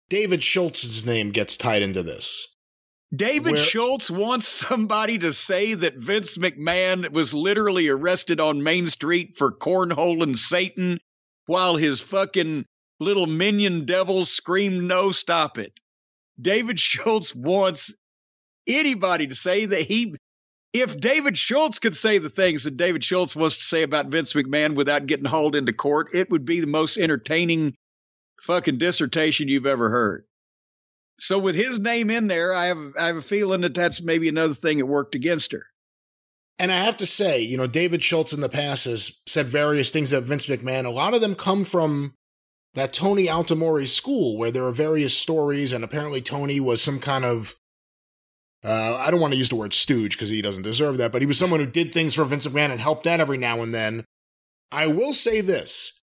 [0.08, 2.54] David Schultz's name gets tied into this.
[3.14, 8.86] David where, Schultz wants somebody to say that Vince McMahon was literally arrested on Main
[8.86, 10.98] Street for cornholing Satan
[11.44, 12.64] while his fucking
[13.00, 15.78] little minion devils screamed, No, stop it.
[16.40, 17.94] David Schultz wants
[18.66, 20.14] anybody to say that he
[20.72, 24.32] if David Schultz could say the things that David Schultz wants to say about Vince
[24.34, 27.74] McMahon without getting hauled into court, it would be the most entertaining
[28.42, 30.24] fucking dissertation you've ever heard.
[31.18, 34.28] So with his name in there, I have I have a feeling that that's maybe
[34.28, 35.66] another thing that worked against her.
[36.60, 39.90] And I have to say, you know, David Schultz in the past has said various
[39.90, 40.84] things about Vince McMahon.
[40.84, 42.14] A lot of them come from
[42.74, 47.24] that Tony Altomare school, where there are various stories, and apparently Tony was some kind
[47.24, 47.54] of
[48.64, 51.22] uh, I don't want to use the word stooge because he doesn't deserve that, but
[51.22, 53.72] he was someone who did things for Vince McMahon and helped out every now and
[53.72, 54.04] then.
[54.72, 56.00] I will say this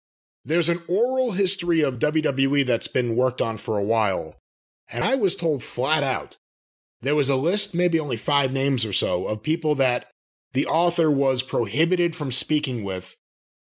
[0.44, 4.36] there's an oral history of WWE that's been worked on for a while,
[4.90, 6.36] and I was told flat out
[7.02, 10.10] there was a list, maybe only five names or so, of people that
[10.52, 13.16] the author was prohibited from speaking with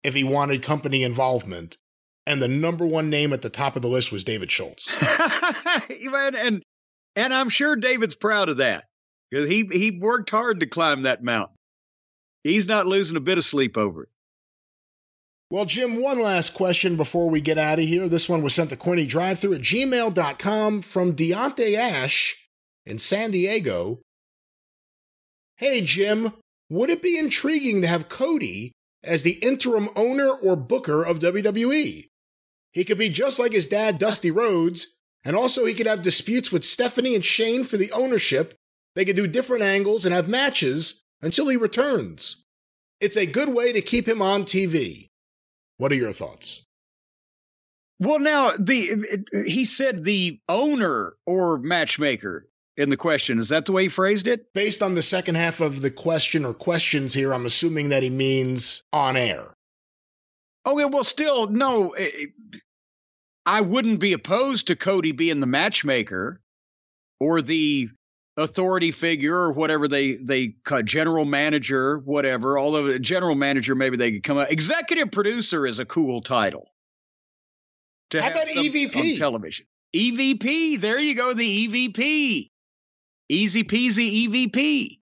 [0.03, 1.77] if he wanted company involvement.
[2.27, 4.95] And the number one name at the top of the list was David Schultz.
[6.37, 6.63] and
[7.17, 8.85] and I'm sure David's proud of that
[9.31, 11.57] because he he worked hard to climb that mountain.
[12.43, 14.09] He's not losing a bit of sleep over it.
[15.51, 18.09] Well, Jim, one last question before we get out of here.
[18.09, 22.35] This one was sent to Corny Drive Through at gmail.com from Deontay Ash
[22.85, 24.01] in San Diego.
[25.57, 26.33] Hey, Jim,
[26.69, 32.09] would it be intriguing to have Cody as the interim owner or booker of WWE?
[32.73, 36.53] He could be just like his dad, Dusty Rhodes, and also he could have disputes
[36.53, 38.55] with Stephanie and Shane for the ownership.
[38.95, 42.45] They could do different angles and have matches until he returns.
[43.01, 45.09] It's a good way to keep him on TV.
[45.79, 46.65] What are your thoughts?
[47.99, 53.39] Well, now the he said the owner or matchmaker in the question.
[53.39, 54.53] Is that the way he phrased it?
[54.53, 58.11] Based on the second half of the question or questions here, I'm assuming that he
[58.11, 59.55] means on air.
[60.67, 61.91] Okay, well, still, no.
[61.91, 62.59] Eh, eh,
[63.47, 66.41] I wouldn't be opposed to Cody being the matchmaker
[67.21, 67.89] or the
[68.37, 72.59] authority figure or whatever they they call general manager, whatever.
[72.59, 74.51] Although general manager, maybe they could come up.
[74.51, 76.71] Executive producer is a cool title.
[78.11, 79.67] To How about EVP on television?
[79.95, 80.81] EVP.
[80.81, 81.33] There you go.
[81.33, 82.51] The EVP.
[83.29, 84.99] Easy peasy EVP.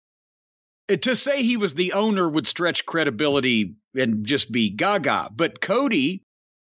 [1.01, 5.31] To say he was the owner would stretch credibility and just be gaga.
[5.35, 6.23] But Cody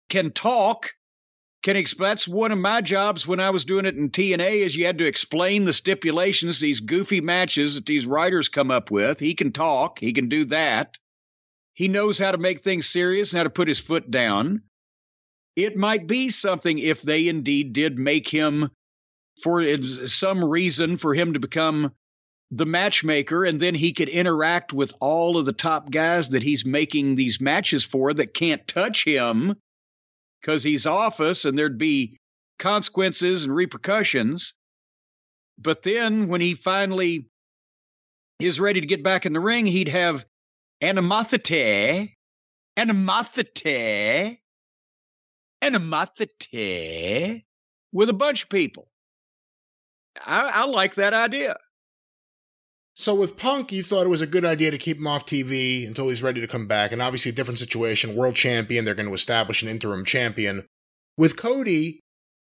[0.09, 0.96] can talk
[1.75, 2.11] explain.
[2.11, 4.59] That's one of my jobs when I was doing it in TNA.
[4.59, 8.93] Is you had to explain the stipulations, these goofy matches that these writers come up
[8.93, 9.19] with.
[9.19, 9.99] He can talk.
[9.99, 10.99] He can do that.
[11.75, 14.63] He knows how to make things serious and how to put his foot down.
[15.57, 18.71] It might be something if they indeed did make him,
[19.43, 19.67] for
[20.07, 21.93] some reason, for him to become
[22.51, 26.65] the matchmaker, and then he could interact with all of the top guys that he's
[26.65, 29.57] making these matches for that can't touch him
[30.47, 32.21] because he's office and there'd be
[32.61, 34.55] consequences and repercussions.
[35.59, 37.29] But then when he finally
[38.39, 40.25] is ready to get back in the ring, he'd have
[40.81, 42.17] animosity,
[42.77, 44.41] animosity,
[45.63, 47.45] animosity
[47.93, 48.87] with a bunch of people.
[50.25, 51.57] I, I like that idea.
[52.99, 55.87] So with Punk, you thought it was a good idea to keep him off TV
[55.87, 58.17] until he's ready to come back, and obviously a different situation.
[58.17, 60.65] World champion, they're going to establish an interim champion.
[61.19, 62.01] With Cody,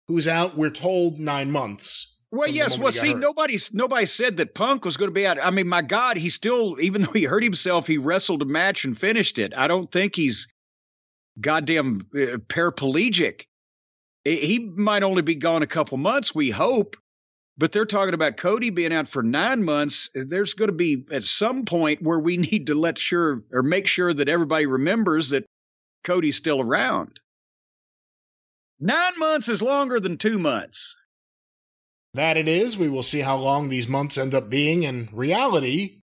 [0.08, 2.18] who's out, we're told nine months.
[2.32, 2.80] Well, yes.
[2.80, 5.38] Well, see, nobody nobody said that Punk was going to be out.
[5.40, 8.86] I mean, my God, he still, even though he hurt himself, he wrestled a match
[8.86, 9.54] and finished it.
[9.56, 10.48] I don't think he's
[11.40, 13.44] goddamn uh, paraplegic.
[14.24, 16.34] He might only be gone a couple months.
[16.34, 16.98] We hope
[17.60, 20.10] but they're talking about Cody being out for nine months.
[20.16, 23.88] There's going to be at some point where we need to let sure or make
[23.88, 25.46] sure that everybody remembers that
[26.06, 27.20] Cody's still around.
[28.80, 30.96] Nine months is longer than two months.
[32.14, 32.78] That it is.
[32.78, 36.00] We will see how long these months end up being in reality.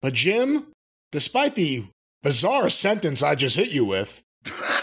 [0.00, 0.68] But, Jim,
[1.12, 1.84] despite the
[2.22, 4.22] bizarre sentence I just hit you with,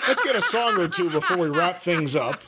[0.07, 2.39] let's get a song or two before we wrap things up.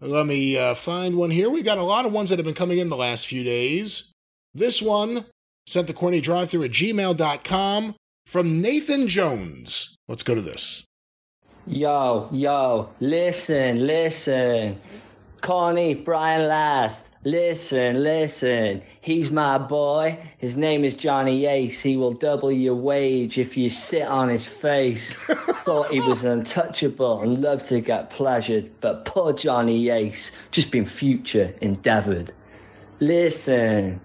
[0.00, 1.48] Let me uh, find one here.
[1.48, 4.12] We've got a lot of ones that have been coming in the last few days.
[4.54, 5.24] This one
[5.66, 7.94] sent to corny drive through at gmail.com
[8.26, 9.96] from Nathan Jones.
[10.06, 10.84] Let's go to this.
[11.66, 14.78] Yo, yo, listen, listen.
[15.40, 17.06] Corny, Brian Last.
[17.26, 18.82] Listen, listen.
[19.00, 20.16] He's my boy.
[20.38, 21.80] His name is Johnny Ace.
[21.80, 25.12] He will double your wage if you sit on his face.
[25.64, 30.86] Thought he was untouchable and loved to get pleasured, but poor Johnny Ace just been
[30.86, 32.32] future endeavored.
[33.00, 34.00] Listen.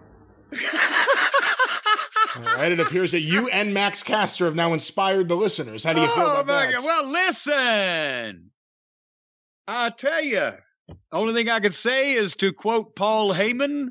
[2.36, 5.84] All right, it appears that you and Max Caster have now inspired the listeners.
[5.84, 6.74] How do you feel oh, about that?
[6.74, 6.86] God.
[6.86, 8.50] Well, listen.
[9.68, 10.54] I tell you,
[11.12, 13.90] only thing I could say is to quote Paul Heyman.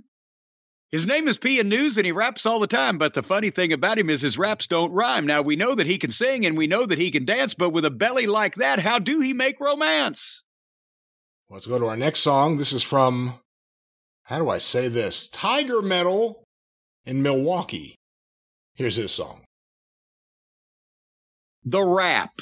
[0.91, 3.73] His name is P News and he raps all the time, but the funny thing
[3.73, 5.27] about him is his raps don't rhyme.
[5.27, 7.70] Now we know that he can sing and we know that he can dance, but
[7.70, 10.43] with a belly like that, how do he make romance?
[11.49, 12.59] Let's go to our next song.
[12.59, 13.35] This is from,
[14.25, 15.29] how do I say this?
[15.29, 16.45] Tiger Metal
[17.05, 17.97] in Milwaukee.
[18.75, 19.43] Here's his song.
[21.65, 22.41] The Rap.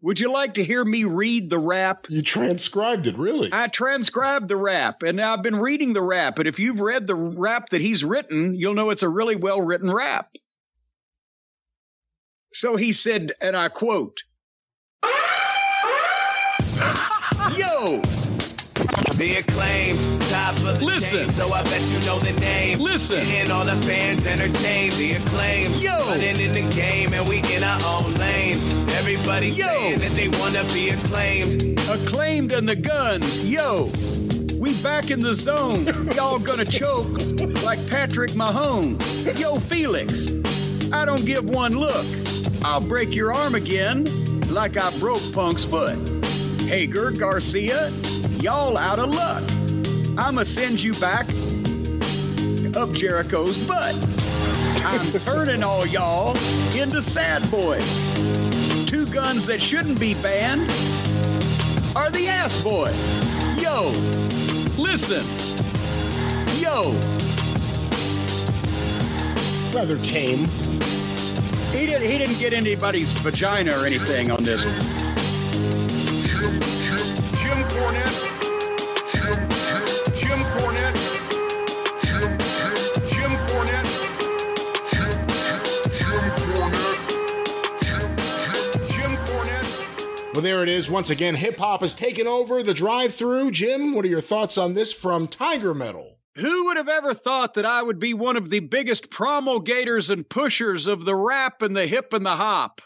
[0.00, 2.06] Would you like to hear me read the rap?
[2.08, 3.50] You transcribed it, really?
[3.52, 6.38] I transcribed the rap, and I've been reading the rap.
[6.38, 9.60] And if you've read the rap that he's written, you'll know it's a really well
[9.60, 10.28] written rap.
[12.52, 14.22] So he said, and I quote
[17.56, 18.00] Yo,
[19.16, 19.98] The acclaimed,
[20.30, 21.24] top of the Listen.
[21.24, 22.78] chain, so I bet you know the name.
[22.78, 23.18] Listen.
[23.18, 24.92] And all the fans entertained.
[24.92, 25.98] The acclaimed, Yo.
[26.06, 28.77] running in the game, and we in our own lane.
[29.10, 29.64] Everybody Yo.
[29.64, 31.80] saying that they wanna be acclaimed.
[31.88, 33.90] Acclaimed and the Gunns, yo.
[34.60, 35.86] We back in the zone.
[36.14, 37.08] Y'all gonna choke
[37.62, 38.98] like Patrick Mahone.
[39.38, 40.28] Yo, Felix,
[40.92, 42.04] I don't give one look.
[42.62, 44.04] I'll break your arm again
[44.50, 45.96] like I broke Punk's foot.
[46.64, 47.88] Hager, Garcia,
[48.40, 49.42] y'all out of luck.
[50.18, 51.24] I'ma send you back
[52.76, 53.96] up Jericho's butt.
[54.84, 56.36] I'm turning all y'all
[56.76, 58.37] into sad boys.
[58.88, 60.62] Two guns that shouldn't be banned
[61.94, 62.96] are the ass boys.
[63.62, 63.90] Yo,
[64.80, 65.22] listen.
[66.58, 66.92] Yo,
[69.74, 70.46] Rather tame.
[71.70, 72.10] he didn't.
[72.10, 74.64] He didn't get anybody's vagina or anything on this.
[74.64, 74.97] Jim
[90.78, 90.88] is.
[90.88, 93.50] Once again, hip hop has taken over the drive through.
[93.50, 96.18] Jim, what are your thoughts on this from Tiger Metal?
[96.36, 100.28] Who would have ever thought that I would be one of the biggest promulgators and
[100.28, 102.80] pushers of the rap and the hip and the hop?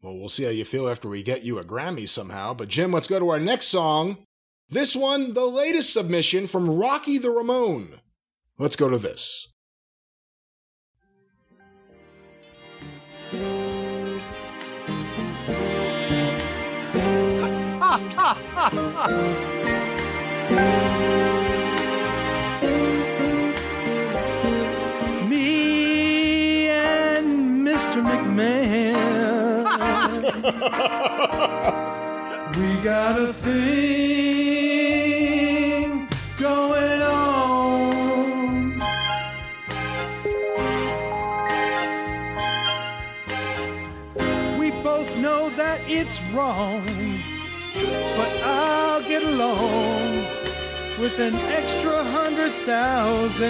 [0.00, 2.54] Well, we'll see how you feel after we get you a Grammy somehow.
[2.54, 4.24] But, Jim, let's go to our next song.
[4.70, 8.00] This one, the latest submission from Rocky the Ramone.
[8.58, 9.52] Let's go to this.
[25.28, 28.02] Me and Mr.
[28.02, 28.96] McMahon.
[32.56, 34.66] we got a thing
[36.38, 38.72] going on.
[44.58, 46.84] We both know that it's wrong,
[48.16, 50.24] but I'll get along
[50.98, 53.46] with an extra hundred thousand.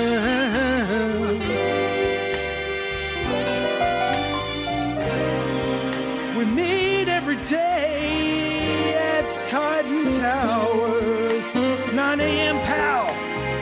[6.37, 11.55] We meet every day at Titan Towers,
[11.95, 12.57] 9 a.m.
[12.63, 13.11] pal.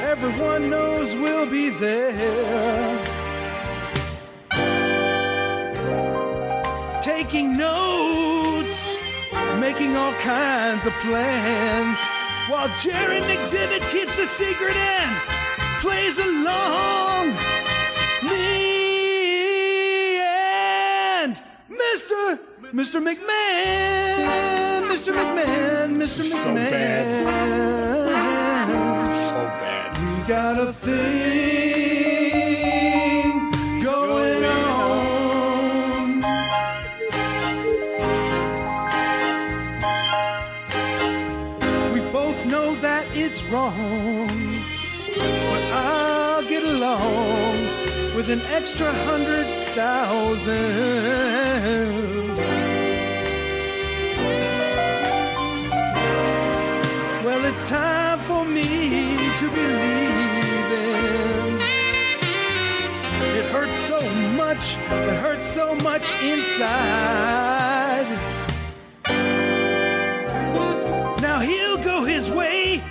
[0.03, 3.05] Everyone knows we'll be there.
[7.03, 7.84] Taking notes,
[9.95, 11.99] making all kinds of plans,
[12.49, 15.17] while Jerry McDevitt keeps a secret and
[15.81, 17.29] plays along.
[18.25, 21.41] Me and
[21.71, 22.39] Mr.
[22.73, 23.01] Mr.
[23.01, 25.13] McMahon, Mr.
[25.13, 26.23] McMahon, Mr.
[26.25, 26.45] McMahon.
[26.45, 27.07] So bad.
[29.07, 29.99] So bad.
[29.99, 31.94] We got a thing
[48.35, 49.47] an extra hundred
[49.77, 50.57] thousand.
[57.25, 58.65] Well, it's time for me
[59.41, 61.61] to believe in.
[63.39, 64.01] It hurts so
[64.43, 68.09] much, it hurts so much inside.
[71.23, 72.83] Now he'll go his way,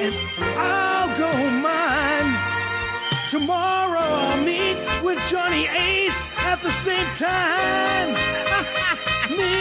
[0.00, 0.14] and
[0.58, 1.30] I'll go
[1.68, 2.30] mine.
[3.28, 4.09] Tomorrow
[5.10, 8.12] with Johnny Ace at the same time.
[9.36, 9.56] Me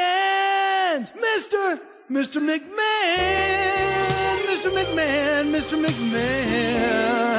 [0.00, 1.78] and Mr.
[2.10, 2.40] Mr.
[2.40, 4.70] McMahon, Mr.
[4.72, 5.76] McMahon, Mr.
[5.84, 7.31] McMahon.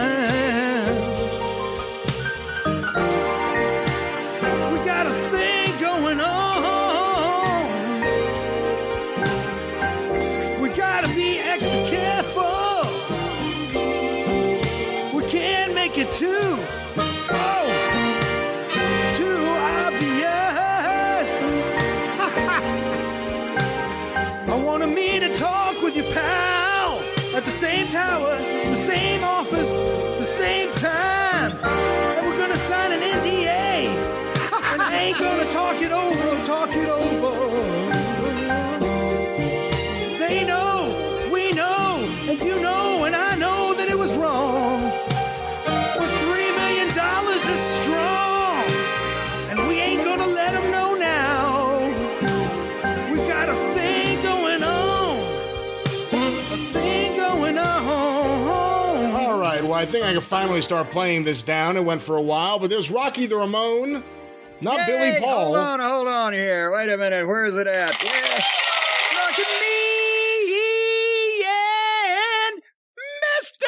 [27.83, 29.79] Same tower, the same office,
[30.17, 31.51] the same time.
[31.63, 33.87] And we're gonna sign an NDA.
[34.71, 37.42] and I ain't gonna talk it over, talk it over.
[59.85, 61.77] Think I can finally start playing this down.
[61.77, 64.03] It went for a while, but there's Rocky the Ramon,
[64.61, 65.45] not Billy Paul.
[65.45, 66.71] Hold on, hold on here.
[66.71, 67.27] Wait a minute.
[67.27, 67.95] Where is it at?
[68.03, 68.43] Yeah.
[69.17, 72.61] Rocky me and
[73.39, 73.65] Mister,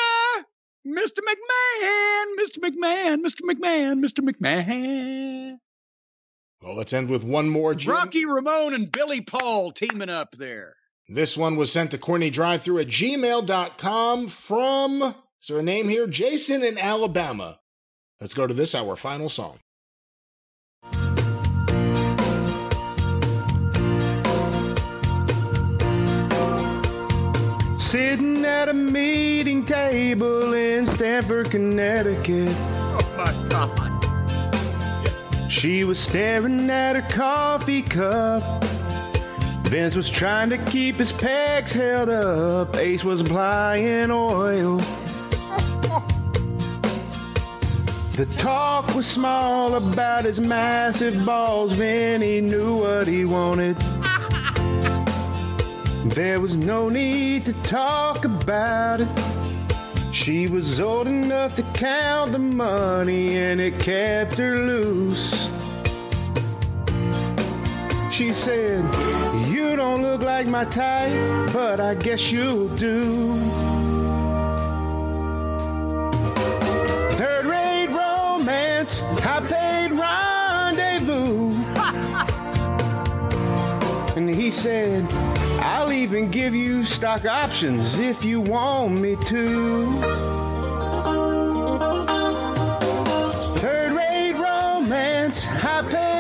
[0.86, 5.58] Mister McMahon, Mister McMahon, Mister McMahon, Mister McMahon.
[6.62, 7.76] Well, let's end with one more.
[7.76, 7.94] Jim.
[7.94, 10.76] Rocky Ramon and Billy Paul teaming up there.
[11.08, 15.16] This one was sent to Corny Drive through at gmail.com from,
[15.46, 16.08] is there a name here?
[16.08, 17.60] Jason in Alabama.
[18.20, 19.60] Let's go to this, our final song.
[27.78, 32.56] Sitting at a meeting table in Stamford, Connecticut.
[32.58, 33.92] Oh my God.
[35.52, 38.64] She was staring at her coffee cup.
[39.68, 42.76] Vince was trying to keep his pegs held up.
[42.78, 44.82] Ace was applying oil.
[48.16, 51.74] The talk was small about his massive balls.
[51.74, 53.76] Vinny knew what he wanted.
[56.06, 59.10] There was no need to talk about it.
[60.14, 65.50] She was old enough to count the money and it kept her loose.
[68.14, 68.82] She said,
[69.50, 73.75] You don't look like my type, but I guess you'll do.
[78.86, 81.52] Romance, high paid rendezvous.
[84.18, 85.06] and he said,
[85.62, 89.86] I'll even give you stock options if you want me to.
[93.60, 96.15] Third rate romance, high paid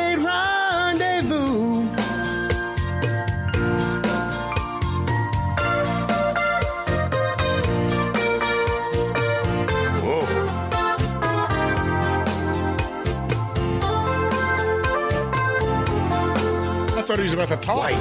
[17.15, 17.77] thought he was about to talk.
[17.77, 17.95] White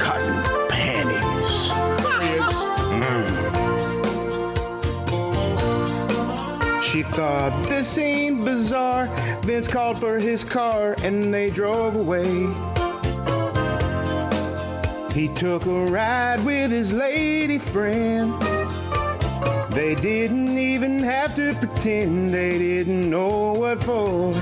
[0.00, 1.70] cotton panties.
[2.02, 2.46] There he is.
[6.84, 9.06] She thought this seemed bizarre.
[9.42, 12.26] Vince called for his car and they drove away.
[15.12, 18.34] He took a ride with his lady friend.
[19.70, 24.34] They didn't even have to pretend they didn't know what for.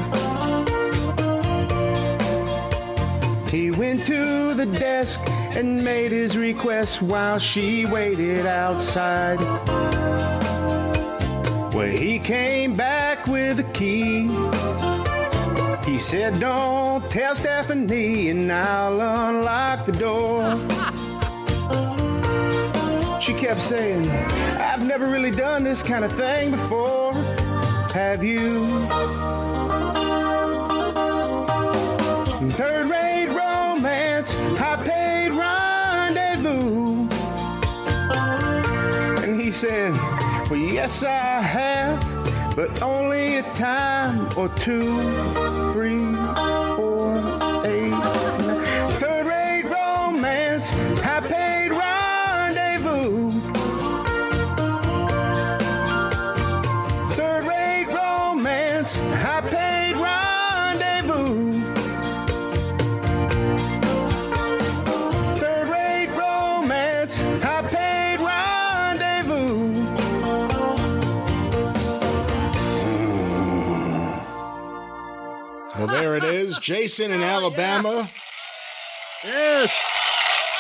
[3.55, 5.20] He went to the desk
[5.57, 9.41] and made his request while she waited outside.
[11.73, 14.23] Well, he came back with a key.
[15.89, 20.42] He said, Don't tell Stephanie, and I'll unlock the door.
[23.20, 24.10] She kept saying,
[24.58, 27.12] I've never really done this kind of thing before.
[27.92, 29.44] Have you?
[40.55, 42.00] Yes, I have,
[42.55, 45.00] but only a time or two,
[45.73, 46.15] three,
[46.76, 47.34] four,
[76.65, 78.10] Jason in oh, Alabama.
[79.23, 79.78] Yes.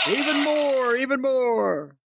[0.06, 1.96] Even more, even more.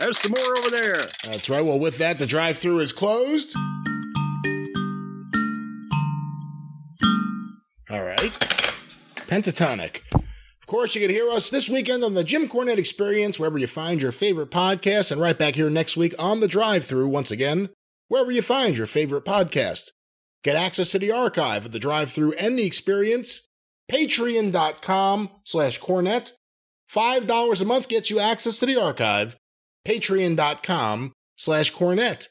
[0.00, 1.10] There's some more over there.
[1.22, 1.60] That's right.
[1.60, 3.54] Well, with that, the drive through is closed.
[7.90, 8.32] All right.
[9.16, 10.00] Pentatonic.
[10.14, 13.66] Of course, you can hear us this weekend on the Jim Cornette Experience, wherever you
[13.66, 17.30] find your favorite podcast, and right back here next week on the drive through, once
[17.30, 17.68] again,
[18.08, 19.90] wherever you find your favorite podcast.
[20.44, 23.46] Get access to the archive of the drive through and the experience.
[23.90, 26.32] Patreon.com slash Cornette.
[26.92, 29.36] $5 a month gets you access to the archive.
[29.86, 32.28] Patreon.com slash Cornette.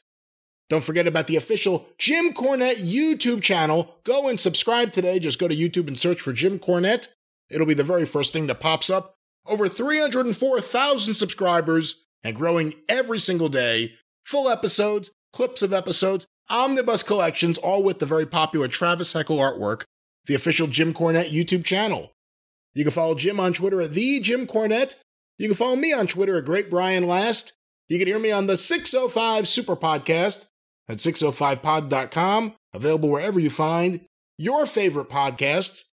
[0.68, 3.94] Don't forget about the official Jim Cornette YouTube channel.
[4.04, 5.18] Go and subscribe today.
[5.18, 7.08] Just go to YouTube and search for Jim Cornette.
[7.50, 9.14] It'll be the very first thing that pops up.
[9.46, 13.94] Over 304,000 subscribers and growing every single day.
[14.26, 19.82] Full episodes, clips of episodes, omnibus collections, all with the very popular Travis Heckle artwork.
[20.26, 22.12] The official Jim Cornette YouTube channel.
[22.74, 24.96] You can follow Jim on Twitter at the Jim Cornette.
[25.38, 27.54] You can follow me on Twitter at Great Brian Last.
[27.88, 30.46] You can hear me on the 605 Super Podcast.
[30.88, 34.00] at 605pod.com, available wherever you find
[34.36, 35.84] your favorite podcasts.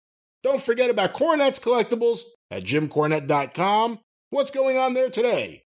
[0.43, 3.99] Don't forget about Cornette's Collectibles at jimcornette.com.
[4.29, 5.63] What's going on there today?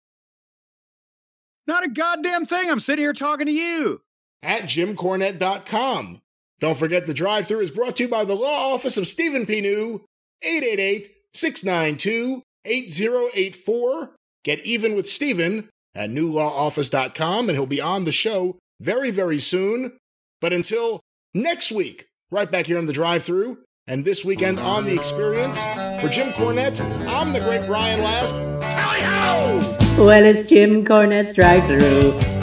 [1.68, 2.70] Not a goddamn thing.
[2.70, 4.02] I'm sitting here talking to you.
[4.42, 6.22] At jimcornette.com.
[6.60, 9.46] Don't forget the drive through is brought to you by the law office of Stephen
[9.46, 9.62] P.
[9.62, 10.06] New,
[10.42, 14.12] 888 692 8084.
[14.44, 19.98] Get even with Stephen at newlawoffice.com, and he'll be on the show very, very soon.
[20.42, 21.02] But until
[21.34, 25.64] next week, right back here on the drive through, and this weekend on the experience,
[26.00, 28.34] for Jim Cornette, I'm the great Brian Last.
[28.72, 30.06] Tally ho!
[30.06, 32.39] Well, it's Jim Cornette's drive through.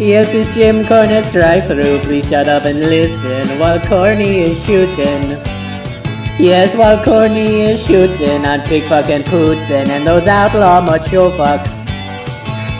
[0.00, 2.00] Yes, it's Jim Cornette's drive through.
[2.00, 5.36] Please shut up and listen while Corny is shooting.
[6.40, 11.84] Yes, while Corny is shooting on Big fucking Putin and those outlaw macho fucks.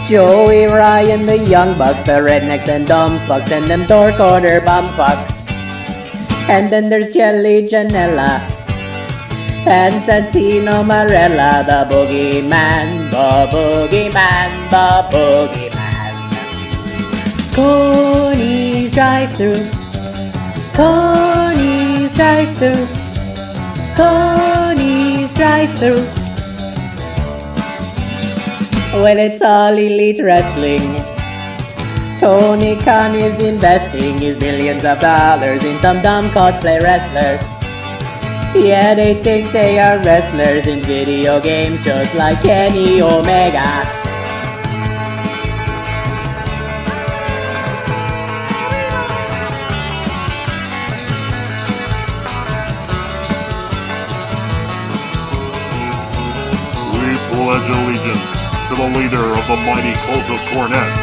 [0.08, 4.88] Joey Ryan, the young bucks, the rednecks and dumb fucks, and them dork order bum
[4.96, 5.52] fucks.
[6.48, 8.40] And then there's Jelly Janella
[9.68, 15.69] and Santino Marella, the boogeyman, the boogeyman, the boogeyman.
[17.60, 19.68] Corny's drive through,
[20.72, 22.86] Corny's drive through,
[23.94, 26.02] Corny's drive through.
[29.02, 30.80] Well, it's all elite wrestling.
[32.18, 37.42] Tony Khan is investing his millions of dollars in some dumb cosplay wrestlers.
[38.56, 44.09] Yeah, they think they are wrestlers in video games just like Kenny Omega.
[59.00, 61.00] Leader of the mighty cult of cornets,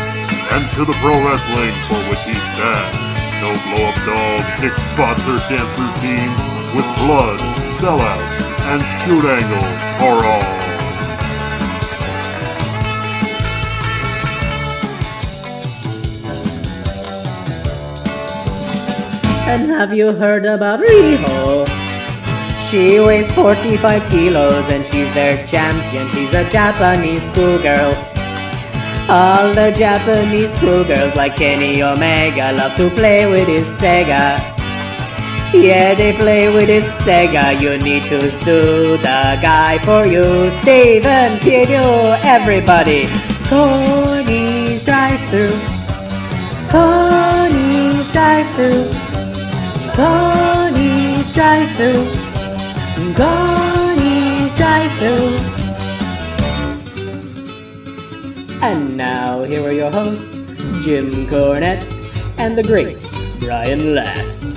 [0.54, 3.02] and to the pro wrestling for which he stands.
[3.42, 6.40] No blow up dolls, dick spots, or dance routines,
[6.76, 7.40] with blood,
[7.82, 8.38] sellouts,
[8.70, 10.68] and shoot angles for all.
[19.50, 21.77] And have you heard about Riho?
[22.70, 26.10] She weighs 45 kilos and she's their champion.
[26.10, 27.96] She's a Japanese schoolgirl.
[29.10, 34.38] All the Japanese schoolgirls like Kenny Omega love to play with his Sega.
[35.54, 37.58] Yeah, they play with his Sega.
[37.62, 40.52] You need to sue the guy for you.
[40.52, 41.64] Stephen P.
[41.68, 43.08] New, everybody.
[43.48, 45.58] Corny's drive through.
[46.70, 48.52] Corny's drive
[51.78, 52.17] through.
[52.98, 53.14] Through.
[53.14, 54.58] Corny's.
[58.64, 60.40] And now, here are your hosts,
[60.84, 61.86] Jim Cornette
[62.40, 62.98] and the great
[63.40, 64.57] Brian Last.